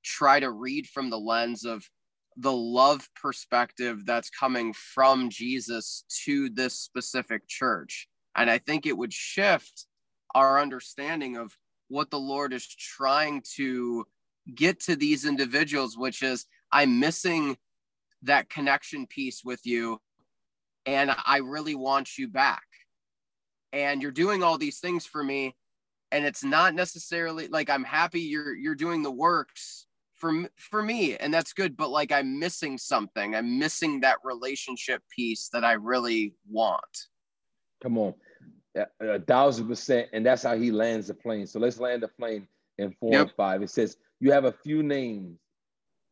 try 0.03 0.41
to 0.41 0.51
read 0.51 0.87
from 0.87 1.09
the 1.09 1.17
lens 1.17 1.63
of 1.63 1.89
the 2.37 2.51
love 2.51 3.07
perspective 3.15 4.05
that's 4.05 4.29
coming 4.29 4.73
from 4.73 5.29
Jesus 5.29 6.05
to 6.25 6.49
this 6.49 6.73
specific 6.73 7.47
church. 7.47 8.07
And 8.35 8.49
I 8.49 8.57
think 8.57 8.85
it 8.85 8.97
would 8.97 9.13
shift 9.13 9.85
our 10.33 10.59
understanding 10.59 11.37
of 11.37 11.55
what 11.89 12.09
the 12.09 12.19
Lord 12.19 12.53
is 12.53 12.67
trying 12.67 13.43
to 13.55 14.05
get 14.53 14.79
to 14.81 14.95
these 14.95 15.25
individuals, 15.25 15.97
which 15.97 16.23
is 16.23 16.45
I'm 16.71 16.99
missing 16.99 17.57
that 18.23 18.49
connection 18.49 19.05
piece 19.05 19.43
with 19.43 19.65
you, 19.65 19.99
and 20.85 21.11
I 21.25 21.37
really 21.37 21.75
want 21.75 22.17
you 22.17 22.27
back. 22.27 22.63
And 23.71 24.01
you're 24.01 24.11
doing 24.11 24.43
all 24.43 24.57
these 24.57 24.79
things 24.79 25.05
for 25.05 25.23
me, 25.23 25.55
and 26.11 26.25
it's 26.25 26.43
not 26.43 26.73
necessarily 26.73 27.47
like 27.47 27.69
I'm 27.69 27.83
happy 27.83 28.21
you're 28.21 28.55
you're 28.55 28.75
doing 28.75 29.03
the 29.03 29.11
works 29.11 29.87
for 30.23 30.49
for 30.55 30.81
me 30.81 31.17
and 31.17 31.33
that's 31.33 31.51
good 31.51 31.75
but 31.75 31.89
like 31.89 32.09
i'm 32.13 32.39
missing 32.39 32.77
something. 32.77 33.35
I'm 33.35 33.59
missing 33.59 33.99
that 33.99 34.19
relationship 34.23 35.03
piece 35.13 35.49
that 35.49 35.65
i 35.65 35.73
really 35.73 36.33
want. 36.49 37.07
Come 37.81 37.97
on. 37.97 38.13
A 39.01 39.19
thousand 39.19 39.67
percent 39.67 40.07
and 40.13 40.25
that's 40.25 40.43
how 40.43 40.55
he 40.57 40.71
lands 40.71 41.07
the 41.07 41.13
plane. 41.13 41.45
So 41.45 41.59
let's 41.59 41.77
land 41.77 42.03
the 42.03 42.07
plane 42.07 42.47
in 42.77 42.95
four 43.01 43.11
yep. 43.11 43.21
and 43.23 43.31
five. 43.35 43.61
It 43.61 43.69
says 43.69 43.97
you 44.21 44.31
have 44.31 44.45
a 44.45 44.53
few 44.53 44.81
names. 44.81 45.37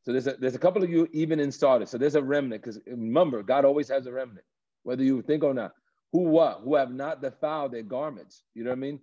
So 0.03 0.11
there's 0.11 0.27
a 0.27 0.33
there's 0.33 0.55
a 0.55 0.59
couple 0.59 0.83
of 0.83 0.89
you 0.89 1.07
even 1.13 1.39
in 1.39 1.49
Sardis 1.49 1.89
so 1.89 1.97
there's 1.97 2.15
a 2.15 2.21
remnant 2.21 2.61
because 2.61 2.81
remember 2.85 3.41
god 3.43 3.63
always 3.63 3.87
has 3.87 4.07
a 4.07 4.11
remnant 4.11 4.45
whether 4.83 5.03
you 5.03 5.21
think 5.21 5.41
or 5.45 5.53
not. 5.53 5.73
Who 6.11 6.23
what 6.23 6.61
who 6.65 6.75
have 6.75 6.91
not 6.91 7.21
defiled 7.21 7.71
their 7.71 7.83
garments. 7.83 8.43
You 8.55 8.65
know 8.65 8.71
what 8.71 8.77
i 8.77 8.87
mean? 8.87 8.99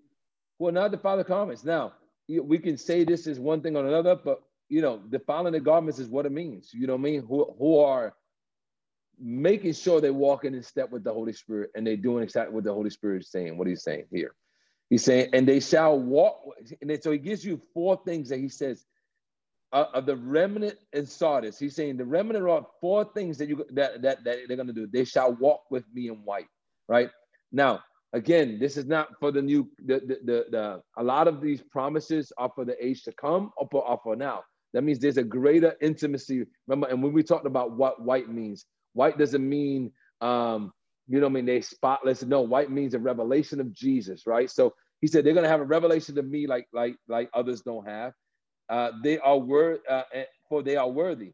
Who 0.58 0.68
are 0.68 0.72
not 0.72 0.90
defiled 0.90 1.20
their 1.20 1.24
garments. 1.36 1.64
Now 1.64 1.94
we 2.28 2.58
can 2.58 2.76
say 2.76 3.04
this 3.04 3.26
is 3.26 3.40
one 3.40 3.62
thing 3.62 3.74
or 3.74 3.86
another 3.86 4.14
but 4.14 4.42
you 4.68 4.82
know, 4.82 4.98
defiling 4.98 5.52
the 5.52 5.60
garments 5.60 5.98
is 5.98 6.08
what 6.08 6.26
it 6.26 6.32
means. 6.32 6.70
You 6.72 6.86
know 6.86 6.94
what 6.94 7.00
I 7.00 7.10
mean? 7.10 7.22
Who 7.26 7.54
who 7.58 7.78
are 7.78 8.14
making 9.20 9.72
sure 9.72 10.00
they're 10.00 10.12
walking 10.12 10.54
in 10.54 10.62
step 10.62 10.90
with 10.90 11.04
the 11.04 11.12
Holy 11.12 11.32
Spirit 11.32 11.70
and 11.74 11.86
they're 11.86 11.96
doing 11.96 12.22
exactly 12.22 12.54
what 12.54 12.64
the 12.64 12.72
Holy 12.72 12.90
Spirit 12.90 13.22
is 13.22 13.30
saying. 13.30 13.56
What 13.56 13.66
he's 13.66 13.82
saying 13.82 14.04
here. 14.10 14.34
He's 14.90 15.04
saying, 15.04 15.30
and 15.32 15.46
they 15.46 15.60
shall 15.60 15.98
walk. 15.98 16.40
And 16.80 16.88
then, 16.88 17.02
so 17.02 17.10
he 17.10 17.18
gives 17.18 17.44
you 17.44 17.60
four 17.74 18.00
things 18.06 18.28
that 18.30 18.38
he 18.38 18.48
says 18.48 18.86
uh, 19.72 19.86
of 19.92 20.06
the 20.06 20.16
remnant 20.16 20.78
in 20.92 21.04
Sardis. 21.06 21.58
He's 21.58 21.76
saying 21.76 21.96
the 21.96 22.04
remnant 22.04 22.48
are 22.48 22.66
four 22.80 23.04
things 23.14 23.38
that 23.38 23.48
you 23.48 23.66
that 23.72 24.02
that, 24.02 24.24
that 24.24 24.38
they're 24.46 24.56
going 24.56 24.66
to 24.66 24.72
do. 24.72 24.86
They 24.86 25.04
shall 25.04 25.34
walk 25.34 25.62
with 25.70 25.84
me 25.92 26.08
in 26.08 26.14
white. 26.24 26.46
Right 26.88 27.10
now, 27.52 27.82
again, 28.14 28.58
this 28.58 28.78
is 28.78 28.86
not 28.86 29.08
for 29.20 29.30
the 29.30 29.42
new. 29.42 29.68
The 29.84 30.00
the 30.00 30.18
the, 30.24 30.46
the 30.50 30.82
a 30.96 31.04
lot 31.04 31.28
of 31.28 31.42
these 31.42 31.62
promises 31.62 32.32
are 32.38 32.50
for 32.54 32.64
the 32.64 32.82
age 32.84 33.02
to 33.04 33.12
come 33.12 33.52
or 33.56 33.68
for, 33.70 33.86
or 33.86 34.00
for 34.02 34.16
now. 34.16 34.42
That 34.74 34.82
means 34.82 34.98
there's 34.98 35.16
a 35.16 35.24
greater 35.24 35.74
intimacy. 35.80 36.44
Remember, 36.66 36.88
and 36.88 37.02
when 37.02 37.12
we 37.12 37.22
talked 37.22 37.46
about 37.46 37.72
what 37.72 38.02
white 38.02 38.28
means, 38.28 38.66
white 38.92 39.18
doesn't 39.18 39.46
mean, 39.46 39.92
um, 40.20 40.72
you 41.06 41.20
know, 41.20 41.26
I 41.26 41.30
mean, 41.30 41.46
they 41.46 41.60
spotless. 41.62 42.22
No, 42.22 42.42
white 42.42 42.70
means 42.70 42.94
a 42.94 42.98
revelation 42.98 43.60
of 43.60 43.72
Jesus, 43.72 44.26
right? 44.26 44.50
So 44.50 44.74
he 45.00 45.06
said 45.06 45.24
they're 45.24 45.34
gonna 45.34 45.48
have 45.48 45.60
a 45.60 45.64
revelation 45.64 46.18
of 46.18 46.26
me 46.26 46.46
like 46.46 46.68
like 46.72 46.96
like 47.08 47.30
others 47.32 47.62
don't 47.62 47.88
have. 47.88 48.12
Uh, 48.68 48.90
they 49.02 49.18
are 49.18 49.38
worth 49.38 49.80
uh, 49.88 50.02
for 50.48 50.62
they 50.62 50.76
are 50.76 50.90
worthy. 50.90 51.32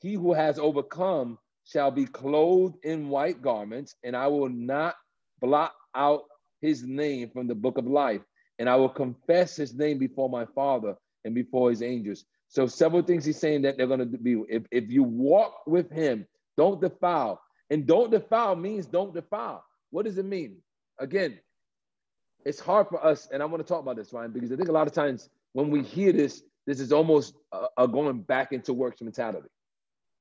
He 0.00 0.14
who 0.14 0.32
has 0.32 0.58
overcome 0.58 1.38
shall 1.64 1.90
be 1.90 2.06
clothed 2.06 2.76
in 2.84 3.08
white 3.10 3.42
garments, 3.42 3.94
and 4.02 4.16
I 4.16 4.28
will 4.28 4.48
not 4.48 4.94
blot 5.40 5.72
out 5.94 6.22
his 6.60 6.82
name 6.82 7.30
from 7.30 7.46
the 7.46 7.54
book 7.54 7.76
of 7.78 7.86
life, 7.86 8.22
and 8.58 8.68
I 8.68 8.76
will 8.76 8.88
confess 8.88 9.56
his 9.56 9.74
name 9.74 9.98
before 9.98 10.30
my 10.30 10.46
Father 10.54 10.94
and 11.24 11.34
before 11.34 11.70
his 11.70 11.82
angels. 11.82 12.24
So 12.50 12.66
several 12.66 13.02
things 13.02 13.24
he's 13.24 13.38
saying 13.38 13.62
that 13.62 13.76
they're 13.76 13.86
going 13.86 14.00
to 14.00 14.06
be. 14.06 14.42
If, 14.48 14.64
if 14.72 14.90
you 14.90 15.04
walk 15.04 15.62
with 15.66 15.90
him, 15.90 16.26
don't 16.56 16.80
defile. 16.80 17.40
And 17.70 17.86
don't 17.86 18.10
defile 18.10 18.56
means 18.56 18.86
don't 18.86 19.14
defile. 19.14 19.64
What 19.90 20.04
does 20.04 20.18
it 20.18 20.24
mean? 20.24 20.56
Again, 20.98 21.38
it's 22.44 22.58
hard 22.58 22.88
for 22.88 23.04
us, 23.04 23.28
and 23.32 23.40
I 23.40 23.46
want 23.46 23.64
to 23.64 23.68
talk 23.68 23.80
about 23.80 23.96
this, 23.96 24.12
Ryan, 24.12 24.32
because 24.32 24.50
I 24.50 24.56
think 24.56 24.68
a 24.68 24.72
lot 24.72 24.88
of 24.88 24.92
times 24.92 25.28
when 25.52 25.70
we 25.70 25.82
hear 25.82 26.12
this, 26.12 26.42
this 26.66 26.80
is 26.80 26.92
almost 26.92 27.34
a, 27.52 27.66
a 27.78 27.88
going 27.88 28.20
back 28.22 28.52
into 28.52 28.72
works 28.72 29.00
mentality. 29.00 29.48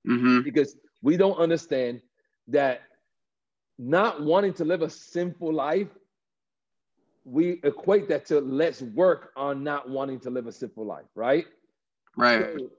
Mm-hmm. 0.07 0.41
Because 0.41 0.75
we 1.01 1.17
don't 1.17 1.37
understand 1.37 2.01
that 2.49 2.81
not 3.79 4.21
wanting 4.21 4.53
to 4.53 4.65
live 4.65 4.83
a 4.83 4.89
sinful 4.89 5.51
life, 5.51 5.87
we 7.25 7.59
equate 7.63 8.07
that 8.09 8.27
to 8.27 8.39
let's 8.39 8.83
work 8.83 9.31
on 9.35 9.63
not 9.63 9.89
wanting 9.89 10.19
to 10.19 10.29
live 10.29 10.45
a 10.45 10.51
sinful 10.51 10.85
life, 10.85 11.05
right? 11.15 11.45
Right. 12.17 12.45
So, 12.57 12.69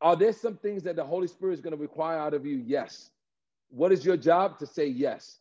are 0.00 0.16
there 0.16 0.32
some 0.32 0.56
things 0.56 0.82
that 0.84 0.96
the 0.96 1.04
Holy 1.04 1.26
Spirit 1.26 1.54
is 1.54 1.60
going 1.60 1.74
to 1.74 1.80
require 1.80 2.18
out 2.18 2.34
of 2.34 2.44
you? 2.44 2.62
Yes. 2.66 3.10
What 3.70 3.92
is 3.92 4.04
your 4.04 4.16
job? 4.16 4.58
To 4.58 4.66
say 4.66 4.86
yes. 4.86 5.38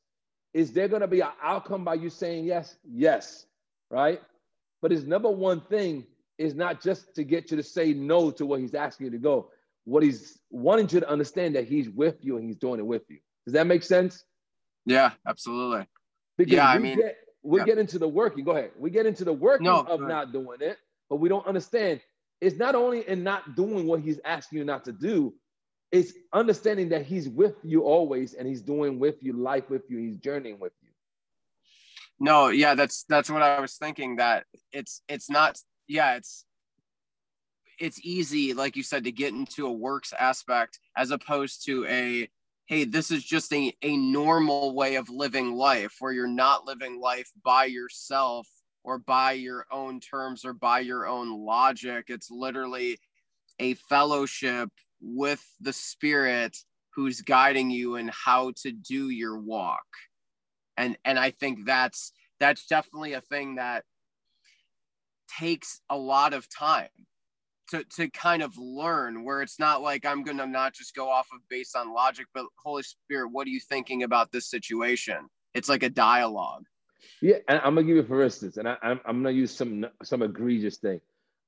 Is 0.54 0.72
there 0.72 0.88
going 0.88 1.02
to 1.02 1.08
be 1.08 1.20
an 1.20 1.32
outcome 1.44 1.84
by 1.84 1.96
you 1.96 2.10
saying 2.10 2.46
yes? 2.46 2.78
Yes. 2.84 3.46
Right. 3.90 4.22
But 4.82 4.92
his 4.92 5.06
number 5.06 5.30
one 5.30 5.62
thing 5.62 6.06
is 6.38 6.56
not 6.56 6.82
just 6.82 7.14
to 7.16 7.24
get 7.24 7.52
you 7.52 7.58
to 7.58 7.64
say 7.64 7.94
no 7.94 8.32
to 8.32 8.46
what 8.46 8.60
he's 8.60 8.74
asking 8.74 9.06
you 9.06 9.12
to 9.12 9.18
go. 9.18 9.52
What 9.84 10.04
he's 10.04 10.40
wanting 10.50 10.90
you 10.90 11.02
to 11.02 11.10
understand 11.10 11.56
that 11.56 11.68
he's 11.68 11.90
with 11.90 12.24
you 12.24 12.38
and 12.38 12.46
he's 12.46 12.56
doing 12.56 12.80
it 12.80 12.86
with 12.86 13.04
you. 13.10 13.20
Does 13.46 13.54
that 13.54 13.68
make 13.68 13.84
sense? 13.84 14.24
Yeah, 14.86 15.12
absolutely. 15.28 15.88
Because 16.38 16.54
yeah, 16.54 16.68
I 16.68 16.80
mean, 16.80 16.98
get, 16.98 17.18
we 17.44 17.60
yeah. 17.60 17.66
get 17.66 17.78
into 17.78 18.00
the 18.00 18.08
working. 18.08 18.44
Go 18.44 18.52
ahead. 18.52 18.72
We 18.78 18.90
get 18.90 19.06
into 19.06 19.24
the 19.24 19.34
working 19.34 19.66
no, 19.66 19.82
of 19.82 20.02
not 20.02 20.32
doing 20.32 20.58
it, 20.62 20.78
but 21.10 21.18
we 21.18 21.30
don't 21.30 21.46
understand 21.46 22.02
it's 22.42 22.58
not 22.58 22.76
only 22.76 23.08
in 23.08 23.24
not 23.24 23.56
doing 23.56 23.88
what 23.88 24.02
he's 24.02 24.20
asking 24.26 24.60
you 24.60 24.66
not 24.66 24.86
to 24.86 24.92
do, 24.92 25.34
it's 25.92 26.14
understanding 26.34 26.90
that 26.90 27.06
he's 27.06 27.30
with 27.30 27.56
you 27.64 27.84
always 27.84 28.34
and 28.34 28.48
he's 28.48 28.62
doing 28.62 29.00
with 29.00 29.16
you 29.22 29.34
life 29.34 29.70
with 29.70 29.84
you 29.90 29.98
he's 29.98 30.18
journeying 30.18 30.60
with 30.60 30.74
you. 30.82 30.90
No 32.20 32.50
yeah 32.50 32.76
that's 32.76 33.04
that's 33.08 33.30
what 33.30 33.42
i 33.42 33.60
was 33.60 33.76
thinking 33.76 34.18
that 34.18 34.46
it's 34.72 35.02
it's 35.08 35.30
not 35.30 35.58
yeah 35.88 36.16
it's 36.16 36.46
it's 37.80 38.00
easy 38.06 38.54
like 38.54 38.76
you 38.76 38.84
said 38.84 39.04
to 39.04 39.12
get 39.12 39.34
into 39.34 39.68
a 39.68 39.72
works 39.72 40.14
aspect 40.18 40.80
as 40.98 41.12
opposed 41.12 41.66
to 41.66 41.86
a 41.88 42.30
hey 42.68 42.86
this 42.86 43.12
is 43.12 43.24
just 43.24 43.52
a, 43.54 43.74
a 43.82 43.98
normal 43.98 44.74
way 44.74 44.96
of 44.96 45.10
living 45.10 45.54
life 45.54 45.96
where 46.00 46.14
you're 46.14 46.28
not 46.28 46.66
living 46.66 47.00
life 47.00 47.30
by 47.44 47.66
yourself 47.66 48.48
or 48.86 49.00
by 49.00 49.32
your 49.32 49.66
own 49.72 50.00
terms 50.00 50.46
or 50.46 50.54
by 50.54 50.80
your 50.80 51.08
own 51.08 51.44
logic. 51.44 52.06
It's 52.08 52.30
literally 52.30 53.00
a 53.60 53.74
fellowship 53.74 54.70
with 55.02 55.44
the 55.60 55.74
spirit 55.74 56.56
who's 56.94 57.22
guiding 57.22 57.72
you 57.72 57.96
and 57.96 58.12
how 58.12 58.54
to 58.62 58.72
do 58.72 59.10
your 59.10 59.40
walk. 59.40 59.86
And 60.78 60.98
and 61.04 61.18
i 61.18 61.32
think 61.32 61.66
that's 61.66 62.12
that's 62.40 62.68
definitely 62.68 63.14
a 63.14 63.22
thing 63.22 63.56
that 63.56 63.84
takes 65.40 65.82
a 65.90 65.98
lot 65.98 66.34
of 66.34 66.48
time 66.50 66.90
to 67.70 67.84
to 67.96 68.10
kind 68.10 68.44
of 68.44 68.58
learn 68.58 69.24
where 69.24 69.42
it's 69.42 69.58
not 69.58 69.82
like 69.82 70.06
i'm 70.06 70.22
gonna 70.22 70.46
not 70.46 70.74
just 70.74 70.94
go 70.94 71.10
off 71.10 71.28
of 71.34 71.40
based 71.50 71.78
on 71.78 71.94
logic 71.94 72.26
but 72.34 72.46
holy 72.62 72.84
spirit 72.84 73.30
what 73.32 73.48
are 73.48 73.52
you 73.52 73.60
thinking 73.62 74.04
about 74.04 74.32
this 74.32 74.50
situation? 74.50 75.18
It's 75.54 75.70
like 75.70 75.84
a 75.84 75.90
dialogue 75.90 76.66
yeah 77.22 77.38
and 77.48 77.60
i'm 77.60 77.76
gonna 77.76 77.84
give 77.84 77.96
you 77.96 78.04
for 78.04 78.24
instance 78.24 78.58
and 78.58 78.68
I, 78.68 78.78
I'm, 78.82 79.00
I'm 79.06 79.24
gonna 79.24 79.32
use 79.32 79.56
some 79.56 79.86
some 80.04 80.22
egregious 80.22 80.78
thing 80.78 81.02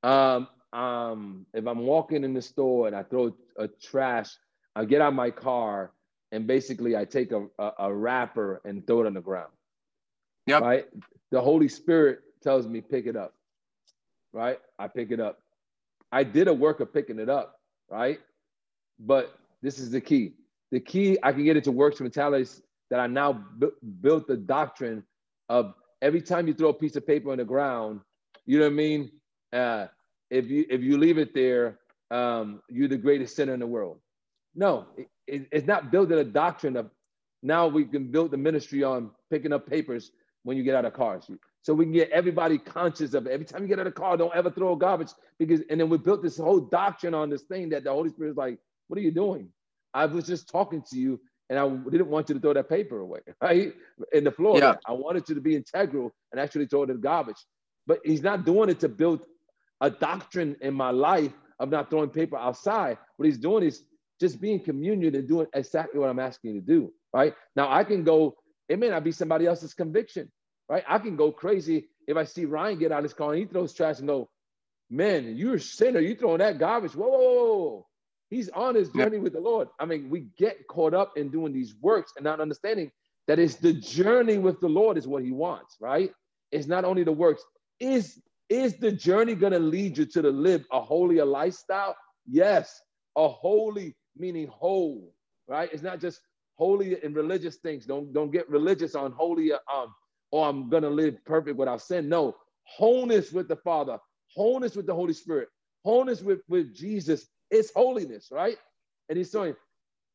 um 0.04 0.48
um, 0.74 1.46
if 1.54 1.66
I'm 1.66 1.80
walking 1.80 2.24
in 2.24 2.34
the 2.34 2.42
store 2.42 2.88
and 2.88 2.96
I 2.96 3.04
throw 3.04 3.36
a 3.58 3.68
trash, 3.68 4.30
I 4.76 4.86
get 4.86 5.02
out 5.02 5.14
my 5.14 5.32
car 5.32 5.92
and 6.32 6.46
basically 6.46 6.96
I 6.96 7.06
take 7.06 7.32
a, 7.32 7.48
a, 7.58 7.72
a 7.80 7.94
wrapper 7.94 8.62
and 8.66 8.86
throw 8.86 9.02
it 9.02 9.08
on 9.08 9.14
the 9.14 9.22
ground. 9.22 9.52
Yep. 10.46 10.62
Right. 10.62 10.86
The 11.32 11.42
Holy 11.42 11.68
Spirit 11.68 12.20
tells 12.42 12.68
me 12.68 12.82
pick 12.82 13.06
it 13.06 13.16
up. 13.16 13.34
Right. 14.34 14.60
I 14.78 14.88
pick 14.88 15.12
it 15.12 15.20
up. 15.20 15.40
I 16.12 16.24
did 16.24 16.48
a 16.48 16.54
work 16.54 16.80
of 16.80 16.94
picking 16.94 17.20
it 17.20 17.30
up. 17.30 17.60
Right. 17.90 18.20
But 19.00 19.38
this 19.62 19.80
is 19.80 19.92
the 19.92 20.02
key. 20.02 20.34
The 20.72 20.80
key 20.80 21.18
I 21.24 21.32
can 21.32 21.44
get 21.46 21.58
into 21.58 21.72
works 21.72 22.00
mentalities 22.00 22.62
that 22.90 23.00
I 23.00 23.08
now 23.08 23.34
bu- 23.34 23.72
built 24.02 24.28
the 24.28 24.38
doctrine 24.38 25.04
of 25.50 25.74
every 26.02 26.22
time 26.22 26.48
you 26.48 26.54
throw 26.54 26.70
a 26.70 26.74
piece 26.74 26.96
of 26.96 27.06
paper 27.06 27.32
on 27.32 27.38
the 27.38 27.46
ground, 27.46 28.02
you 28.46 28.60
know 28.60 28.66
what 28.66 28.72
I 28.72 28.76
mean? 28.76 29.12
Uh, 29.54 29.88
if 30.30 30.50
you 30.50 30.66
if 30.70 30.82
you 30.82 30.98
leave 30.98 31.18
it 31.18 31.34
there, 31.34 31.80
um, 32.12 32.62
you're 32.70 32.88
the 32.88 32.98
greatest 32.98 33.36
sinner 33.36 33.54
in 33.54 33.60
the 33.60 33.68
world. 33.68 34.00
No, 34.56 34.88
it, 34.98 35.08
it, 35.28 35.48
it's 35.52 35.68
not 35.68 35.92
building 35.92 36.18
a 36.20 36.24
doctrine 36.24 36.76
of 36.76 36.90
now 37.44 37.68
we 37.68 37.86
can 37.86 38.12
build 38.12 38.32
the 38.32 38.38
ministry 38.38 38.84
on 38.84 39.12
picking 39.30 39.54
up 39.54 39.70
papers 39.70 40.12
when 40.44 40.58
you 40.58 40.64
get 40.64 40.76
out 40.76 40.86
of 40.86 40.94
cars. 40.94 41.30
So 41.62 41.74
we 41.74 41.86
can 41.86 41.94
get 41.94 42.10
everybody 42.12 42.58
conscious 42.58 43.14
of 43.14 43.28
it. 43.28 43.32
Every 43.32 43.46
time 43.46 43.62
you 43.62 43.68
get 43.68 43.80
out 43.80 43.88
of 43.88 43.96
car, 43.96 44.16
don't 44.16 44.34
ever 44.34 44.50
throw 44.50 44.76
garbage 44.76 45.10
because 45.38 45.62
and 45.70 45.80
then 45.80 45.90
we 45.90 45.98
built 45.98 46.24
this 46.24 46.38
whole 46.38 46.60
doctrine 46.60 47.14
on 47.14 47.30
this 47.30 47.44
thing 47.44 47.70
that 47.70 47.84
the 47.84 47.92
Holy 47.92 48.10
Spirit 48.10 48.32
is 48.32 48.38
like, 48.38 48.58
what 48.88 48.98
are 48.98 49.04
you 49.04 49.12
doing? 49.12 49.50
I 49.94 50.06
was 50.06 50.26
just 50.26 50.50
talking 50.50 50.82
to 50.90 50.98
you 50.98 51.20
and 51.50 51.58
I 51.58 51.68
didn't 51.90 52.08
want 52.08 52.30
you 52.30 52.36
to 52.36 52.42
throw 52.42 52.54
that 52.54 52.70
paper 52.70 53.00
away, 53.00 53.20
right? 53.42 53.74
In 54.12 54.24
the 54.24 54.32
floor. 54.32 54.60
Yeah. 54.60 54.76
I 54.86 54.92
wanted 54.94 55.28
you 55.30 55.36
to 55.36 55.42
be 55.42 55.56
integral 55.56 56.12
and 56.32 56.42
actually 56.42 56.68
throw 56.68 56.84
it 56.84 56.90
in 56.90 56.98
the 56.98 57.02
garbage. 57.02 57.38
But 57.86 58.00
he's 58.04 58.22
not 58.22 58.46
doing 58.46 58.70
it 58.70 58.82
to 58.82 58.90
build 58.90 59.26
a 59.80 59.90
doctrine 59.90 60.58
in 60.62 60.74
my 60.74 60.92
life 60.92 61.32
of 61.60 61.70
not 61.70 61.90
throwing 61.90 62.10
paper 62.10 62.38
outside. 62.38 62.98
What 63.16 63.26
he's 63.26 63.38
doing 63.38 63.64
is 63.64 63.84
just 64.20 64.42
being 64.42 64.60
communion 64.60 65.16
and 65.16 65.28
doing 65.28 65.48
exactly 65.54 66.00
what 66.00 66.10
I'm 66.10 66.20
asking 66.20 66.56
you 66.56 66.62
to 66.62 66.68
do. 66.68 66.94
Right 67.14 67.34
now, 67.56 67.72
I 67.72 67.84
can 67.84 68.04
go. 68.04 68.36
It 68.68 68.80
may 68.80 68.90
not 68.90 69.04
be 69.04 69.12
somebody 69.12 69.46
else's 69.46 69.74
conviction. 69.74 70.30
Right, 70.70 70.84
I 70.86 71.00
can 71.00 71.16
go 71.16 71.32
crazy 71.32 71.88
if 72.10 72.18
I 72.18 72.26
see 72.26 72.44
Ryan 72.44 72.78
get 72.78 72.92
out 72.92 72.98
of 72.98 73.04
his 73.04 73.14
car 73.14 73.32
and 73.32 73.40
he 73.40 73.46
throws 73.46 73.74
trash 73.74 74.00
and 74.00 74.08
go, 74.08 74.30
"Man, 74.90 75.38
you're 75.38 75.56
a 75.56 75.60
sinner. 75.62 76.02
You 76.02 76.16
throwing 76.16 76.40
that 76.40 76.60
garbage? 76.60 76.94
Whoa, 76.94 77.08
whoa, 77.08 77.20
whoa. 77.20 77.87
He's 78.30 78.50
on 78.50 78.76
his 78.76 78.90
journey 78.90 79.18
yep. 79.18 79.24
with 79.24 79.34
the 79.34 79.40
Lord. 79.40 79.70
I 79.80 79.86
mean, 79.86 80.10
we 80.10 80.28
get 80.38 80.68
caught 80.68 80.94
up 80.94 81.18
in 81.18 81.30
doing 81.30 81.54
these 81.54 81.76
works 81.82 82.14
and 82.18 82.24
not 82.24 82.42
understanding 82.42 82.92
that 83.28 83.40
it's 83.40 83.56
the 83.56 83.74
journey 83.74 84.38
with 84.38 84.60
the 84.60 84.68
Lord 84.68 84.98
is 84.98 85.08
what 85.08 85.24
He 85.24 85.32
wants. 85.32 85.78
Right? 85.80 86.12
It's 86.52 86.68
not 86.68 86.86
only 86.86 87.04
the 87.04 87.12
works. 87.12 87.44
Is 87.80 88.22
is 88.50 88.78
the 88.78 88.92
journey 88.92 89.36
going 89.36 89.54
to 89.54 89.60
lead 89.60 89.98
you 89.98 90.06
to 90.06 90.22
the 90.22 90.32
live 90.32 90.66
a 90.72 90.82
holier 90.82 91.26
lifestyle? 91.26 91.96
Yes, 92.26 92.82
a 93.16 93.28
holy 93.28 93.96
meaning 94.18 94.48
whole, 94.48 95.14
right? 95.48 95.70
It's 95.72 95.84
not 95.84 96.00
just 96.00 96.22
holy 96.56 97.02
and 97.04 97.16
religious 97.16 97.58
things. 97.58 97.86
Don't 97.86 98.14
don't 98.14 98.32
get 98.32 98.50
religious 98.50 98.96
on 98.96 99.12
holy 99.12 99.52
um 99.54 99.94
or 100.32 100.48
I'm 100.48 100.70
gonna 100.70 100.90
live 100.90 101.24
perfect 101.26 101.58
without 101.58 101.82
sin. 101.82 102.10
No, 102.10 102.36
wholeness 102.64 103.32
with 103.32 103.48
the 103.48 103.56
Father, 103.58 103.98
wholeness 104.36 104.76
with 104.76 104.86
the 104.86 104.94
Holy 104.94 105.14
Spirit, 105.14 105.50
wholeness 105.84 106.22
with, 106.22 106.40
with 106.50 106.76
Jesus 106.76 107.28
is 107.52 107.72
holiness, 107.76 108.30
right? 108.32 108.58
And 109.10 109.18
he's 109.18 109.32
saying 109.32 109.56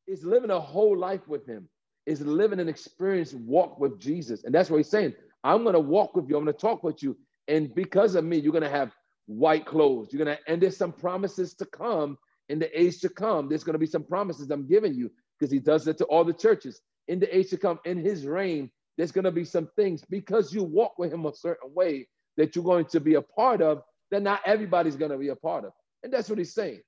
it's 0.06 0.24
living 0.24 0.50
a 0.50 0.60
whole 0.60 0.96
life 0.96 1.28
with 1.28 1.46
him, 1.46 1.68
is 2.06 2.20
living 2.22 2.60
an 2.60 2.68
experience 2.68 3.34
walk 3.34 3.78
with 3.80 3.98
Jesus. 4.00 4.44
And 4.44 4.54
that's 4.54 4.70
what 4.70 4.78
he's 4.78 4.90
saying. 4.90 5.14
I'm 5.44 5.64
gonna 5.64 5.80
walk 5.80 6.16
with 6.16 6.28
you, 6.28 6.36
I'm 6.36 6.44
gonna 6.44 6.52
talk 6.54 6.82
with 6.84 7.02
you, 7.02 7.16
and 7.48 7.74
because 7.74 8.14
of 8.14 8.24
me, 8.24 8.38
you're 8.38 8.52
going 8.52 8.62
to 8.62 8.70
have 8.70 8.92
white 9.26 9.66
clothes. 9.66 10.08
You're 10.12 10.24
going 10.24 10.36
to, 10.36 10.42
and 10.50 10.60
there's 10.62 10.76
some 10.76 10.92
promises 10.92 11.54
to 11.54 11.66
come 11.66 12.18
in 12.48 12.58
the 12.58 12.80
age 12.80 13.00
to 13.00 13.08
come. 13.08 13.48
There's 13.48 13.64
going 13.64 13.74
to 13.74 13.78
be 13.78 13.86
some 13.86 14.04
promises 14.04 14.50
I'm 14.50 14.66
giving 14.66 14.94
you 14.94 15.10
because 15.38 15.50
he 15.52 15.58
does 15.58 15.86
it 15.88 15.98
to 15.98 16.04
all 16.06 16.24
the 16.24 16.32
churches. 16.32 16.80
In 17.08 17.18
the 17.18 17.36
age 17.36 17.50
to 17.50 17.56
come, 17.56 17.80
in 17.84 17.98
his 17.98 18.26
reign, 18.26 18.70
there's 18.96 19.12
going 19.12 19.24
to 19.24 19.32
be 19.32 19.44
some 19.44 19.68
things 19.76 20.02
because 20.08 20.52
you 20.52 20.62
walk 20.62 20.98
with 20.98 21.12
him 21.12 21.26
a 21.26 21.34
certain 21.34 21.72
way 21.74 22.08
that 22.36 22.54
you're 22.54 22.64
going 22.64 22.84
to 22.86 23.00
be 23.00 23.14
a 23.14 23.22
part 23.22 23.60
of 23.60 23.82
that 24.10 24.22
not 24.22 24.40
everybody's 24.46 24.96
going 24.96 25.10
to 25.10 25.18
be 25.18 25.28
a 25.28 25.36
part 25.36 25.64
of. 25.64 25.72
And 26.02 26.12
that's 26.12 26.28
what 26.28 26.38
he's 26.38 26.54
saying. 26.54 26.80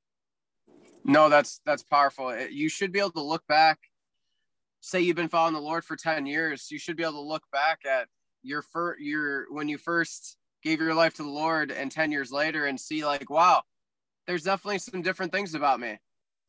No, 1.05 1.29
that's 1.29 1.61
that's 1.67 1.83
powerful. 1.83 2.35
You 2.49 2.69
should 2.69 2.93
be 2.93 2.99
able 2.99 3.11
to 3.13 3.23
look 3.23 3.47
back. 3.47 3.79
Say 4.81 5.01
you've 5.01 5.17
been 5.17 5.29
following 5.29 5.55
the 5.55 5.61
Lord 5.61 5.85
for 5.85 5.97
10 5.97 6.27
years, 6.27 6.71
you 6.71 6.79
should 6.79 6.97
be 6.97 7.03
able 7.03 7.15
to 7.15 7.21
look 7.21 7.45
back 7.53 7.81
at 7.87 8.09
your 8.43 8.63
first 8.63 9.01
your 9.01 9.47
when 9.53 9.69
you 9.69 9.79
first 9.79 10.37
gave 10.63 10.81
your 10.81 10.95
life 10.95 11.15
to 11.15 11.23
the 11.23 11.29
Lord 11.31 11.71
and 11.71 11.91
10 11.91 12.11
years 12.13 12.33
later 12.33 12.67
and 12.67 12.79
see 12.81 13.05
like, 13.05 13.29
wow, 13.31 13.63
there's 14.27 14.45
definitely 14.45 14.79
some 14.79 15.03
different 15.03 15.33
things 15.33 15.55
about 15.55 15.81
me. 15.81 15.99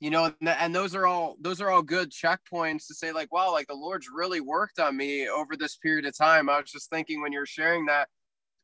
You 0.02 0.10
know, 0.12 0.34
and 0.46 0.76
those 0.76 0.96
are 0.96 1.08
all 1.08 1.38
those 1.42 1.62
are 1.62 1.70
all 1.72 1.82
good 1.84 2.12
checkpoints 2.12 2.88
to 2.88 2.96
say 2.96 3.12
like, 3.14 3.34
wow, 3.34 3.52
like 3.52 3.68
the 3.68 3.76
Lord's 3.76 4.08
really 4.14 4.42
worked 4.42 4.80
on 4.80 4.98
me 4.98 5.30
over 5.30 5.56
this 5.58 5.78
period 5.78 6.06
of 6.06 6.18
time. 6.18 6.50
I 6.50 6.60
was 6.62 6.72
just 6.72 6.90
thinking 6.90 7.22
when 7.22 7.32
you're 7.34 7.46
sharing 7.46 7.86
that 7.88 8.10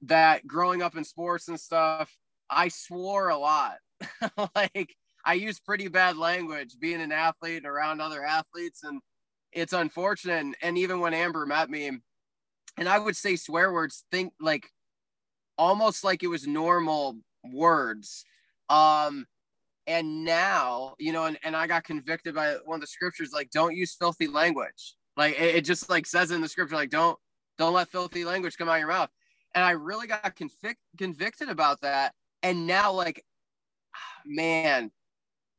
that 0.03 0.47
growing 0.47 0.81
up 0.81 0.95
in 0.97 1.03
sports 1.03 1.47
and 1.47 1.59
stuff, 1.59 2.15
I 2.49 2.69
swore 2.69 3.30
a 3.30 3.38
lot. 3.38 3.77
like 4.55 4.95
I 5.26 5.34
use 5.34 5.60
pretty 5.60 5.88
bad 5.88 6.18
language 6.18 6.77
being 6.80 7.02
an 7.02 7.11
athlete 7.11 7.65
around 7.65 8.02
other 8.02 8.23
athletes 8.23 8.84
and 8.84 9.02
it's 9.52 9.73
unfortunate 9.73 10.56
and, 10.61 10.77
even 10.77 10.99
when 10.99 11.14
Amber 11.14 11.45
met 11.45 11.69
me 11.69 11.91
and 12.77 12.89
I 12.89 12.99
would 12.99 13.15
say 13.15 13.35
swear 13.35 13.72
words 13.72 14.06
think 14.11 14.34
like 14.39 14.69
almost 15.57 16.03
like 16.03 16.23
it 16.23 16.27
was 16.27 16.48
normal 16.48 17.18
words. 17.43 18.26
Um, 18.69 19.26
and 19.88 20.23
now, 20.23 20.95
you 20.99 21.11
know, 21.11 21.26
and, 21.26 21.38
and 21.43 21.56
I 21.56 21.68
got 21.68 21.84
convicted 21.84 22.35
by 22.35 22.56
one 22.65 22.76
of 22.76 22.81
the 22.81 22.88
scriptures, 22.88 23.31
like, 23.34 23.52
don't 23.52 23.76
use 23.76 23.95
filthy 23.95 24.27
language. 24.27 24.95
Like 25.18 25.39
it, 25.39 25.56
it 25.56 25.65
just 25.65 25.89
like 25.89 26.06
says 26.06 26.31
in 26.31 26.41
the 26.41 26.48
scripture, 26.48 26.76
like, 26.76 26.89
don't, 26.89 27.18
don't 27.57 27.73
let 27.73 27.89
filthy 27.89 28.23
language 28.23 28.57
come 28.57 28.69
out 28.69 28.76
of 28.76 28.80
your 28.80 28.88
mouth. 28.88 29.10
And 29.53 29.64
I 29.64 29.72
really 29.72 30.07
got 30.07 30.35
convic- 30.35 30.76
convicted 30.98 31.49
about 31.49 31.81
that. 31.81 32.14
And 32.41 32.65
now, 32.65 32.91
like, 32.93 33.23
man, 34.26 34.91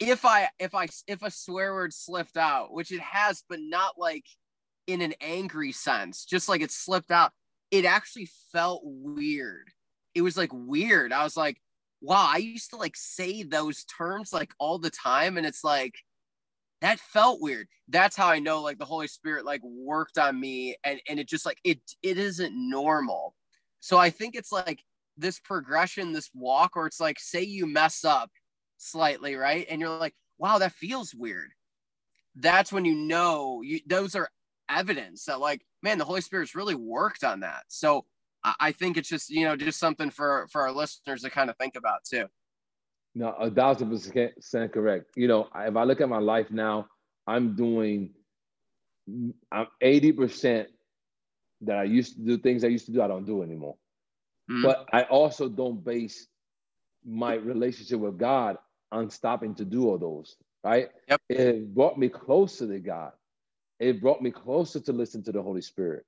if 0.08 0.24
I, 0.24 0.48
if 0.58 0.74
I, 0.74 0.88
if 1.06 1.22
a 1.22 1.30
swear 1.30 1.74
word 1.74 1.92
slipped 1.92 2.36
out, 2.36 2.72
which 2.72 2.92
it 2.92 3.00
has, 3.00 3.42
but 3.48 3.58
not 3.60 3.94
like 3.98 4.24
in 4.86 5.00
an 5.00 5.14
angry 5.20 5.72
sense, 5.72 6.24
just 6.24 6.48
like 6.48 6.60
it 6.60 6.70
slipped 6.70 7.10
out, 7.10 7.32
it 7.70 7.84
actually 7.84 8.28
felt 8.52 8.82
weird 8.84 9.70
it 10.14 10.22
was 10.22 10.36
like 10.36 10.50
weird. 10.52 11.12
I 11.12 11.24
was 11.24 11.36
like, 11.36 11.58
wow, 12.00 12.28
I 12.28 12.38
used 12.38 12.70
to 12.70 12.76
like 12.76 12.96
say 12.96 13.42
those 13.42 13.84
terms 13.84 14.32
like 14.32 14.52
all 14.58 14.78
the 14.78 14.90
time. 14.90 15.36
And 15.36 15.46
it's 15.46 15.64
like, 15.64 15.94
that 16.80 16.98
felt 16.98 17.40
weird. 17.40 17.68
That's 17.88 18.16
how 18.16 18.28
I 18.28 18.40
know 18.40 18.60
like 18.62 18.78
the 18.78 18.84
Holy 18.84 19.06
Spirit 19.06 19.44
like 19.44 19.62
worked 19.62 20.18
on 20.18 20.38
me 20.38 20.76
and, 20.84 21.00
and 21.08 21.20
it 21.20 21.28
just 21.28 21.46
like, 21.46 21.58
it, 21.64 21.80
it 22.02 22.18
isn't 22.18 22.52
normal. 22.54 23.34
So 23.80 23.98
I 23.98 24.10
think 24.10 24.34
it's 24.34 24.52
like 24.52 24.82
this 25.16 25.38
progression, 25.38 26.12
this 26.12 26.30
walk, 26.34 26.76
or 26.76 26.86
it's 26.86 27.00
like, 27.00 27.20
say 27.20 27.42
you 27.42 27.66
mess 27.66 28.04
up 28.04 28.30
slightly, 28.82 29.34
right? 29.34 29.66
And 29.70 29.80
you're 29.80 29.90
like, 29.90 30.14
wow, 30.38 30.58
that 30.58 30.72
feels 30.72 31.14
weird. 31.14 31.50
That's 32.34 32.72
when 32.72 32.84
you 32.84 32.94
know 32.94 33.62
you, 33.62 33.80
those 33.86 34.14
are 34.14 34.28
evidence 34.68 35.26
that 35.26 35.40
like, 35.40 35.62
man, 35.82 35.98
the 35.98 36.04
Holy 36.04 36.20
Spirit's 36.20 36.54
really 36.54 36.74
worked 36.74 37.24
on 37.24 37.40
that. 37.40 37.64
So 37.68 38.06
I 38.58 38.72
think 38.72 38.96
it's 38.96 39.08
just 39.08 39.30
you 39.30 39.44
know 39.44 39.54
just 39.54 39.78
something 39.78 40.10
for 40.10 40.48
for 40.50 40.62
our 40.62 40.72
listeners 40.72 41.22
to 41.22 41.30
kind 41.30 41.48
of 41.48 41.56
think 41.58 41.76
about 41.76 42.04
too. 42.04 42.26
No, 43.14 43.28
a 43.32 43.50
thousand 43.50 43.90
percent 43.90 44.72
correct. 44.72 45.12
You 45.16 45.28
know, 45.28 45.48
if 45.54 45.76
I 45.76 45.84
look 45.84 46.00
at 46.00 46.08
my 46.08 46.18
life 46.18 46.50
now, 46.50 46.88
I'm 47.26 47.54
doing 47.54 48.10
I'm 49.50 49.66
80% 49.82 50.66
that 51.62 51.78
I 51.78 51.84
used 51.84 52.16
to 52.16 52.20
do 52.22 52.38
things 52.38 52.64
I 52.64 52.68
used 52.68 52.86
to 52.86 52.92
do, 52.92 53.02
I 53.02 53.08
don't 53.08 53.24
do 53.26 53.42
anymore. 53.42 53.76
Mm. 54.50 54.62
But 54.62 54.88
I 54.92 55.02
also 55.02 55.48
don't 55.48 55.84
base 55.84 56.26
my 57.04 57.34
relationship 57.34 58.00
with 58.00 58.18
God 58.18 58.56
on 58.92 59.10
stopping 59.10 59.54
to 59.56 59.64
do 59.64 59.88
all 59.88 59.98
those, 59.98 60.36
right? 60.62 60.90
Yep. 61.08 61.20
It 61.28 61.74
brought 61.74 61.98
me 61.98 62.08
closer 62.08 62.66
to 62.66 62.78
God. 62.78 63.12
It 63.80 64.00
brought 64.00 64.22
me 64.22 64.30
closer 64.30 64.78
to 64.80 64.92
listen 64.92 65.24
to 65.24 65.32
the 65.32 65.42
Holy 65.42 65.62
Spirit. 65.62 66.04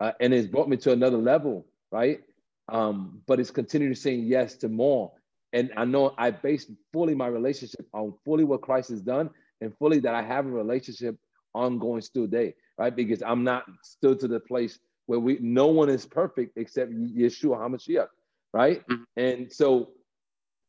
Uh, 0.00 0.12
and 0.20 0.32
it's 0.32 0.46
brought 0.46 0.68
me 0.68 0.76
to 0.78 0.92
another 0.92 1.18
level, 1.18 1.66
right? 1.90 2.20
Um, 2.68 3.20
but 3.26 3.40
it's 3.40 3.50
continuing 3.50 3.94
saying 3.94 4.24
yes 4.24 4.54
to 4.58 4.68
more. 4.68 5.12
And 5.52 5.72
I 5.76 5.84
know 5.84 6.14
I 6.16 6.30
base 6.30 6.70
fully 6.92 7.14
my 7.14 7.26
relationship 7.26 7.86
on 7.92 8.14
fully 8.24 8.44
what 8.44 8.62
Christ 8.62 8.90
has 8.90 9.02
done 9.02 9.30
and 9.60 9.76
fully 9.78 9.98
that 10.00 10.14
I 10.14 10.22
have 10.22 10.46
a 10.46 10.50
relationship 10.50 11.16
ongoing 11.54 12.02
still 12.02 12.26
day, 12.26 12.54
right? 12.76 12.94
Because 12.94 13.22
I'm 13.22 13.44
not 13.44 13.64
still 13.82 14.14
to 14.16 14.28
the 14.28 14.40
place 14.40 14.78
where 15.06 15.18
we 15.18 15.38
no 15.40 15.68
one 15.68 15.88
is 15.88 16.04
perfect 16.04 16.56
except 16.56 16.92
Yeshua 16.92 17.58
HaMashiach, 17.58 18.08
right? 18.52 18.86
Mm-hmm. 18.86 19.02
And 19.16 19.52
so 19.52 19.90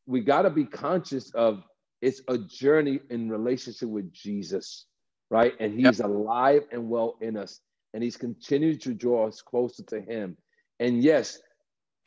we 0.10 0.22
got 0.22 0.42
to 0.42 0.50
be 0.50 0.66
conscious 0.66 1.30
of 1.36 1.64
it's 2.02 2.22
a 2.28 2.38
journey 2.38 3.00
in 3.12 3.30
relationship 3.30 3.90
with 3.90 4.12
Jesus, 4.12 4.88
right? 5.30 5.54
And 5.60 5.72
he's 5.74 6.00
yep. 6.00 6.08
alive 6.08 6.64
and 6.72 6.90
well 6.90 7.18
in 7.22 7.38
us, 7.38 7.60
and 7.94 8.02
he's 8.02 8.18
continued 8.18 8.82
to 8.82 8.96
draw 8.96 9.28
us 9.28 9.44
closer 9.44 9.84
to 9.84 10.02
him. 10.02 10.36
And 10.80 11.04
yes, 11.04 11.38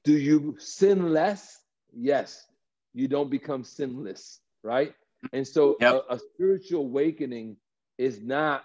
do 0.02 0.14
you 0.14 0.56
sin 0.58 1.12
less? 1.12 1.60
Yes, 1.94 2.44
you 2.92 3.06
don't 3.06 3.30
become 3.30 3.62
sinless, 3.62 4.40
right? 4.64 4.94
And 5.32 5.46
so 5.46 5.76
yep. 5.80 6.02
a, 6.10 6.14
a, 6.14 6.18
spiritual 6.18 6.80
awakening 6.80 7.56
is 7.98 8.20
not, 8.20 8.64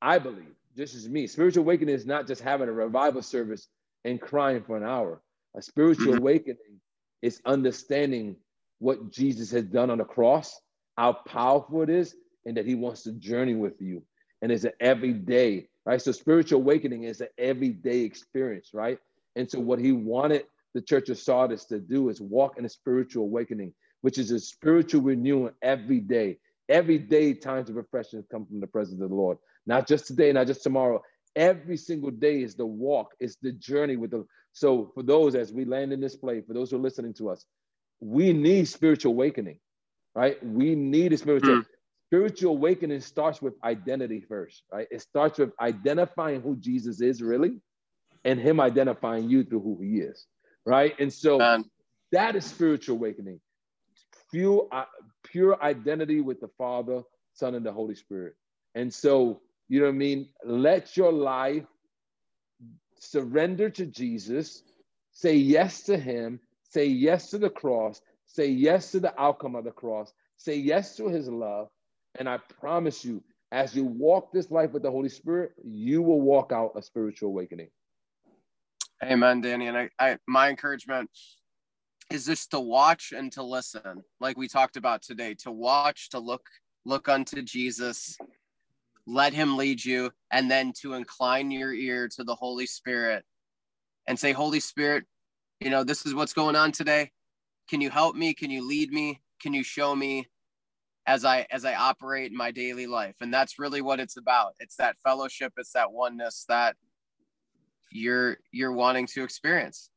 I 0.00 0.20
believe, 0.20 0.54
this 0.76 0.94
is 0.94 1.08
me. 1.08 1.26
Spiritual 1.26 1.64
awakening 1.64 1.96
is 1.96 2.06
not 2.06 2.28
just 2.28 2.42
having 2.42 2.68
a 2.68 2.72
revival 2.72 3.22
service 3.22 3.66
and 4.04 4.20
crying 4.20 4.62
for 4.62 4.76
an 4.76 4.84
hour. 4.84 5.20
A 5.56 5.62
spiritual 5.62 6.12
mm-hmm. 6.12 6.18
awakening 6.18 6.80
is 7.22 7.40
understanding 7.44 8.36
what 8.82 9.12
Jesus 9.12 9.52
has 9.52 9.62
done 9.62 9.90
on 9.90 9.98
the 9.98 10.04
cross, 10.04 10.60
how 10.96 11.12
powerful 11.12 11.82
it 11.82 11.88
is, 11.88 12.16
and 12.44 12.56
that 12.56 12.66
he 12.66 12.74
wants 12.74 13.04
to 13.04 13.12
journey 13.12 13.54
with 13.54 13.80
you. 13.80 14.02
And 14.42 14.50
it's 14.50 14.64
an 14.64 14.72
everyday, 14.80 15.68
right? 15.86 16.02
So 16.02 16.10
spiritual 16.10 16.60
awakening 16.60 17.04
is 17.04 17.20
an 17.20 17.28
everyday 17.38 18.00
experience, 18.00 18.70
right? 18.74 18.98
And 19.36 19.48
so 19.48 19.60
what 19.60 19.78
he 19.78 19.92
wanted 19.92 20.46
the 20.74 20.82
church 20.82 21.10
of 21.10 21.18
Sardis 21.18 21.64
to 21.66 21.78
do 21.78 22.08
is 22.08 22.20
walk 22.20 22.58
in 22.58 22.64
a 22.64 22.68
spiritual 22.68 23.22
awakening, 23.24 23.72
which 24.00 24.18
is 24.18 24.32
a 24.32 24.40
spiritual 24.40 25.02
renewal 25.02 25.52
every 25.62 26.00
day. 26.00 26.38
Every 26.68 26.98
day, 26.98 27.34
times 27.34 27.70
of 27.70 27.76
refreshing 27.76 28.24
come 28.32 28.46
from 28.46 28.58
the 28.58 28.66
presence 28.66 29.00
of 29.00 29.10
the 29.10 29.14
Lord. 29.14 29.38
Not 29.64 29.86
just 29.86 30.08
today, 30.08 30.32
not 30.32 30.48
just 30.48 30.64
tomorrow. 30.64 31.02
Every 31.36 31.76
single 31.76 32.10
day 32.10 32.42
is 32.42 32.56
the 32.56 32.66
walk, 32.66 33.14
it's 33.20 33.36
the 33.36 33.52
journey 33.52 33.96
with 33.96 34.10
the. 34.10 34.26
So, 34.52 34.90
for 34.94 35.02
those 35.04 35.34
as 35.36 35.52
we 35.52 35.64
land 35.64 35.92
in 35.92 36.00
this 36.00 36.16
place, 36.16 36.44
for 36.46 36.54
those 36.54 36.70
who 36.70 36.76
are 36.78 36.80
listening 36.80 37.14
to 37.14 37.30
us, 37.30 37.46
we 38.02 38.32
need 38.32 38.66
spiritual 38.68 39.12
awakening, 39.12 39.58
right? 40.14 40.42
We 40.44 40.74
need 40.74 41.12
a 41.12 41.18
spiritual. 41.18 41.56
Mm. 41.56 41.66
Spiritual 42.08 42.56
awakening 42.56 43.00
starts 43.00 43.40
with 43.40 43.54
identity 43.64 44.20
first, 44.20 44.64
right? 44.70 44.86
It 44.90 45.00
starts 45.00 45.38
with 45.38 45.52
identifying 45.58 46.42
who 46.42 46.56
Jesus 46.56 47.00
is 47.00 47.22
really, 47.22 47.52
and 48.22 48.38
Him 48.38 48.60
identifying 48.60 49.30
you 49.30 49.44
through 49.44 49.62
who 49.62 49.78
He 49.80 50.00
is 50.00 50.26
right? 50.64 50.98
And 50.98 51.12
so 51.12 51.38
Man. 51.38 51.64
that 52.12 52.36
is 52.36 52.44
spiritual 52.44 52.96
awakening. 52.96 53.40
Pure, 54.30 54.68
uh, 54.72 54.84
pure 55.24 55.62
identity 55.62 56.20
with 56.20 56.40
the 56.40 56.48
Father, 56.58 57.02
Son, 57.34 57.54
and 57.54 57.64
the 57.64 57.72
Holy 57.72 57.94
Spirit. 57.94 58.34
And 58.74 58.92
so, 58.92 59.40
you 59.68 59.80
know 59.80 59.86
what 59.86 59.94
I 59.94 59.98
mean? 59.98 60.28
Let 60.44 60.96
your 60.96 61.12
life 61.12 61.64
surrender 62.98 63.68
to 63.70 63.86
Jesus, 63.86 64.62
say 65.10 65.34
yes 65.34 65.82
to 65.84 65.98
Him, 65.98 66.40
say 66.72 66.86
yes 66.86 67.30
to 67.30 67.38
the 67.38 67.50
cross, 67.50 68.00
say 68.26 68.46
yes 68.46 68.92
to 68.92 69.00
the 69.00 69.20
outcome 69.20 69.54
of 69.54 69.64
the 69.64 69.70
cross, 69.70 70.12
say 70.36 70.56
yes 70.56 70.96
to 70.96 71.08
His 71.08 71.28
love. 71.28 71.68
And 72.18 72.28
I 72.28 72.38
promise 72.60 73.04
you, 73.04 73.22
as 73.50 73.74
you 73.74 73.84
walk 73.84 74.32
this 74.32 74.50
life 74.50 74.72
with 74.72 74.82
the 74.82 74.90
Holy 74.90 75.08
Spirit, 75.08 75.52
you 75.62 76.02
will 76.02 76.20
walk 76.20 76.52
out 76.52 76.72
a 76.74 76.82
spiritual 76.82 77.28
awakening. 77.28 77.68
Amen, 79.04 79.40
Danny. 79.40 79.66
And 79.66 79.76
I, 79.76 79.90
I 79.98 80.18
my 80.26 80.48
encouragement 80.48 81.10
is 82.10 82.26
just 82.26 82.50
to 82.52 82.60
watch 82.60 83.12
and 83.16 83.30
to 83.32 83.42
listen, 83.42 84.04
like 84.20 84.36
we 84.36 84.48
talked 84.48 84.76
about 84.76 85.02
today, 85.02 85.34
to 85.42 85.50
watch, 85.50 86.10
to 86.10 86.18
look, 86.18 86.46
look 86.84 87.08
unto 87.08 87.42
Jesus, 87.42 88.16
let 89.06 89.32
him 89.32 89.56
lead 89.56 89.84
you, 89.84 90.10
and 90.30 90.50
then 90.50 90.72
to 90.80 90.94
incline 90.94 91.50
your 91.50 91.72
ear 91.72 92.08
to 92.08 92.24
the 92.24 92.34
Holy 92.34 92.66
Spirit 92.66 93.24
and 94.06 94.18
say, 94.18 94.32
Holy 94.32 94.60
Spirit, 94.60 95.04
you 95.62 95.70
know, 95.70 95.84
this 95.84 96.04
is 96.06 96.14
what's 96.14 96.32
going 96.32 96.56
on 96.56 96.72
today. 96.72 97.10
Can 97.68 97.80
you 97.80 97.90
help 97.90 98.16
me? 98.16 98.34
Can 98.34 98.50
you 98.50 98.66
lead 98.66 98.92
me? 98.92 99.20
Can 99.40 99.54
you 99.54 99.62
show 99.62 99.94
me 99.94 100.26
as 101.06 101.24
I 101.24 101.46
as 101.50 101.64
I 101.64 101.74
operate 101.74 102.30
in 102.30 102.36
my 102.36 102.50
daily 102.50 102.86
life? 102.86 103.14
And 103.20 103.32
that's 103.32 103.58
really 103.58 103.80
what 103.80 104.00
it's 104.00 104.16
about. 104.16 104.54
It's 104.58 104.76
that 104.76 104.96
fellowship, 105.04 105.52
it's 105.56 105.72
that 105.72 105.92
oneness, 105.92 106.44
that 106.48 106.76
you're 107.90 108.38
you're 108.50 108.72
wanting 108.72 109.06
to 109.08 109.22
experience. 109.22 109.90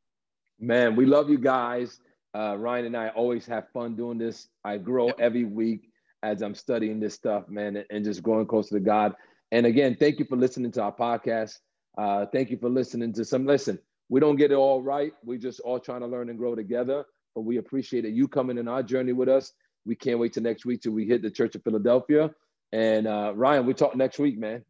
Man, 0.60 0.96
we 0.96 1.06
love 1.06 1.30
you 1.30 1.38
guys. 1.38 2.00
Uh, 2.36 2.56
Ryan 2.58 2.86
and 2.86 2.98
I 2.98 3.10
always 3.10 3.46
have 3.48 3.70
fun 3.74 3.96
doing 3.96 4.18
this. 4.18 4.50
I 4.64 4.78
grow 4.78 5.08
yep. 5.08 5.20
every 5.20 5.46
week 5.46 5.90
as 6.22 6.42
I'm 6.42 6.54
studying 6.54 7.00
this 7.00 7.14
stuff, 7.14 7.48
man, 7.48 7.84
and, 7.90 8.04
just 8.04 8.22
growing 8.22 8.46
closer 8.46 8.76
to 8.76 8.82
God. 8.82 9.14
And 9.52 9.66
again, 9.66 9.96
thank 9.98 10.20
you 10.20 10.26
for 10.26 10.36
listening 10.36 10.72
to 10.74 10.82
our 10.82 10.94
podcast. 10.94 11.60
Uh, 11.98 12.26
thank 12.34 12.50
you 12.50 12.58
for 12.58 12.68
listening 12.70 13.14
to 13.14 13.24
some. 13.24 13.46
Listen, 13.46 13.80
we 14.10 14.20
don't 14.20 14.36
get 14.36 14.52
it 14.52 14.56
all 14.56 14.82
right. 14.82 15.14
We're 15.24 15.40
just 15.40 15.60
all 15.62 15.80
trying 15.80 16.02
to 16.02 16.08
learn 16.08 16.30
and 16.30 16.38
grow 16.38 16.56
together. 16.56 17.06
But 17.34 17.42
we 17.42 17.58
appreciate 17.58 18.06
it. 18.06 18.14
You 18.14 18.28
coming 18.28 18.58
in 18.58 18.68
our 18.68 18.84
journey 18.84 19.14
with 19.14 19.30
us. 19.30 19.54
We 19.86 19.96
can't 19.96 20.20
wait 20.20 20.34
to 20.34 20.42
next 20.42 20.66
week 20.66 20.82
till 20.82 20.94
we 20.94 21.06
hit 21.06 21.22
the 21.22 21.30
Church 21.30 21.56
of 21.56 21.64
Philadelphia. 21.64 22.32
And 22.72 23.08
uh, 23.08 23.34
Ryan, 23.36 23.66
we 23.66 23.74
talk 23.74 23.96
next 23.96 24.20
week, 24.20 24.38
man. 24.38 24.64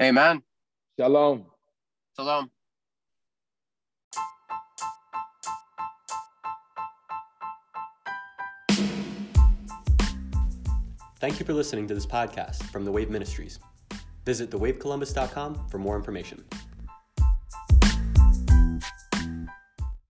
Amen. 0.00 0.42
Shalom. 0.98 1.46
Shalom. 2.16 2.50
Thank 11.22 11.38
you 11.38 11.46
for 11.46 11.52
listening 11.52 11.86
to 11.86 11.94
this 11.94 12.04
podcast 12.04 12.64
from 12.64 12.84
The 12.84 12.90
Wave 12.90 13.08
Ministries. 13.08 13.60
Visit 14.24 14.50
thewavecolumbus.com 14.50 15.68
for 15.68 15.78
more 15.78 15.96
information. 15.96 16.44